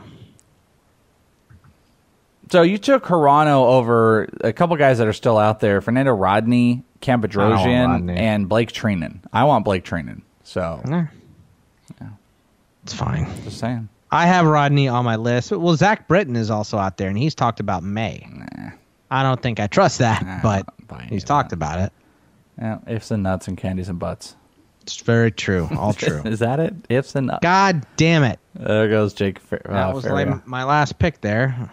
So 2.51 2.61
you 2.61 2.77
took 2.77 3.05
Hirano 3.05 3.65
over 3.65 4.29
a 4.41 4.53
couple 4.53 4.75
guys 4.75 4.99
that 4.99 5.07
are 5.07 5.13
still 5.13 5.39
out 5.39 5.61
there: 5.61 5.81
Fernando 5.81 6.11
Rodney, 6.13 6.83
Cam 7.03 7.21
Bedrosian, 7.21 8.09
and 8.17 8.47
Blake 8.49 8.71
Treinen. 8.71 9.19
I 9.31 9.43
want 9.43 9.65
Blake 9.65 9.83
Treinen. 9.83 10.21
So 10.43 10.81
It's 12.83 12.93
fine. 12.93 13.27
just 13.43 13.59
saying. 13.59 13.89
I 14.11 14.25
have 14.27 14.45
Rodney 14.45 14.87
on 14.87 15.05
my 15.05 15.15
list. 15.15 15.51
Well, 15.51 15.75
Zach 15.75 16.07
Britton 16.07 16.35
is 16.35 16.49
also 16.51 16.77
out 16.77 16.97
there, 16.97 17.09
and 17.09 17.17
he's 17.17 17.35
talked 17.35 17.59
about 17.59 17.83
May. 17.83 18.27
I 19.11 19.23
don't 19.23 19.41
think 19.41 19.59
I 19.59 19.67
trust 19.67 19.99
that, 19.99 20.41
but 20.43 20.65
he's 21.09 21.23
talked 21.23 21.51
about 21.53 21.79
it. 21.79 21.93
Yeah, 22.57 22.79
ifs 22.87 23.11
and 23.11 23.23
nuts 23.23 23.47
and 23.47 23.57
candies 23.57 23.89
and 23.89 23.97
butts. 23.99 24.35
It's 24.83 24.97
very 24.97 25.31
true. 25.31 25.67
All 25.77 25.93
true. 25.93 26.21
is 26.25 26.39
that 26.39 26.59
it? 26.59 26.73
Ifs 26.89 27.15
and 27.15 27.27
nuts. 27.27 27.39
God 27.41 27.85
damn 27.97 28.23
it. 28.23 28.39
There 28.53 28.87
goes 28.89 29.13
Jake. 29.13 29.39
Fer- 29.39 29.61
That 29.65 29.89
uh, 29.89 29.93
was 29.93 30.05
like 30.05 30.45
my 30.45 30.63
last 30.63 30.99
pick 30.99 31.21
there. 31.21 31.71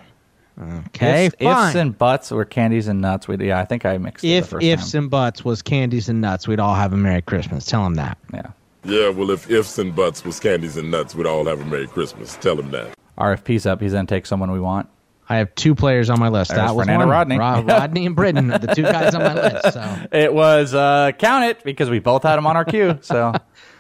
Okay, 0.89 1.27
ifs, 1.27 1.35
fine. 1.41 1.67
ifs 1.69 1.75
and 1.77 1.97
buts 1.97 2.31
were 2.31 2.45
candies 2.45 2.89
and 2.89 3.01
nuts. 3.01 3.27
We, 3.29 3.37
yeah, 3.47 3.59
I 3.59 3.65
think 3.65 3.87
I 3.87 3.97
mixed 3.99 4.25
it 4.25 4.29
if 4.29 4.45
the 4.45 4.51
first 4.51 4.65
ifs 4.67 4.93
time. 4.93 5.03
and 5.05 5.11
buts 5.11 5.45
was 5.45 5.63
candies 5.63 6.09
and 6.09 6.21
nuts, 6.21 6.47
we'd 6.47 6.61
all 6.61 6.75
have 6.75 6.93
a 6.93 6.97
Merry 6.97 7.23
Christmas. 7.23 7.65
Tell 7.65 7.85
him 7.87 7.95
that. 7.95 8.19
Yeah. 8.33 8.51
Yeah, 8.85 9.11
well, 9.11 9.31
if 9.31 9.51
ifs 9.51 9.79
and 9.79 9.95
buts 9.95 10.25
was 10.25 10.41
candies 10.41 10.77
and 10.77 10.91
nuts, 10.91 11.15
we'd 11.15 11.27
all 11.27 11.45
have 11.45 11.61
a 11.61 11.65
Merry 11.65 11.87
Christmas. 11.87 12.37
Tell 12.37 12.59
him 12.59 12.71
that. 12.71 12.97
RFP's 13.19 13.67
up. 13.67 13.81
He's 13.81 13.93
gonna 13.93 14.07
take 14.07 14.25
someone 14.27 14.51
we 14.51 14.61
want. 14.61 14.89
I 15.29 15.37
have 15.37 15.55
two 15.55 15.75
players 15.75 16.11
on 16.11 16.19
my 16.19 16.29
list. 16.29 16.51
There's 16.51 16.61
that 16.61 16.75
was 16.75 16.87
Fernando 16.87 17.07
one. 17.07 17.13
Rodney. 17.13 17.39
Ro- 17.39 17.63
Rodney 17.67 18.07
and 18.07 18.17
Britton, 18.17 18.49
the 18.49 18.73
two 18.75 18.83
guys 18.83 19.15
on 19.15 19.23
my 19.23 19.35
list. 19.35 19.75
So 19.75 19.97
It 20.13 20.33
was 20.35 20.75
uh, 20.75 21.13
count 21.19 21.45
it 21.45 21.63
because 21.63 21.89
we 21.89 21.99
both 22.01 22.23
had 22.25 22.37
them 22.37 22.47
on 22.47 22.57
our 22.57 22.65
queue. 22.65 22.99
So 23.03 23.33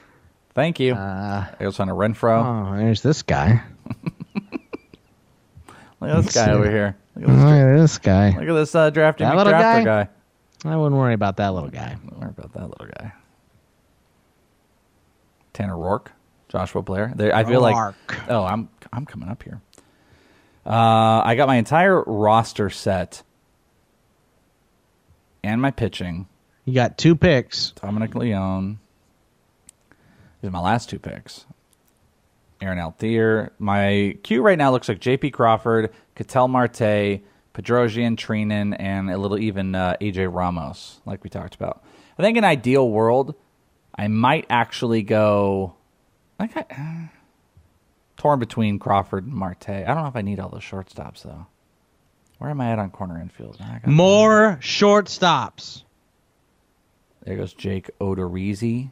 thank 0.54 0.78
you. 0.78 0.94
Uh, 0.94 1.46
was 1.58 1.80
on 1.80 1.88
a 1.88 1.94
Renfroe. 1.94 2.72
oh, 2.74 2.76
there's 2.76 3.02
this 3.02 3.22
guy. 3.22 3.62
Look 6.00 6.10
at 6.10 6.24
this 6.24 6.34
guy 6.34 6.46
see. 6.46 6.50
over 6.52 6.70
here. 6.70 6.96
Look 7.16 7.28
Look 7.28 7.36
at 7.38 7.44
this, 7.44 7.44
at 7.44 7.76
this 7.76 7.98
guy. 7.98 8.28
look 8.30 8.48
at 8.48 8.54
this 8.54 8.74
uh, 8.74 8.90
drafting 8.90 9.28
That 9.28 9.36
little 9.36 9.52
McDrafter 9.52 9.84
guy? 9.84 10.04
guy. 10.04 10.08
I 10.70 10.76
wouldn't 10.76 10.98
worry 10.98 11.14
about 11.14 11.36
that 11.38 11.54
little 11.54 11.70
guy. 11.70 11.96
Don't 12.08 12.20
worry 12.20 12.30
about 12.30 12.52
that 12.52 12.68
little 12.68 12.86
guy. 12.86 13.12
Tanner 15.52 15.74
Roark, 15.74 16.08
Joshua 16.48 16.82
Blair. 16.82 17.12
There, 17.16 17.34
I 17.34 17.44
feel 17.44 17.60
like 17.60 17.94
oh, 18.28 18.44
I'm 18.44 18.68
I'm 18.92 19.04
coming 19.06 19.28
up 19.28 19.42
here. 19.42 19.60
Uh, 20.64 21.22
I 21.24 21.34
got 21.36 21.48
my 21.48 21.56
entire 21.56 22.02
roster 22.02 22.70
set 22.70 23.22
and 25.42 25.60
my 25.60 25.70
pitching. 25.70 26.28
You 26.64 26.74
got 26.74 26.98
two 26.98 27.16
picks. 27.16 27.72
Dominic 27.72 28.14
Leone. 28.14 28.78
These 30.40 30.48
are 30.48 30.52
my 30.52 30.60
last 30.60 30.88
two 30.90 30.98
picks. 30.98 31.46
Aaron 32.60 32.78
Altherr. 32.78 33.50
My 33.58 34.16
queue 34.22 34.42
right 34.42 34.58
now 34.58 34.70
looks 34.70 34.88
like 34.88 35.00
J.P. 35.00 35.30
Crawford, 35.30 35.92
Ketel 36.14 36.48
Marte, 36.48 37.20
Bedrosian, 37.54 38.16
Treinen, 38.16 38.76
and 38.78 39.10
a 39.10 39.16
little 39.16 39.38
even 39.38 39.74
uh, 39.74 39.96
A.J. 40.00 40.26
Ramos, 40.26 41.00
like 41.06 41.24
we 41.24 41.30
talked 41.30 41.54
about. 41.54 41.82
I 42.18 42.22
think 42.22 42.36
in 42.36 42.44
ideal 42.44 42.88
world, 42.88 43.34
I 43.94 44.08
might 44.08 44.46
actually 44.50 45.02
go. 45.02 45.74
Like 46.38 46.56
I, 46.56 47.10
torn 48.16 48.38
between 48.38 48.78
Crawford 48.78 49.24
and 49.26 49.34
Marte. 49.34 49.68
I 49.70 49.84
don't 49.84 50.02
know 50.02 50.06
if 50.08 50.16
I 50.16 50.22
need 50.22 50.40
all 50.40 50.48
those 50.50 50.62
shortstops 50.62 51.22
though. 51.22 51.46
Where 52.38 52.50
am 52.50 52.60
I 52.60 52.70
at 52.72 52.78
on 52.78 52.90
corner 52.90 53.20
infield? 53.20 53.56
I 53.60 53.78
got- 53.78 53.88
More 53.88 54.58
shortstops. 54.62 55.82
There 57.24 57.36
goes 57.36 57.52
Jake 57.52 57.90
Odorizzi. 58.00 58.90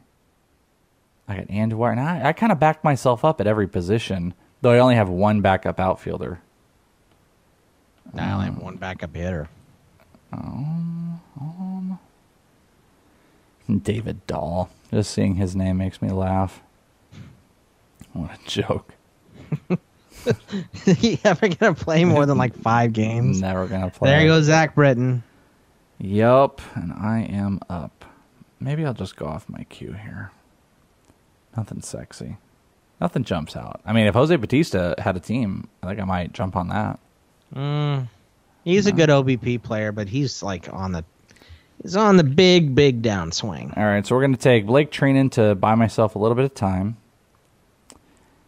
I 1.29 1.37
got 1.37 1.47
Andujar. 1.47 1.91
And 1.91 1.99
I, 1.99 2.29
I 2.29 2.33
kind 2.33 2.51
of 2.51 2.59
backed 2.59 2.83
myself 2.83 3.23
up 3.23 3.39
at 3.39 3.47
every 3.47 3.67
position, 3.67 4.33
though 4.61 4.71
I 4.71 4.79
only 4.79 4.95
have 4.95 5.09
one 5.09 5.41
backup 5.41 5.79
outfielder. 5.79 6.41
I 8.17 8.31
only 8.31 8.45
have 8.45 8.57
one 8.57 8.77
backup 8.77 9.15
hitter. 9.15 9.47
Um, 10.33 11.21
um, 11.39 11.99
David 13.83 14.25
Dahl. 14.25 14.71
Just 14.89 15.11
seeing 15.11 15.35
his 15.35 15.55
name 15.55 15.77
makes 15.77 16.01
me 16.01 16.09
laugh. 16.09 16.61
What 18.13 18.31
a 18.31 18.49
joke. 18.49 18.95
he 20.97 21.19
ever 21.23 21.47
gonna 21.47 21.75
play 21.75 22.03
more 22.05 22.25
than 22.25 22.37
like 22.37 22.55
five 22.55 22.93
games? 22.93 23.39
Never 23.39 23.67
gonna 23.67 23.91
play. 23.91 24.09
There 24.09 24.25
goes 24.25 24.45
Zach 24.45 24.73
Britton. 24.73 25.23
Yup, 25.99 26.61
and 26.75 26.91
I 26.93 27.27
am 27.29 27.59
up. 27.69 28.05
Maybe 28.59 28.83
I'll 28.85 28.93
just 28.93 29.15
go 29.15 29.27
off 29.27 29.47
my 29.47 29.63
cue 29.65 29.93
here. 29.93 30.31
Nothing 31.59 31.81
sexy. 31.81 32.37
Nothing 33.01 33.25
jumps 33.25 33.57
out. 33.57 33.81
I 33.85 33.91
mean, 33.91 34.07
if 34.07 34.13
Jose 34.13 34.33
Bautista 34.33 34.95
had 34.97 35.17
a 35.17 35.19
team, 35.19 35.67
I 35.83 35.87
think 35.87 35.99
I 35.99 36.05
might 36.05 36.31
jump 36.31 36.55
on 36.55 36.69
that. 36.69 36.97
Mm, 37.53 38.07
he's 38.63 38.87
a 38.87 38.93
good 38.93 39.09
OBP 39.09 39.61
player, 39.61 39.91
but 39.91 40.07
he's 40.07 40.41
like 40.41 40.71
on 40.71 40.93
the 40.93 41.03
he's 41.81 41.97
on 41.97 42.15
the 42.15 42.23
big 42.23 42.75
big 42.75 43.01
downswing. 43.01 43.77
All 43.77 43.83
right, 43.83 44.07
so 44.07 44.15
we're 44.15 44.21
going 44.21 44.35
to 44.35 44.39
take 44.39 44.67
Blake 44.67 44.89
Treinen 44.89 45.29
to 45.31 45.53
buy 45.53 45.75
myself 45.75 46.15
a 46.15 46.17
little 46.17 46.35
bit 46.35 46.45
of 46.45 46.53
time. 46.53 46.95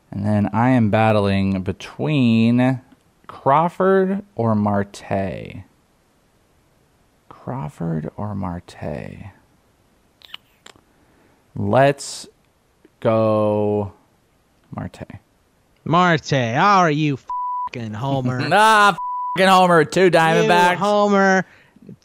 And 0.09 0.25
then 0.25 0.49
I 0.53 0.69
am 0.69 0.89
battling 0.89 1.63
between 1.63 2.79
Crawford 3.27 4.23
or 4.35 4.55
Marte. 4.55 5.65
Crawford 7.27 8.09
or 8.15 8.33
Marte. 8.35 9.31
Let's 11.53 12.29
go 13.01 13.91
Marte. 14.73 15.19
Marte, 15.83 16.31
how 16.31 16.77
are 16.79 16.91
you, 16.91 17.17
fucking 17.67 17.93
Homer? 17.93 18.39
ah, 18.53 18.97
fucking 19.35 19.49
Homer, 19.49 19.83
two 19.83 20.05
You 20.05 20.11
Diamondbacks. 20.11 20.75
Homer, 20.75 21.45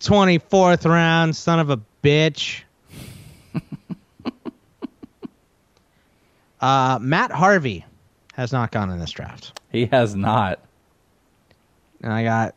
twenty 0.01 0.39
fourth 0.39 0.85
round, 0.85 1.37
son 1.37 1.61
of 1.61 1.71
a 1.71 1.81
bitch. 2.03 2.63
uh, 6.61 6.99
Matt 7.01 7.31
Harvey 7.31 7.85
has 8.33 8.53
not 8.53 8.73
gone 8.73 8.91
in 8.91 8.99
this 8.99 9.13
draft. 9.13 9.61
He 9.71 9.87
has 9.87 10.17
not. 10.17 10.59
And 12.03 12.13
I 12.13 12.25
got 12.25 12.55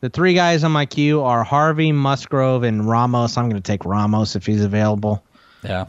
the 0.00 0.10
three 0.10 0.34
guys 0.34 0.64
on 0.64 0.72
my 0.72 0.86
queue 0.86 1.22
are 1.22 1.44
Harvey, 1.44 1.92
Musgrove, 1.92 2.62
and 2.62 2.88
Ramos. 2.88 3.36
I'm 3.38 3.48
going 3.48 3.60
to 3.60 3.66
take 3.66 3.84
Ramos 3.84 4.36
if 4.36 4.44
he's 4.44 4.62
available. 4.62 5.24
Yeah. 5.62 5.86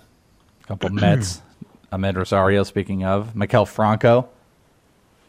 A 0.64 0.68
couple 0.68 0.90
Mets. 0.90 1.42
Amed 1.96 2.16
Rosario, 2.16 2.64
speaking 2.64 3.04
of. 3.04 3.34
Maikel 3.34 3.68
Franco. 3.68 4.30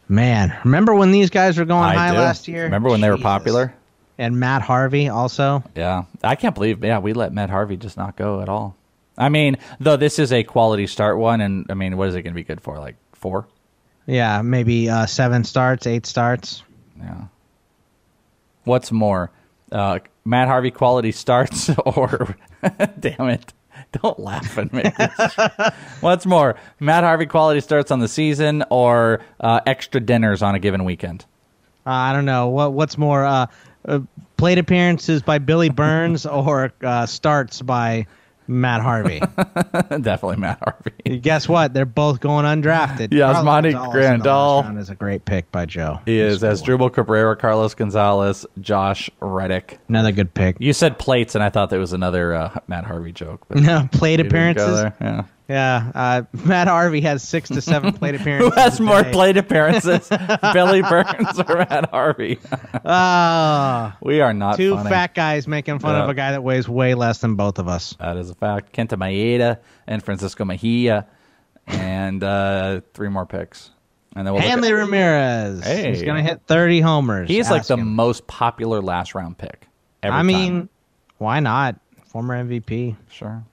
Man, 0.09 0.57
remember 0.63 0.95
when 0.95 1.11
these 1.11 1.29
guys 1.29 1.57
were 1.57 1.65
going 1.65 1.83
I 1.83 1.93
high 1.95 2.11
do. 2.11 2.17
last 2.17 2.47
year? 2.47 2.63
Remember 2.63 2.89
when 2.89 3.01
they 3.01 3.09
were 3.09 3.17
popular? 3.17 3.73
And 4.17 4.39
Matt 4.39 4.61
Harvey 4.61 5.09
also. 5.09 5.63
Yeah. 5.75 6.05
I 6.23 6.35
can't 6.35 6.55
believe, 6.55 6.83
yeah, 6.83 6.99
we 6.99 7.13
let 7.13 7.33
Matt 7.33 7.49
Harvey 7.49 7.77
just 7.77 7.97
not 7.97 8.15
go 8.15 8.41
at 8.41 8.49
all. 8.49 8.75
I 9.17 9.29
mean, 9.29 9.57
though 9.79 9.97
this 9.97 10.19
is 10.19 10.31
a 10.31 10.43
quality 10.43 10.87
start 10.87 11.17
one, 11.17 11.41
and 11.41 11.65
I 11.69 11.73
mean, 11.73 11.97
what 11.97 12.09
is 12.09 12.15
it 12.15 12.21
going 12.21 12.33
to 12.33 12.35
be 12.35 12.43
good 12.43 12.61
for? 12.61 12.77
Like 12.77 12.95
four? 13.13 13.47
Yeah, 14.05 14.41
maybe 14.41 14.89
uh, 14.89 15.05
seven 15.05 15.43
starts, 15.43 15.85
eight 15.85 16.05
starts. 16.05 16.63
Yeah. 16.97 17.25
What's 18.63 18.91
more, 18.91 19.31
uh, 19.71 19.99
Matt 20.23 20.47
Harvey 20.47 20.71
quality 20.71 21.11
starts 21.11 21.69
or, 21.85 22.35
damn 22.99 23.29
it, 23.29 23.53
don't 24.01 24.19
laugh 24.19 24.57
at 24.57 24.73
me. 24.73 24.83
What's 26.01 26.25
more, 26.25 26.55
Matt 26.79 27.03
Harvey 27.03 27.25
quality 27.25 27.61
starts 27.61 27.91
on 27.91 27.99
the 27.99 28.07
season 28.07 28.63
or 28.69 29.21
uh, 29.39 29.61
extra 29.65 30.01
dinners 30.01 30.41
on 30.41 30.55
a 30.55 30.59
given 30.59 30.83
weekend? 30.83 31.25
Uh, 31.85 31.91
I 31.91 32.13
don't 32.13 32.25
know 32.25 32.47
what 32.49 32.73
what's 32.73 32.97
more 32.97 33.23
uh, 33.25 33.47
uh, 33.87 33.99
plate 34.35 34.57
appearances 34.57 35.21
by 35.21 35.37
Billy 35.37 35.69
Burns 35.69 36.25
or 36.25 36.73
uh, 36.83 37.05
starts 37.05 37.61
by 37.61 38.07
Matt 38.47 38.81
Harvey. 38.81 39.19
Definitely 39.37 40.37
Matt 40.37 40.59
Harvey. 40.63 41.19
Guess 41.19 41.47
what? 41.49 41.73
They're 41.73 41.85
both 41.85 42.19
going 42.19 42.45
undrafted. 42.45 43.13
Yeah, 43.13 43.33
Carlos 43.33 43.45
Osmani 43.65 43.71
Gonzalez 43.73 44.21
Grandal. 44.21 44.79
is 44.79 44.89
a 44.89 44.95
great 44.95 45.25
pick 45.25 45.51
by 45.51 45.65
Joe. 45.65 45.99
He 46.05 46.19
is 46.19 46.41
Asdrubal 46.43 46.91
Cabrera, 46.93 47.35
Carlos 47.35 47.73
Gonzalez, 47.73 48.45
Josh 48.61 49.09
Reddick. 49.19 49.79
Another 49.89 50.11
good 50.11 50.33
pick. 50.33 50.57
You 50.59 50.73
said 50.73 50.97
plates, 50.99 51.35
and 51.35 51.43
I 51.43 51.49
thought 51.49 51.69
that 51.69 51.79
was 51.79 51.93
another 51.93 52.33
uh, 52.33 52.59
Matt 52.67 52.85
Harvey 52.85 53.11
joke. 53.11 53.41
But 53.47 53.57
No 53.61 53.87
plate 53.91 54.19
you 54.19 54.25
appearances. 54.25 54.91
Yeah. 55.01 55.23
Yeah, 55.49 55.91
uh, 55.95 56.21
Matt 56.45 56.67
Harvey 56.67 56.99
has 57.01 57.23
six 57.23 57.47
to 57.49 57.61
seven 57.61 57.93
plate 57.93 58.15
appearances. 58.19 58.53
Who 58.53 58.59
has 58.59 58.79
more 58.81 59.03
plate 59.05 59.37
appearances, 59.37 60.09
Billy 60.53 60.81
Burns 60.81 61.39
or 61.39 61.55
Matt 61.57 61.89
Harvey? 61.89 62.37
Ah, 62.83 63.97
we 64.01 64.19
are 64.21 64.33
not 64.33 64.57
two 64.57 64.75
funny. 64.75 64.89
fat 64.89 65.13
guys 65.13 65.47
making 65.47 65.79
fun 65.79 66.01
of 66.01 66.09
a 66.09 66.13
guy 66.13 66.31
that 66.31 66.43
weighs 66.43 66.67
way 66.67 66.95
less 66.95 67.19
than 67.19 67.35
both 67.35 67.59
of 67.59 67.67
us. 67.67 67.95
That 67.99 68.17
is 68.17 68.29
a 68.29 68.35
fact. 68.35 68.73
Kenta 68.75 68.97
Maeda 68.97 69.59
and 69.87 70.03
Francisco 70.03 70.43
Mejia, 70.45 71.07
and 71.65 72.23
uh, 72.23 72.81
three 72.93 73.09
more 73.09 73.25
picks. 73.25 73.71
And 74.15 74.25
then 74.25 74.33
we'll 74.33 74.41
Hanley 74.43 74.69
at- 74.69 74.73
Ramirez. 74.73 75.63
Hey. 75.63 75.89
He's 75.91 76.03
gonna 76.03 76.23
hit 76.23 76.41
thirty 76.47 76.81
homers. 76.81 77.29
He's 77.29 77.49
like 77.51 77.65
the 77.67 77.77
him. 77.77 77.95
most 77.95 78.25
popular 78.27 78.81
last 78.81 79.13
round 79.15 79.37
pick. 79.37 79.67
I 80.03 80.09
time. 80.09 80.25
mean, 80.27 80.69
why 81.19 81.39
not? 81.39 81.75
Former 82.07 82.43
MVP. 82.43 82.95
Sure. 83.09 83.43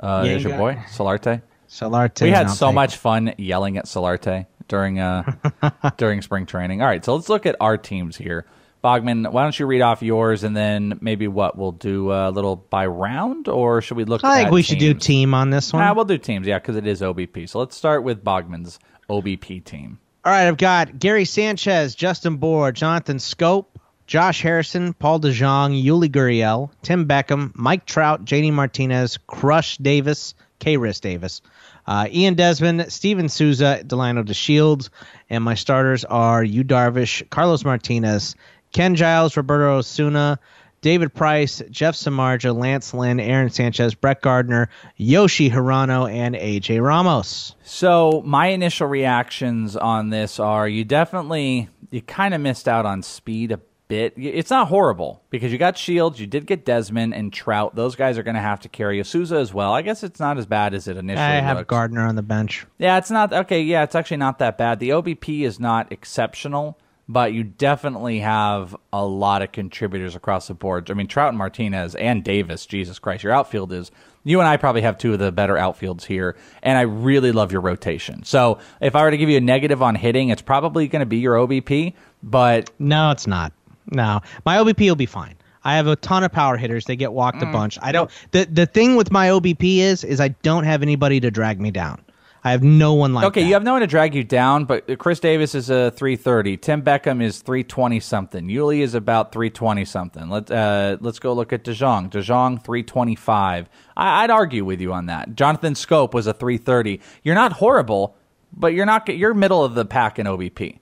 Uh, 0.00 0.22
Yeah, 0.24 0.30
there's 0.32 0.44
you 0.44 0.50
your 0.50 0.58
boy, 0.58 0.74
Solarte. 0.90 1.42
Solarte. 1.68 2.22
We 2.22 2.30
had 2.30 2.50
so 2.50 2.72
much 2.72 2.96
fun 2.96 3.34
yelling 3.38 3.76
at 3.76 3.86
Solarte 3.86 4.46
during 4.68 4.98
uh 5.00 5.32
during 5.96 6.22
spring 6.22 6.46
training. 6.46 6.80
All 6.82 6.88
right, 6.88 7.04
so 7.04 7.14
let's 7.14 7.28
look 7.28 7.46
at 7.46 7.56
our 7.60 7.76
teams 7.76 8.16
here. 8.16 8.46
Bogman, 8.84 9.32
why 9.32 9.42
don't 9.42 9.58
you 9.58 9.66
read 9.66 9.80
off 9.80 10.00
yours 10.00 10.44
and 10.44 10.56
then 10.56 10.98
maybe 11.00 11.26
what 11.26 11.58
we'll 11.58 11.72
do 11.72 12.12
a 12.12 12.30
little 12.30 12.54
by 12.56 12.86
round, 12.86 13.48
or 13.48 13.82
should 13.82 13.96
we 13.96 14.04
look? 14.04 14.22
I 14.22 14.42
think 14.42 14.52
we 14.52 14.62
should 14.62 14.78
do 14.78 14.94
team 14.94 15.34
on 15.34 15.50
this 15.50 15.72
one. 15.72 15.82
Ah, 15.82 15.92
we'll 15.92 16.04
do 16.04 16.18
teams, 16.18 16.46
yeah, 16.46 16.58
because 16.58 16.76
it 16.76 16.86
is 16.86 17.00
OBP. 17.00 17.48
So 17.48 17.58
let's 17.58 17.74
start 17.76 18.04
with 18.04 18.22
Bogman's 18.22 18.78
OBP 19.10 19.64
team. 19.64 19.98
All 20.24 20.32
right, 20.32 20.46
I've 20.46 20.56
got 20.56 20.98
Gary 20.98 21.24
Sanchez, 21.24 21.94
Justin 21.96 22.36
Bour, 22.36 22.70
Jonathan 22.70 23.16
Schoop, 23.16 23.66
Josh 24.06 24.42
Harrison, 24.42 24.92
Paul 24.92 25.20
DeJong, 25.20 25.82
Yuli 25.82 26.08
Gurriel, 26.08 26.70
Tim 26.82 27.06
Beckham, 27.06 27.52
Mike 27.54 27.86
Trout, 27.86 28.24
JD 28.24 28.52
Martinez, 28.52 29.18
Crush 29.26 29.78
Davis, 29.78 30.34
Khris 30.60 31.00
Davis, 31.00 31.42
uh, 31.86 32.06
Ian 32.10 32.34
Desmond, 32.34 32.92
Steven 32.92 33.28
Souza, 33.28 33.80
Delino 33.84 34.24
DeShields, 34.24 34.88
and 35.28 35.44
my 35.44 35.54
starters 35.54 36.04
are 36.04 36.42
Yu 36.42 36.64
Darvish, 36.64 37.28
Carlos 37.30 37.64
Martinez, 37.64 38.34
Ken 38.72 38.94
Giles, 38.94 39.36
Roberto 39.36 39.78
Osuna, 39.78 40.38
David 40.82 41.14
Price, 41.14 41.62
Jeff 41.70 41.96
Samardzija, 41.96 42.56
Lance 42.56 42.94
Lynn, 42.94 43.18
Aaron 43.18 43.50
Sanchez, 43.50 43.94
Brett 43.94 44.22
Gardner, 44.22 44.68
Yoshi 44.96 45.50
Hirano, 45.50 46.10
and 46.10 46.34
AJ 46.34 46.80
Ramos. 46.82 47.56
So 47.64 48.22
my 48.24 48.48
initial 48.48 48.86
reactions 48.86 49.76
on 49.76 50.10
this 50.10 50.38
are 50.38 50.68
you 50.68 50.84
definitely 50.84 51.68
you 51.90 52.02
kind 52.02 52.34
of 52.34 52.40
missed 52.40 52.68
out 52.68 52.86
on 52.86 53.02
speed 53.02 53.52
a 53.52 53.60
bit. 53.88 54.14
It's 54.16 54.50
not 54.50 54.68
horrible 54.68 55.22
because 55.30 55.52
you 55.52 55.58
got 55.58 55.78
Shields, 55.78 56.20
you 56.20 56.26
did 56.26 56.46
get 56.46 56.64
Desmond 56.64 57.14
and 57.14 57.32
Trout. 57.32 57.74
Those 57.74 57.96
guys 57.96 58.18
are 58.18 58.22
going 58.22 58.34
to 58.34 58.40
have 58.40 58.60
to 58.60 58.68
carry 58.68 58.96
you. 58.96 59.04
Souza 59.04 59.36
as 59.36 59.52
well. 59.54 59.72
I 59.72 59.82
guess 59.82 60.02
it's 60.02 60.20
not 60.20 60.38
as 60.38 60.46
bad 60.46 60.74
as 60.74 60.88
it 60.88 60.96
initially 60.96 61.24
I 61.24 61.40
have 61.40 61.58
looks. 61.58 61.68
Gardner 61.68 62.06
on 62.06 62.16
the 62.16 62.22
bench. 62.22 62.66
Yeah, 62.78 62.98
it's 62.98 63.10
not 63.10 63.32
okay. 63.32 63.62
Yeah, 63.62 63.82
it's 63.82 63.94
actually 63.94 64.18
not 64.18 64.38
that 64.40 64.58
bad. 64.58 64.80
The 64.80 64.90
OBP 64.90 65.42
is 65.42 65.60
not 65.60 65.92
exceptional, 65.92 66.78
but 67.08 67.32
you 67.32 67.44
definitely 67.44 68.20
have 68.20 68.74
a 68.92 69.04
lot 69.04 69.42
of 69.42 69.52
contributors 69.52 70.16
across 70.16 70.48
the 70.48 70.54
board. 70.54 70.90
I 70.90 70.94
mean, 70.94 71.06
Trout 71.06 71.28
and 71.28 71.38
Martinez 71.38 71.94
and 71.94 72.24
Davis. 72.24 72.66
Jesus 72.66 72.98
Christ, 72.98 73.22
your 73.22 73.32
outfield 73.32 73.72
is. 73.72 73.90
You 74.24 74.40
and 74.40 74.48
I 74.48 74.56
probably 74.56 74.82
have 74.82 74.98
two 74.98 75.12
of 75.12 75.20
the 75.20 75.30
better 75.30 75.54
outfields 75.54 76.04
here, 76.04 76.34
and 76.60 76.76
I 76.76 76.80
really 76.80 77.30
love 77.30 77.52
your 77.52 77.60
rotation. 77.60 78.24
So, 78.24 78.58
if 78.80 78.96
I 78.96 79.02
were 79.04 79.12
to 79.12 79.16
give 79.16 79.28
you 79.28 79.36
a 79.36 79.40
negative 79.40 79.82
on 79.82 79.94
hitting, 79.94 80.30
it's 80.30 80.42
probably 80.42 80.88
going 80.88 80.98
to 80.98 81.06
be 81.06 81.18
your 81.18 81.36
OBP. 81.36 81.92
But 82.24 82.72
No, 82.80 83.12
it's 83.12 83.28
not. 83.28 83.52
No, 83.90 84.20
my 84.44 84.56
OBP 84.58 84.88
will 84.88 84.96
be 84.96 85.06
fine. 85.06 85.36
I 85.64 85.74
have 85.76 85.86
a 85.88 85.96
ton 85.96 86.22
of 86.22 86.30
power 86.32 86.56
hitters. 86.56 86.84
They 86.84 86.94
get 86.96 87.12
walked 87.12 87.38
Mm. 87.38 87.48
a 87.48 87.52
bunch. 87.52 87.78
I 87.82 87.90
don't. 87.92 88.10
The 88.30 88.44
the 88.44 88.66
thing 88.66 88.96
with 88.96 89.10
my 89.10 89.28
OBP 89.30 89.78
is 89.78 90.04
is 90.04 90.20
I 90.20 90.28
don't 90.28 90.64
have 90.64 90.82
anybody 90.82 91.18
to 91.20 91.30
drag 91.30 91.60
me 91.60 91.70
down. 91.70 92.02
I 92.44 92.52
have 92.52 92.62
no 92.62 92.94
one 92.94 93.12
like 93.12 93.24
okay, 93.24 93.40
that. 93.40 93.46
you 93.48 93.54
have 93.54 93.64
no 93.64 93.72
one 93.72 93.80
to 93.80 93.88
drag 93.88 94.14
you 94.14 94.22
down, 94.22 94.66
but 94.66 94.98
Chris 95.00 95.18
Davis 95.18 95.56
is 95.56 95.68
a 95.68 95.90
330. 95.90 96.56
Tim 96.58 96.80
Beckham 96.80 97.20
is 97.20 97.40
320 97.40 97.98
something. 97.98 98.46
Yuli 98.46 98.82
is 98.82 98.94
about 98.94 99.32
320 99.32 99.84
something. 99.84 100.28
Let 100.28 100.48
uh, 100.52 100.96
let's 101.00 101.18
go 101.18 101.32
look 101.32 101.52
at 101.52 101.64
DeJong. 101.64 102.10
DeJong 102.12 102.62
325. 102.64 103.68
I, 103.96 104.22
I'd 104.22 104.30
argue 104.30 104.64
with 104.64 104.80
you 104.80 104.92
on 104.92 105.06
that. 105.06 105.34
Jonathan 105.34 105.74
Schoop 105.74 106.14
was 106.14 106.28
a 106.28 106.32
330. 106.32 107.00
You're 107.24 107.34
not 107.34 107.54
horrible, 107.54 108.16
but 108.52 108.68
you're 108.74 108.86
not. 108.86 109.08
You're 109.08 109.34
middle 109.34 109.64
of 109.64 109.74
the 109.74 109.84
pack 109.84 110.20
in 110.20 110.26
OBP. 110.28 110.78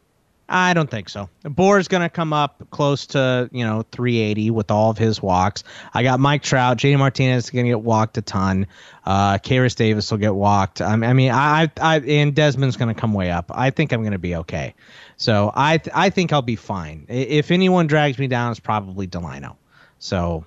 I 0.48 0.74
don't 0.74 0.90
think 0.90 1.08
so. 1.08 1.30
Bour's 1.42 1.88
going 1.88 2.02
to 2.02 2.10
come 2.10 2.32
up 2.32 2.68
close 2.70 3.06
to 3.08 3.48
you 3.50 3.64
know 3.64 3.84
380 3.92 4.50
with 4.50 4.70
all 4.70 4.90
of 4.90 4.98
his 4.98 5.22
walks. 5.22 5.64
I 5.94 6.02
got 6.02 6.20
Mike 6.20 6.42
Trout, 6.42 6.76
JD 6.76 6.98
Martinez 6.98 7.44
is 7.44 7.50
going 7.50 7.64
to 7.64 7.70
get 7.70 7.80
walked 7.80 8.18
a 8.18 8.22
ton. 8.22 8.66
Uh, 9.06 9.38
Khris 9.38 9.74
Davis 9.74 10.10
will 10.10 10.18
get 10.18 10.34
walked. 10.34 10.80
I 10.82 10.96
mean, 10.96 11.30
I, 11.30 11.70
I, 11.80 12.00
and 12.00 12.34
Desmond's 12.34 12.76
going 12.76 12.94
to 12.94 13.00
come 13.00 13.14
way 13.14 13.30
up. 13.30 13.50
I 13.54 13.70
think 13.70 13.92
I'm 13.92 14.00
going 14.00 14.12
to 14.12 14.18
be 14.18 14.36
okay. 14.36 14.74
So 15.16 15.52
I, 15.54 15.78
th- 15.78 15.94
I 15.94 16.10
think 16.10 16.32
I'll 16.32 16.42
be 16.42 16.56
fine. 16.56 17.06
If 17.08 17.50
anyone 17.50 17.86
drags 17.86 18.18
me 18.18 18.26
down, 18.26 18.50
it's 18.50 18.60
probably 18.60 19.06
Delino. 19.06 19.56
So 19.98 20.44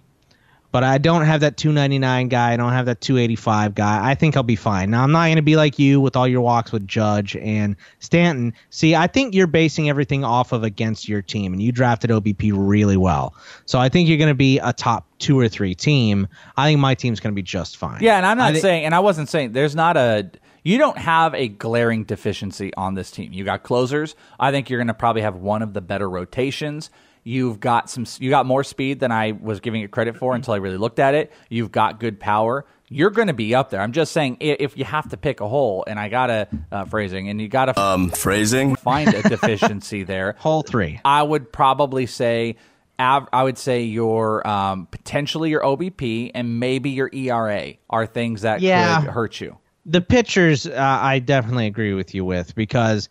but 0.71 0.83
I 0.83 0.97
don't 0.97 1.23
have 1.23 1.41
that 1.41 1.57
299 1.57 2.27
guy. 2.27 2.53
I 2.53 2.57
don't 2.57 2.71
have 2.71 2.85
that 2.87 3.01
285 3.01 3.73
guy. 3.75 4.09
I 4.09 4.15
think 4.15 4.35
I'll 4.35 4.43
be 4.43 4.55
fine. 4.55 4.91
Now 4.91 5.03
I'm 5.03 5.11
not 5.11 5.25
going 5.25 5.37
to 5.37 5.41
be 5.41 5.55
like 5.55 5.79
you 5.79 6.01
with 6.01 6.15
all 6.15 6.27
your 6.27 6.41
walks 6.41 6.71
with 6.71 6.87
Judge 6.87 7.35
and 7.37 7.75
Stanton. 7.99 8.53
See, 8.69 8.95
I 8.95 9.07
think 9.07 9.33
you're 9.33 9.47
basing 9.47 9.89
everything 9.89 10.23
off 10.23 10.51
of 10.51 10.63
against 10.63 11.07
your 11.07 11.21
team, 11.21 11.53
and 11.53 11.61
you 11.61 11.71
drafted 11.71 12.09
OBP 12.09 12.51
really 12.53 12.97
well. 12.97 13.35
So 13.65 13.79
I 13.79 13.89
think 13.89 14.09
you're 14.09 14.17
going 14.17 14.27
to 14.29 14.35
be 14.35 14.59
a 14.59 14.73
top 14.73 15.07
two 15.19 15.39
or 15.39 15.47
three 15.47 15.73
team. 15.73 16.27
I 16.57 16.67
think 16.67 16.79
my 16.79 16.95
team's 16.95 17.19
going 17.19 17.33
to 17.33 17.35
be 17.35 17.43
just 17.43 17.77
fine. 17.77 18.01
Yeah, 18.01 18.17
and 18.17 18.25
I'm 18.25 18.37
not 18.37 18.51
th- 18.51 18.61
saying, 18.61 18.85
and 18.85 18.93
I 18.93 18.99
wasn't 18.99 19.29
saying 19.29 19.53
there's 19.53 19.75
not 19.75 19.97
a. 19.97 20.29
You 20.63 20.77
don't 20.77 20.97
have 20.97 21.33
a 21.33 21.47
glaring 21.47 22.03
deficiency 22.03 22.73
on 22.75 22.95
this 22.95 23.09
team. 23.09 23.31
You 23.31 23.45
got 23.45 23.63
closers. 23.63 24.15
I 24.37 24.51
think 24.51 24.69
you're 24.69 24.79
going 24.79 24.87
to 24.87 24.93
probably 24.93 25.21
have 25.21 25.37
one 25.37 25.61
of 25.61 25.73
the 25.73 25.79
better 25.79 26.09
rotations. 26.09 26.89
You've 27.27 27.59
got 27.59 27.89
some. 27.89 28.05
You 28.19 28.29
got 28.29 28.45
more 28.45 28.63
speed 28.63 29.01
than 29.01 29.11
I 29.11 29.33
was 29.33 29.59
giving 29.59 29.81
it 29.81 29.91
credit 29.91 30.15
for 30.15 30.33
until 30.33 30.53
I 30.53 30.57
really 30.57 30.77
looked 30.77 30.97
at 30.97 31.13
it. 31.13 31.33
You've 31.49 31.73
got 31.73 31.99
good 31.99 32.21
power. 32.21 32.65
You're 32.87 33.09
going 33.09 33.27
to 33.27 33.33
be 33.33 33.53
up 33.53 33.69
there. 33.69 33.81
I'm 33.81 33.91
just 33.91 34.13
saying 34.13 34.37
if 34.39 34.77
you 34.77 34.85
have 34.85 35.09
to 35.09 35.17
pick 35.17 35.41
a 35.41 35.47
hole, 35.47 35.83
and 35.85 35.99
I 35.99 36.07
gotta 36.07 36.47
uh, 36.71 36.85
phrasing, 36.85 37.27
and 37.27 37.41
you 37.41 37.49
gotta 37.49 37.77
um 37.77 38.11
phrasing 38.11 38.77
find 38.77 39.13
a 39.13 39.21
deficiency 39.29 40.03
there. 40.03 40.37
Hole 40.39 40.61
three. 40.61 41.01
I 41.03 41.21
would 41.21 41.51
probably 41.51 42.05
say. 42.05 42.55
I 42.99 43.43
would 43.43 43.59
say 43.59 43.83
your 43.83 44.47
um, 44.47 44.87
potentially 44.87 45.51
your 45.51 45.61
OBP 45.61 46.31
and 46.33 46.59
maybe 46.59 46.89
your 46.89 47.11
ERA 47.13 47.73
are 47.91 48.07
things 48.07 48.41
that 48.41 48.61
yeah. 48.61 49.01
could 49.01 49.11
hurt 49.11 49.39
you. 49.39 49.55
The 49.85 50.01
pitchers, 50.01 50.65
uh, 50.65 50.73
I 50.75 51.19
definitely 51.19 51.67
agree 51.67 51.93
with 51.93 52.15
you 52.15 52.25
with 52.25 52.55
because 52.55 53.07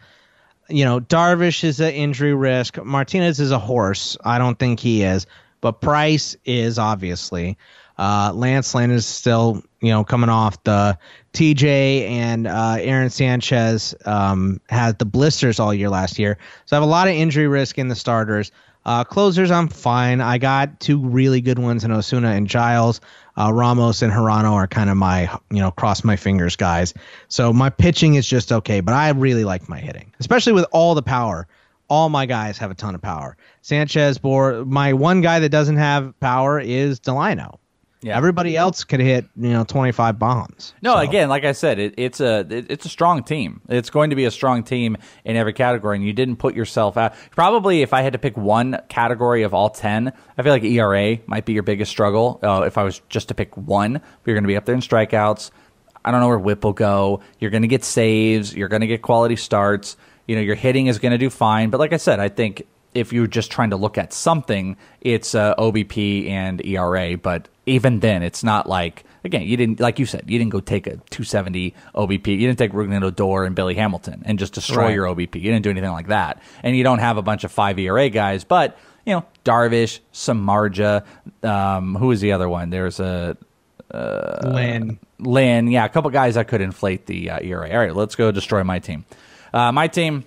you 0.68 0.84
know, 0.84 1.00
Darvish 1.00 1.64
is 1.64 1.80
an 1.80 1.92
injury 1.92 2.34
risk. 2.34 2.82
Martinez 2.82 3.40
is 3.40 3.50
a 3.50 3.58
horse. 3.58 4.16
I 4.24 4.38
don't 4.38 4.58
think 4.58 4.80
he 4.80 5.02
is, 5.02 5.26
but 5.60 5.80
Price 5.80 6.36
is 6.44 6.78
obviously. 6.78 7.56
Uh, 7.98 8.30
Lance 8.34 8.74
Lynn 8.74 8.90
is 8.90 9.06
still, 9.06 9.62
you 9.80 9.90
know, 9.90 10.04
coming 10.04 10.28
off 10.28 10.62
the 10.64 10.98
TJ 11.32 12.08
and 12.08 12.46
uh, 12.46 12.76
Aaron 12.78 13.08
Sanchez 13.08 13.94
um, 14.04 14.60
had 14.68 14.98
the 14.98 15.06
blisters 15.06 15.58
all 15.58 15.72
year 15.72 15.88
last 15.88 16.18
year. 16.18 16.36
So 16.66 16.76
I 16.76 16.80
have 16.80 16.86
a 16.86 16.90
lot 16.90 17.08
of 17.08 17.14
injury 17.14 17.48
risk 17.48 17.78
in 17.78 17.88
the 17.88 17.94
starters. 17.94 18.52
Uh, 18.84 19.02
closers, 19.02 19.50
I'm 19.50 19.68
fine. 19.68 20.20
I 20.20 20.38
got 20.38 20.78
two 20.78 20.98
really 20.98 21.40
good 21.40 21.58
ones 21.58 21.84
in 21.84 21.90
Osuna 21.90 22.30
and 22.30 22.46
Giles. 22.46 23.00
Uh, 23.36 23.52
Ramos 23.52 24.02
and 24.02 24.12
Hirano 24.12 24.52
are 24.52 24.66
kind 24.66 24.90
of 24.90 24.96
my, 24.96 25.30
you 25.50 25.60
know, 25.60 25.70
cross 25.70 26.04
my 26.04 26.16
fingers 26.16 26.56
guys. 26.56 26.94
So 27.28 27.52
my 27.52 27.70
pitching 27.70 28.14
is 28.14 28.26
just 28.26 28.52
okay, 28.52 28.80
but 28.80 28.94
I 28.94 29.10
really 29.10 29.44
like 29.44 29.68
my 29.68 29.78
hitting, 29.78 30.12
especially 30.20 30.52
with 30.52 30.66
all 30.72 30.94
the 30.94 31.02
power. 31.02 31.46
All 31.88 32.08
my 32.08 32.26
guys 32.26 32.58
have 32.58 32.70
a 32.70 32.74
ton 32.74 32.94
of 32.94 33.02
power. 33.02 33.36
Sanchez, 33.62 34.18
Bour, 34.18 34.64
my 34.64 34.92
one 34.92 35.20
guy 35.20 35.38
that 35.40 35.50
doesn't 35.50 35.76
have 35.76 36.18
power 36.18 36.58
is 36.58 36.98
Delino. 36.98 37.58
Yeah. 38.02 38.16
Everybody 38.16 38.56
else 38.56 38.84
could 38.84 39.00
hit, 39.00 39.26
you 39.36 39.50
know, 39.50 39.64
25 39.64 40.18
bombs. 40.18 40.74
No, 40.82 40.94
so. 40.94 40.98
again, 41.00 41.28
like 41.28 41.44
I 41.44 41.52
said, 41.52 41.78
it, 41.78 41.94
it's 41.96 42.20
a 42.20 42.40
it, 42.40 42.66
it's 42.70 42.86
a 42.86 42.88
strong 42.88 43.24
team. 43.24 43.62
It's 43.68 43.90
going 43.90 44.10
to 44.10 44.16
be 44.16 44.26
a 44.26 44.30
strong 44.30 44.62
team 44.64 44.96
in 45.24 45.36
every 45.36 45.54
category, 45.54 45.96
and 45.96 46.04
you 46.04 46.12
didn't 46.12 46.36
put 46.36 46.54
yourself 46.54 46.96
out. 46.96 47.14
Probably, 47.30 47.82
if 47.82 47.92
I 47.92 48.02
had 48.02 48.12
to 48.12 48.18
pick 48.18 48.36
one 48.36 48.80
category 48.88 49.42
of 49.42 49.54
all 49.54 49.70
10, 49.70 50.12
I 50.36 50.42
feel 50.42 50.52
like 50.52 50.62
ERA 50.62 51.18
might 51.26 51.46
be 51.46 51.54
your 51.54 51.62
biggest 51.62 51.90
struggle. 51.90 52.38
Uh, 52.42 52.62
if 52.66 52.76
I 52.76 52.84
was 52.84 53.00
just 53.08 53.28
to 53.28 53.34
pick 53.34 53.56
one, 53.56 54.00
you're 54.24 54.34
going 54.34 54.44
to 54.44 54.48
be 54.48 54.56
up 54.56 54.66
there 54.66 54.74
in 54.74 54.82
strikeouts. 54.82 55.50
I 56.04 56.12
don't 56.12 56.20
know 56.20 56.28
where 56.28 56.38
Whip 56.38 56.62
will 56.62 56.72
go. 56.72 57.20
You're 57.40 57.50
going 57.50 57.62
to 57.62 57.68
get 57.68 57.82
saves. 57.82 58.54
You're 58.54 58.68
going 58.68 58.82
to 58.82 58.86
get 58.86 59.02
quality 59.02 59.36
starts. 59.36 59.96
You 60.28 60.36
know, 60.36 60.42
your 60.42 60.54
hitting 60.54 60.86
is 60.86 60.98
going 60.98 61.12
to 61.12 61.18
do 61.18 61.30
fine. 61.30 61.70
But 61.70 61.80
like 61.80 61.92
I 61.92 61.96
said, 61.96 62.20
I 62.20 62.28
think 62.28 62.66
if 62.96 63.12
you're 63.12 63.26
just 63.26 63.50
trying 63.50 63.70
to 63.70 63.76
look 63.76 63.98
at 63.98 64.12
something, 64.12 64.76
it's 65.00 65.34
uh, 65.34 65.54
OBP 65.56 66.28
and 66.30 66.64
ERA. 66.64 67.16
But 67.18 67.48
even 67.66 68.00
then, 68.00 68.22
it's 68.22 68.42
not 68.42 68.68
like 68.68 69.04
again 69.22 69.42
you 69.42 69.56
didn't 69.56 69.80
like 69.80 69.98
you 69.98 70.06
said 70.06 70.24
you 70.26 70.38
didn't 70.38 70.52
go 70.52 70.60
take 70.60 70.86
a 70.86 70.96
270 71.10 71.74
OBP. 71.94 72.26
You 72.26 72.46
didn't 72.46 72.58
take 72.58 72.72
Rougned 72.72 73.04
Odor 73.04 73.44
and 73.44 73.54
Billy 73.54 73.74
Hamilton 73.74 74.22
and 74.24 74.38
just 74.38 74.54
destroy 74.54 74.84
right. 74.84 74.94
your 74.94 75.06
OBP. 75.06 75.34
You 75.36 75.52
didn't 75.52 75.62
do 75.62 75.70
anything 75.70 75.90
like 75.90 76.08
that, 76.08 76.42
and 76.62 76.76
you 76.76 76.82
don't 76.82 77.00
have 77.00 77.18
a 77.18 77.22
bunch 77.22 77.44
of 77.44 77.52
five 77.52 77.78
ERA 77.78 78.08
guys, 78.08 78.44
but. 78.44 78.76
You 79.04 79.12
know, 79.12 79.24
Darvish, 79.44 80.00
Samardzija, 80.12 81.04
um, 81.44 81.94
who 81.94 82.10
is 82.10 82.20
the 82.20 82.32
other 82.32 82.48
one? 82.48 82.70
There's 82.70 82.98
a 82.98 83.36
uh, 83.88 84.50
Lynn. 84.52 84.98
Lynn, 85.20 85.68
yeah, 85.68 85.84
a 85.84 85.88
couple 85.88 86.10
guys 86.10 86.34
that 86.34 86.48
could 86.48 86.60
inflate 86.60 87.06
the 87.06 87.30
uh, 87.30 87.38
ERA. 87.40 87.70
All 87.70 87.78
right, 87.78 87.94
let's 87.94 88.16
go 88.16 88.32
destroy 88.32 88.64
my 88.64 88.80
team. 88.80 89.04
Uh, 89.54 89.70
my 89.70 89.86
team, 89.86 90.24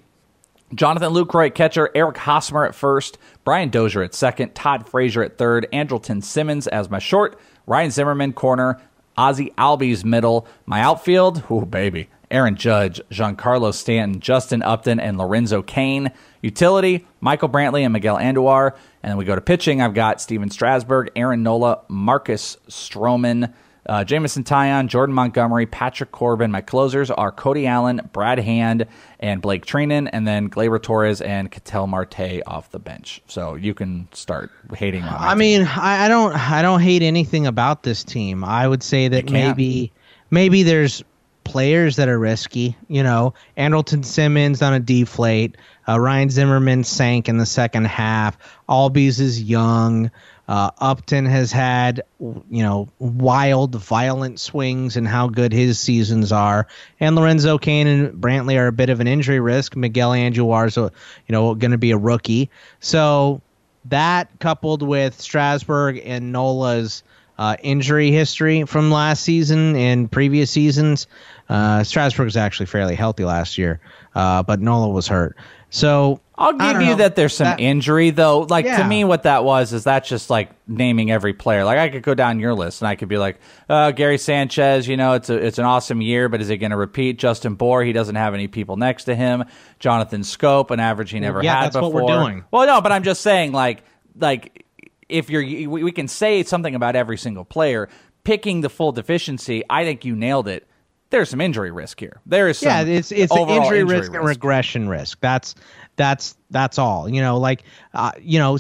Jonathan 0.74 1.14
Lucroy 1.14 1.54
catcher, 1.54 1.90
Eric 1.96 2.18
Hosmer 2.18 2.66
at 2.66 2.76
first, 2.76 3.18
Brian 3.44 3.70
Dozier 3.70 4.04
at 4.04 4.14
second, 4.14 4.54
Todd 4.54 4.88
Frazier 4.88 5.24
at 5.24 5.38
third, 5.38 5.68
Andrelton 5.74 6.24
Simmons 6.24 6.68
as 6.68 6.90
my 6.90 7.00
short, 7.00 7.40
Ryan 7.66 7.92
Zimmerman 7.92 8.34
corner, 8.34 8.80
Ozzie 9.18 9.52
Albies 9.58 10.06
middle, 10.06 10.48
my 10.66 10.82
outfield, 10.82 11.44
oh 11.50 11.66
baby, 11.66 12.10
Aaron 12.32 12.56
Judge, 12.56 13.02
Giancarlo 13.10 13.74
Stanton, 13.74 14.22
Justin 14.22 14.62
Upton, 14.62 15.00
and 15.00 15.18
Lorenzo 15.18 15.62
Cain. 15.62 16.12
Utility, 16.42 17.06
Michael 17.20 17.50
Brantley 17.50 17.82
and 17.82 17.92
Miguel 17.92 18.18
Andujar. 18.18 18.74
And 19.04 19.10
then 19.10 19.18
we 19.18 19.26
go 19.26 19.36
to 19.36 19.42
pitching. 19.42 19.82
I've 19.82 19.94
got 19.94 20.22
Stephen 20.22 20.50
Strasburg, 20.50 21.10
Aaron 21.16 21.44
Nola, 21.44 21.82
Marcus 21.90 22.58
Stroman, 22.70 23.54
uh, 23.90 24.04
Jameson 24.04 24.44
Taillon, 24.44 24.88
Jordan 24.88 25.16
Montgomery, 25.16 25.66
Patrick 25.66 26.12
Corbin. 26.12 26.52
My 26.52 26.62
closers 26.62 27.10
are 27.10 27.32
Cody 27.32 27.66
Allen, 27.66 28.08
Brad 28.14 28.38
Hand, 28.38 28.86
and 29.20 29.42
Blake 29.42 29.66
Treinen, 29.66 30.08
and 30.14 30.28
then 30.28 30.50
Gleyber 30.50 30.82
Torres 30.82 31.22
and 31.22 31.52
Ketel 31.52 31.88
Marte 31.88 32.42
off 32.46 32.70
the 32.70 32.78
bench. 32.78 33.22
So 33.28 33.56
you 33.56 33.74
can 33.74 34.08
start 34.12 34.52
hating 34.76 35.04
on. 35.04 35.16
I 35.16 35.34
mean, 35.34 35.64
I, 35.64 36.06
I, 36.06 36.08
don't, 36.08 36.36
I 36.36 36.62
don't 36.62 36.82
hate 36.82 37.02
anything 37.02 37.48
about 37.48 37.82
this 37.82 38.04
team. 38.04 38.44
I 38.44 38.68
would 38.68 38.84
say 38.84 39.08
that 39.08 39.32
maybe, 39.32 39.92
maybe 40.30 40.62
there's 40.62 41.04
players 41.44 41.96
that 41.96 42.08
are 42.08 42.20
risky. 42.20 42.78
You 42.90 43.02
know, 43.02 43.34
Andrelton 43.58 44.06
Simmons 44.06 44.62
on 44.62 44.74
a 44.74 44.80
deflate. 44.80 45.58
Uh, 45.88 46.00
Ryan 46.00 46.30
Zimmerman 46.30 46.84
sank 46.84 47.28
in 47.28 47.38
the 47.38 47.46
second 47.48 47.86
half. 47.86 48.38
Albies 48.70 49.20
is 49.20 49.42
young. 49.42 50.12
Uh, 50.50 50.72
Upton 50.80 51.28
has 51.28 51.52
had, 51.52 52.02
you 52.20 52.64
know, 52.64 52.90
wild, 52.98 53.76
violent 53.76 54.40
swings 54.40 54.98
and 54.98 55.08
how 55.08 55.28
good 55.28 55.54
his 55.54 55.80
seasons 55.80 56.32
are. 56.32 56.66
And 57.00 57.16
Lorenzo 57.16 57.60
Cain 57.60 57.86
and 57.86 58.20
Brantley 58.20 58.58
are 58.58 58.66
a 58.66 58.72
bit 58.72 58.90
of 58.90 59.00
an 59.00 59.08
injury 59.08 59.40
risk. 59.40 59.76
Miguel 59.76 60.10
Andujar 60.10 60.66
is, 60.66 60.76
you 60.76 60.92
know, 61.30 61.54
going 61.54 61.70
to 61.70 61.78
be 61.78 61.92
a 61.92 61.98
rookie. 61.98 62.50
So 62.80 63.44
that 63.86 64.28
coupled 64.40 64.82
with 64.82 65.22
Strasburg 65.22 66.02
and 66.04 66.32
Nola's 66.32 67.04
uh, 67.38 67.56
injury 67.62 68.10
history 68.10 68.64
from 68.64 68.90
last 68.90 69.22
season 69.22 69.76
and 69.76 70.12
previous 70.12 70.50
seasons, 70.50 71.06
uh, 71.50 71.84
Strasburg 71.84 72.26
was 72.26 72.38
actually 72.38 72.66
fairly 72.66 72.96
healthy 72.96 73.24
last 73.24 73.60
year, 73.60 73.80
uh, 74.16 74.42
but 74.42 74.60
Nola 74.60 74.90
was 74.90 75.08
hurt. 75.08 75.38
So 75.70 76.22
I'll 76.40 76.54
give 76.54 76.82
you 76.82 76.88
know. 76.88 76.96
that 76.96 77.18
there's 77.18 77.36
some 77.36 77.46
that, 77.46 77.60
injury 77.60 78.12
though. 78.12 78.40
Like 78.40 78.64
yeah. 78.64 78.78
to 78.78 78.88
me, 78.88 79.04
what 79.04 79.24
that 79.24 79.44
was 79.44 79.74
is 79.74 79.84
that's 79.84 80.08
just 80.08 80.30
like 80.30 80.50
naming 80.68 81.12
every 81.12 81.34
player. 81.34 81.66
Like 81.66 81.78
I 81.78 81.90
could 81.90 82.02
go 82.02 82.16
down 82.16 82.40
your 82.40 82.54
list 82.54 82.82
and 82.82 82.88
I 82.88 82.96
could 82.96 83.10
be 83.10 83.18
like, 83.18 83.40
uh, 83.68 83.92
Gary 83.92 84.18
Sanchez. 84.18 84.88
You 84.88 84.96
know, 84.96 85.14
it's 85.14 85.30
a 85.30 85.36
it's 85.36 85.58
an 85.58 85.66
awesome 85.66 86.02
year, 86.02 86.30
but 86.30 86.40
is 86.40 86.50
it 86.50 86.58
going 86.58 86.72
to 86.72 86.78
repeat? 86.78 87.20
Justin 87.20 87.56
Bour, 87.56 87.84
he 87.84 87.92
doesn't 87.92 88.16
have 88.16 88.34
any 88.34 88.48
people 88.48 88.78
next 88.78 89.04
to 89.04 89.16
him. 89.16 89.44
Jonathan 89.80 90.22
Schoop, 90.22 90.72
an 90.72 90.80
average 90.80 91.12
he 91.12 91.20
never 91.20 91.44
yeah, 91.44 91.56
had 91.56 91.66
that's 91.66 91.76
before. 91.76 91.92
What 91.92 92.06
we're 92.06 92.24
doing. 92.24 92.46
Well, 92.52 92.66
no, 92.66 92.80
but 92.80 92.94
I'm 92.94 93.04
just 93.04 93.20
saying, 93.20 93.52
like, 93.52 93.84
like 94.18 94.66
if 95.10 95.30
you're, 95.30 95.44
we 95.44 95.92
can 95.92 96.08
say 96.08 96.44
something 96.44 96.74
about 96.74 96.96
every 96.96 97.18
single 97.18 97.44
player. 97.44 97.90
Picking 98.26 98.62
the 98.62 98.70
full 98.70 98.92
deficiency, 98.92 99.64
I 99.70 99.86
think 99.86 100.06
you 100.06 100.16
nailed 100.16 100.48
it 100.48 100.69
there's 101.10 101.30
some 101.30 101.42
injury 101.42 101.72
risk 101.72 102.00
here. 102.00 102.20
There 102.26 102.48
is 102.48 102.60
some 102.60 102.88
yeah, 102.88 102.94
it's 102.98 103.12
it's 103.12 103.36
injury, 103.36 103.56
injury 103.56 103.84
risk, 103.84 104.02
risk 104.02 104.14
and 104.14 104.26
regression 104.26 104.90
risk. 104.90 105.20
That's 105.22 105.56
that's 105.96 106.38
that's 106.50 106.78
all. 106.78 107.10
You 107.10 107.22
know, 107.22 107.38
like 107.38 107.64
uh, 107.94 108.12
you 108.22 108.40
know 108.40 108.58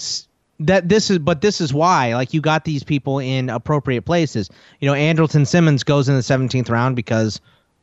that 0.61 0.89
this 0.89 1.09
is 1.09 1.19
but 1.19 1.41
this 1.41 1.61
is 1.61 1.73
why 1.73 2.13
like 2.15 2.34
you 2.34 2.41
got 2.41 2.65
these 2.65 2.84
people 2.84 3.19
in 3.19 3.49
appropriate 3.49 4.03
places. 4.03 4.49
You 4.80 4.89
know, 4.89 4.95
Andrelton 4.95 5.47
Simmons 5.47 5.84
goes 5.84 6.09
in 6.09 6.15
the 6.15 6.21
17th 6.21 6.69
round 6.69 6.95
because 6.95 7.39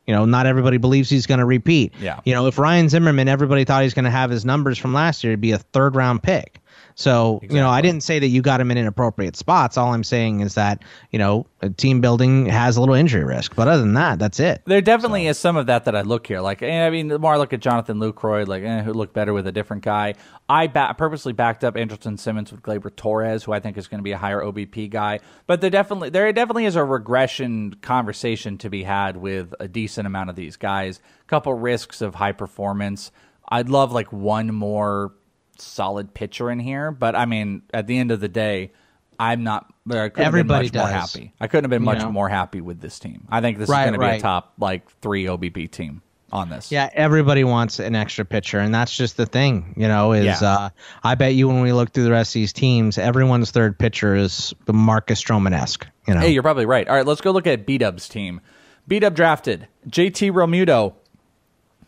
you 0.07 0.13
know, 0.13 0.23
not 0.23 0.45
everybody 0.45 0.77
believes 0.77 1.09
he's 1.09 1.27
going 1.27 1.39
to 1.39 1.45
repeat. 1.45 1.93
Yeah. 1.99 2.21
You 2.23 2.33
know, 2.33 2.47
if 2.47 2.57
Ryan 2.57 2.87
Zimmerman, 2.87 3.27
everybody 3.27 3.65
thought 3.65 3.83
he's 3.83 3.93
going 3.93 4.05
to 4.05 4.11
have 4.11 4.29
his 4.29 4.45
numbers 4.45 4.77
from 4.77 4.93
last 4.93 5.23
year, 5.23 5.33
it'd 5.33 5.41
be 5.41 5.51
a 5.51 5.57
third 5.57 5.95
round 5.95 6.23
pick. 6.23 6.61
So, 6.99 7.39
you 7.43 7.57
know, 7.57 7.69
I 7.69 7.81
didn't 7.81 8.01
say 8.01 8.17
that 8.17 8.29
you 8.29 8.41
got 8.41 8.59
him 8.59 8.71
in 8.71 8.77
inappropriate 8.79 9.35
spots. 9.35 9.77
All 9.77 9.93
I'm 9.93 10.03
saying 10.03 10.39
is 10.39 10.55
that, 10.55 10.83
you 11.11 11.19
know, 11.19 11.45
team 11.77 12.01
building 12.01 12.47
has 12.47 12.75
a 12.75 12.79
little 12.79 12.95
injury 12.95 13.23
risk. 13.23 13.55
But 13.55 13.67
other 13.67 13.83
than 13.83 13.93
that, 13.93 14.17
that's 14.17 14.39
it. 14.39 14.63
There 14.65 14.81
definitely 14.81 15.27
is 15.27 15.37
some 15.37 15.57
of 15.57 15.67
that 15.67 15.85
that 15.85 15.95
I 15.95 16.01
look 16.01 16.25
here. 16.25 16.41
Like, 16.41 16.63
eh, 16.63 16.87
I 16.87 16.89
mean, 16.89 17.07
the 17.07 17.19
more 17.19 17.35
I 17.35 17.37
look 17.37 17.53
at 17.53 17.59
Jonathan 17.59 17.99
Lucroy, 17.99 18.47
like, 18.47 18.63
eh, 18.63 18.81
who 18.81 18.93
looked 18.93 19.13
better 19.13 19.31
with 19.31 19.45
a 19.45 19.51
different 19.51 19.83
guy. 19.83 20.15
I 20.49 20.65
ba- 20.65 20.95
purposely 20.97 21.33
backed 21.33 21.63
up 21.63 21.75
Andrelton 21.75 22.17
Simmons 22.17 22.51
with 22.51 22.63
Gleyber 22.63 22.95
Torres, 22.95 23.43
who 23.43 23.51
I 23.51 23.59
think 23.59 23.77
is 23.77 23.87
going 23.87 23.99
to 23.99 24.03
be 24.03 24.13
a 24.13 24.17
higher 24.17 24.41
OBP 24.41 24.89
guy. 24.89 25.19
But 25.45 25.61
there 25.61 25.69
definitely 25.69 26.09
there 26.09 26.33
definitely 26.33 26.65
is 26.65 26.75
a 26.75 26.83
regression 26.83 27.75
conversation 27.75 28.57
to 28.57 28.71
be 28.71 28.81
had 28.81 29.17
with 29.17 29.53
a 29.59 29.67
decent 29.67 30.07
amount 30.07 30.31
of 30.31 30.35
these 30.35 30.57
guys. 30.57 30.99
A 31.21 31.27
Couple 31.27 31.53
risks 31.53 32.01
of 32.01 32.15
high 32.15 32.31
performance. 32.31 33.11
I'd 33.49 33.69
love 33.69 33.91
like 33.91 34.11
one 34.11 34.53
more 34.53 35.13
solid 35.61 36.13
pitcher 36.13 36.49
in 36.51 36.59
here, 36.59 36.91
but 36.91 37.15
I 37.15 37.25
mean, 37.25 37.61
at 37.73 37.87
the 37.87 37.97
end 37.97 38.11
of 38.11 38.19
the 38.19 38.27
day, 38.29 38.71
I'm 39.19 39.43
not. 39.43 39.71
I 39.91 40.11
Everybody 40.17 40.67
have 40.67 40.73
been 40.73 40.81
much 40.81 40.91
more 40.91 40.99
happy. 40.99 41.33
I 41.39 41.47
couldn't 41.47 41.63
have 41.65 41.69
been 41.71 41.81
You 41.81 41.85
much 41.85 41.99
know? 41.99 42.11
more 42.11 42.29
happy 42.29 42.61
with 42.61 42.79
this 42.81 42.99
team. 42.99 43.25
I 43.29 43.41
think 43.41 43.57
this 43.57 43.69
Right, 43.69 43.83
is 43.85 43.91
going 43.91 43.99
to 43.99 44.05
be 44.15 44.17
a 44.17 44.19
top 44.21 44.53
like 44.59 44.89
three 45.01 45.25
OBP 45.25 45.71
team 45.71 46.01
on 46.31 46.49
this. 46.49 46.71
Yeah, 46.71 46.89
everybody 46.93 47.43
wants 47.45 47.79
an 47.79 47.95
extra 47.95 48.25
pitcher, 48.25 48.59
and 48.59 48.75
that's 48.75 48.95
just 48.95 49.15
the 49.17 49.25
thing, 49.25 49.73
you 49.77 49.87
know. 49.87 50.11
Is 50.11 50.25
Yeah. 50.25 50.39
uh, 50.43 50.69
I 51.03 51.15
bet 51.15 51.33
you 51.35 51.47
when 51.47 51.61
we 51.61 51.71
look 51.71 51.91
through 51.93 52.03
the 52.03 52.11
rest 52.11 52.31
of 52.31 52.33
these 52.41 52.51
teams, 52.53 52.97
everyone's 52.97 53.49
third 53.51 53.79
pitcher 53.79 54.13
is 54.13 54.53
the 54.65 54.73
Marcus 54.73 55.23
Stroman 55.23 55.53
esque. 55.53 55.87
You 56.05 56.13
know, 56.15 56.19
Hey, 56.19 56.31
you're 56.31 56.43
probably 56.43 56.65
right. 56.65 56.87
All 56.87 56.95
right, 56.95 57.05
let's 57.05 57.21
go 57.21 57.31
look 57.31 57.47
at 57.47 57.65
B 57.65 57.77
Dub's 57.77 58.07
team. 58.09 58.41
B 58.87 58.99
Dub 58.99 59.15
drafted 59.15 59.67
JT 59.89 60.31
Realmuto, 60.31 60.93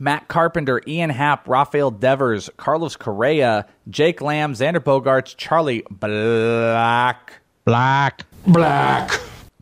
Matt 0.02 0.30
Carpenter, 0.30 0.82
Ian 0.88 1.10
Happ, 1.10 1.48
Rafael 1.48 1.92
Devers, 1.92 2.50
Carlos 2.56 2.96
Correa, 2.96 3.68
Jake 3.90 4.22
Lamb, 4.22 4.54
Xander 4.54 4.80
Bogaerts, 4.80 5.36
Charlie 5.36 5.84
Black, 5.92 7.42
Black, 7.66 8.26
Black, 8.48 9.12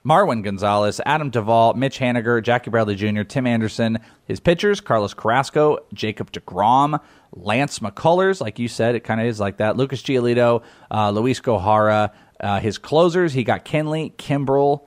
Marwin 0.05 0.43
Gonzalez, 0.43 1.01
Adam 1.07 1.31
Duvall, 1.31 1.73
Mitch 1.73 1.97
Haniger, 1.97 2.41
Jackie 2.43 2.69
Bradley 2.69 2.93
Jr., 2.95 3.23
Tim 3.23 3.47
Anderson. 3.47 3.97
His 4.25 4.39
pitchers: 4.39 4.79
Carlos 4.79 5.15
Carrasco, 5.15 5.79
Jacob 5.93 6.31
Degrom, 6.31 7.01
Lance 7.33 7.79
McCullers. 7.79 8.39
Like 8.39 8.59
you 8.59 8.67
said, 8.67 8.93
it 8.93 9.03
kind 9.03 9.19
of 9.19 9.25
is 9.25 9.39
like 9.39 9.57
that. 9.57 9.75
Lucas 9.75 10.03
Giolito, 10.03 10.61
uh, 10.91 11.09
Luis 11.09 11.41
Gohara. 11.41 12.11
Uh, 12.39 12.59
his 12.59 12.77
closers: 12.77 13.33
he 13.33 13.43
got 13.43 13.65
Kenley, 13.65 14.13
Kimbrel, 14.17 14.86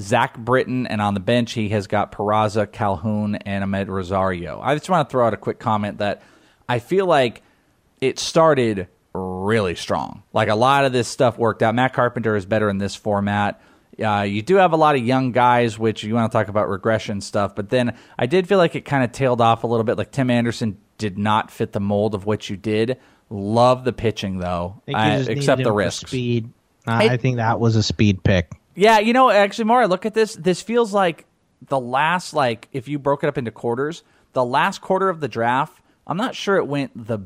Zach 0.00 0.38
Britton, 0.38 0.86
and 0.86 1.00
on 1.00 1.14
the 1.14 1.20
bench 1.20 1.52
he 1.52 1.68
has 1.70 1.86
got 1.86 2.12
Peraza, 2.12 2.70
Calhoun, 2.70 3.36
and 3.36 3.62
Ahmed 3.62 3.88
Rosario. 3.88 4.60
I 4.60 4.74
just 4.74 4.88
want 4.88 5.08
to 5.08 5.12
throw 5.12 5.26
out 5.26 5.34
a 5.34 5.36
quick 5.36 5.58
comment 5.58 5.98
that 5.98 6.22
I 6.68 6.78
feel 6.78 7.06
like 7.06 7.42
it 8.00 8.18
started 8.18 8.88
really 9.12 9.74
strong. 9.74 10.22
Like 10.32 10.48
a 10.48 10.54
lot 10.54 10.84
of 10.84 10.92
this 10.92 11.08
stuff 11.08 11.38
worked 11.38 11.62
out. 11.62 11.74
Matt 11.74 11.92
Carpenter 11.92 12.36
is 12.36 12.46
better 12.46 12.68
in 12.68 12.78
this 12.78 12.94
format. 12.94 13.60
Uh, 14.02 14.22
you 14.22 14.40
do 14.40 14.56
have 14.56 14.72
a 14.72 14.76
lot 14.76 14.94
of 14.94 15.02
young 15.04 15.32
guys, 15.32 15.78
which 15.78 16.02
you 16.02 16.14
want 16.14 16.30
to 16.30 16.36
talk 16.36 16.48
about 16.48 16.68
regression 16.70 17.20
stuff, 17.20 17.54
but 17.54 17.68
then 17.68 17.96
I 18.18 18.26
did 18.26 18.48
feel 18.48 18.56
like 18.56 18.74
it 18.74 18.84
kind 18.84 19.04
of 19.04 19.12
tailed 19.12 19.40
off 19.40 19.64
a 19.64 19.66
little 19.66 19.84
bit. 19.84 19.98
Like 19.98 20.10
Tim 20.10 20.30
Anderson 20.30 20.78
did 20.96 21.18
not 21.18 21.50
fit 21.50 21.72
the 21.72 21.80
mold 21.80 22.14
of 22.14 22.24
what 22.24 22.48
you 22.48 22.56
did. 22.56 22.98
Love 23.28 23.84
the 23.84 23.92
pitching 23.92 24.38
though, 24.38 24.80
I 24.88 24.92
think 24.92 24.98
you 24.98 25.18
just 25.18 25.30
except 25.30 25.62
the 25.62 25.72
risks. 25.72 26.10
Speed. 26.10 26.50
I 26.86 27.10
I 27.10 27.16
think 27.16 27.36
that 27.36 27.60
was 27.60 27.76
a 27.76 27.82
speed 27.82 28.24
pick. 28.24 28.52
Yeah, 28.74 28.98
you 28.98 29.12
know, 29.12 29.30
actually, 29.30 29.64
more 29.64 29.82
I 29.82 29.86
look 29.86 30.06
at 30.06 30.14
this, 30.14 30.34
this 30.34 30.62
feels 30.62 30.92
like 30.92 31.26
the 31.68 31.80
last, 31.80 32.32
like, 32.32 32.68
if 32.72 32.88
you 32.88 32.98
broke 32.98 33.24
it 33.24 33.28
up 33.28 33.36
into 33.36 33.50
quarters, 33.50 34.02
the 34.32 34.44
last 34.44 34.80
quarter 34.80 35.08
of 35.08 35.20
the 35.20 35.28
draft, 35.28 35.82
I'm 36.06 36.16
not 36.16 36.34
sure 36.34 36.56
it 36.56 36.66
went 36.66 36.92
the 36.94 37.18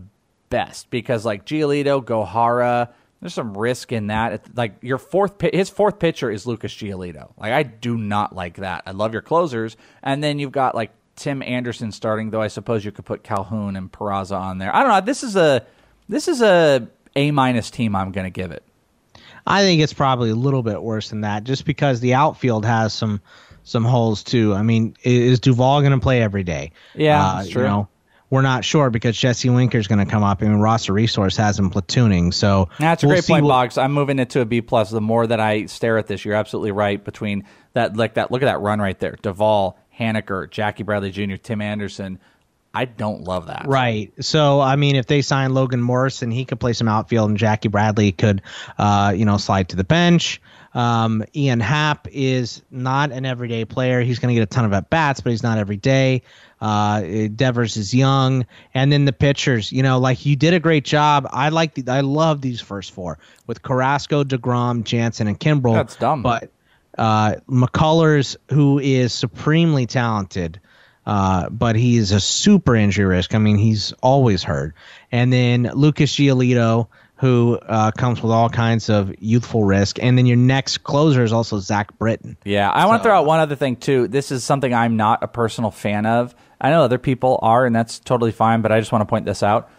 best 0.51 0.91
because, 0.91 1.25
like, 1.25 1.45
Giolito, 1.45 2.03
Gohara, 2.03 2.89
there's 3.21 3.35
some 3.35 3.57
risk 3.57 3.93
in 3.93 4.09
that. 4.09 4.57
Like, 4.57 4.77
your 4.83 4.99
fourth, 4.99 5.41
his 5.41 5.71
fourth 5.71 5.99
pitcher 5.99 6.31
is 6.31 6.47
Lucas 6.47 6.75
Giolito. 6.75 7.33
Like, 7.39 7.53
I 7.53 7.63
do 7.63 7.97
not 7.97 8.35
like 8.35 8.57
that. 8.57 8.83
I 8.87 8.91
love 8.91 9.13
your 9.13 9.23
closers. 9.23 9.77
And 10.03 10.23
then 10.23 10.39
you've 10.39 10.53
got, 10.53 10.75
like, 10.75 10.91
Tim 11.17 11.43
Anderson 11.43 11.93
starting, 11.93 12.31
though 12.31 12.43
I 12.43 12.49
suppose 12.49 12.85
you 12.85 12.91
could 12.91 13.05
put 13.05 13.23
Calhoun 13.23 13.77
and 13.77 13.93
Peraza 13.93 14.39
on 14.39 14.59
there. 14.59 14.75
I 14.75 14.83
don't 14.83 14.91
know. 14.91 15.01
This 15.01 15.23
is 15.23 15.37
a, 15.37 15.65
this 16.09 16.27
is 16.27 16.43
a 16.43 16.89
A 17.17 17.31
minus 17.31 17.71
team 17.71 17.95
I'm 17.95 18.11
going 18.11 18.25
to 18.27 18.31
give 18.31 18.51
it. 18.51 18.65
I 19.47 19.63
think 19.63 19.83
it's 19.83 19.93
probably 19.93 20.31
a 20.31 20.35
little 20.35 20.63
bit 20.63 20.83
worse 20.83 21.11
than 21.11 21.21
that, 21.23 21.45
just 21.45 21.65
because 21.65 22.01
the 22.01 22.15
outfield 22.15 22.65
has 22.65 22.93
some 22.95 23.21
some 23.63 23.85
holes 23.85 24.23
too. 24.23 24.53
I 24.55 24.63
mean, 24.63 24.95
is 25.03 25.41
Duvall 25.41 25.81
going 25.81 25.93
to 25.93 25.99
play 26.01 26.23
every 26.23 26.45
day? 26.45 26.73
Yeah, 26.95 27.23
Uh, 27.23 27.35
that's 27.37 27.49
you 27.49 27.53
true. 27.55 27.63
know, 27.65 27.89
we're 28.31 28.43
not 28.43 28.65
sure 28.65 28.91
because 28.91 29.17
Jesse 29.17 29.49
Winker's 29.49 29.87
going 29.87 30.05
to 30.05 30.11
come 30.11 30.23
up. 30.23 30.43
I 30.43 30.47
mean, 30.47 30.57
Roster 30.57 30.93
Resource 30.93 31.37
has 31.39 31.59
him 31.59 31.71
platooning, 31.71 32.33
so 32.35 32.69
That's 32.79 33.03
a 33.03 33.07
we'll 33.07 33.17
great 33.17 33.27
point, 33.27 33.45
what- 33.45 33.51
Boggs. 33.51 33.79
I'm 33.79 33.93
moving 33.93 34.19
it 34.19 34.31
to 34.31 34.41
a 34.41 34.45
B 34.45 34.61
plus. 34.61 34.91
The 34.91 35.01
more 35.01 35.27
that 35.27 35.41
I 35.41 35.67
stare 35.67 35.97
at 35.99 36.07
this, 36.09 36.25
you're 36.25 36.35
absolutely 36.35 36.73
right. 36.73 37.03
Between 37.03 37.45
that, 37.75 37.97
like 37.97 38.15
that, 38.15 38.31
look 38.31 38.43
at 38.43 38.47
that 38.47 38.61
run 38.61 38.81
right 38.81 38.99
there: 38.99 39.17
Duvall, 39.23 39.79
Haniger, 39.99 40.51
Jackie 40.51 40.83
Bradley 40.83 41.11
Jr., 41.11 41.37
Tim 41.37 41.61
Anderson. 41.63 42.19
I 42.75 42.85
don't 42.85 43.25
love 43.25 43.47
that. 43.47 43.67
Right. 43.67 44.13
So, 44.21 44.61
I 44.61 44.77
mean, 44.77 44.97
if 44.97 45.07
they 45.07 45.23
sign 45.23 45.55
Logan 45.55 45.81
Morris, 45.81 45.95
Morrison, 46.05 46.31
he 46.31 46.45
could 46.45 46.61
play 46.61 46.73
some 46.73 46.87
outfield, 46.87 47.31
and 47.31 47.39
Jackie 47.39 47.69
Bradley 47.69 48.13
could, 48.13 48.43
uh, 48.79 49.15
you 49.17 49.25
know, 49.25 49.37
slide 49.39 49.69
to 49.71 49.77
the 49.77 49.85
bench. 49.85 50.41
Um, 50.75 51.25
Ian 51.35 51.61
Happ 51.61 52.09
is 52.11 52.63
not 52.71 53.11
an 53.11 53.25
everyday 53.25 53.65
player. 53.65 54.01
He's 54.01 54.19
going 54.19 54.35
to 54.35 54.39
get 54.39 54.43
a 54.43 54.47
ton 54.47 54.65
of 54.65 54.73
at 54.73 54.91
bats, 54.91 55.21
but 55.21 55.31
he's 55.31 55.43
not 55.43 55.57
every 55.57 55.77
day. 55.77 56.23
Uh, 56.61 57.29
Devers 57.35 57.77
is 57.77 57.95
young, 57.95 58.45
and 58.75 58.93
then 58.93 59.05
the 59.05 59.13
pitchers. 59.13 59.73
You 59.73 59.83
know, 59.83 59.99
like 59.99 60.27
you 60.27 60.37
did 60.37 60.53
a 60.53 60.61
great 60.61 60.85
job. 60.85 61.27
I 61.31 61.49
like 61.49 61.75
the, 61.75 61.91
I 61.91 62.01
love 62.01 62.43
these 62.43 62.61
first 62.61 62.91
four 62.91 63.19
with 63.47 63.63
Carrasco, 63.63 64.25
Degrom, 64.25 64.85
Jansen, 64.85 65.27
and 65.27 65.39
Kimbrel. 65.39 65.75
That's 65.75 65.97
dumb. 65.97 66.23
But 66.23 66.51
uh, 66.99 67.37
McCullers, 67.49 68.37
who 68.51 68.79
is 68.79 69.13
supremely 69.13 69.87
talented, 69.87 70.61
uh, 71.07 71.49
but 71.51 71.77
he 71.77 71.97
is 71.97 72.13
a 72.13 72.21
super 72.21 72.75
injury 72.75 73.05
risk. 73.05 73.35
I 73.35 73.39
mean, 73.39 73.59
he's 73.59 73.93
always 74.03 74.43
hurt. 74.43 74.75
And 75.13 75.33
then 75.33 75.71
Lucas 75.75 76.15
Giolito, 76.15 76.89
who 77.17 77.59
uh, 77.63 77.91
comes 77.93 78.23
with 78.23 78.33
all 78.33 78.49
kinds 78.49 78.89
of 78.89 79.15
youthful 79.19 79.65
risk. 79.65 80.03
And 80.03 80.17
then 80.19 80.27
your 80.27 80.37
next 80.37 80.79
closer 80.79 81.23
is 81.23 81.33
also 81.33 81.59
Zach 81.59 81.97
Britton. 81.99 82.37
Yeah, 82.45 82.71
I 82.71 82.87
want 82.87 83.03
to 83.03 83.09
throw 83.09 83.19
out 83.19 83.27
one 83.27 83.41
other 83.41 83.57
thing 83.57 83.77
too. 83.77 84.09
This 84.09 84.33
is 84.33 84.45
something 84.45 84.73
I'm 84.73 84.97
not 84.97 85.23
a 85.23 85.29
personal 85.29 85.71
fan 85.71 86.07
of. 86.07 86.35
I 86.61 86.71
know 86.71 86.83
other 86.83 86.99
people 86.99 87.39
are, 87.43 87.67
and 87.67 87.75
that's 87.75 87.99
totally 87.99 88.33
fine. 88.33 88.63
But 88.63 88.73
I 88.73 88.81
just 88.81 88.91
want 88.91 89.03
to 89.03 89.07
point 89.07 89.27
this 89.27 89.43
out. 89.43 89.71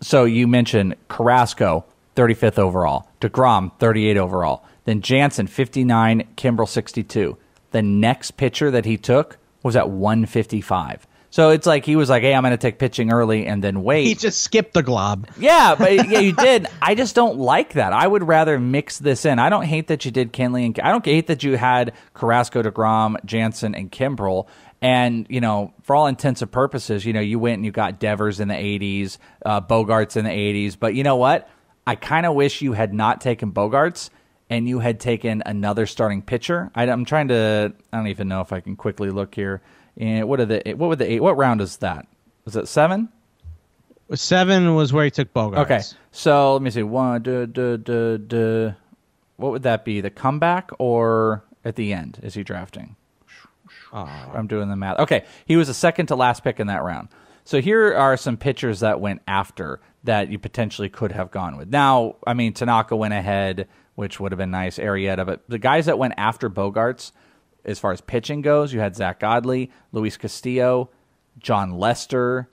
So 0.00 0.24
you 0.24 0.46
mentioned 0.46 0.94
Carrasco, 1.08 1.84
35th 2.14 2.58
overall, 2.58 3.08
Degrom, 3.20 3.72
38 3.80 4.16
overall, 4.16 4.64
then 4.84 5.02
Jansen, 5.02 5.48
59, 5.48 6.28
Kimbrel, 6.36 6.68
62. 6.68 7.36
The 7.72 7.82
next 7.82 8.32
pitcher 8.32 8.70
that 8.70 8.84
he 8.84 8.96
took 8.96 9.38
was 9.68 9.76
at 9.76 9.90
155. 9.90 11.06
So 11.30 11.50
it's 11.50 11.66
like 11.66 11.84
he 11.84 11.94
was 11.94 12.08
like, 12.08 12.22
"Hey, 12.22 12.34
I'm 12.34 12.42
going 12.42 12.52
to 12.52 12.56
take 12.56 12.78
pitching 12.78 13.12
early 13.12 13.46
and 13.46 13.62
then 13.62 13.82
wait." 13.82 14.06
He 14.06 14.14
just 14.14 14.42
skipped 14.42 14.72
the 14.72 14.82
glob. 14.82 15.28
Yeah, 15.38 15.74
but 15.78 15.92
yeah, 16.08 16.20
you 16.20 16.32
did. 16.32 16.66
I 16.80 16.94
just 16.94 17.14
don't 17.14 17.38
like 17.38 17.74
that. 17.74 17.92
I 17.92 18.06
would 18.06 18.26
rather 18.26 18.58
mix 18.58 18.98
this 18.98 19.26
in. 19.26 19.38
I 19.38 19.50
don't 19.50 19.64
hate 19.64 19.88
that 19.88 20.06
you 20.06 20.10
did 20.10 20.32
Kenley 20.32 20.64
and 20.64 20.80
I 20.80 20.90
don't 20.90 21.04
hate 21.04 21.26
that 21.26 21.42
you 21.42 21.58
had 21.58 21.92
Carrasco, 22.14 22.62
Degrom, 22.62 23.22
Jansen, 23.26 23.74
and 23.74 23.92
Kimbrel. 23.92 24.46
And 24.80 25.26
you 25.28 25.42
know, 25.42 25.74
for 25.82 25.94
all 25.94 26.06
intents 26.06 26.40
and 26.40 26.50
purposes, 26.50 27.04
you 27.04 27.12
know, 27.12 27.20
you 27.20 27.38
went 27.38 27.56
and 27.56 27.64
you 27.66 27.72
got 27.72 28.00
Devers 28.00 28.40
in 28.40 28.48
the 28.48 28.54
'80s, 28.54 29.18
uh, 29.44 29.60
Bogaerts 29.60 30.16
in 30.16 30.24
the 30.24 30.30
'80s. 30.30 30.78
But 30.80 30.94
you 30.94 31.02
know 31.02 31.16
what? 31.16 31.50
I 31.86 31.94
kind 31.94 32.24
of 32.24 32.34
wish 32.34 32.62
you 32.62 32.72
had 32.72 32.94
not 32.94 33.20
taken 33.20 33.52
Bogaerts 33.52 34.08
and 34.50 34.68
you 34.68 34.78
had 34.78 35.00
taken 35.00 35.42
another 35.44 35.86
starting 35.86 36.22
pitcher. 36.22 36.70
I, 36.74 36.84
am 36.86 37.04
trying 37.04 37.28
to. 37.28 37.72
I 37.92 37.96
don't 37.96 38.08
even 38.08 38.28
know 38.28 38.40
if 38.40 38.52
I 38.52 38.60
can 38.60 38.76
quickly 38.76 39.10
look 39.10 39.34
here. 39.34 39.62
And 39.96 40.28
what 40.28 40.40
are 40.40 40.46
the? 40.46 40.74
What 40.76 40.88
would 40.88 40.98
the 40.98 41.10
eight? 41.10 41.20
What 41.20 41.36
round 41.36 41.60
is 41.60 41.78
that? 41.78 42.06
Was 42.44 42.56
it 42.56 42.68
seven? 42.68 43.10
Seven 44.14 44.74
was 44.74 44.92
where 44.92 45.04
he 45.04 45.10
took 45.10 45.34
Bogaerts. 45.34 45.58
Okay, 45.58 45.80
so 46.12 46.54
let 46.54 46.62
me 46.62 46.70
see. 46.70 46.82
One, 46.82 47.22
duh, 47.22 47.44
duh, 47.44 47.76
duh, 47.76 48.16
duh. 48.16 48.72
what 49.36 49.52
would 49.52 49.64
that 49.64 49.84
be? 49.84 50.00
The 50.00 50.10
comeback 50.10 50.70
or 50.78 51.44
at 51.64 51.76
the 51.76 51.92
end? 51.92 52.18
Is 52.22 52.32
he 52.32 52.42
drafting? 52.42 52.96
Ah. 53.92 54.30
I'm 54.34 54.46
doing 54.46 54.70
the 54.70 54.76
math. 54.76 54.98
Okay, 54.98 55.24
he 55.44 55.56
was 55.56 55.68
the 55.68 55.74
second 55.74 56.06
to 56.06 56.16
last 56.16 56.42
pick 56.42 56.58
in 56.58 56.68
that 56.68 56.82
round. 56.82 57.08
So 57.44 57.60
here 57.60 57.94
are 57.94 58.16
some 58.16 58.36
pitchers 58.36 58.80
that 58.80 59.00
went 59.00 59.22
after 59.26 59.80
that 60.04 60.30
you 60.30 60.38
potentially 60.38 60.88
could 60.88 61.12
have 61.12 61.30
gone 61.30 61.56
with. 61.56 61.68
Now, 61.68 62.16
I 62.26 62.34
mean, 62.34 62.52
Tanaka 62.52 62.94
went 62.96 63.14
ahead, 63.14 63.68
which 63.98 64.20
would 64.20 64.30
have 64.30 64.38
been 64.38 64.52
nice. 64.52 64.78
Arrieta, 64.78 65.26
but 65.26 65.42
the 65.48 65.58
guys 65.58 65.86
that 65.86 65.98
went 65.98 66.14
after 66.16 66.48
Bogaerts, 66.48 67.10
as 67.64 67.80
far 67.80 67.90
as 67.90 68.00
pitching 68.00 68.42
goes, 68.42 68.72
you 68.72 68.78
had 68.78 68.94
Zack 68.94 69.18
Godley, 69.18 69.72
Luis 69.90 70.16
Castillo, 70.16 70.90
Jon 71.40 71.72
Lester. 71.72 72.48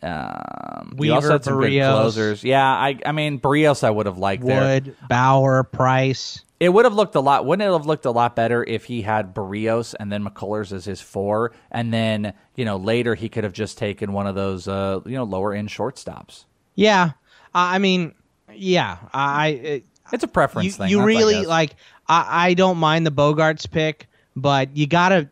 Um, 0.00 0.94
you 1.00 1.12
also 1.12 1.32
had 1.32 1.42
some 1.42 1.58
good 1.58 1.72
closers. 1.72 2.44
Yeah, 2.44 2.64
I, 2.64 2.96
I 3.04 3.10
mean, 3.10 3.40
Berrios, 3.40 3.82
I 3.82 3.90
would 3.90 4.06
have 4.06 4.18
liked 4.18 4.44
there. 4.44 4.60
Wood, 4.60 4.96
Bauer, 5.08 5.64
Price. 5.64 6.44
It 6.60 6.68
would 6.68 6.84
have 6.84 6.94
looked 6.94 7.16
a 7.16 7.20
lot. 7.20 7.44
Wouldn't 7.44 7.68
it 7.68 7.72
have 7.72 7.86
looked 7.86 8.04
a 8.04 8.12
lot 8.12 8.36
better 8.36 8.62
if 8.62 8.84
he 8.84 9.02
had 9.02 9.34
Berrios 9.34 9.96
and 9.98 10.12
then 10.12 10.24
McCullers 10.24 10.72
as 10.72 10.84
his 10.84 11.00
four, 11.00 11.50
and 11.72 11.92
then 11.92 12.34
you 12.54 12.64
know 12.64 12.76
later 12.76 13.16
he 13.16 13.28
could 13.28 13.42
have 13.42 13.52
just 13.52 13.78
taken 13.78 14.12
one 14.12 14.28
of 14.28 14.36
those 14.36 14.68
uh, 14.68 15.00
you 15.04 15.16
know 15.16 15.24
lower 15.24 15.52
end 15.52 15.70
shortstops. 15.70 16.44
Yeah, 16.76 17.12
I 17.52 17.74
I 17.74 17.78
mean, 17.80 18.14
Yeah, 18.54 18.98
I. 19.12 19.82
It, 20.10 20.14
it's 20.14 20.24
a 20.24 20.28
preference 20.28 20.66
you, 20.66 20.72
thing. 20.72 20.90
You 20.90 20.96
that's- 20.98 21.16
I 21.16 21.18
really 21.18 21.46
like. 21.46 21.76
I, 22.08 22.48
I 22.48 22.54
don't 22.54 22.78
mind 22.78 23.06
the 23.06 23.12
Bogaerts 23.12 23.70
pick, 23.70 24.08
but 24.34 24.76
you 24.76 24.86
gotta 24.86 25.30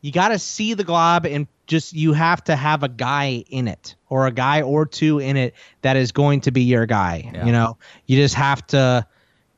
you 0.00 0.12
gotta 0.12 0.38
see 0.38 0.74
the 0.74 0.84
glob 0.84 1.26
and 1.26 1.46
just 1.66 1.92
you 1.92 2.12
have 2.12 2.42
to 2.44 2.56
have 2.56 2.82
a 2.82 2.88
guy 2.88 3.44
in 3.48 3.68
it 3.68 3.94
or 4.08 4.26
a 4.26 4.30
guy 4.30 4.62
or 4.62 4.86
two 4.86 5.18
in 5.18 5.36
it 5.36 5.54
that 5.82 5.96
is 5.96 6.12
going 6.12 6.42
to 6.42 6.50
be 6.50 6.62
your 6.62 6.86
guy. 6.86 7.30
Yeah. 7.32 7.46
You 7.46 7.52
know, 7.52 7.78
you 8.06 8.16
just 8.16 8.34
have 8.34 8.66
to. 8.68 9.06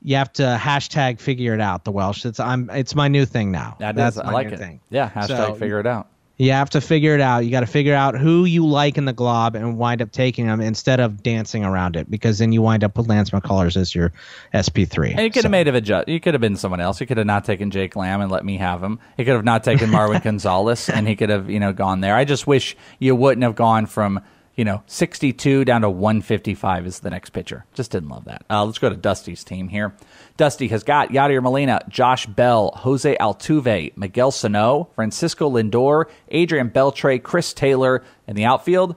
You 0.03 0.15
have 0.15 0.33
to 0.33 0.57
hashtag 0.59 1.19
figure 1.19 1.53
it 1.53 1.61
out. 1.61 1.85
The 1.85 1.91
Welsh. 1.91 2.25
It's 2.25 2.39
I'm. 2.39 2.71
It's 2.71 2.95
my 2.95 3.07
new 3.07 3.25
thing 3.25 3.51
now. 3.51 3.75
That 3.79 3.95
That's 3.95 4.15
is- 4.15 4.21
I 4.21 4.31
like 4.31 4.47
new 4.47 4.53
it. 4.53 4.59
Thing. 4.59 4.81
Yeah, 4.89 5.07
hashtag 5.07 5.27
So- 5.27 5.53
figure 5.53 5.79
it 5.79 5.85
out. 5.85 6.07
You 6.41 6.53
have 6.53 6.71
to 6.71 6.81
figure 6.81 7.13
it 7.13 7.21
out. 7.21 7.45
You 7.45 7.51
got 7.51 7.59
to 7.59 7.67
figure 7.67 7.93
out 7.93 8.17
who 8.17 8.45
you 8.45 8.65
like 8.65 8.97
in 8.97 9.05
the 9.05 9.13
glob 9.13 9.53
and 9.53 9.77
wind 9.77 10.01
up 10.01 10.11
taking 10.11 10.47
them 10.47 10.59
instead 10.59 10.99
of 10.99 11.21
dancing 11.21 11.63
around 11.63 11.95
it, 11.95 12.09
because 12.09 12.39
then 12.39 12.51
you 12.51 12.63
wind 12.63 12.83
up 12.83 12.97
with 12.97 13.07
Lance 13.07 13.29
McCullers 13.29 13.77
as 13.77 13.93
your 13.93 14.11
SP3. 14.51 15.11
And 15.11 15.19
you 15.19 15.29
could 15.29 15.43
have 15.43 15.51
made 15.51 15.67
of 15.67 15.75
a 15.75 15.81
ju- 15.81 16.03
You 16.07 16.19
could 16.19 16.33
have 16.33 16.41
been 16.41 16.55
someone 16.55 16.81
else. 16.81 16.99
You 16.99 17.05
could 17.05 17.17
have 17.17 17.27
not 17.27 17.45
taken 17.45 17.69
Jake 17.69 17.95
Lamb 17.95 18.21
and 18.21 18.31
let 18.31 18.43
me 18.43 18.57
have 18.57 18.81
him. 18.81 18.99
He 19.17 19.23
could 19.23 19.35
have 19.35 19.45
not 19.45 19.63
taken 19.63 19.89
Marwin 19.91 20.23
Gonzalez, 20.23 20.89
and 20.89 21.07
he 21.07 21.15
could 21.15 21.29
have 21.29 21.47
you 21.47 21.59
know 21.59 21.73
gone 21.73 22.01
there. 22.01 22.15
I 22.15 22.25
just 22.25 22.47
wish 22.47 22.75
you 22.97 23.15
wouldn't 23.15 23.43
have 23.43 23.53
gone 23.53 23.85
from 23.85 24.19
you 24.55 24.65
know 24.65 24.81
62 24.87 25.63
down 25.63 25.81
to 25.81 25.91
155 25.91 26.87
is 26.87 27.01
the 27.01 27.11
next 27.11 27.29
pitcher. 27.29 27.65
Just 27.75 27.91
didn't 27.91 28.09
love 28.09 28.25
that. 28.25 28.45
Uh, 28.49 28.65
let's 28.65 28.79
go 28.79 28.89
to 28.89 28.95
Dusty's 28.95 29.43
team 29.43 29.67
here. 29.67 29.93
Dusty 30.41 30.69
has 30.69 30.83
got 30.83 31.09
Yadier 31.09 31.39
Molina, 31.39 31.81
Josh 31.87 32.25
Bell, 32.25 32.71
Jose 32.77 33.15
Altuve, 33.17 33.95
Miguel 33.95 34.31
Sano, 34.31 34.89
Francisco 34.95 35.47
Lindor, 35.51 36.05
Adrian 36.29 36.71
Beltre, 36.71 37.21
Chris 37.21 37.53
Taylor 37.53 38.01
in 38.25 38.35
the 38.35 38.43
outfield. 38.45 38.95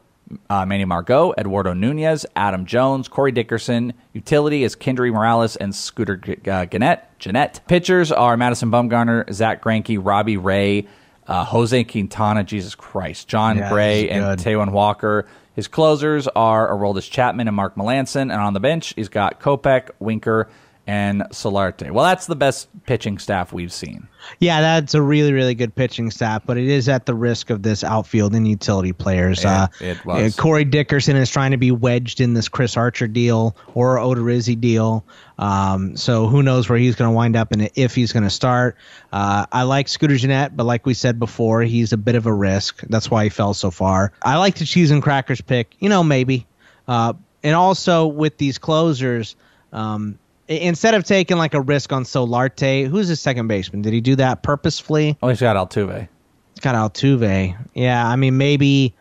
Uh, 0.49 0.65
Manny 0.65 0.87
Margot, 0.87 1.35
Eduardo 1.37 1.75
Nunez, 1.75 2.25
Adam 2.35 2.65
Jones, 2.65 3.09
Corey 3.09 3.31
Dickerson. 3.31 3.93
Utility 4.15 4.65
is 4.65 4.75
Kendry 4.75 5.13
Morales 5.13 5.55
and 5.57 5.75
Scooter 5.75 6.17
G- 6.17 6.39
uh, 6.51 6.65
Gennett. 6.65 7.01
Gennett. 7.19 7.61
Pitchers 7.69 8.11
are 8.11 8.39
Madison 8.39 8.71
Bumgarner, 8.71 9.31
Zack 9.31 9.63
Greinke, 9.63 9.99
Robbie 10.03 10.39
Ray, 10.39 10.87
uh, 11.27 11.45
Jose 11.45 11.85
Quintana, 11.85 12.43
Jesus 12.45 12.75
Christ, 12.75 13.29
John 13.29 13.59
Yeah, 13.59 13.69
Gray, 13.69 14.09
and 14.09 14.39
good. 14.39 14.39
Taijuan 14.49 14.73
Walker. 14.73 15.27
His 15.55 15.69
closers 15.69 16.27
are 16.29 16.71
Aroldis 16.71 17.09
Chapman 17.11 17.49
and 17.49 17.55
Mark 17.55 17.75
Melancon, 17.77 18.23
and 18.23 18.33
on 18.33 18.55
the 18.55 18.61
bench 18.61 18.95
he's 18.97 19.11
got 19.11 19.41
Kopech, 19.41 19.91
Winker, 20.01 20.49
and 20.87 21.23
Solarte. 21.31 21.91
Well, 21.91 22.05
that's 22.05 22.27
the 22.27 22.37
best 22.37 22.69
pitching 22.85 23.19
staff 23.19 23.53
we've 23.53 23.73
seen. 23.73 24.07
Yeah, 24.39 24.61
that's 24.61 24.95
a 24.95 25.01
really, 25.03 25.33
really 25.33 25.55
good 25.55 25.75
pitching 25.75 26.11
staff, 26.11 26.43
but 26.45 26.57
it 26.59 26.67
is 26.69 26.89
at 26.89 27.07
the 27.07 27.15
risk 27.15 27.51
of 27.51 27.63
this 27.63 27.83
outfield 27.85 28.35
and 28.35 28.47
utility 28.47 28.93
players. 28.93 29.41
It- 29.41 29.47
uh, 29.47 29.69
it 29.81 30.05
was. 30.05 30.39
uh, 30.39 30.43
Corey 30.43 30.65
Dickerson 30.65 31.17
is 31.17 31.31
trying 31.31 31.51
to 31.53 31.57
be 31.57 31.71
wedged 31.71 32.21
in 32.21 32.35
this 32.35 32.49
Chris 32.49 32.77
Archer 32.77 33.07
deal 33.07 33.57
or 33.75 33.97
Odorizzi 33.97 34.59
deal. 34.61 35.05
Um, 35.39 35.97
so 35.97 36.27
who 36.27 36.43
knows 36.43 36.69
where 36.69 36.79
he's 36.79 36.95
going 36.97 37.11
to 37.11 37.15
wind 37.15 37.35
up 37.37 37.53
and 37.53 37.71
if 37.75 37.95
he's 37.95 38.13
going 38.13 38.23
to 38.25 38.31
start. 38.31 38.77
Uh, 39.13 39.47
I 39.53 39.63
like 39.63 39.89
Scooter 39.89 40.17
Gennett, 40.17 40.57
but 40.57 40.65
like 40.65 40.87
we 40.87 40.95
said 40.95 41.19
before, 41.19 41.63
he's 41.63 41.93
a 41.93 41.97
bit 41.99 42.15
of 42.15 42.27
a 42.27 42.33
risk. 42.33 42.83
That's 42.89 43.11
why 43.11 43.25
he 43.25 43.31
fell 43.31 43.55
so 43.55 43.71
far. 43.71 44.13
I 44.23 44.37
like 44.39 44.57
the 44.57 44.65
cheese 44.65 44.91
and 44.91 45.03
crackers 45.03 45.41
pick. 45.41 45.75
You 45.81 45.89
know, 45.89 46.05
maybe. 46.05 46.47
Uh, 46.87 47.15
and 47.43 47.55
also 47.55 48.07
with 48.07 48.39
these 48.39 48.59
closers, 48.59 49.37
um, 49.73 50.19
instead 50.49 50.95
of 50.95 51.05
taking 51.05 51.37
like 51.37 51.55
a 51.55 51.61
risk 51.61 51.93
on 51.93 52.05
Solarte, 52.05 52.87
who's 52.89 53.09
his 53.09 53.21
second 53.21 53.49
baseman? 53.49 53.83
Did 53.83 53.93
he 53.93 54.01
do 54.01 54.17
that 54.17 54.43
purposefully? 54.43 55.17
Oh, 55.23 55.29
he's 55.29 55.41
got 55.41 55.57
Altuve. 55.57 56.09
He's 56.55 56.61
got 56.61 56.75
Altuve. 56.75 57.57
Yeah, 57.75 58.07
I 58.07 58.17
mean 58.17 58.37
maybe 58.37 58.95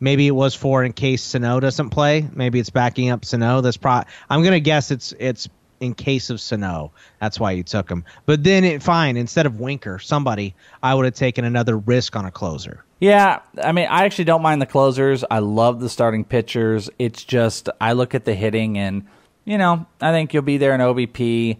maybe 0.00 0.26
it 0.26 0.32
was 0.32 0.54
for 0.54 0.84
in 0.84 0.92
case 0.92 1.22
Sano 1.22 1.60
doesn't 1.60 1.90
play. 1.90 2.28
Maybe 2.32 2.58
it's 2.60 2.70
backing 2.70 3.10
up 3.10 3.24
Sano. 3.24 3.60
That's 3.60 3.76
pro. 3.76 4.02
I'm 4.30 4.42
gonna 4.42 4.60
guess 4.60 4.90
it's 4.90 5.12
it's 5.18 5.48
in 5.80 5.94
case 5.94 6.30
of 6.30 6.40
Sano. 6.40 6.92
That's 7.20 7.38
why 7.38 7.52
you 7.52 7.62
took 7.62 7.90
him. 7.90 8.04
But 8.26 8.44
then 8.44 8.64
it 8.64 8.82
fine 8.82 9.16
instead 9.16 9.46
of 9.46 9.60
Winker, 9.60 9.98
somebody 9.98 10.54
I 10.82 10.94
would 10.94 11.04
have 11.04 11.14
taken 11.14 11.44
another 11.44 11.76
risk 11.76 12.16
on 12.16 12.24
a 12.24 12.30
closer. 12.30 12.84
Yeah, 13.00 13.40
I 13.62 13.72
mean, 13.72 13.86
I 13.90 14.04
actually 14.04 14.24
don't 14.24 14.40
mind 14.40 14.62
the 14.62 14.66
closers. 14.66 15.24
I 15.30 15.40
love 15.40 15.80
the 15.80 15.88
starting 15.88 16.24
pitchers. 16.24 16.88
It's 16.98 17.22
just 17.22 17.68
I 17.80 17.92
look 17.92 18.14
at 18.14 18.24
the 18.24 18.34
hitting, 18.34 18.78
and 18.78 19.04
you 19.44 19.58
know, 19.58 19.86
I 20.00 20.12
think 20.12 20.32
you'll 20.32 20.42
be 20.42 20.58
there 20.58 20.74
in 20.74 20.80
OBP. 20.80 21.58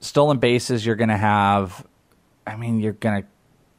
Stolen 0.00 0.38
bases, 0.38 0.84
you're 0.84 0.96
going 0.96 1.10
to 1.10 1.16
have. 1.16 1.86
I 2.46 2.56
mean, 2.56 2.80
you're 2.80 2.94
going 2.94 3.22
to 3.22 3.28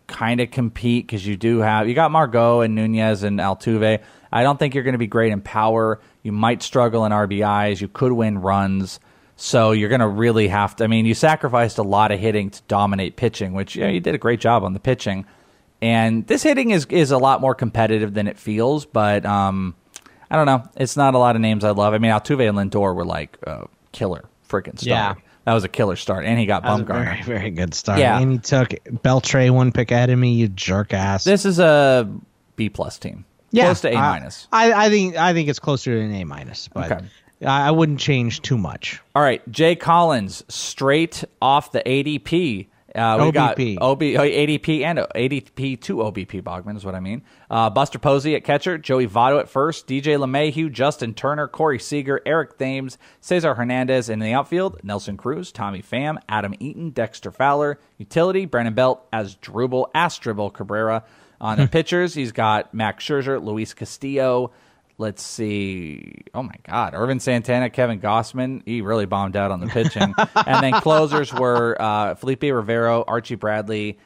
kind 0.07 0.41
of 0.41 0.51
compete 0.51 1.07
because 1.07 1.25
you 1.25 1.37
do 1.37 1.59
have 1.59 1.87
you 1.87 1.95
got 1.95 2.11
Margot 2.11 2.61
and 2.61 2.75
Nunez 2.75 3.23
and 3.23 3.39
Altuve. 3.39 4.01
I 4.31 4.43
don't 4.43 4.59
think 4.59 4.75
you're 4.75 4.83
going 4.83 4.93
to 4.93 4.99
be 4.99 5.07
great 5.07 5.31
in 5.31 5.41
power. 5.41 5.99
You 6.21 6.31
might 6.31 6.61
struggle 6.61 7.05
in 7.05 7.11
RBIs. 7.11 7.81
You 7.81 7.87
could 7.87 8.11
win 8.11 8.39
runs. 8.39 8.99
So 9.35 9.71
you're 9.71 9.89
going 9.89 10.01
to 10.01 10.07
really 10.07 10.49
have 10.49 10.75
to. 10.75 10.83
I 10.83 10.87
mean, 10.87 11.05
you 11.05 11.15
sacrificed 11.15 11.79
a 11.79 11.83
lot 11.83 12.11
of 12.11 12.19
hitting 12.19 12.51
to 12.51 12.61
dominate 12.67 13.15
pitching, 13.15 13.53
which 13.53 13.75
yeah, 13.75 13.87
you 13.87 13.99
did 13.99 14.13
a 14.13 14.19
great 14.19 14.39
job 14.39 14.63
on 14.63 14.73
the 14.73 14.79
pitching. 14.79 15.25
And 15.81 16.27
this 16.27 16.43
hitting 16.43 16.69
is 16.69 16.85
is 16.85 17.09
a 17.09 17.17
lot 17.17 17.41
more 17.41 17.55
competitive 17.55 18.13
than 18.13 18.27
it 18.27 18.37
feels, 18.37 18.85
but 18.85 19.25
um, 19.25 19.75
I 20.31 20.35
don't 20.37 20.45
know. 20.45 20.63
It's 20.77 20.95
not 20.97 21.13
a 21.13 21.17
lot 21.19 21.35
of 21.35 21.41
names 21.41 21.63
I 21.63 21.71
love. 21.71 21.93
I 21.93 21.97
mean, 21.99 22.11
Altuve 22.11 22.47
and 22.47 22.57
Lindor 22.57 22.95
were 22.95 23.05
like 23.05 23.37
uh, 23.45 23.65
killer 23.91 24.23
freaking 24.49 24.79
start. 24.79 24.85
Yeah. 24.85 25.13
that 25.45 25.53
was 25.53 25.63
a 25.65 25.69
killer 25.69 25.95
start, 25.97 26.25
and 26.25 26.39
he 26.39 26.45
got 26.45 26.63
Bumgarner. 26.63 27.03
very 27.03 27.21
very 27.23 27.51
good 27.51 27.73
start. 27.73 27.99
Yeah. 27.99 28.17
and 28.19 28.31
he 28.31 28.37
took 28.39 28.69
Beltre 29.03 29.51
one 29.51 29.71
pick 29.71 29.91
ahead 29.91 30.09
of 30.09 30.17
me. 30.17 30.33
You 30.33 30.47
jerk 30.47 30.93
ass. 30.93 31.23
This 31.25 31.45
is 31.45 31.59
a 31.59 32.09
B 32.55 32.69
plus 32.69 32.97
team, 32.97 33.25
yeah, 33.51 33.65
close 33.65 33.81
to 33.81 33.89
A 33.91 33.93
minus. 33.95 34.47
I, 34.51 34.85
I 34.85 34.89
think 34.89 35.17
I 35.17 35.33
think 35.33 35.49
it's 35.49 35.59
closer 35.59 35.95
to 35.95 36.01
an 36.01 36.13
A 36.13 36.23
minus, 36.23 36.67
but 36.69 36.91
Okay. 36.91 37.05
I, 37.45 37.67
I 37.67 37.71
wouldn't 37.71 37.99
change 37.99 38.41
too 38.41 38.57
much. 38.57 39.01
All 39.15 39.21
right, 39.23 39.41
Jay 39.51 39.75
Collins, 39.75 40.43
straight 40.47 41.23
off 41.41 41.71
the 41.73 41.81
ADP. 41.85 42.67
Uh, 42.93 43.17
we 43.25 43.31
got 43.31 43.57
OBP. 43.57 43.77
OB, 43.79 44.01
uh, 44.01 44.23
ADP 44.23 44.81
and 44.81 44.99
ADP 44.99 45.79
to 45.81 45.97
OBP 45.97 46.41
Bogman 46.41 46.75
is 46.75 46.83
what 46.83 46.95
I 46.95 46.99
mean. 46.99 47.23
Uh, 47.49 47.69
Buster 47.69 47.99
Posey 47.99 48.35
at 48.35 48.43
catcher, 48.43 48.77
Joey 48.77 49.07
Votto 49.07 49.39
at 49.39 49.49
first, 49.49 49.87
DJ 49.87 50.17
LeMahieu, 50.17 50.71
Justin 50.71 51.13
Turner, 51.13 51.47
Corey 51.47 51.79
Seager, 51.79 52.21
Eric 52.25 52.57
Thames, 52.57 52.97
Cesar 53.19 53.55
Hernandez 53.55 54.09
in 54.09 54.19
the 54.19 54.33
outfield, 54.33 54.83
Nelson 54.83 55.17
Cruz, 55.17 55.51
Tommy 55.51 55.81
Pham, 55.81 56.17
Adam 56.27 56.53
Eaton, 56.59 56.89
Dexter 56.89 57.31
Fowler, 57.31 57.79
utility, 57.97 58.45
Brandon 58.45 58.73
Belt 58.73 59.07
as 59.13 59.35
Dribble, 59.35 59.89
Asdrubal 59.95 60.53
Cabrera. 60.53 61.03
On 61.39 61.57
the 61.57 61.67
pitchers, 61.71 62.13
he's 62.13 62.31
got 62.31 62.73
Max 62.73 63.03
Scherzer, 63.03 63.43
Luis 63.43 63.73
Castillo, 63.73 64.51
Let's 65.01 65.23
see. 65.23 66.25
Oh 66.31 66.43
my 66.43 66.53
God, 66.61 66.93
Ervin 66.93 67.19
Santana, 67.19 67.71
Kevin 67.71 67.99
Gausman. 67.99 68.61
He 68.67 68.81
really 68.81 69.07
bombed 69.07 69.35
out 69.35 69.49
on 69.49 69.59
the 69.59 69.65
pitching. 69.65 70.13
and 70.45 70.63
then 70.63 70.79
closers 70.79 71.33
were 71.33 71.75
uh, 71.81 72.13
Felipe 72.13 72.43
Rivero, 72.43 73.03
Archie 73.07 73.33
Bradley, 73.33 73.97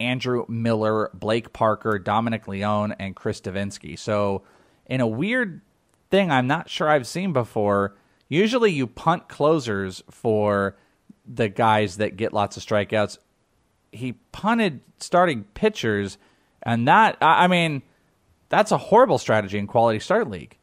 Andrew 0.00 0.46
Miller, 0.48 1.10
Blake 1.12 1.52
Parker, 1.52 1.98
Dominic 1.98 2.48
Leone, 2.48 2.92
and 2.92 3.14
Chris 3.14 3.42
Devenski. 3.42 3.98
So, 3.98 4.42
in 4.86 5.02
a 5.02 5.06
weird 5.06 5.60
thing 6.10 6.30
I'm 6.30 6.46
not 6.46 6.70
sure 6.70 6.88
I've 6.88 7.06
seen 7.06 7.34
before, 7.34 7.94
usually 8.30 8.72
you 8.72 8.86
punt 8.86 9.28
closers 9.28 10.02
for 10.10 10.78
the 11.26 11.50
guys 11.50 11.98
that 11.98 12.16
get 12.16 12.32
lots 12.32 12.56
of 12.56 12.64
strikeouts. 12.64 13.18
He 13.92 14.14
punted 14.32 14.80
starting 14.96 15.44
pitchers, 15.52 16.16
and 16.62 16.88
that, 16.88 17.18
I 17.20 17.44
I 17.44 17.46
mean, 17.48 17.82
that's 18.48 18.72
a 18.72 18.78
horrible 18.78 19.18
strategy 19.18 19.58
in 19.58 19.66
quality 19.66 20.00
start 20.00 20.30
league. 20.30 20.56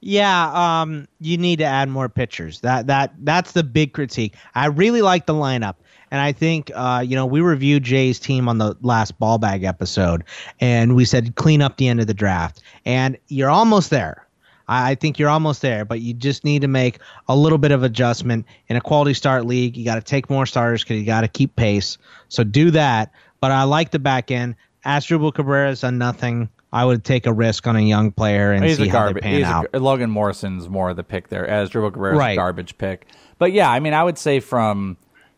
Yeah, 0.00 0.82
um, 0.82 1.08
you 1.20 1.38
need 1.38 1.58
to 1.60 1.64
add 1.64 1.88
more 1.88 2.08
pitchers. 2.08 2.60
That 2.60 2.86
that 2.86 3.14
that's 3.18 3.52
the 3.52 3.64
big 3.64 3.92
critique. 3.92 4.34
I 4.54 4.66
really 4.66 5.02
like 5.02 5.26
the 5.26 5.34
lineup, 5.34 5.76
and 6.10 6.20
I 6.20 6.32
think 6.32 6.70
uh, 6.74 7.02
you 7.06 7.16
know 7.16 7.26
we 7.26 7.40
reviewed 7.40 7.82
Jay's 7.82 8.18
team 8.18 8.48
on 8.48 8.58
the 8.58 8.76
last 8.82 9.18
ball 9.18 9.38
bag 9.38 9.64
episode, 9.64 10.24
and 10.60 10.94
we 10.94 11.04
said 11.04 11.34
clean 11.36 11.62
up 11.62 11.78
the 11.78 11.88
end 11.88 12.00
of 12.00 12.06
the 12.06 12.14
draft, 12.14 12.62
and 12.84 13.16
you're 13.28 13.50
almost 13.50 13.90
there. 13.90 14.26
I 14.68 14.96
think 14.96 15.18
you're 15.18 15.30
almost 15.30 15.62
there, 15.62 15.84
but 15.84 16.00
you 16.00 16.12
just 16.12 16.44
need 16.44 16.62
to 16.62 16.68
make 16.68 16.98
a 17.28 17.36
little 17.36 17.58
bit 17.58 17.70
of 17.70 17.84
adjustment 17.84 18.46
in 18.68 18.76
a 18.76 18.80
quality 18.80 19.14
start 19.14 19.46
league. 19.46 19.76
You 19.76 19.84
got 19.84 19.94
to 19.94 20.00
take 20.00 20.28
more 20.28 20.44
starters 20.44 20.82
because 20.82 20.98
you 20.98 21.06
got 21.06 21.20
to 21.20 21.28
keep 21.28 21.54
pace. 21.54 21.98
So 22.28 22.42
do 22.42 22.72
that. 22.72 23.12
But 23.40 23.52
I 23.52 23.62
like 23.62 23.92
the 23.92 24.00
back 24.00 24.30
end. 24.30 24.56
Asdrubal 24.84 25.32
Cabrera's 25.32 25.82
done 25.82 25.98
nothing. 25.98 26.48
I 26.76 26.84
would 26.84 27.04
take 27.04 27.26
a 27.26 27.32
risk 27.32 27.66
on 27.66 27.74
a 27.76 27.80
young 27.80 28.12
player 28.12 28.52
and 28.52 28.64
he's 28.64 28.76
see 28.76 28.88
a 28.88 28.92
how 28.92 29.04
garbage. 29.06 29.22
they 29.22 29.42
pan 29.42 29.44
out. 29.44 29.66
a, 29.72 29.78
Logan 29.78 30.10
Morrison's 30.10 30.68
more 30.68 30.90
of 30.90 30.96
the 30.96 31.02
pick 31.04 31.28
there, 31.28 31.46
Asdrubal 31.46 31.92
Cabrera's 31.92 32.18
Right. 32.18 32.32
a 32.32 32.36
garbage 32.36 32.76
pick. 32.78 33.06
But 33.38 33.52
yeah, 33.52 33.70
I 33.70 33.80
mean, 33.80 33.94
I 33.94 34.02
would 34.04 34.18
say 34.18 34.40
from 34.40 34.96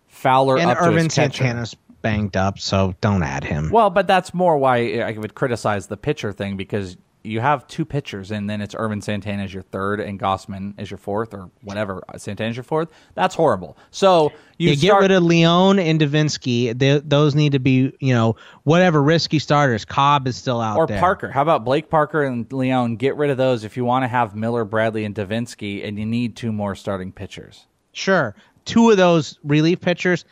Fowler 0.08 0.58
and 0.58 0.70
up 0.70 0.78
to 0.78 0.84
Ervin 0.84 1.08
catcher. 1.08 1.10
Santana's 1.44 1.76
banged 2.02 2.36
up, 2.36 2.58
so 2.58 2.94
don't 3.00 3.22
add 3.22 3.44
him. 3.44 3.70
Well, 3.70 3.90
but 3.90 4.06
that's 4.06 4.32
more 4.34 4.56
why 4.58 5.00
I 5.00 5.12
would 5.12 5.34
criticize 5.34 5.86
the 5.88 5.96
pitcher 5.96 6.32
thing 6.32 6.56
because 6.56 6.96
you 7.24 7.40
have 7.40 7.66
two 7.66 7.84
pitchers, 7.84 8.30
and 8.30 8.48
then 8.48 8.60
it's 8.60 8.74
Ervin 8.74 9.02
Santana 9.02 9.42
as 9.42 9.52
your 9.52 9.62
third, 9.62 10.00
and 10.00 10.18
Gausman 10.18 10.74
as 10.78 10.90
your 10.90 10.98
fourth, 10.98 11.34
or 11.34 11.50
whatever 11.62 12.02
Santana's 12.16 12.56
your 12.56 12.64
fourth. 12.64 12.88
That's 13.14 13.34
horrible. 13.34 13.76
So 13.90 14.32
you 14.56 14.70
You 14.70 14.76
get 14.76 14.94
rid 14.94 15.10
of 15.10 15.22
Leone 15.22 15.78
and 15.78 16.00
Devenski. 16.00 16.78
They, 16.78 16.98
those 16.98 17.34
need 17.34 17.52
to 17.52 17.58
be, 17.58 17.92
you 18.00 18.14
know, 18.14 18.36
whatever 18.64 19.02
risky 19.02 19.38
starters. 19.38 19.84
Cobb 19.84 20.26
is 20.26 20.36
still 20.36 20.60
out 20.60 20.78
or 20.78 20.86
there. 20.86 21.00
Parker. 21.00 21.30
How 21.30 21.42
about 21.42 21.64
Blake 21.64 21.90
Parker 21.90 22.22
and 22.22 22.50
Leone? 22.52 22.96
Get 22.96 23.16
rid 23.16 23.30
of 23.30 23.36
those 23.36 23.64
if 23.64 23.76
you 23.76 23.84
want 23.84 24.04
to 24.04 24.08
have 24.08 24.34
Miller, 24.34 24.64
Bradley, 24.64 25.04
and 25.04 25.14
Devenski, 25.14 25.86
and 25.86 25.98
you 25.98 26.06
need 26.06 26.36
two 26.36 26.52
more 26.52 26.74
starting 26.74 27.12
pitchers. 27.12 27.66
Sure, 27.92 28.34
two 28.64 28.90
of 28.90 28.96
those 28.96 29.38
relief 29.42 29.80
pitchers 29.80 30.24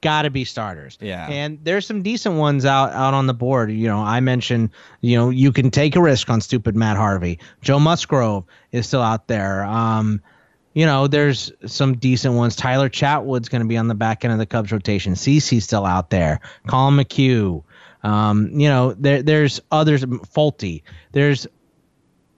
got 0.00 0.22
to 0.22 0.30
be 0.30 0.44
starters. 0.44 0.98
Yeah. 1.00 1.26
and 1.28 1.58
there's 1.62 1.86
some 1.86 2.02
decent 2.02 2.36
ones 2.36 2.64
out 2.64 2.92
out 2.92 3.14
on 3.14 3.26
the 3.26 3.34
board. 3.34 3.70
You 3.70 3.88
know, 3.88 3.98
I 4.00 4.20
mentioned, 4.20 4.70
you 5.00 5.16
know, 5.16 5.30
you 5.30 5.52
can 5.52 5.70
take 5.70 5.96
a 5.96 6.00
risk 6.00 6.30
on 6.30 6.40
stupid 6.40 6.76
Matt 6.76 6.96
Harvey. 6.96 7.38
Joe 7.62 7.78
Musgrove 7.78 8.44
is 8.72 8.86
still 8.86 9.02
out 9.02 9.28
there. 9.28 9.64
Um, 9.64 10.20
you 10.72 10.86
know, 10.86 11.08
there's 11.08 11.52
some 11.66 11.96
decent 11.96 12.34
ones. 12.34 12.54
Tyler 12.54 12.88
Chatwood's 12.88 13.48
going 13.48 13.62
to 13.62 13.68
be 13.68 13.76
on 13.76 13.88
the 13.88 13.94
back 13.94 14.24
end 14.24 14.32
of 14.32 14.38
the 14.38 14.46
Cubs 14.46 14.70
rotation. 14.70 15.14
CC's 15.14 15.64
still 15.64 15.84
out 15.84 16.10
there. 16.10 16.40
Collin 16.66 16.94
McHugh. 16.96 17.64
Um, 18.02 18.50
you 18.58 18.68
know, 18.68 18.94
there 18.94 19.22
there's 19.22 19.60
others. 19.70 20.04
Faulty. 20.30 20.84
There's 21.12 21.46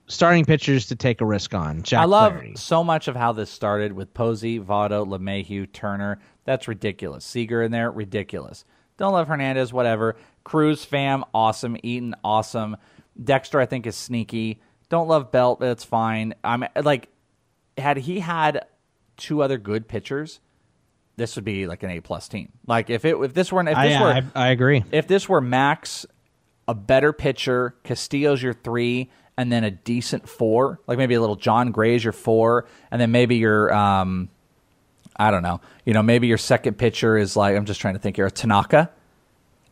starting 0.07 0.45
pitchers 0.45 0.87
to 0.87 0.95
take 0.95 1.21
a 1.21 1.25
risk 1.25 1.53
on. 1.53 1.83
Jack 1.83 2.01
I 2.01 2.05
love 2.05 2.33
Flaherty. 2.33 2.55
so 2.55 2.83
much 2.83 3.07
of 3.07 3.15
how 3.15 3.31
this 3.31 3.49
started 3.49 3.93
with 3.93 4.13
Posey, 4.13 4.59
Votto, 4.59 5.07
LeMahieu, 5.07 5.71
Turner. 5.71 6.19
That's 6.45 6.67
ridiculous. 6.67 7.25
Seager 7.25 7.61
in 7.61 7.71
there, 7.71 7.89
ridiculous. 7.91 8.65
Don't 8.97 9.13
love 9.13 9.27
Hernandez, 9.27 9.73
whatever. 9.73 10.15
Cruz, 10.43 10.85
Pham, 10.85 11.23
awesome. 11.33 11.77
Eaton, 11.83 12.15
awesome. 12.23 12.77
Dexter, 13.21 13.59
I 13.59 13.65
think, 13.65 13.87
is 13.87 13.95
sneaky. 13.95 14.61
Don't 14.89 15.07
love 15.07 15.31
Belt, 15.31 15.59
but 15.59 15.69
it's 15.69 15.83
fine. 15.83 16.35
I'm 16.43 16.65
like, 16.81 17.09
had 17.77 17.97
he 17.97 18.19
had 18.19 18.65
two 19.17 19.41
other 19.41 19.57
good 19.57 19.87
pitchers, 19.87 20.39
this 21.15 21.35
would 21.35 21.45
be 21.45 21.67
like 21.67 21.83
an 21.83 21.91
A 21.91 22.01
plus 22.01 22.27
team. 22.27 22.51
Like 22.67 22.89
if 22.89 23.05
it 23.05 23.15
if 23.17 23.33
this 23.33 23.51
were 23.51 23.61
if 23.61 23.67
this 23.67 23.75
I, 23.75 24.01
were 24.01 24.29
I, 24.35 24.47
I 24.47 24.47
agree. 24.49 24.83
if 24.91 25.07
this 25.07 25.29
were 25.29 25.41
Max, 25.41 26.05
a 26.67 26.73
better 26.73 27.13
pitcher, 27.13 27.75
Castillo's 27.83 28.41
your 28.41 28.53
three, 28.53 29.09
and 29.37 29.51
then 29.51 29.63
a 29.63 29.71
decent 29.71 30.27
four, 30.27 30.79
like 30.87 30.97
maybe 30.97 31.15
a 31.15 31.21
little 31.21 31.35
Jon 31.35 31.71
Gray's 31.71 32.03
your 32.03 32.13
four, 32.13 32.65
and 32.91 33.01
then 33.01 33.11
maybe 33.11 33.37
your 33.37 33.73
um, 33.73 34.29
I 35.15 35.31
don't 35.31 35.43
know, 35.43 35.61
you 35.85 35.93
know, 35.93 36.03
maybe 36.03 36.27
your 36.27 36.37
second 36.37 36.75
pitcher 36.77 37.17
is 37.17 37.35
like 37.35 37.55
I'm 37.55 37.65
just 37.65 37.79
trying 37.81 37.93
to 37.95 37.99
think 37.99 38.15
here, 38.15 38.25
a 38.25 38.31
Tanaka. 38.31 38.89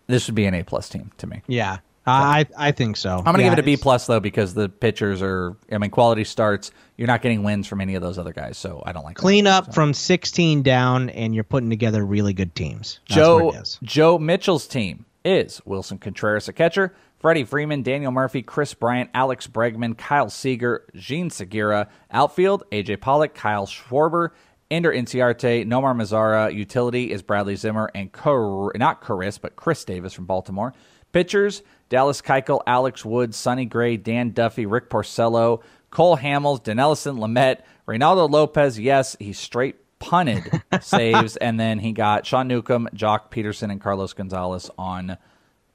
This 0.08 0.28
would 0.28 0.36
be 0.36 0.46
an 0.46 0.54
A 0.54 0.64
plus 0.64 0.90
team 0.90 1.12
to 1.20 1.28
me. 1.28 1.42
Yeah, 1.48 1.78
I 2.06 2.46
I 2.58 2.72
think 2.72 2.98
so. 2.98 3.18
I'm 3.18 3.24
gonna 3.24 3.40
Yeah, 3.40 3.50
give 3.52 3.60
it 3.60 3.62
a 3.62 3.64
B 3.66 3.78
plus 3.78 4.08
though 4.08 4.20
because 4.20 4.54
the 4.54 4.68
pitchers 4.68 5.22
are, 5.22 5.56
I 5.72 5.78
mean, 5.78 5.92
quality 5.92 6.24
starts. 6.24 6.72
You're 6.98 7.08
not 7.08 7.22
getting 7.22 7.44
wins 7.44 7.68
from 7.68 7.82
any 7.82 7.96
of 7.96 8.02
those 8.02 8.18
other 8.18 8.34
guys, 8.34 8.58
so 8.58 8.84
I 8.86 8.92
don't 8.92 9.04
like 9.04 9.16
that. 9.16 9.22
Clean 9.22 9.48
up 9.48 9.74
from 9.74 9.94
16 9.94 10.64
down, 10.64 11.10
and 11.12 11.34
you're 11.34 11.44
putting 11.44 11.70
together 11.70 12.06
really 12.06 12.34
good 12.34 12.54
teams. 12.56 13.00
That's 13.08 13.16
Joe 13.16 13.46
what 13.46 13.56
it 13.56 13.62
is. 13.62 13.80
Joe 13.84 14.20
Mitchell's 14.20 14.68
team 14.68 15.06
is 15.24 15.62
Willson 15.66 16.00
Contreras, 16.00 16.48
a 16.48 16.54
catcher, 16.54 16.94
Freddie 17.20 17.44
Freeman, 17.44 17.84
Daniel 17.84 18.12
Murphy, 18.12 18.42
Kris 18.42 18.74
Bryant, 18.74 19.10
Alex 19.14 19.46
Bregman, 19.48 19.96
Kyle 19.98 20.30
Seager, 20.30 20.84
Jean 20.96 21.30
Segura, 21.30 21.88
outfield 22.12 22.64
AJ 22.72 23.00
Pollock, 23.02 23.36
Kyle 23.36 23.68
Schwarber, 23.68 24.30
Ender 24.72 24.92
Inciarte, 24.92 25.66
Nomar 25.68 25.94
Mazara, 25.96 26.52
utility 26.54 27.12
is 27.12 27.22
Bradley 27.22 27.56
Zimmer 27.58 27.92
and 27.94 28.12
Cor- 28.12 28.72
not 28.76 29.02
Chris 29.02 29.38
but 29.38 29.56
Chris 29.56 29.84
Davis 29.86 30.14
from 30.14 30.26
Baltimore. 30.26 30.74
Pitchers 31.12 31.62
Dallas 31.90 32.22
Keuchel, 32.22 32.62
Alex 32.66 33.04
Wood, 33.04 33.36
Sonny 33.36 33.66
Gray, 33.66 33.98
Dan 33.98 34.32
Duffy, 34.32 34.66
Rick 34.66 34.90
Porcello, 34.90 35.62
Cole 35.90 36.16
Hamels, 36.18 36.64
Dinelson 36.64 37.20
Lamet, 37.20 37.60
Reynaldo 37.86 38.30
Lopez. 38.30 38.80
Yes, 38.80 39.18
he 39.20 39.34
straight 39.34 39.76
punted 40.00 40.42
saves, 40.82 41.36
and 41.36 41.60
then 41.60 41.80
he 41.80 41.92
got 41.92 42.26
Sean 42.26 42.48
Newcomb, 42.48 42.88
Joc 42.96 43.30
Pederson, 43.30 43.72
and 43.72 43.82
Carlos 43.82 44.14
Gonzalez 44.14 44.70
on 44.78 45.18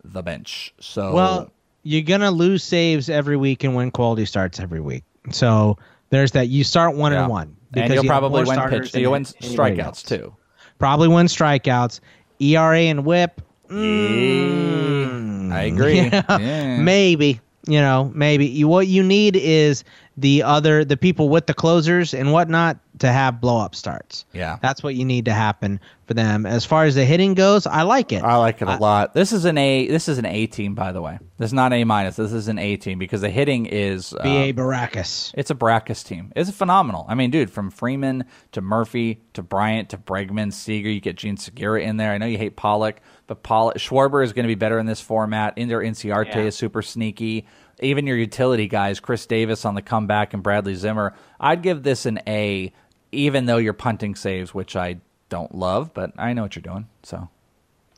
the 0.02 0.23
bench. 0.23 0.73
So 0.81 1.12
Well, 1.12 1.51
you're 1.82 2.01
gonna 2.02 2.31
lose 2.31 2.64
saves 2.64 3.10
every 3.10 3.36
week 3.36 3.62
and 3.62 3.77
win 3.77 3.90
quality 3.90 4.24
starts 4.24 4.59
every 4.59 4.81
week. 4.81 5.05
So 5.32 5.77
there's 6.09 6.32
that. 6.32 6.48
You 6.48 6.64
start 6.64 6.97
one 6.97 7.12
Yeah. 7.12 7.24
and 7.24 7.31
one, 7.31 7.55
and 7.74 7.88
because 7.88 7.94
you'll 7.94 8.05
probably 8.10 8.44
win 8.44 8.55
starters 8.55 8.80
pitch. 8.86 8.93
than 8.93 9.02
You'll 9.02 9.12
win 9.12 9.24
strikeouts 9.24 9.78
else. 9.84 10.02
too. 10.02 10.34
Probably 10.78 11.09
win 11.09 11.26
strikeouts. 11.26 12.01
ERA 12.40 12.78
and 12.80 13.05
WHIP. 13.05 13.40
Mm. 13.68 15.47
Mm. 15.48 15.52
I 15.52 15.62
agree. 15.62 15.97
Yeah, 15.97 16.22
Yeah. 16.38 16.76
Maybe. 16.80 17.40
You 17.68 17.80
know, 17.80 18.12
maybe 18.14 18.47
you 18.47 18.68
what 18.68 18.86
you 18.86 19.02
need 19.02 19.34
is 19.34 19.82
the 20.16 20.44
other 20.44 20.84
the 20.84 20.97
people 20.97 21.28
with 21.28 21.47
the 21.47 21.55
closers 21.55 22.14
and 22.14 22.30
whatnot 22.32 22.78
to 23.01 23.12
have 23.12 23.40
blow 23.40 23.59
up 23.59 23.74
starts. 23.74 24.24
Yeah. 24.32 24.59
That's 24.62 24.82
what 24.82 24.94
you 24.94 25.05
need 25.05 25.27
to 25.27 25.32
happen 25.32 25.81
for 26.06 26.14
them. 26.14 26.47
As 26.47 26.64
far 26.64 26.85
as 26.85 26.94
the 26.94 27.05
hitting 27.05 27.35
goes, 27.35 27.66
I 27.66 27.82
like 27.82 28.12
it. 28.12 28.23
I 28.23 28.36
like 28.36 28.62
it 28.62 28.68
a 28.68 28.77
lot. 28.77 29.12
This 29.12 29.32
is 29.32 29.44
an 29.44 29.59
A. 29.59 29.86
This 29.89 30.09
is 30.09 30.18
an 30.18 30.24
A 30.27 30.47
team, 30.47 30.74
by 30.74 30.93
the 30.93 31.02
way. 31.02 31.18
This 31.39 31.48
is 31.51 31.52
not 31.52 31.73
A 31.73 31.85
minus. 31.85 32.16
This 32.16 32.32
is 32.32 32.48
an 32.48 32.59
A 32.59 32.77
team 32.77 32.98
because 32.98 33.20
the 33.20 33.28
hitting 33.31 33.66
is 33.66 34.14
uh, 34.14 34.23
B.A. 34.23 34.52
Baracus. 34.55 35.32
It's 35.36 35.51
a 35.51 35.55
Brackus 35.55 36.05
team. 36.05 36.32
It's 36.35 36.51
phenomenal. 36.51 37.05
I 37.09 37.14
mean, 37.14 37.31
dude, 37.31 37.51
from 37.51 37.70
Freeman 37.70 38.24
to 38.52 38.60
Murphy 38.60 39.20
to 39.35 39.43
Bryant 39.43 39.90
to 39.90 39.98
Bregman, 39.98 40.52
Seager, 40.52 40.89
you 40.89 41.01
get 41.01 41.16
Jean 41.16 41.36
Segura 41.36 41.82
in 41.82 41.97
there. 41.98 42.12
I 42.12 42.18
know 42.18 42.27
you 42.27 42.39
hate 42.39 42.56
Pollock, 42.56 43.01
but 43.27 43.43
Pollock, 43.43 43.77
Schwarber 43.77 44.24
is 44.24 44.32
going 44.32 44.44
to 44.44 44.48
be 44.48 44.55
better 44.55 44.78
in 44.78 44.86
this 44.86 45.01
format. 45.01 45.55
Ender 45.56 45.81
Inciarte 45.81 46.35
Yeah. 46.36 46.43
is 46.43 46.56
super 46.56 46.81
sneaky. 46.82 47.47
Even 47.81 48.06
your 48.06 48.16
utility 48.16 48.68
guys, 48.68 49.01
Chris 49.01 49.27
Davis 49.27 49.66
on 49.66 49.74
the 49.74 49.82
comeback 49.82 50.32
and 50.32 50.43
Bradley 50.43 50.74
Zimmer. 50.77 51.14
I'd 51.39 51.60
give 51.62 51.82
this 51.82 52.06
an 52.06 52.20
A, 52.27 52.73
even 53.12 53.46
though 53.46 53.56
you're 53.56 53.72
punting 53.72 54.14
saves, 54.14 54.54
which 54.54 54.76
I 54.76 54.98
don't 55.28 55.54
love, 55.54 55.92
but 55.94 56.12
I 56.18 56.32
know 56.32 56.42
what 56.42 56.56
you're 56.56 56.62
doing. 56.62 56.88
So 57.02 57.28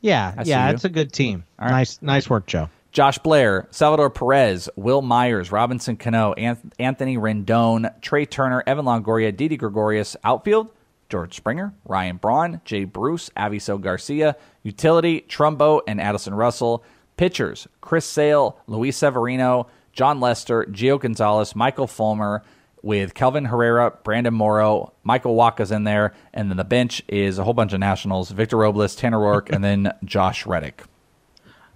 Yeah, 0.01 0.33
I 0.37 0.43
yeah, 0.43 0.69
it's 0.71 0.85
a 0.85 0.89
good 0.89 1.11
team. 1.11 1.43
Right. 1.59 1.71
Nice, 1.71 2.01
nice 2.01 2.29
work, 2.29 2.47
Joe. 2.47 2.69
Josh 2.91 3.19
Blair, 3.19 3.67
Salvador 3.69 4.09
Perez, 4.09 4.67
Wil 4.75 5.03
Myers, 5.03 5.51
Robinson 5.51 5.95
Cano, 5.95 6.33
Anthony 6.33 7.17
Rendon, 7.17 8.01
Trea 8.01 8.25
Turner, 8.25 8.63
Evan 8.65 8.85
Longoria, 8.85 9.35
Didi 9.35 9.57
Gregorius, 9.57 10.15
outfield, 10.23 10.69
George 11.07 11.35
Springer, 11.35 11.73
Ryan 11.85 12.17
Braun, 12.17 12.61
Jay 12.65 12.85
Bruce, 12.85 13.29
Avisail 13.37 13.79
Garcia, 13.79 14.35
utility, 14.63 15.23
Trumbo, 15.29 15.81
and 15.87 16.01
Addison 16.01 16.33
Russell. 16.33 16.83
Pitchers, 17.19 17.67
Chris 17.81 18.05
Sale, 18.05 18.57
Luis 18.67 18.95
Severino, 18.95 19.67
Jon 19.91 20.21
Lester, 20.21 20.63
Gio 20.71 20.97
Gonzalez, 20.97 21.53
Michael 21.53 21.85
Fulmer, 21.85 22.43
with 22.81 23.13
Kelvin 23.13 23.45
Herrera, 23.45 23.91
Brandon 24.03 24.33
Morrow, 24.33 24.93
Michael 25.03 25.35
Wacha's 25.35 25.71
in 25.71 25.83
there, 25.83 26.13
and 26.33 26.49
then 26.49 26.57
the 26.57 26.63
bench 26.63 27.01
is 27.07 27.37
a 27.39 27.43
whole 27.43 27.53
bunch 27.53 27.73
of 27.73 27.79
nationals, 27.79 28.31
Victor 28.31 28.57
Robles, 28.57 28.95
Tanner 28.95 29.17
Roark, 29.17 29.49
and 29.49 29.63
then 29.63 29.91
Josh 30.05 30.45
Reddick. 30.45 30.83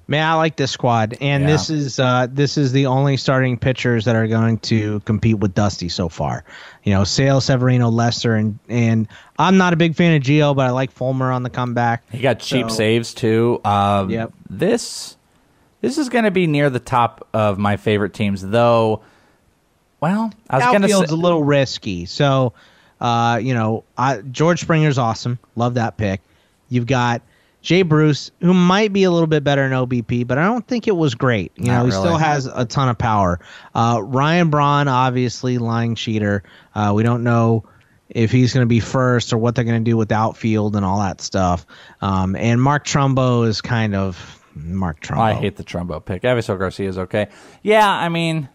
Man, 0.06 0.26
I 0.28 0.34
like 0.34 0.58
this 0.58 0.70
squad, 0.72 1.16
and 1.22 1.44
Yeah. 1.44 1.50
this 1.50 1.70
is 1.70 1.98
uh, 1.98 2.28
this 2.30 2.58
is 2.58 2.74
the 2.74 2.88
only 2.88 3.16
starting 3.16 3.58
pitchers 3.58 4.04
that 4.04 4.18
are 4.18 4.28
going 4.28 4.58
to 4.60 5.00
compete 5.02 5.40
with 5.40 5.54
Dusty 5.56 5.88
so 5.88 6.10
far. 6.10 6.44
You 6.84 6.94
know, 6.94 7.06
Sale, 7.06 7.40
Severino, 7.40 7.90
Lester, 7.90 8.36
and 8.36 8.60
and 8.68 9.08
I'm 9.40 9.58
not 9.58 9.72
a 9.72 9.78
big 9.78 9.96
fan 9.96 10.14
of 10.18 10.22
Gio, 10.22 10.54
but 10.56 10.66
I 10.66 10.72
like 10.72 10.92
Fulmer 10.92 11.32
on 11.32 11.44
the 11.44 11.50
comeback. 11.50 12.04
He 12.12 12.20
got 12.20 12.40
cheap 12.40 12.70
So- 12.70 12.76
saves 12.76 13.14
too. 13.14 13.62
Um, 13.64 14.10
Yep. 14.10 14.34
This 14.50 15.16
this 15.80 15.98
is 15.98 16.10
going 16.10 16.26
to 16.26 16.32
be 16.32 16.48
near 16.48 16.70
the 16.70 16.80
top 16.82 17.26
of 17.34 17.58
my 17.58 17.78
favorite 17.78 18.14
teams, 18.14 18.42
though. 18.46 19.02
Well, 20.04 20.34
I 20.50 20.58
was 20.58 20.66
going 20.66 20.82
to 20.82 20.88
Outfield's 20.88 21.12
say 21.12 21.16
a 21.16 21.18
little 21.18 21.46
risky, 21.46 22.08
so 22.08 22.52
uh, 23.00 23.40
you 23.42 23.54
know, 23.54 23.86
I, 23.98 24.18
George 24.18 24.60
Springer's 24.60 24.98
awesome. 24.98 25.40
Love 25.56 25.76
that 25.76 25.96
pick. 25.96 26.20
You've 26.68 26.88
got 26.88 27.22
Jay 27.62 27.84
Bruce, 27.84 28.30
who 28.42 28.54
might 28.54 28.92
be 28.92 29.06
a 29.06 29.12
little 29.12 29.28
bit 29.28 29.46
better 29.46 29.64
in 29.64 29.72
OBP, 29.72 30.28
but 30.28 30.38
I 30.38 30.44
don't 30.44 30.68
think 30.68 30.90
it 30.90 30.96
was 30.96 31.16
great. 31.16 31.54
You 31.56 31.68
Not 31.68 31.72
know, 31.72 31.86
he 31.86 31.92
really. 31.92 32.04
still 32.04 32.18
has 32.18 32.48
a 32.48 32.66
ton 32.66 32.90
of 32.90 32.98
power. 32.98 33.40
Uh, 33.74 34.02
Ryan 34.04 34.50
Braun, 34.50 34.90
obviously, 34.90 35.58
lying 35.58 35.96
cheater. 35.96 36.44
Uh, 36.76 36.92
we 36.94 37.04
don't 37.04 37.24
know 37.24 37.64
if 38.10 38.30
he's 38.30 38.54
going 38.54 38.66
to 38.66 38.70
be 38.70 38.82
first 38.82 39.32
or 39.32 39.38
what 39.38 39.56
they're 39.56 39.64
going 39.64 39.86
to 39.86 39.90
do 39.90 39.96
with 39.96 40.12
outfield 40.12 40.76
and 40.76 40.84
all 40.84 41.00
that 41.00 41.22
stuff. 41.22 41.66
Um, 42.02 42.36
and 42.36 42.62
Mark 42.62 42.84
Trumbo 42.84 43.48
is 43.48 43.62
kind 43.62 43.96
of 43.96 44.44
Mark 44.54 45.00
Trumbo. 45.00 45.20
I 45.20 45.34
hate 45.34 45.56
the 45.56 45.64
Trumbo 45.64 46.04
pick. 46.04 46.24
Avisail 46.24 46.60
Garcia 46.60 46.90
is 46.90 46.98
okay. 46.98 47.30
Yeah, 47.62 47.90
I 47.90 48.10
mean, 48.10 48.50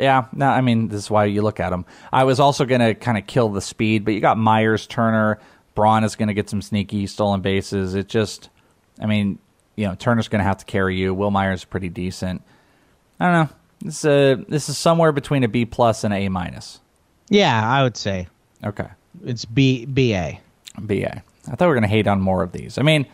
yeah, 0.00 0.26
no, 0.32 0.46
I 0.48 0.60
mean 0.60 0.88
this 0.88 1.04
is 1.04 1.10
why 1.10 1.26
you 1.26 1.42
look 1.42 1.60
at 1.60 1.72
him. 1.72 1.84
I 2.12 2.24
was 2.24 2.40
also 2.40 2.64
going 2.64 2.80
to 2.80 2.94
kind 2.94 3.18
of 3.18 3.26
kill 3.26 3.48
the 3.48 3.60
speed, 3.60 4.04
but 4.04 4.14
you 4.14 4.20
got 4.20 4.38
Myers, 4.38 4.86
Turner, 4.86 5.38
Braun 5.74 6.04
is 6.04 6.16
going 6.16 6.28
to 6.28 6.34
get 6.34 6.50
some 6.50 6.62
sneaky 6.62 7.06
stolen 7.06 7.40
bases. 7.40 7.94
It 7.94 8.08
just, 8.08 8.48
I 9.00 9.06
mean, 9.06 9.38
you 9.76 9.86
know, 9.86 9.94
Turner's 9.94 10.28
going 10.28 10.40
to 10.40 10.44
have 10.44 10.58
to 10.58 10.64
carry 10.64 10.96
you. 10.98 11.14
Wil 11.14 11.30
Myers 11.30 11.60
is 11.60 11.64
pretty 11.64 11.88
decent. 11.88 12.42
I 13.18 13.24
don't 13.24 13.34
know. 13.34 13.56
This 13.82 14.04
uh, 14.04 14.36
this 14.48 14.68
is 14.68 14.76
somewhere 14.76 15.12
between 15.12 15.44
a 15.44 15.48
B 15.48 15.64
plus 15.64 16.04
and 16.04 16.12
a 16.12 16.18
A 16.18 16.30
minus. 16.30 16.80
Yeah, 17.28 17.66
I 17.66 17.82
would 17.82 17.96
say 17.96 18.28
Okay. 18.64 18.88
it's 19.24 19.44
B 19.44 19.86
B 19.86 20.14
A. 20.14 20.40
BA. 20.78 21.16
I 21.16 21.56
thought 21.56 21.60
we 21.62 21.66
were 21.68 21.74
going 21.74 21.82
to 21.82 21.88
hate 21.88 22.06
on 22.06 22.20
more 22.20 22.42
of 22.42 22.52
these. 22.52 22.78
I 22.78 22.82
mean, 22.82 23.06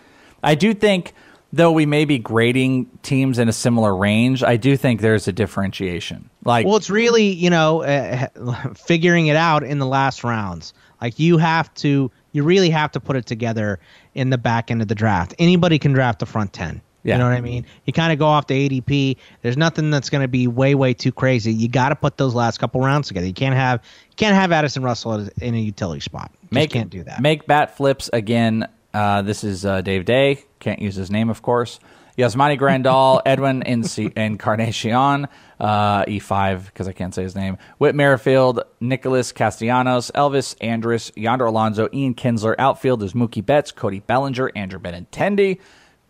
I 0.42 0.54
do 0.56 0.74
think 0.74 1.14
though 1.56 1.72
we 1.72 1.86
may 1.86 2.04
be 2.04 2.18
grading 2.18 2.86
teams 3.02 3.38
in 3.38 3.48
a 3.48 3.52
similar 3.52 3.96
range, 3.96 4.42
I 4.42 4.56
do 4.56 4.76
think 4.76 5.00
there's 5.00 5.26
a 5.26 5.32
differentiation. 5.32 6.30
Like, 6.44 6.66
well, 6.66 6.76
it's 6.76 6.90
really 6.90 7.26
you 7.26 7.50
know 7.50 7.82
uh, 7.82 8.28
figuring 8.74 9.26
it 9.26 9.36
out 9.36 9.62
in 9.62 9.78
the 9.78 9.86
last 9.86 10.24
rounds. 10.24 10.74
Like 11.00 11.18
you 11.18 11.36
have 11.38 11.72
to, 11.74 12.10
you 12.32 12.42
really 12.42 12.70
have 12.70 12.92
to 12.92 13.00
put 13.00 13.16
it 13.16 13.26
together 13.26 13.78
in 14.14 14.30
the 14.30 14.38
back 14.38 14.70
end 14.70 14.80
of 14.80 14.88
the 14.88 14.94
draft. 14.94 15.34
Anybody 15.38 15.78
can 15.78 15.92
draft 15.92 16.20
the 16.20 16.26
front 16.26 16.52
ten. 16.52 16.80
Yeah. 17.06 17.14
You 17.14 17.18
know 17.20 17.28
what 17.28 17.36
I 17.36 17.40
mean? 17.40 17.64
You 17.84 17.92
kind 17.92 18.12
of 18.12 18.18
go 18.18 18.26
off 18.26 18.48
the 18.48 18.68
ADP. 18.68 19.16
There's 19.42 19.56
nothing 19.56 19.92
that's 19.92 20.10
going 20.10 20.22
to 20.22 20.28
be 20.28 20.48
way, 20.48 20.74
way 20.74 20.92
too 20.92 21.12
crazy. 21.12 21.52
You 21.52 21.68
got 21.68 21.90
to 21.90 21.94
put 21.94 22.16
those 22.16 22.34
last 22.34 22.58
couple 22.58 22.80
rounds 22.80 23.06
together. 23.06 23.28
You 23.28 23.32
can't 23.32 23.54
have 23.54 23.80
you 24.10 24.16
can't 24.16 24.34
have 24.34 24.50
Addison 24.50 24.82
Russell 24.82 25.28
in 25.40 25.54
a 25.54 25.58
utility 25.58 26.00
spot. 26.00 26.32
Make 26.50 26.70
can't 26.70 26.90
do 26.90 27.04
that. 27.04 27.22
Make 27.22 27.46
bat 27.46 27.76
flips 27.76 28.10
again. 28.12 28.66
Uh, 28.96 29.20
this 29.20 29.44
is 29.44 29.66
uh, 29.66 29.82
Dave 29.82 30.06
Day. 30.06 30.42
Can't 30.58 30.80
use 30.80 30.94
his 30.94 31.10
name, 31.10 31.28
of 31.28 31.42
course. 31.42 31.80
Yasmani 32.16 32.58
Grandal, 32.58 33.20
Edwin 33.26 33.62
Inc- 33.62 34.16
Encarnacion, 34.16 35.28
uh, 35.60 36.04
E5 36.06 36.64
because 36.64 36.88
I 36.88 36.92
can't 36.92 37.14
say 37.14 37.22
his 37.22 37.36
name. 37.36 37.58
Whit 37.76 37.94
Merrifield, 37.94 38.62
Nicholas 38.80 39.32
Castellanos, 39.32 40.10
Elvis 40.14 40.56
Andrus, 40.62 41.12
Yonder 41.14 41.44
Alonso, 41.44 41.90
Ian 41.92 42.14
Kinsler. 42.14 42.54
Outfield 42.58 43.02
is 43.02 43.12
Mookie 43.12 43.44
Betts, 43.44 43.70
Cody 43.70 44.00
Bellinger, 44.00 44.50
Andrew 44.56 44.80
Benintendi. 44.80 45.58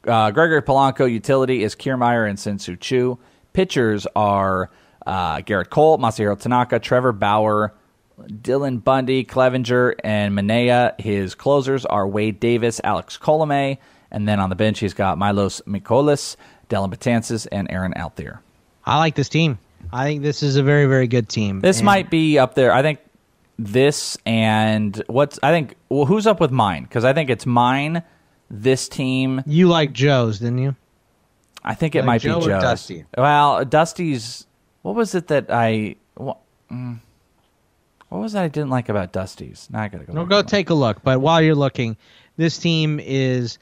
Uh, 0.06 0.30
Gregory 0.30 0.62
Polanco. 0.62 1.10
Utility 1.10 1.64
is 1.64 1.74
Kiermaier 1.74 2.30
and 2.30 2.38
Shin-Soo 2.38 2.76
Choo. 2.76 3.18
Pitchers 3.52 4.06
are 4.14 4.70
uh, 5.04 5.38
Gerrit 5.38 5.70
Cole, 5.70 5.98
Masahiro 5.98 6.38
Tanaka, 6.38 6.78
Trevor 6.78 7.10
Bauer, 7.12 7.74
Dylan 8.20 8.82
Bundy, 8.82 9.24
Clevinger, 9.24 9.94
and 10.02 10.34
Manea. 10.36 10.98
His 11.00 11.34
closers 11.34 11.84
are 11.84 12.06
Wade 12.06 12.40
Davis, 12.40 12.80
Alex 12.82 13.18
Colome, 13.18 13.78
and 14.10 14.26
then 14.28 14.40
on 14.40 14.48
the 14.50 14.56
bench 14.56 14.78
he's 14.80 14.94
got 14.94 15.18
Miles 15.18 15.60
Mikolas, 15.66 16.36
Dellin 16.68 16.90
Betances, 16.94 17.46
and 17.52 17.70
Aaron 17.70 17.92
Altherr. 17.94 18.38
I 18.84 18.98
like 18.98 19.14
this 19.14 19.28
team. 19.28 19.58
I 19.92 20.04
think 20.04 20.22
this 20.22 20.42
is 20.42 20.56
a 20.56 20.62
very, 20.62 20.86
very 20.86 21.06
good 21.06 21.28
team. 21.28 21.60
This 21.60 21.78
And- 21.78 21.86
might 21.86 22.10
be 22.10 22.38
up 22.38 22.54
there. 22.54 22.72
I 22.72 22.82
think 22.82 23.00
this 23.58 24.18
and 24.26 25.02
what's 25.06 25.38
I 25.42 25.50
think 25.50 25.76
well 25.88 26.04
who's 26.04 26.26
up 26.26 26.40
with 26.40 26.50
mine 26.50 26.82
because 26.82 27.04
I 27.04 27.12
think 27.14 27.30
it's 27.30 27.46
mine. 27.46 28.02
This 28.50 28.88
team. 28.88 29.42
You 29.46 29.68
like 29.68 29.92
Joe's, 29.92 30.38
didn't 30.38 30.58
you? 30.58 30.76
I 31.64 31.74
think 31.74 31.94
it 31.94 32.00
Like 32.00 32.06
might 32.06 32.20
Joe 32.20 32.38
be 32.40 32.46
Joe's. 32.46 32.62
Dusty? 32.62 33.04
Well, 33.16 33.64
Dusty's. 33.64 34.46
What 34.82 34.94
was 34.94 35.14
it 35.16 35.28
that 35.28 35.46
I? 35.50 35.96
What, 36.14 36.38
mm, 36.70 37.00
what 38.08 38.20
was 38.20 38.32
that 38.32 38.44
I 38.44 38.48
didn't 38.48 38.70
like 38.70 38.88
about 38.88 39.12
Dusty's? 39.12 39.68
Now 39.70 39.82
I 39.82 39.88
gotta 39.88 40.04
go. 40.04 40.12
No, 40.12 40.24
go 40.24 40.42
take 40.42 40.70
a 40.70 40.74
look. 40.74 41.02
But 41.02 41.20
while 41.20 41.42
you're 41.42 41.54
looking, 41.54 41.96
this 42.36 42.58
team 42.58 43.00
is, 43.00 43.58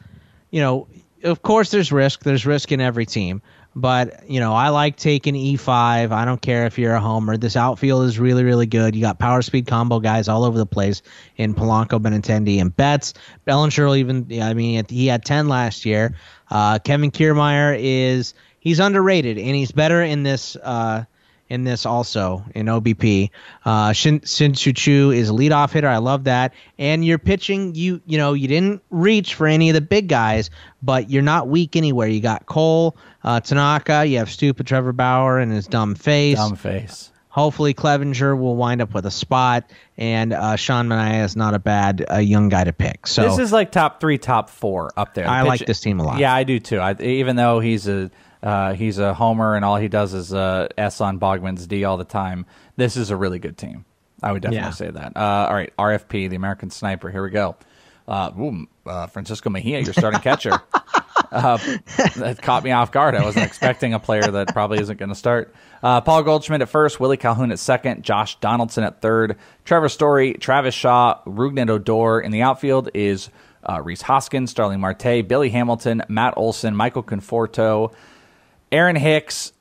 you 0.51 0.61
know, 0.61 0.89
of 1.23 1.43
course 1.43 1.71
there's 1.71 1.91
risk. 1.91 2.23
There's 2.23 2.45
risk 2.45 2.73
in 2.73 2.81
every 2.81 3.07
team. 3.07 3.43
But, 3.77 4.29
you 4.31 4.39
know, 4.39 4.53
I 4.53 4.69
like 4.69 4.97
taking 4.97 5.35
E5. 5.35 6.12
I 6.12 6.25
don't 6.25 6.41
care 6.41 6.65
if 6.66 6.79
you're 6.79 6.95
a 6.95 7.01
homer. 7.01 7.37
This 7.37 7.57
outfield 7.57 8.05
is 8.05 8.21
really, 8.21 8.45
really 8.45 8.66
good. 8.66 8.95
You 8.95 9.01
got 9.01 9.19
power 9.19 9.43
speed 9.43 9.66
combo 9.66 9.99
guys 9.99 10.29
all 10.29 10.45
over 10.45 10.57
the 10.57 10.66
place 10.66 11.03
in 11.37 11.55
Polanco, 11.55 12.01
Benintendi, 12.01 12.61
and 12.61 12.75
Betts. 12.75 13.15
Bellinger 13.45 13.87
will 13.87 13.97
even, 13.97 14.29
I 14.41 14.55
mean, 14.55 14.85
he 14.89 15.09
had 15.09 15.25
10 15.25 15.49
last 15.49 15.85
year. 15.85 16.15
Uh, 16.53 16.79
Kevin 16.79 17.11
Kiermaier 17.11 17.77
is, 17.77 18.35
he's 18.61 18.79
underrated, 18.79 19.39
and 19.39 19.57
he's 19.57 19.73
better 19.73 20.03
in 20.03 20.23
this, 20.23 20.55
uh, 20.62 21.05
in 21.49 21.65
this 21.65 21.87
also 21.87 22.45
in 22.55 22.66
OBP. 22.66 23.31
Uh, 23.65 23.93
Shin, 23.93 24.21
Shin-Soo 24.25 24.73
Choo 24.73 25.11
is 25.11 25.29
a 25.31 25.33
leadoff 25.33 25.73
hitter. 25.73 25.89
I 25.89 25.99
love 25.99 26.25
that. 26.25 26.55
And 26.79 27.05
you're 27.05 27.19
pitching. 27.19 27.75
You 27.75 28.01
you 28.07 28.19
know 28.19 28.33
you 28.33 28.49
didn't 28.49 28.83
reach 28.91 29.35
for 29.35 29.47
any 29.47 29.71
of 29.71 29.75
the 29.75 29.81
big 29.81 30.09
guys, 30.09 30.51
but 30.83 31.11
you're 31.11 31.23
not 31.23 31.49
weak 31.49 31.77
anywhere. 31.77 32.09
You 32.09 32.21
got 32.21 32.47
Cole, 32.47 32.97
uh, 33.23 33.41
Tanaka. 33.41 34.05
You 34.07 34.19
have 34.19 34.31
stupid 34.31 34.66
Trevor 34.66 34.93
Bauer 34.93 35.39
and 35.39 35.53
his 35.53 35.66
dumb 35.66 35.95
face. 35.95 36.37
Dumb 36.37 36.57
face. 36.57 37.11
Hopefully 37.29 37.75
Clevinger 37.75 38.39
will 38.39 38.55
wind 38.55 38.81
up 38.81 38.95
with 38.95 39.05
a 39.07 39.11
spot, 39.11 39.69
and 39.97 40.33
uh, 40.33 40.55
Sean 40.55 40.87
Manaea 40.87 41.25
is 41.25 41.35
not 41.35 41.53
a 41.53 41.59
bad 41.59 42.07
uh, 42.09 42.19
young 42.19 42.49
guy 42.49 42.62
to 42.62 42.73
pick. 42.73 43.09
So 43.09 43.23
this 43.23 43.41
is 43.41 43.51
like 43.51 43.73
top 43.73 44.01
three, 44.01 44.19
top 44.19 44.49
four 44.49 44.93
up 44.97 45.15
there. 45.15 45.25
The 45.25 45.31
I 45.31 45.43
like 45.43 45.66
this 45.66 45.81
team 45.81 45.99
a 45.99 46.05
lot. 46.05 46.21
Yeah, 46.21 46.33
I 46.33 46.45
do 46.45 46.61
too. 46.61 46.79
I, 46.79 46.95
even 47.01 47.35
though 47.35 47.59
he's 47.59 47.89
a 47.89 48.12
uh, 48.45 48.75
he's 48.75 48.99
a 48.99 49.12
homer 49.15 49.57
and 49.57 49.65
all 49.65 49.77
he 49.77 49.89
does 49.89 50.15
is 50.15 50.33
uh, 50.33 50.69
S 50.79 51.01
on 51.01 51.19
Bogman's 51.19 51.66
D 51.66 51.83
all 51.85 51.97
the 51.97 52.05
time. 52.05 52.47
This 52.77 52.97
is 52.97 53.11
a 53.11 53.16
really 53.16 53.41
good 53.41 53.59
team. 53.59 53.85
I 54.23 54.31
would 54.33 54.43
definitely 54.43 54.66
Yeah. 54.66 54.71
say 54.71 54.91
that. 54.91 55.16
Uh, 55.16 55.47
all 55.49 55.55
right, 55.55 55.73
RFP, 55.79 56.29
the 56.31 56.37
American 56.37 56.71
Sniper. 56.71 57.11
Here 57.11 57.23
we 57.23 57.31
go. 57.31 57.57
Uh, 58.07 58.31
ooh, 58.39 58.66
uh, 58.87 59.07
Francisco 59.09 59.49
Mejia, 59.51 59.81
your 59.81 59.93
starting 59.95 60.21
catcher. 60.23 60.53
Uh, 61.33 61.57
that 62.16 62.39
caught 62.43 62.62
me 62.65 62.71
off 62.71 62.93
guard. 62.93 63.15
I 63.15 63.25
wasn't 63.25 63.47
expecting 63.47 63.95
a 63.95 63.99
player 63.99 64.23
that 64.31 64.53
probably 64.53 64.79
isn't 64.81 64.99
going 64.99 65.09
to 65.09 65.15
start. 65.15 65.55
Uh, 65.83 66.01
Paul 66.01 66.23
Goldschmidt 66.23 66.61
at 66.62 66.69
first, 66.69 67.01
Willie 67.01 67.16
Calhoun 67.16 67.51
at 67.51 67.59
second, 67.59 68.03
Josh 68.05 68.39
Donaldson 68.41 68.85
at 68.85 69.01
third, 69.01 69.37
Trevor 69.65 69.89
Story, 69.89 70.35
Travis 70.35 70.75
Shaw, 70.75 71.19
Rougned 71.27 71.71
Odor. 71.71 72.21
In 72.21 72.31
the 72.31 72.43
outfield 72.43 72.91
is 72.95 73.31
uh, 73.69 73.81
Rhys 73.83 74.03
Hoskins, 74.03 74.51
Starling 74.51 74.81
Marte, 74.81 75.27
Billy 75.27 75.49
Hamilton, 75.51 76.03
Matt 76.09 76.35
Olson, 76.37 76.77
Michael 76.77 77.03
Conforto, 77.03 77.93
Aaron 78.75 78.97
Hicks. 78.97 79.53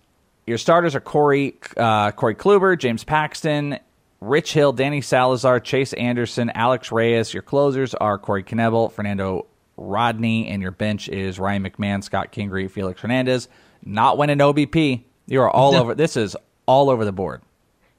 Your 0.47 0.57
starters 0.57 0.95
are 0.95 0.99
Corey 0.99 1.55
uh, 1.77 2.11
Corey 2.11 2.33
Kluber, 2.33 2.77
James 2.77 3.03
Paxton, 3.03 3.77
Rich 4.19 4.53
Hill, 4.53 4.73
Danny 4.73 5.01
Salazar, 5.01 5.59
Chase 5.59 5.93
Anderson, 5.93 6.49
Alex 6.55 6.91
Reyes. 6.91 7.31
Your 7.31 7.43
closers 7.43 7.93
are 7.93 8.17
Corey 8.17 8.43
Knebel, 8.43 8.91
Fernando 8.91 9.45
Rodney, 9.77 10.47
and 10.47 10.63
your 10.63 10.71
bench 10.71 11.09
is 11.09 11.37
Ryan 11.37 11.63
McMahon, 11.63 12.03
Scott 12.03 12.31
Kingery, 12.31 12.69
Felix 12.71 13.01
Hernandez. 13.01 13.47
Not 13.85 14.17
winning 14.17 14.39
OBP. 14.39 15.03
You 15.27 15.41
are 15.41 15.49
all 15.49 15.75
over. 15.79 15.93
This 15.93 16.17
is 16.17 16.35
all 16.65 16.89
over 16.89 17.05
the 17.05 17.11
board. 17.11 17.41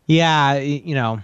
yeah, 0.06 0.54
you 0.54 0.96
know, 0.96 1.20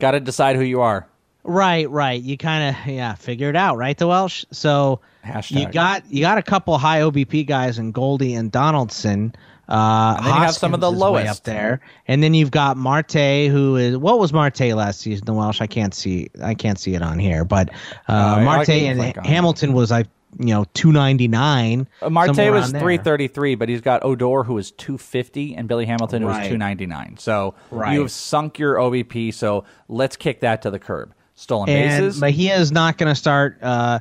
Got 0.00 0.10
to 0.12 0.20
decide 0.20 0.56
who 0.56 0.62
you 0.62 0.80
are. 0.80 1.06
Right, 1.44 1.90
right. 1.90 2.20
You 2.22 2.36
kind 2.38 2.76
of 2.76 2.86
yeah 2.92 3.14
figure 3.14 3.48
it 3.50 3.56
out, 3.56 3.76
right? 3.76 3.96
The 3.98 4.06
Welsh. 4.06 4.44
So 4.52 5.00
Hashtag. 5.24 5.60
you 5.60 5.68
got 5.72 6.04
you 6.10 6.20
got 6.20 6.38
a 6.38 6.42
couple 6.42 6.78
high 6.78 7.00
OBP 7.00 7.46
guys 7.46 7.78
in 7.78 7.90
Goldie 7.92 8.34
and 8.34 8.50
Donaldson. 8.52 9.34
Uh, 9.68 10.14
And 10.18 10.26
then 10.26 10.34
you 10.34 10.40
have 10.42 10.54
some 10.54 10.74
of 10.74 10.80
the 10.80 10.86
Hoskins 10.90 10.98
is 10.98 11.02
way 11.12 11.22
lowest. 11.24 11.40
up 11.40 11.44
there, 11.44 11.80
and 12.06 12.22
then 12.22 12.34
you've 12.34 12.50
got 12.50 12.76
Marte, 12.76 13.48
who 13.48 13.76
is 13.76 13.96
what 13.96 14.18
was 14.18 14.32
Marte 14.32 14.60
last 14.60 15.00
season? 15.00 15.24
The 15.24 15.32
Welsh. 15.32 15.60
I 15.60 15.66
can't 15.66 15.94
see. 15.94 16.28
I 16.42 16.54
can't 16.54 16.78
see 16.78 16.94
it 16.94 17.02
on 17.02 17.18
here, 17.18 17.44
but 17.44 17.70
uh, 18.08 18.12
I 18.12 18.44
Marte 18.44 18.68
and 18.70 18.98
click 18.98 19.18
on 19.18 19.24
it. 19.24 19.28
Hamilton 19.28 19.72
was 19.72 19.90
I 19.90 20.00
you 20.38 20.46
know 20.54 20.64
two 20.74 20.92
ninety 20.92 21.26
nine. 21.28 21.88
Uh, 22.02 22.10
Marte 22.10 22.36
was 22.50 22.70
333, 22.70 23.54
but 23.54 23.68
he's 23.68 23.80
got 23.80 24.04
Odor, 24.04 24.42
who 24.44 24.58
is 24.58 24.70
250, 24.72 25.54
and 25.56 25.68
Billy 25.68 25.86
Hamilton, 25.86 26.24
Right. 26.24 26.48
299. 26.48 27.16
So 27.18 27.54
Right. 27.70 27.94
you 27.94 28.00
have 28.02 28.10
sunk 28.10 28.58
your 28.58 28.76
OBP. 28.76 29.32
So 29.32 29.64
let's 29.88 30.16
kick 30.16 30.40
that 30.40 30.62
to 30.62 30.70
the 30.70 30.78
curb. 30.78 31.14
Stolen 31.34 31.68
and 31.68 32.04
bases. 32.04 32.20
Mejia 32.20 32.56
is 32.56 32.72
not 32.72 32.98
going 32.98 33.10
to 33.10 33.14
start 33.14 33.58
uh, 33.62 33.98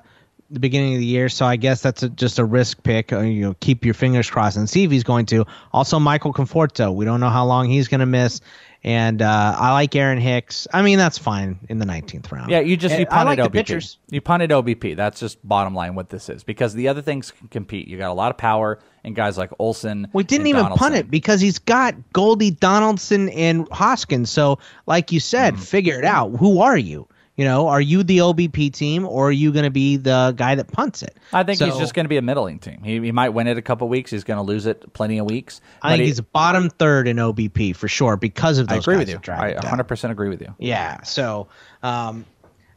the 0.49 0.59
beginning 0.59 0.93
of 0.95 0.99
the 0.99 1.05
year, 1.05 1.29
so 1.29 1.45
I 1.45 1.55
guess 1.55 1.81
that's 1.81 2.03
a, 2.03 2.09
just 2.09 2.37
a 2.39 2.45
risk 2.45 2.83
pick. 2.83 3.13
Uh, 3.13 3.19
you 3.21 3.41
know, 3.41 3.55
keep 3.61 3.85
your 3.85 3.93
fingers 3.93 4.29
crossed 4.29 4.57
and 4.57 4.69
see 4.69 4.83
if 4.83 4.91
he's 4.91 5.03
going 5.03 5.25
to. 5.27 5.45
Also, 5.73 5.97
Michael 5.99 6.33
Conforto, 6.33 6.93
we 6.93 7.05
don't 7.05 7.19
know 7.19 7.29
how 7.29 7.45
long 7.45 7.69
he's 7.69 7.87
going 7.87 8.01
to 8.01 8.05
miss, 8.05 8.41
and 8.83 9.21
uh, 9.21 9.55
I 9.57 9.71
like 9.71 9.95
Aaron 9.95 10.19
Hicks. 10.19 10.67
I 10.73 10.81
mean, 10.81 10.97
that's 10.97 11.17
fine 11.17 11.57
in 11.69 11.79
the 11.79 11.85
19th 11.85 12.29
round. 12.33 12.51
Yeah, 12.51 12.59
you 12.59 12.75
just 12.75 12.95
you 12.99 13.05
And 13.05 13.09
I 13.09 13.23
punted 13.23 13.39
like 13.39 13.45
the 13.45 13.57
OBP. 13.57 13.61
pitchers. 13.61 13.97
You 14.09 14.19
punted 14.21 14.49
OBP. 14.49 14.97
That's 14.97 15.19
just 15.21 15.47
bottom 15.47 15.73
line 15.73 15.95
what 15.95 16.09
this 16.09 16.27
is 16.27 16.43
because 16.43 16.73
the 16.73 16.89
other 16.89 17.01
things 17.01 17.31
can 17.31 17.47
compete. 17.47 17.87
You 17.87 17.97
got 17.97 18.09
a 18.11 18.13
lot 18.13 18.31
of 18.31 18.37
power 18.37 18.79
and 19.05 19.15
guys 19.15 19.37
like 19.37 19.51
Olson. 19.57 20.09
We 20.13 20.23
didn't 20.23 20.41
and 20.41 20.47
even 20.49 20.61
Donaldson. 20.63 20.79
punt 20.83 20.95
it 20.95 21.09
because 21.09 21.39
he's 21.39 21.59
got 21.59 21.95
Goldie 22.11 22.51
Donaldson 22.51 23.29
and 23.29 23.67
Hoskins. 23.71 24.29
So, 24.29 24.59
like 24.85 25.11
you 25.13 25.19
said, 25.21 25.53
Hmm. 25.55 25.59
figure 25.61 25.97
it 25.97 26.05
out. 26.05 26.31
Who 26.35 26.59
are 26.59 26.77
you? 26.77 27.07
You 27.41 27.47
know, 27.47 27.69
are 27.69 27.81
you 27.81 28.03
the 28.03 28.19
OBP 28.19 28.71
team 28.71 29.03
or 29.07 29.29
are 29.29 29.31
you 29.31 29.51
going 29.51 29.63
to 29.65 29.71
be 29.71 29.97
the 29.97 30.31
guy 30.37 30.53
that 30.53 30.71
punts 30.71 31.01
it? 31.01 31.17
I 31.33 31.41
think 31.41 31.57
he's 31.59 31.75
just 31.79 31.95
going 31.95 32.03
to 32.05 32.07
be 32.09 32.17
a 32.17 32.21
middling 32.21 32.59
team. 32.59 32.83
He, 32.83 32.99
he 32.99 33.11
might 33.11 33.29
win 33.29 33.47
it 33.47 33.57
a 33.57 33.63
couple 33.63 33.89
weeks. 33.89 34.11
He's 34.11 34.23
going 34.23 34.37
to 34.37 34.43
lose 34.43 34.67
it 34.67 34.93
plenty 34.93 35.17
of 35.17 35.25
weeks. 35.25 35.59
I 35.81 35.93
think 35.93 36.01
he- 36.01 36.07
he's 36.09 36.21
bottom 36.21 36.69
third 36.69 37.07
in 37.07 37.17
OBP 37.17 37.75
for 37.75 37.87
sure 37.87 38.15
because 38.15 38.59
of 38.59 38.67
those. 38.67 38.75
I 38.87 38.91
agree 38.91 38.97
with 38.97 39.09
you. 39.09 39.15
I 39.33 39.53
100% 39.53 40.11
agree 40.11 40.29
with 40.29 40.41
you. 40.41 40.53
Yeah. 40.59 41.01
So, 41.01 41.47
um, 41.81 42.25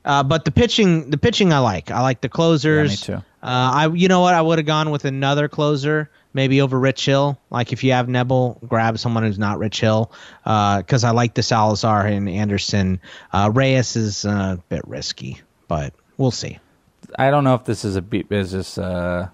uh, 0.02 0.22
but 0.22 0.46
the 0.46 0.50
pitching, 0.50 1.10
the 1.10 1.18
pitching, 1.18 1.52
I 1.52 1.58
like. 1.58 1.90
I 1.90 2.00
like 2.00 2.22
the 2.22 2.30
closers. 2.30 3.06
Yeah, 3.06 3.16
me 3.16 3.20
too. 3.20 3.26
Uh, 3.42 3.70
I, 3.74 3.88
you 3.88 4.08
know 4.08 4.20
what? 4.22 4.32
I 4.32 4.40
would 4.40 4.58
have 4.58 4.66
gone 4.66 4.90
with 4.90 5.04
another 5.04 5.46
closer, 5.48 6.10
maybe 6.34 6.60
over 6.60 6.78
Rich 6.78 7.06
Hill. 7.06 7.38
Like 7.50 7.72
if 7.72 7.82
you 7.82 7.92
have 7.92 8.06
Knebel, 8.08 8.68
grab 8.68 8.98
someone 8.98 9.22
who's 9.22 9.38
not 9.38 9.58
Rich 9.58 9.80
Hill, 9.80 10.12
because 10.44 11.04
I 11.04 11.10
like 11.12 11.34
the 11.34 11.42
Salazar 11.42 12.06
and 12.06 12.28
Anderson. 12.28 13.00
Uh, 13.32 13.50
Reyes 13.54 13.96
is 13.96 14.24
uh, 14.26 14.56
a 14.58 14.62
bit 14.68 14.86
risky, 14.86 15.40
but 15.68 15.94
we'll 16.18 16.30
see. 16.30 16.58
I 17.18 17.30
don't 17.30 17.44
know 17.44 17.54
if 17.54 17.64
this 17.64 17.84
is 17.84 17.96
a 17.96 18.02
beat. 18.02 18.26
Is 18.30 18.50
this? 18.52 18.76
Uh, 18.76 19.28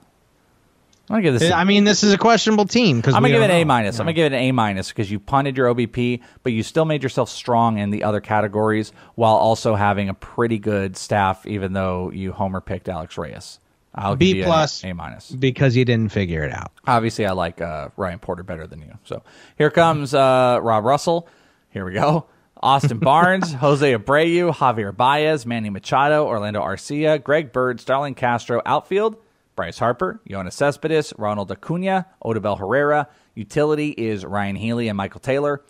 I'm 1.09 1.15
gonna 1.15 1.23
give 1.23 1.39
this. 1.41 1.51
a- 1.51 1.57
I 1.57 1.65
mean, 1.65 1.83
this 1.85 2.05
is 2.05 2.13
a 2.13 2.19
questionable 2.19 2.67
team 2.67 2.99
because 2.99 3.15
I'm 3.15 3.23
gonna 3.23 3.35
give 3.35 3.43
it 3.43 3.47
an 3.51 3.63
A 3.63 3.65
minus. 3.65 3.99
I'm 3.99 4.05
gonna 4.05 4.13
give 4.13 4.33
it 4.33 4.37
an 4.37 4.43
A 4.43 4.53
minus 4.53 4.89
because 4.91 5.11
you 5.11 5.19
punted 5.19 5.57
your 5.57 5.75
OBP, 5.75 6.21
but 6.45 6.53
you 6.53 6.63
still 6.63 6.85
made 6.85 7.03
yourself 7.03 7.29
strong 7.31 7.79
in 7.79 7.91
the 7.91 8.05
other 8.05 8.21
categories 8.21 8.93
while 9.17 9.35
also 9.35 9.75
having 9.75 10.09
a 10.09 10.15
pretty 10.15 10.59
good 10.59 10.97
staff. 10.97 11.47
Even 11.47 11.73
though 11.73 12.11
you 12.13 12.31
homer 12.33 12.61
picked 12.61 12.89
Alex 12.89 13.17
Reyes, 13.19 13.59
I'll 13.95 14.17
B 14.17 14.29
give 14.29 14.37
you 14.39 14.45
plus. 14.45 14.85
A 14.85 14.93
minus. 14.93 15.31
because 15.31 15.75
you 15.77 15.85
didn't 15.85 16.13
figure 16.13 16.45
it 16.45 16.53
out. 16.53 16.73
Obviously, 16.87 17.27
I 17.27 17.33
like 17.33 17.61
uh, 17.61 17.89
Ryan 17.97 18.19
Porter 18.21 18.43
better 18.43 18.67
than 18.67 18.81
you. 18.81 18.97
So 19.05 19.23
here 19.59 19.71
comes 19.71 20.15
uh, 20.15 20.61
Rob 20.63 20.85
Russell. 20.85 21.29
Here 21.71 21.85
we 21.85 21.93
go. 21.95 22.27
Austin 22.63 22.99
Barnes, 23.01 23.53
Jose 23.55 23.93
Abreu, 23.95 24.53
Javier 24.55 24.97
Baez, 24.97 25.45
Manny 25.47 25.71
Machado, 25.71 26.27
Orlando 26.27 26.61
Arcia, 26.61 27.23
Greg 27.23 27.53
Bird, 27.53 27.81
Starlin 27.81 28.15
Castro, 28.15 28.61
outfield, 28.67 29.17
Bryce 29.57 29.79
Harper, 29.79 30.21
Yoenis 30.29 30.53
Cespedes, 30.53 31.13
Ronald 31.19 31.51
Acuna, 31.51 32.07
Odubel 32.25 32.59
Herrera. 32.59 33.09
Utility 33.35 33.91
is 33.91 34.25
Ryan 34.25 34.57
Healy 34.57 34.89
and 34.89 34.97
Michael 34.97 35.21
Taylor. 35.21 35.63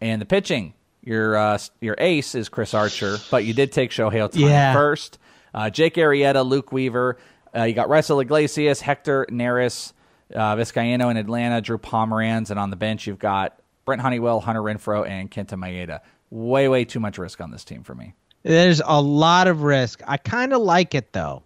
And 0.00 0.20
the 0.20 0.26
pitching, 0.26 0.74
your 1.02 1.36
uh, 1.36 1.58
your 1.80 1.94
ace 1.98 2.34
is 2.34 2.48
Chris 2.48 2.74
Archer, 2.74 3.16
but 3.30 3.44
you 3.44 3.54
did 3.54 3.72
take 3.72 3.90
Shohei 3.90 4.28
Ohtani 4.28 4.48
Yeah. 4.50 4.72
first. 4.74 5.18
Uh, 5.54 5.70
Jake 5.70 5.94
Arrieta, 5.94 6.44
Luke 6.44 6.72
Weaver. 6.72 7.16
Uh, 7.54 7.64
you 7.64 7.74
got 7.74 7.88
Raisel 7.88 8.20
Iglesias, 8.20 8.80
Hector 8.80 9.26
Neris, 9.30 9.92
uh, 10.34 10.56
Vizcaino 10.56 11.10
in 11.10 11.16
Atlanta, 11.16 11.60
Drew 11.60 11.78
Pomeranz, 11.78 12.50
and 12.50 12.58
on 12.58 12.70
the 12.70 12.76
bench 12.76 13.06
you've 13.06 13.18
got 13.18 13.60
Brent 13.84 14.02
Honeywell, 14.02 14.40
Hunter 14.40 14.62
Renfroe, 14.62 15.06
and 15.06 15.30
Kenta 15.30 15.56
Maeda. 15.56 16.00
Way, 16.30 16.68
way 16.68 16.84
too 16.84 17.00
much 17.00 17.18
risk 17.18 17.40
on 17.40 17.50
this 17.50 17.64
team 17.64 17.82
for 17.84 17.94
me. 17.94 18.14
There's 18.42 18.82
a 18.84 19.00
lot 19.00 19.46
of 19.46 19.62
risk. 19.62 20.02
I 20.06 20.16
kind 20.16 20.52
of 20.52 20.60
like 20.62 20.94
it 20.94 21.12
though, 21.12 21.44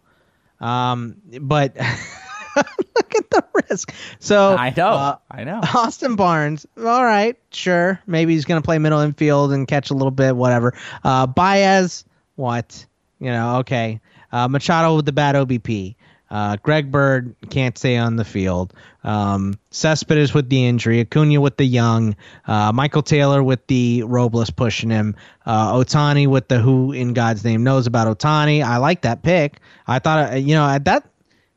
um, 0.60 1.16
but 1.40 1.76
look 2.56 3.14
at 3.14 3.30
the 3.30 3.44
risk. 3.70 3.92
So 4.18 4.56
I 4.56 4.72
know, 4.76 4.88
uh, 4.88 5.16
I 5.30 5.44
know. 5.44 5.60
Austin 5.74 6.16
Barnes. 6.16 6.66
All 6.76 7.04
right, 7.04 7.36
sure. 7.50 8.00
Maybe 8.06 8.32
he's 8.34 8.44
going 8.44 8.60
to 8.60 8.64
play 8.64 8.78
middle 8.78 9.00
infield 9.00 9.52
and 9.52 9.68
catch 9.68 9.90
a 9.90 9.94
little 9.94 10.10
bit, 10.10 10.34
whatever. 10.34 10.74
Uh, 11.04 11.26
Baez, 11.26 12.04
what? 12.36 12.84
You 13.20 13.30
know, 13.30 13.58
okay. 13.58 14.00
Uh, 14.32 14.48
Machado 14.48 14.96
with 14.96 15.06
the 15.06 15.12
bad 15.12 15.34
OBP. 15.34 15.94
Uh, 16.30 16.56
Greg 16.62 16.90
Bird 16.92 17.34
can't 17.48 17.76
stay 17.78 17.96
on 17.96 18.16
the 18.16 18.24
field. 18.24 18.74
Um, 19.02 19.58
Cespedes 19.70 20.34
with 20.34 20.48
the 20.50 20.66
injury. 20.66 21.00
Acuna 21.00 21.40
with 21.40 21.56
the 21.56 21.64
young. 21.64 22.16
Uh, 22.46 22.70
Michael 22.72 23.02
Taylor 23.02 23.42
with 23.42 23.66
the 23.66 24.02
Robles 24.04 24.50
pushing 24.50 24.90
him. 24.90 25.16
Uh, 25.46 25.72
Ohtani 25.72 26.26
with 26.26 26.48
the 26.48 26.58
who 26.58 26.92
in 26.92 27.14
God's 27.14 27.44
name 27.44 27.64
knows 27.64 27.86
about 27.86 28.18
Ohtani. 28.18 28.62
I 28.62 28.76
like 28.76 29.02
that 29.02 29.22
pick. 29.22 29.60
I 29.86 29.98
thought, 30.00 30.32
uh, 30.32 30.36
you 30.36 30.54
know, 30.54 30.68
at 30.68 30.84
that 30.84 31.08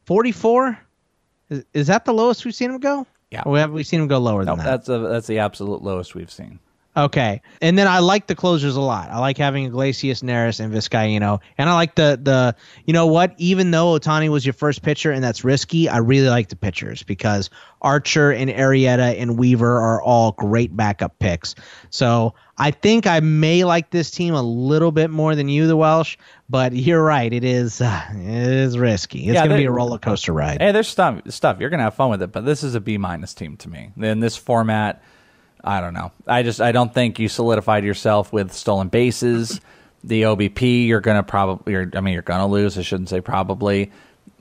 44, 0.06 0.78
is, 1.50 1.66
is 1.74 1.88
that 1.88 2.06
the 2.06 2.14
lowest 2.14 2.46
we've 2.46 2.56
seen 2.56 2.72
him 2.72 2.80
go? 2.80 3.06
Yeah. 3.30 3.44
Or 3.46 3.58
have 3.58 3.72
we 3.72 3.84
seen 3.84 4.02
him 4.02 4.08
go 4.08 4.20
lower 4.20 4.44
No, 4.46 4.56
than 4.56 4.66
that? 4.66 4.72
that's 4.72 4.90
a, 4.90 5.00
that's 5.00 5.28
the 5.28 5.40
absolute 5.40 5.82
lowest 5.84 6.16
we've 6.16 6.32
seen. 6.32 6.60
Okay. 6.96 7.42
And 7.62 7.78
then 7.78 7.88
I 7.88 8.00
like 8.00 8.28
the 8.28 8.36
closers 8.36 8.76
a 8.76 8.82
lot. 8.82 9.10
I 9.10 9.20
like 9.20 9.38
having 9.38 9.64
Iglesias, 9.66 10.22
Neris, 10.22 10.60
and 10.60 10.74
Vizcaino. 10.74 11.40
And 11.58 11.70
I 11.70 11.74
like 11.74 11.96
the 11.96 12.20
the 12.22 12.56
you 12.86 12.92
know 12.92 13.08
what? 13.08 13.34
Even 13.38 13.72
though 13.72 13.98
Ohtani 13.98 14.30
was 14.30 14.46
your 14.46 14.54
first 14.54 14.82
pitcher 14.82 15.12
and 15.12 15.24
that's 15.24 15.46
risky, 15.46 15.88
I 15.88 15.98
really 15.98 16.28
like 16.28 16.50
the 16.50 16.58
pitchers 16.58 17.04
because 17.04 17.50
Archer 17.82 18.32
and 18.32 18.50
Arrieta 18.50 19.20
and 19.20 19.38
Weaver 19.40 19.80
are 19.80 20.02
all 20.02 20.34
great 20.34 20.76
backup 20.76 21.18
picks. 21.20 21.56
So 21.92 22.34
I 22.58 22.72
think 22.72 23.08
I 23.08 23.22
may 23.22 23.64
like 23.64 23.92
this 23.92 24.12
team 24.12 24.34
a 24.34 24.44
little 24.44 24.92
bit 24.92 25.10
more 25.10 25.34
than 25.34 25.48
you, 25.48 25.68
the 25.68 25.78
Welsh. 25.78 26.18
But 26.50 26.74
you're 26.74 27.02
right. 27.02 27.32
It 27.32 27.46
is 27.46 27.80
uh, 27.80 28.02
it 28.12 28.52
is 28.52 28.78
risky. 28.78 29.20
It's 29.20 29.36
Yeah, 29.36 29.48
going 29.48 29.52
to 29.52 29.58
be 29.58 29.66
a 29.66 29.72
roller 29.72 29.98
coaster 29.98 30.34
ride. 30.34 30.62
Hey, 30.62 30.74
there's 30.74 30.90
stuff 30.90 31.22
stuff 31.30 31.62
you're 31.62 31.70
gonna 31.70 31.84
have 31.84 31.96
fun 31.96 32.10
with 32.10 32.22
it, 32.22 32.34
but 32.34 32.44
this 32.44 32.64
is 32.64 32.76
a 32.76 32.82
B 32.82 32.98
minus 32.98 33.34
team 33.34 33.56
to 33.58 33.70
me. 33.70 33.94
In 33.96 34.20
this 34.20 34.36
format, 34.36 35.02
I 35.64 35.82
don't 35.82 35.94
know. 35.94 36.12
I 36.28 36.44
just 36.44 36.62
I 36.62 36.72
don't 36.72 36.94
think 36.94 37.20
you 37.20 37.28
solidified 37.28 37.84
yourself 37.84 38.34
with 38.34 38.52
stolen 38.54 38.88
bases. 38.88 39.62
The 40.04 40.24
OBP, 40.24 40.88
you're 40.88 41.02
gonna 41.02 41.24
probably. 41.24 41.74
You're, 41.74 41.90
I 41.94 42.02
mean, 42.02 42.14
you're 42.14 42.24
gonna 42.24 42.48
lose. 42.48 42.78
I 42.78 42.82
shouldn't 42.82 43.10
say 43.10 43.22
probably. 43.22 43.92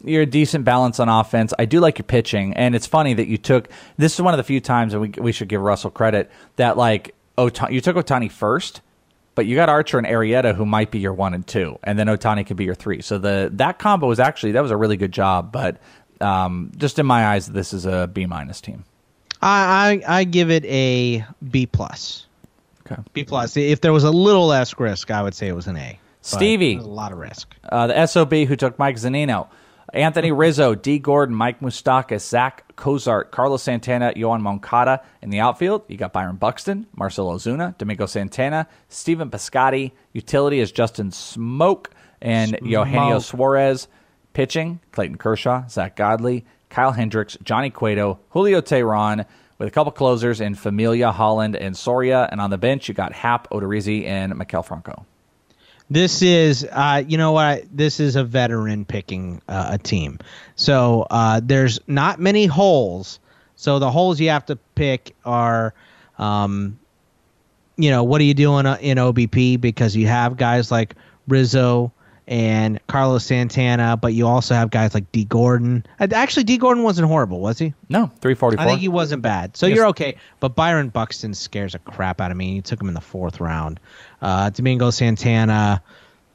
You're 0.03 0.23
a 0.23 0.27
decent 0.27 0.65
balance 0.65 0.99
on 0.99 1.11
offense. 1.11 1.53
I 1.59 1.67
do 1.67 1.81
like 1.81 1.99
your 1.99 2.05
pitching, 2.05 2.55
and 2.55 2.75
it's 2.75 2.87
funny 2.87 3.13
that 3.15 3.27
you 3.29 3.37
took. 3.37 3.69
This 3.99 4.15
is 4.15 4.23
one 4.23 4.33
of 4.33 4.39
the 4.39 4.45
few 4.45 4.61
times, 4.61 4.95
and 4.95 5.03
we 5.03 5.09
we 5.19 5.33
should 5.33 5.49
give 5.49 5.61
Russell 5.61 5.91
credit 5.91 6.31
that 6.57 6.79
like 6.79 7.15
Ota- 7.37 7.69
you 7.71 7.83
took 7.83 7.97
Ohtani 7.97 8.31
first, 8.31 8.81
but 9.35 9.45
you 9.45 9.57
got 9.57 9.69
Archer 9.69 9.99
and 9.99 10.07
Arrieta, 10.07 10.55
who 10.55 10.65
might 10.65 10.91
be 10.91 10.99
your 10.99 11.13
one 11.13 11.35
and 11.35 11.47
two, 11.47 11.79
and 11.83 11.99
then 11.99 12.07
Ohtani 12.07 12.47
could 12.47 12.57
be 12.57 12.65
your 12.65 12.75
three. 12.75 13.03
So 13.03 13.19
the 13.19 13.51
that 13.55 13.79
combo 13.79 14.07
was 14.07 14.21
actually 14.21 14.53
that 14.53 14.63
was 14.63 14.71
a 14.71 14.77
really 14.77 14.97
good 14.97 15.13
job. 15.13 15.53
But 15.53 15.77
um, 16.23 16.73
just 16.79 16.99
in 16.99 17.05
my 17.05 17.27
eyes, 17.27 17.47
this 17.47 17.75
is 17.75 17.85
a 17.85 18.09
B 18.11 18.25
minus 18.25 18.63
team. 18.63 18.85
I, 19.43 20.03
I 20.07 20.19
I 20.21 20.25
give 20.25 20.51
it 20.51 20.65
a 20.67 21.25
B 21.49 21.67
plus. 21.67 22.27
Okay. 22.87 23.01
B 23.13 23.25
plus. 23.25 23.57
If 23.57 23.81
there 23.81 23.93
was 23.93 24.05
a 24.05 24.11
little 24.11 24.47
less 24.47 24.79
risk, 24.79 25.11
I 25.11 25.23
would 25.23 25.35
say 25.35 25.49
it 25.49 25.55
was 25.55 25.67
an 25.67 25.77
A. 25.77 25.99
Stevie. 26.23 26.77
a 26.77 26.83
lot 26.83 27.13
of 27.13 27.19
risk. 27.19 27.55
Uh, 27.67 27.87
the 27.87 28.07
SOB 28.07 28.33
who 28.33 28.55
took 28.57 28.79
Mike 28.79 28.97
Zunino, 28.97 29.49
Anthony 29.95 30.33
Rizzo, 30.33 30.75
D. 30.75 30.99
Gordon, 30.99 31.35
Mike 31.35 31.61
Moustakas, 31.61 32.29
Zack 32.29 32.77
Cozart, 32.77 33.31
Carlos 33.31 33.63
Santana, 33.63 34.13
Yoan 34.15 34.41
Moncada. 34.43 35.03
In 35.23 35.31
the 35.31 35.41
outfield, 35.41 35.83
you 35.89 35.97
got 35.97 36.13
Byron 36.13 36.37
Buxton, 36.37 36.87
Marcell 36.95 37.33
Ozuna, 37.33 37.77
Domingo 37.79 38.05
Santana, 38.07 38.67
Stephen 38.89 39.31
Piscotty. 39.31 39.93
Utility 40.13 40.61
is 40.61 40.71
Justin 40.73 41.11
Smoak 41.11 41.87
and 42.21 42.59
Eugenio 42.63 43.19
Suarez. 43.19 43.89
Pitching, 44.33 44.79
Clayton 44.93 45.17
Kershaw, 45.17 45.67
Zack 45.69 45.97
Godley, 45.97 46.45
Kyle 46.71 46.93
Hendricks, 46.93 47.37
Johnny 47.43 47.71
Cueto, 47.71 48.19
Julio 48.31 48.61
Teheran, 48.61 49.27
with 49.59 49.69
a 49.69 49.71
couple 49.71 49.93
closers 49.93 50.41
in 50.41 50.55
Familia, 50.55 51.13
Holland, 51.13 51.55
and 51.55 51.77
Soria. 51.77 52.27
And 52.31 52.41
on 52.41 52.49
the 52.49 52.57
bench, 52.57 52.89
you 52.89 52.95
got 52.95 53.13
Happ, 53.13 53.51
Odorizzi, 53.51 54.07
and 54.07 54.33
Maikel 54.33 54.65
Franco. 54.65 55.05
This 55.91 56.23
is, 56.23 56.67
uh, 56.71 57.03
you 57.07 57.19
know 57.19 57.33
what? 57.33 57.65
This 57.77 57.99
is 57.99 58.15
a 58.15 58.23
veteran 58.23 58.85
picking 58.85 59.43
uh, 59.49 59.71
a 59.73 59.79
team. 59.79 60.19
So 60.55 61.07
uh, 61.11 61.41
there's 61.43 61.81
not 61.89 62.21
many 62.21 62.47
holes. 62.47 63.19
So 63.57 63.81
the 63.81 63.91
holes 63.91 64.21
you 64.21 64.31
have 64.31 64.47
to 64.47 64.57
pick 64.57 65.15
are, 65.25 65.75
um, 66.17 66.79
you 67.77 67.91
know, 67.91 68.05
what 68.05 68.21
are 68.21 68.25
you 68.25 68.35
doing 68.35 68.67
uh, 68.67 68.79
in 68.81 68.99
OBP? 68.99 69.61
Because 69.61 69.97
you 69.97 70.07
have 70.07 70.37
guys 70.37 70.71
like 70.71 70.95
Rizzo 71.27 71.93
and 72.31 72.79
Carlos 72.87 73.25
Santana, 73.25 73.97
but 73.97 74.15
you 74.15 74.27
also 74.27 74.55
have 74.55 74.71
guys 74.71 74.95
like 74.95 75.11
D. 75.11 75.25
Gordon. 75.25 75.85
Uh, 75.99 76.07
Actually, 76.13 76.45
D. 76.45 76.57
Gordon 76.59 76.85
wasn't 76.85 77.09
horrible, 77.09 77.41
was 77.41 77.59
he? 77.59 77.75
No, 77.89 78.07
344. 78.21 78.65
I 78.65 78.69
think 78.69 78.81
he 78.81 78.89
wasn't 78.89 79.21
bad. 79.21 79.57
So 79.57 79.67
Yes. 79.67 79.77
you're 79.77 79.87
okay. 79.89 80.17
But 80.39 80.55
Byron 80.55 80.91
Buxton 80.91 81.35
scares 81.35 81.75
a 81.75 81.81
crap 81.81 82.21
out 82.21 82.31
of 82.31 82.37
me. 82.37 82.53
You 82.55 82.63
took 82.63 82.81
him 82.81 82.87
in 82.87 82.95
the 82.95 83.01
fourth 83.01 83.41
round. 83.41 83.81
Uh, 84.23 84.49
Domingo 84.51 84.91
Santana, 84.91 85.83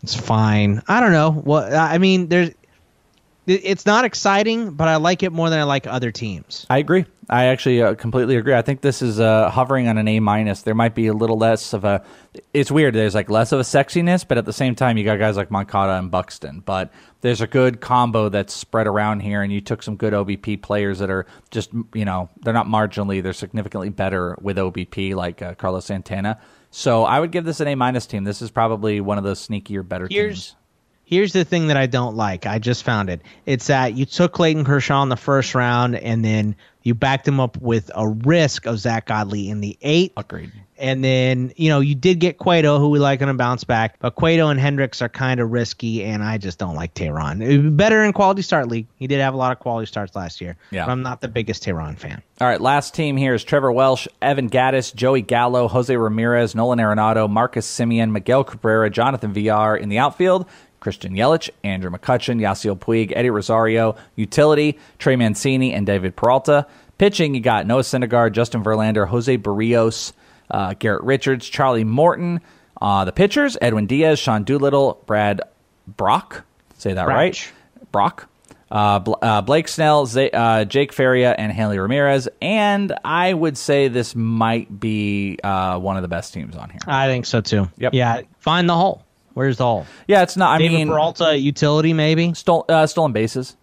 it's 0.03 0.13
fine. 0.13 0.81
I 0.89 0.99
don't 0.99 1.13
know. 1.13 1.41
Well, 1.45 1.73
I 1.75 1.97
mean, 1.97 2.27
there's. 2.27 2.51
It- 3.47 3.61
It's 3.63 3.85
not 3.85 4.05
exciting, 4.05 4.71
but 4.71 4.87
I 4.87 4.95
like 4.97 5.23
it 5.23 5.31
more 5.31 5.49
than 5.49 5.59
I 5.59 5.63
like 5.63 5.87
other 5.87 6.11
teams. 6.11 6.65
I 6.69 6.77
agree. 6.79 7.05
I 7.27 7.45
actually 7.45 7.81
uh, 7.81 7.95
completely 7.95 8.35
agree. 8.35 8.53
I 8.53 8.61
think 8.61 8.81
this 8.81 9.01
is 9.01 9.19
uh, 9.19 9.49
hovering 9.49 9.87
on 9.87 9.97
an 9.97 10.07
A 10.07 10.19
minus. 10.19 10.61
There 10.61 10.75
might 10.75 10.93
be 10.93 11.07
a 11.07 11.13
little 11.13 11.37
less 11.39 11.73
of 11.73 11.83
a. 11.83 12.03
It's 12.53 12.69
weird. 12.69 12.93
There's 12.93 13.15
like 13.15 13.31
less 13.31 13.51
of 13.51 13.59
a 13.59 13.63
sexiness, 13.63 14.23
but 14.27 14.37
at 14.37 14.45
the 14.45 14.53
same 14.53 14.75
time, 14.75 14.95
you 14.97 15.03
got 15.03 15.17
guys 15.17 15.35
like 15.35 15.49
Moncada 15.49 15.93
and 15.93 16.11
Buxton. 16.11 16.59
But 16.63 16.91
there's 17.21 17.41
a 17.41 17.47
good 17.47 17.81
combo 17.81 18.29
that's 18.29 18.53
spread 18.53 18.85
around 18.85 19.21
here, 19.21 19.41
and 19.41 19.51
you 19.51 19.59
took 19.59 19.81
some 19.81 19.95
good 19.95 20.13
OBP 20.13 20.61
players 20.61 20.99
that 20.99 21.09
are 21.09 21.25
just 21.49 21.71
you 21.95 22.05
know 22.05 22.29
they're 22.43 22.53
not 22.53 22.67
marginally, 22.67 23.23
they're 23.23 23.33
significantly 23.33 23.89
better 23.89 24.37
with 24.39 24.57
OBP, 24.57 25.15
like 25.15 25.41
uh, 25.41 25.55
Carlos 25.55 25.85
Santana. 25.85 26.39
So 26.69 27.05
I 27.05 27.19
would 27.19 27.31
give 27.31 27.43
this 27.45 27.59
an 27.59 27.67
A 27.69 27.75
minus 27.75 28.05
team. 28.05 28.23
This 28.23 28.43
is 28.43 28.51
probably 28.51 29.01
one 29.01 29.17
of 29.17 29.23
the 29.23 29.31
sneakier, 29.33 29.87
better 29.87 30.07
Here's 30.11 30.47
teams. 30.49 30.55
Here's 31.05 31.33
the 31.33 31.45
thing 31.45 31.67
that 31.67 31.77
I 31.77 31.85
don't 31.85 32.15
like. 32.15 32.45
I 32.45 32.59
just 32.59 32.83
found 32.83 33.09
it. 33.09 33.21
It's 33.45 33.67
that 33.67 33.93
you 33.93 34.05
took 34.05 34.33
Clayton 34.33 34.65
Kershaw 34.65 35.03
in 35.03 35.09
the 35.09 35.15
first 35.15 35.53
round, 35.53 35.95
and 35.95 36.25
then 36.25 36.55
you 36.81 36.93
backed 36.93 37.27
him 37.27 37.39
up 37.39 37.57
with 37.57 37.89
a 37.95 38.07
risk 38.07 38.65
of 38.67 38.79
Zack 38.79 39.07
Godley 39.07 39.49
in 39.49 39.59
the 39.61 39.77
eighth. 39.81 40.13
Agreed. 40.17 40.51
And 40.77 41.01
then 41.03 41.53
you 41.55 41.69
know 41.69 41.79
you 41.79 41.95
did 41.95 42.19
get 42.19 42.37
Cueto, 42.37 42.79
who 42.79 42.89
we 42.89 42.99
like 42.99 43.21
on 43.21 43.29
a 43.29 43.33
bounce 43.33 43.63
back, 43.63 43.97
but 43.99 44.15
Cueto 44.15 44.49
and 44.49 44.59
Hendricks 44.59 45.01
are 45.01 45.07
kind 45.07 45.39
of 45.39 45.51
risky, 45.51 46.03
and 46.03 46.21
I 46.21 46.37
just 46.37 46.59
don't 46.59 46.75
like 46.75 46.93
Teheran. 46.93 47.67
Uh, 47.67 47.69
better 47.69 48.03
in 48.03 48.11
quality 48.11 48.41
start 48.41 48.67
league. 48.67 48.87
He 48.97 49.07
did 49.07 49.21
have 49.21 49.33
a 49.33 49.37
lot 49.37 49.53
of 49.53 49.59
quality 49.59 49.85
starts 49.85 50.15
last 50.17 50.41
year. 50.41 50.57
Yeah. 50.71 50.85
but 50.85 50.91
I'm 50.91 51.01
not 51.01 51.21
the 51.21 51.29
biggest 51.29 51.63
Teheran 51.63 51.97
fan. 51.97 52.21
All 52.41 52.47
right, 52.47 52.59
last 52.59 52.93
team 52.93 53.15
here 53.15 53.33
is 53.33 53.43
Trevor 53.45 53.71
Welsh, 53.71 54.07
Evan 54.21 54.49
Gattis, 54.49 54.93
Joey 54.93 55.21
Gallo, 55.21 55.69
Jose 55.69 55.95
Ramirez, 55.95 56.53
Nolan 56.55 56.79
Arenado, 56.79 57.29
Marcus 57.29 57.65
Semien, 57.65 58.11
Miguel 58.11 58.43
Cabrera, 58.43 58.89
Jonathan 58.89 59.31
Villar 59.31 59.77
in 59.77 59.87
the 59.87 59.99
outfield. 59.99 60.45
Christian 60.85 61.15
Yelich, 61.15 61.49
Andrew 61.63 61.89
McCutchen, 61.89 62.39
Yasiel 62.39 62.77
Puig, 62.77 63.11
Eddie 63.15 63.31
Rosario, 63.31 63.95
utility, 64.15 64.77
Trey 64.99 65.15
Mancini, 65.15 65.73
and 65.73 65.83
David 65.83 66.15
Peralta. 66.15 66.67
Pitching, 66.99 67.33
you 67.33 67.41
got 67.41 67.65
Noah 67.65 67.81
Syndergaard, 67.81 68.33
Justin 68.33 68.63
Verlander, 68.63 69.07
Jose 69.07 69.35
Berrios, 69.39 70.13
uh, 70.51 70.75
Garrett 70.77 71.01
Richards, 71.01 71.49
Charlie 71.49 71.83
Morton. 71.83 72.39
Uh, 72.79 73.03
the 73.03 73.11
pitchers, 73.11 73.57
Edwin 73.63 73.87
Diaz, 73.87 74.19
Sean 74.19 74.43
Doolittle, 74.43 75.01
Brad 75.07 75.41
Brach. 75.87 76.43
Say 76.77 76.93
that 76.93 77.07
right? 77.07 77.51
Brock. 77.91 78.29
Uh, 78.69 78.99
Bl- 78.99 79.13
uh, 79.23 79.41
Blake 79.41 79.67
Snell, 79.67 80.05
Z- 80.05 80.29
uh, 80.33 80.65
Jake 80.65 80.93
Faria, 80.93 81.33
and 81.35 81.51
Hanley 81.51 81.79
Ramirez. 81.79 82.27
And 82.43 82.93
I 83.03 83.33
would 83.33 83.57
say 83.57 83.87
this 83.87 84.15
might 84.15 84.79
be 84.79 85.39
uh, 85.43 85.79
one 85.79 85.95
of 85.95 86.03
the 86.03 86.07
best 86.09 86.31
teams 86.31 86.55
on 86.55 86.69
here. 86.69 86.81
I 86.85 87.07
think 87.07 87.25
so 87.25 87.41
too. 87.41 87.71
Yep. 87.79 87.95
Yeah, 87.95 88.21
find 88.37 88.69
the 88.69 88.75
hole. 88.75 89.04
Where's 89.35 89.57
the 89.57 89.65
hole? 89.65 89.85
Yeah, 90.07 90.23
it's 90.23 90.35
not. 90.35 90.55
I 90.55 90.57
David 90.57 90.75
mean, 90.77 90.87
Peralta 90.87 91.37
utility 91.37 91.93
maybe. 91.93 92.33
stole, 92.33 92.65
uh, 92.67 92.87
stolen 92.87 93.11
bases. 93.11 93.55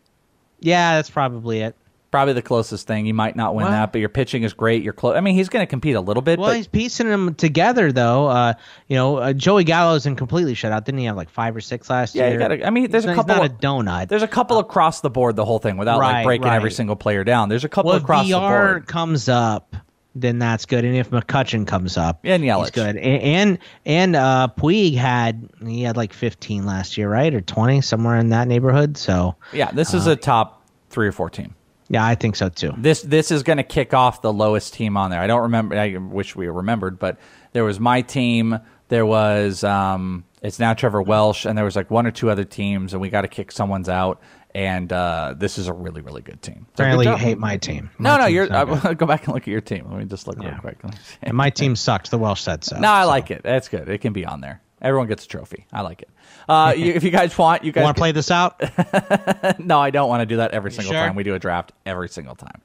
Yeah, 0.60 0.94
that's 0.94 1.10
probably 1.10 1.60
it. 1.62 1.74
Probably 2.12 2.34
the 2.34 2.42
closest 2.42 2.86
thing. 2.86 3.06
You 3.06 3.14
might 3.14 3.36
not 3.36 3.54
win 3.54 3.64
Well- 3.64 3.72
that, 3.72 3.90
but 3.90 3.98
your 3.98 4.10
pitching 4.10 4.42
is 4.42 4.52
great. 4.52 4.82
You're 4.82 4.92
close. 4.92 5.16
I 5.16 5.20
mean, 5.22 5.34
he's 5.34 5.48
going 5.48 5.62
to 5.62 5.66
compete 5.66 5.96
a 5.96 6.00
little 6.00 6.20
bit, 6.22 6.38
Well, 6.38 6.50
but 6.50 6.56
he's 6.58 6.66
piecing 6.66 7.08
them 7.08 7.34
together 7.34 7.90
though. 7.90 8.26
Uh, 8.26 8.52
you 8.86 8.96
know, 8.96 9.16
uh, 9.16 9.32
Joey 9.32 9.64
Gallo 9.64 9.94
isn't 9.96 10.16
completely 10.16 10.52
shut 10.52 10.72
out. 10.72 10.84
Didn't 10.84 10.98
he 11.00 11.06
have 11.06 11.16
like 11.16 11.30
five 11.30 11.56
or 11.56 11.62
six 11.62 11.88
last 11.88 12.14
Yeah, 12.14 12.24
year? 12.24 12.32
you 12.34 12.38
gotta. 12.38 12.66
I 12.66 12.70
mean, 12.70 12.90
there's 12.90 13.04
He's 13.04 13.12
a 13.12 13.14
couple. 13.14 13.34
He's 13.36 13.50
not 13.50 13.50
a 13.50 13.66
donut. 13.66 14.08
There's 14.08 14.22
a 14.22 14.28
couple 14.28 14.58
across 14.58 15.00
the 15.00 15.08
board. 15.08 15.36
The 15.36 15.44
whole 15.46 15.58
thing 15.58 15.78
without 15.78 15.98
like 16.00 16.12
Right, 16.12 16.24
breaking 16.26 16.48
every 16.48 16.70
single 16.70 16.96
player 16.96 17.24
down. 17.24 17.48
There's 17.48 17.64
a 17.64 17.68
couple 17.70 17.88
Well, 17.88 17.96
if 17.96 18.02
across 18.02 18.26
the 18.26 18.34
VR 18.34 18.72
board. 18.74 18.86
comes 18.86 19.30
up, 19.30 19.74
then 20.14 20.38
that's 20.38 20.66
good. 20.66 20.84
And 20.84 20.94
if 20.96 21.10
McCutchen 21.10 21.66
comes 21.66 21.96
up, 21.96 22.20
And 22.24 22.42
Yelich. 22.42 22.60
he's 22.60 22.70
good. 22.70 22.96
And 22.96 23.22
and, 23.22 23.58
and 23.86 24.16
uh, 24.16 24.48
Puig 24.56 24.94
had 24.96 25.48
he 25.66 25.82
had 25.82 25.96
like 25.96 26.12
15 26.12 26.66
last 26.66 26.98
year, 26.98 27.08
right, 27.10 27.32
or 27.34 27.40
20 27.40 27.80
somewhere 27.80 28.16
in 28.16 28.28
that 28.30 28.48
neighborhood. 28.48 28.96
So 28.96 29.36
Yeah, 29.52 29.70
this 29.72 29.94
is 29.94 30.06
a 30.06 30.16
top 30.16 30.66
three 30.90 31.06
or 31.08 31.12
four 31.12 31.30
team. 31.30 31.54
yeah, 31.88 32.04
I 32.04 32.14
think 32.14 32.36
so 32.36 32.48
too. 32.48 32.72
This 32.76 33.02
this 33.02 33.30
is 33.30 33.42
going 33.42 33.56
to 33.58 33.62
kick 33.64 33.94
off 33.94 34.20
the 34.22 34.32
lowest 34.32 34.74
team 34.74 34.96
on 34.96 35.10
there. 35.10 35.20
I 35.20 35.26
don't 35.26 35.42
remember. 35.42 35.76
I 35.78 35.96
wish 35.96 36.36
we 36.36 36.46
remembered, 36.48 36.98
but 36.98 37.18
there 37.52 37.64
was 37.64 37.80
my 37.80 38.02
team. 38.02 38.58
There 38.88 39.06
was 39.06 39.64
um, 39.64 40.24
it's 40.42 40.58
now 40.58 40.74
Trevor 40.74 41.00
Welsh, 41.00 41.46
and 41.46 41.56
there 41.56 41.64
was 41.64 41.76
like 41.76 41.90
one 41.90 42.06
or 42.06 42.10
two 42.10 42.28
other 42.28 42.44
teams, 42.44 42.92
and 42.92 43.00
we 43.00 43.08
got 43.08 43.22
to 43.22 43.28
kick 43.28 43.50
someone's 43.50 43.88
out. 43.88 44.20
And 44.54 44.92
uh, 44.92 45.34
this 45.36 45.56
is 45.56 45.68
a 45.68 45.72
really 45.72 46.02
really 46.02 46.22
good 46.22 46.42
team. 46.42 46.66
So 46.76 46.84
Apparently, 46.84 47.06
good 47.06 47.12
you 47.12 47.16
hate 47.16 47.38
my 47.38 47.56
team. 47.56 47.90
No, 47.98 48.10
My 48.10 48.16
no, 48.16 48.24
team's 48.24 48.34
you're. 48.34 48.90
I, 48.90 48.94
go 48.94 49.06
back 49.06 49.24
and 49.24 49.34
look 49.34 49.44
at 49.44 49.48
your 49.48 49.60
team. 49.60 49.86
Let 49.88 49.98
me 49.98 50.04
just 50.04 50.26
look 50.26 50.38
real 50.38 50.56
quick. 50.60 50.78
Let 50.84 50.92
me 50.92 50.98
see. 51.02 51.16
and 51.22 51.36
my 51.36 51.50
team 51.50 51.74
sucked. 51.74 52.10
The 52.10 52.18
Welsh 52.18 52.42
said 52.42 52.62
so. 52.64 52.78
No, 52.78 52.88
I 52.88 53.04
like 53.04 53.30
it. 53.30 53.42
That's 53.42 53.68
good. 53.68 53.88
It 53.88 53.98
can 53.98 54.12
be 54.12 54.26
on 54.26 54.40
there. 54.40 54.60
Everyone 54.82 55.06
gets 55.06 55.24
a 55.24 55.28
trophy. 55.28 55.66
I 55.72 55.82
like 55.82 56.02
it. 56.02 56.10
Uh, 56.48 56.74
you, 56.76 56.92
if 56.92 57.04
you 57.04 57.10
guys 57.10 57.36
want, 57.38 57.64
you 57.64 57.72
guys 57.72 57.84
Want 57.84 57.96
to 57.96 58.00
play 58.00 58.12
this 58.12 58.30
out? 58.30 58.60
no, 59.58 59.80
I 59.80 59.90
don't 59.90 60.08
want 60.08 60.20
to 60.22 60.26
do 60.26 60.36
that 60.38 60.50
every 60.50 60.72
single 60.72 60.92
sure? 60.92 61.00
time. 61.00 61.14
We 61.14 61.22
do 61.22 61.34
a 61.34 61.38
draft 61.38 61.72
every 61.86 62.08
single 62.08 62.34
time. 62.34 62.60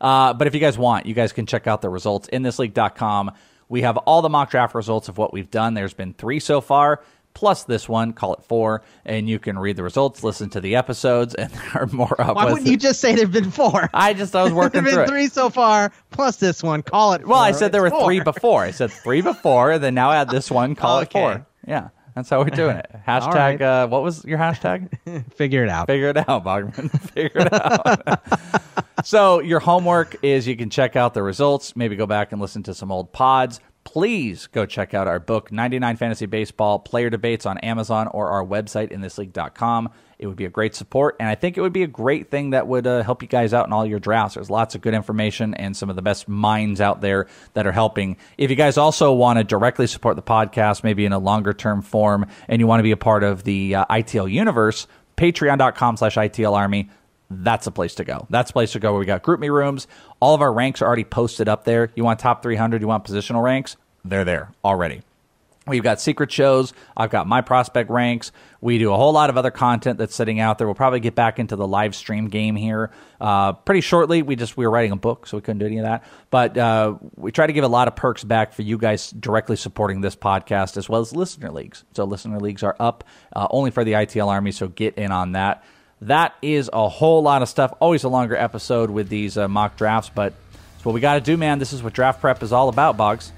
Uh, 0.00 0.32
but 0.34 0.46
if 0.46 0.54
you 0.54 0.60
guys 0.60 0.76
want, 0.76 1.06
you 1.06 1.14
guys 1.14 1.32
can 1.32 1.46
check 1.46 1.66
out 1.66 1.80
the 1.80 1.88
results 1.88 2.28
in 2.28 2.42
thisleague.com. 2.42 3.32
We 3.68 3.82
have 3.82 3.96
all 3.98 4.20
the 4.20 4.28
mock 4.28 4.50
draft 4.50 4.74
results 4.74 5.08
of 5.08 5.16
what 5.16 5.32
we've 5.32 5.50
done. 5.50 5.74
There's 5.74 5.94
been 5.94 6.12
three 6.12 6.40
so 6.40 6.60
far, 6.60 7.02
plus 7.34 7.64
this 7.64 7.88
one, 7.88 8.12
call 8.12 8.34
it 8.34 8.42
four, 8.44 8.82
and 9.04 9.28
you 9.28 9.38
can 9.38 9.58
read 9.58 9.76
the 9.76 9.82
results, 9.82 10.22
listen 10.22 10.50
to 10.50 10.60
the 10.60 10.76
episodes, 10.76 11.34
and 11.34 11.50
there 11.50 11.70
are 11.82 11.86
more 11.86 12.20
up. 12.20 12.36
Why 12.36 12.44
wouldn't 12.46 12.66
you 12.66 12.76
just 12.76 13.00
say 13.00 13.14
there've 13.14 13.32
been 13.32 13.50
four? 13.50 13.88
I 13.94 14.14
just 14.14 14.34
I 14.34 14.42
was 14.42 14.52
working 14.52 14.84
there've 14.84 14.94
been 14.94 15.04
it. 15.04 15.08
three 15.08 15.28
so 15.28 15.50
far, 15.50 15.92
plus 16.10 16.36
this 16.36 16.62
one. 16.62 16.82
Call 16.82 17.14
it. 17.14 17.26
Well, 17.26 17.38
I 17.38 17.52
said 17.52 17.72
there 17.72 17.82
were 17.82 17.90
four. 17.90 18.04
three 18.04 18.20
before. 18.20 18.62
I 18.62 18.70
said 18.70 18.90
three 18.90 19.20
before, 19.20 19.72
and 19.72 19.82
then 19.82 19.94
now 19.94 20.12
add 20.12 20.28
this 20.28 20.50
one, 20.50 20.74
call 20.74 21.00
it 21.00 21.10
four. 21.12 21.46
Yeah, 21.66 21.88
that's 22.14 22.28
how 22.28 22.40
we're 22.40 22.50
doing 22.50 22.76
it. 22.76 22.90
Hashtag. 23.06 23.34
right. 23.34 23.62
Uh, 23.62 23.86
what 23.88 24.02
was 24.02 24.24
your 24.24 24.38
hashtag? 24.38 25.32
Figure 25.34 25.62
it 25.64 25.70
out. 25.70 25.86
Figure 25.86 26.08
it 26.08 26.16
out, 26.16 26.44
Bogman. 26.44 26.90
Figure 27.10 27.42
it 27.42 27.52
out. 27.52 29.06
so 29.06 29.40
your 29.40 29.60
homework 29.60 30.16
is 30.22 30.46
you 30.46 30.56
can 30.56 30.70
check 30.70 30.96
out 30.96 31.14
the 31.14 31.22
results, 31.22 31.76
maybe 31.76 31.96
go 31.96 32.06
back 32.06 32.32
and 32.32 32.40
listen 32.40 32.62
to 32.64 32.74
some 32.74 32.90
old 32.90 33.12
pods. 33.12 33.60
Please 33.84 34.46
go 34.46 34.66
check 34.66 34.94
out 34.94 35.08
our 35.08 35.18
book, 35.18 35.50
99 35.50 35.96
Fantasy 35.96 36.26
Baseball 36.26 36.78
Player 36.78 37.10
Debates 37.10 37.46
on 37.46 37.58
Amazon 37.58 38.08
or 38.08 38.28
our 38.28 38.44
website, 38.44 38.92
inthisleague.com. 38.92 39.88
It 40.18 40.26
would 40.26 40.36
be 40.36 40.44
a 40.44 40.50
great 40.50 40.74
support, 40.74 41.16
and 41.18 41.28
I 41.30 41.34
think 41.34 41.56
it 41.56 41.62
would 41.62 41.72
be 41.72 41.82
a 41.82 41.88
great 41.88 42.30
thing 42.30 42.50
that 42.50 42.66
would 42.66 42.86
uh, 42.86 43.02
help 43.02 43.22
you 43.22 43.28
guys 43.28 43.54
out 43.54 43.66
in 43.66 43.72
all 43.72 43.86
your 43.86 43.98
drafts. 43.98 44.34
There's 44.34 44.50
lots 44.50 44.74
of 44.74 44.82
good 44.82 44.92
information 44.92 45.54
and 45.54 45.74
some 45.74 45.88
of 45.88 45.96
the 45.96 46.02
best 46.02 46.28
minds 46.28 46.80
out 46.82 47.00
there 47.00 47.26
that 47.54 47.66
are 47.66 47.72
helping. 47.72 48.18
If 48.36 48.50
you 48.50 48.56
guys 48.56 48.76
also 48.76 49.14
want 49.14 49.38
to 49.38 49.44
directly 49.44 49.86
support 49.86 50.16
the 50.16 50.22
podcast, 50.22 50.84
maybe 50.84 51.06
in 51.06 51.12
a 51.14 51.18
longer 51.18 51.54
term 51.54 51.80
form, 51.80 52.26
and 52.48 52.60
you 52.60 52.66
want 52.66 52.80
to 52.80 52.84
be 52.84 52.90
a 52.90 52.98
part 52.98 53.24
of 53.24 53.44
the 53.44 53.76
uh, 53.76 53.86
ITL 53.86 54.30
universe, 54.30 54.86
patreon.com 55.16 55.96
slash 55.96 56.16
ITL 56.16 56.54
Army. 56.54 56.90
That's 57.30 57.66
a 57.66 57.70
place 57.70 57.94
to 57.94 58.04
go. 58.04 58.26
That's 58.28 58.50
a 58.50 58.52
place 58.52 58.72
to 58.72 58.80
go 58.80 58.92
where 58.92 59.00
we 59.00 59.06
got 59.06 59.22
GroupMe 59.22 59.50
rooms. 59.50 59.86
All 60.20 60.34
of 60.34 60.42
our 60.42 60.52
ranks 60.52 60.82
are 60.82 60.86
already 60.86 61.04
posted 61.04 61.48
up 61.48 61.64
there. 61.64 61.90
You 61.94 62.04
want 62.04 62.20
top 62.20 62.42
300, 62.42 62.80
you 62.80 62.88
want 62.88 63.04
positional 63.04 63.42
ranks? 63.42 63.76
They're 64.04 64.24
there 64.24 64.52
already. 64.64 65.02
We've 65.66 65.82
got 65.82 66.00
secret 66.00 66.32
shows. 66.32 66.72
I've 66.96 67.10
got 67.10 67.26
my 67.26 67.42
prospect 67.42 67.90
ranks. 67.90 68.32
We 68.60 68.78
do 68.78 68.92
a 68.92 68.96
whole 68.96 69.12
lot 69.12 69.30
of 69.30 69.36
other 69.36 69.50
content 69.50 69.98
that's 69.98 70.14
sitting 70.14 70.40
out 70.40 70.58
there. 70.58 70.66
We'll 70.66 70.74
probably 70.74 71.00
get 71.00 71.14
back 71.14 71.38
into 71.38 71.54
the 71.54 71.66
live 71.66 71.94
stream 71.94 72.28
game 72.28 72.56
here 72.56 72.90
uh, 73.20 73.52
pretty 73.52 73.82
shortly. 73.82 74.22
We 74.22 74.36
just 74.36 74.56
we 74.56 74.66
were 74.66 74.70
writing 74.70 74.90
a 74.90 74.96
book, 74.96 75.26
so 75.26 75.36
we 75.36 75.42
couldn't 75.42 75.58
do 75.58 75.66
any 75.66 75.78
of 75.78 75.84
that. 75.84 76.04
But 76.30 76.56
uh, 76.56 76.96
we 77.14 77.30
try 77.30 77.46
to 77.46 77.52
give 77.52 77.62
a 77.62 77.68
lot 77.68 77.88
of 77.88 77.94
perks 77.94 78.24
back 78.24 78.52
for 78.52 78.62
you 78.62 78.78
guys 78.78 79.10
directly 79.10 79.56
supporting 79.56 80.00
this 80.00 80.16
podcast 80.16 80.76
as 80.76 80.88
well 80.88 81.02
as 81.02 81.14
listener 81.14 81.50
leagues. 81.50 81.84
So 81.92 82.04
listener 82.04 82.40
leagues 82.40 82.62
are 82.62 82.76
up 82.80 83.04
uh, 83.36 83.46
only 83.50 83.70
for 83.70 83.84
the 83.84 83.92
ITL 83.92 84.28
Army. 84.28 84.52
So 84.52 84.66
get 84.66 84.96
in 84.96 85.12
on 85.12 85.32
that. 85.32 85.62
That 86.02 86.34
is 86.40 86.70
a 86.72 86.88
whole 86.88 87.22
lot 87.22 87.42
of 87.42 87.48
stuff. 87.48 87.74
Always 87.78 88.04
a 88.04 88.08
longer 88.08 88.36
episode 88.36 88.90
with 88.90 89.08
these 89.08 89.36
uh, 89.36 89.48
mock 89.48 89.76
drafts, 89.76 90.10
but 90.14 90.32
it's 90.76 90.84
what 90.84 90.94
we 90.94 91.00
got 91.00 91.14
to 91.14 91.20
do, 91.20 91.36
man. 91.36 91.58
This 91.58 91.72
is 91.72 91.82
what 91.82 91.92
draft 91.92 92.20
prep 92.20 92.42
is 92.42 92.52
all 92.52 92.68
about, 92.70 92.96
Boggs. 92.96 93.32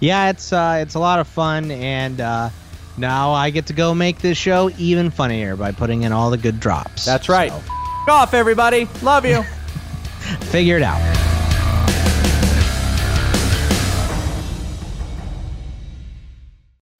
Yeah, 0.00 0.30
it's 0.30 0.52
uh, 0.52 0.78
it's 0.80 0.94
a 0.94 1.00
lot 1.00 1.18
of 1.18 1.26
fun, 1.26 1.72
and 1.72 2.20
uh, 2.20 2.50
now 2.96 3.32
I 3.32 3.50
get 3.50 3.66
to 3.66 3.72
go 3.72 3.94
make 3.94 4.20
this 4.20 4.38
show 4.38 4.70
even 4.78 5.10
funnier 5.10 5.56
by 5.56 5.72
putting 5.72 6.02
in 6.02 6.12
all 6.12 6.30
the 6.30 6.38
good 6.38 6.60
drops. 6.60 7.04
That's 7.04 7.28
right. 7.28 7.50
F- 7.50 7.68
off, 8.08 8.32
everybody. 8.32 8.88
Love 9.02 9.26
you. 9.26 9.42
Figure 10.50 10.76
it 10.76 10.82
out. 10.82 11.37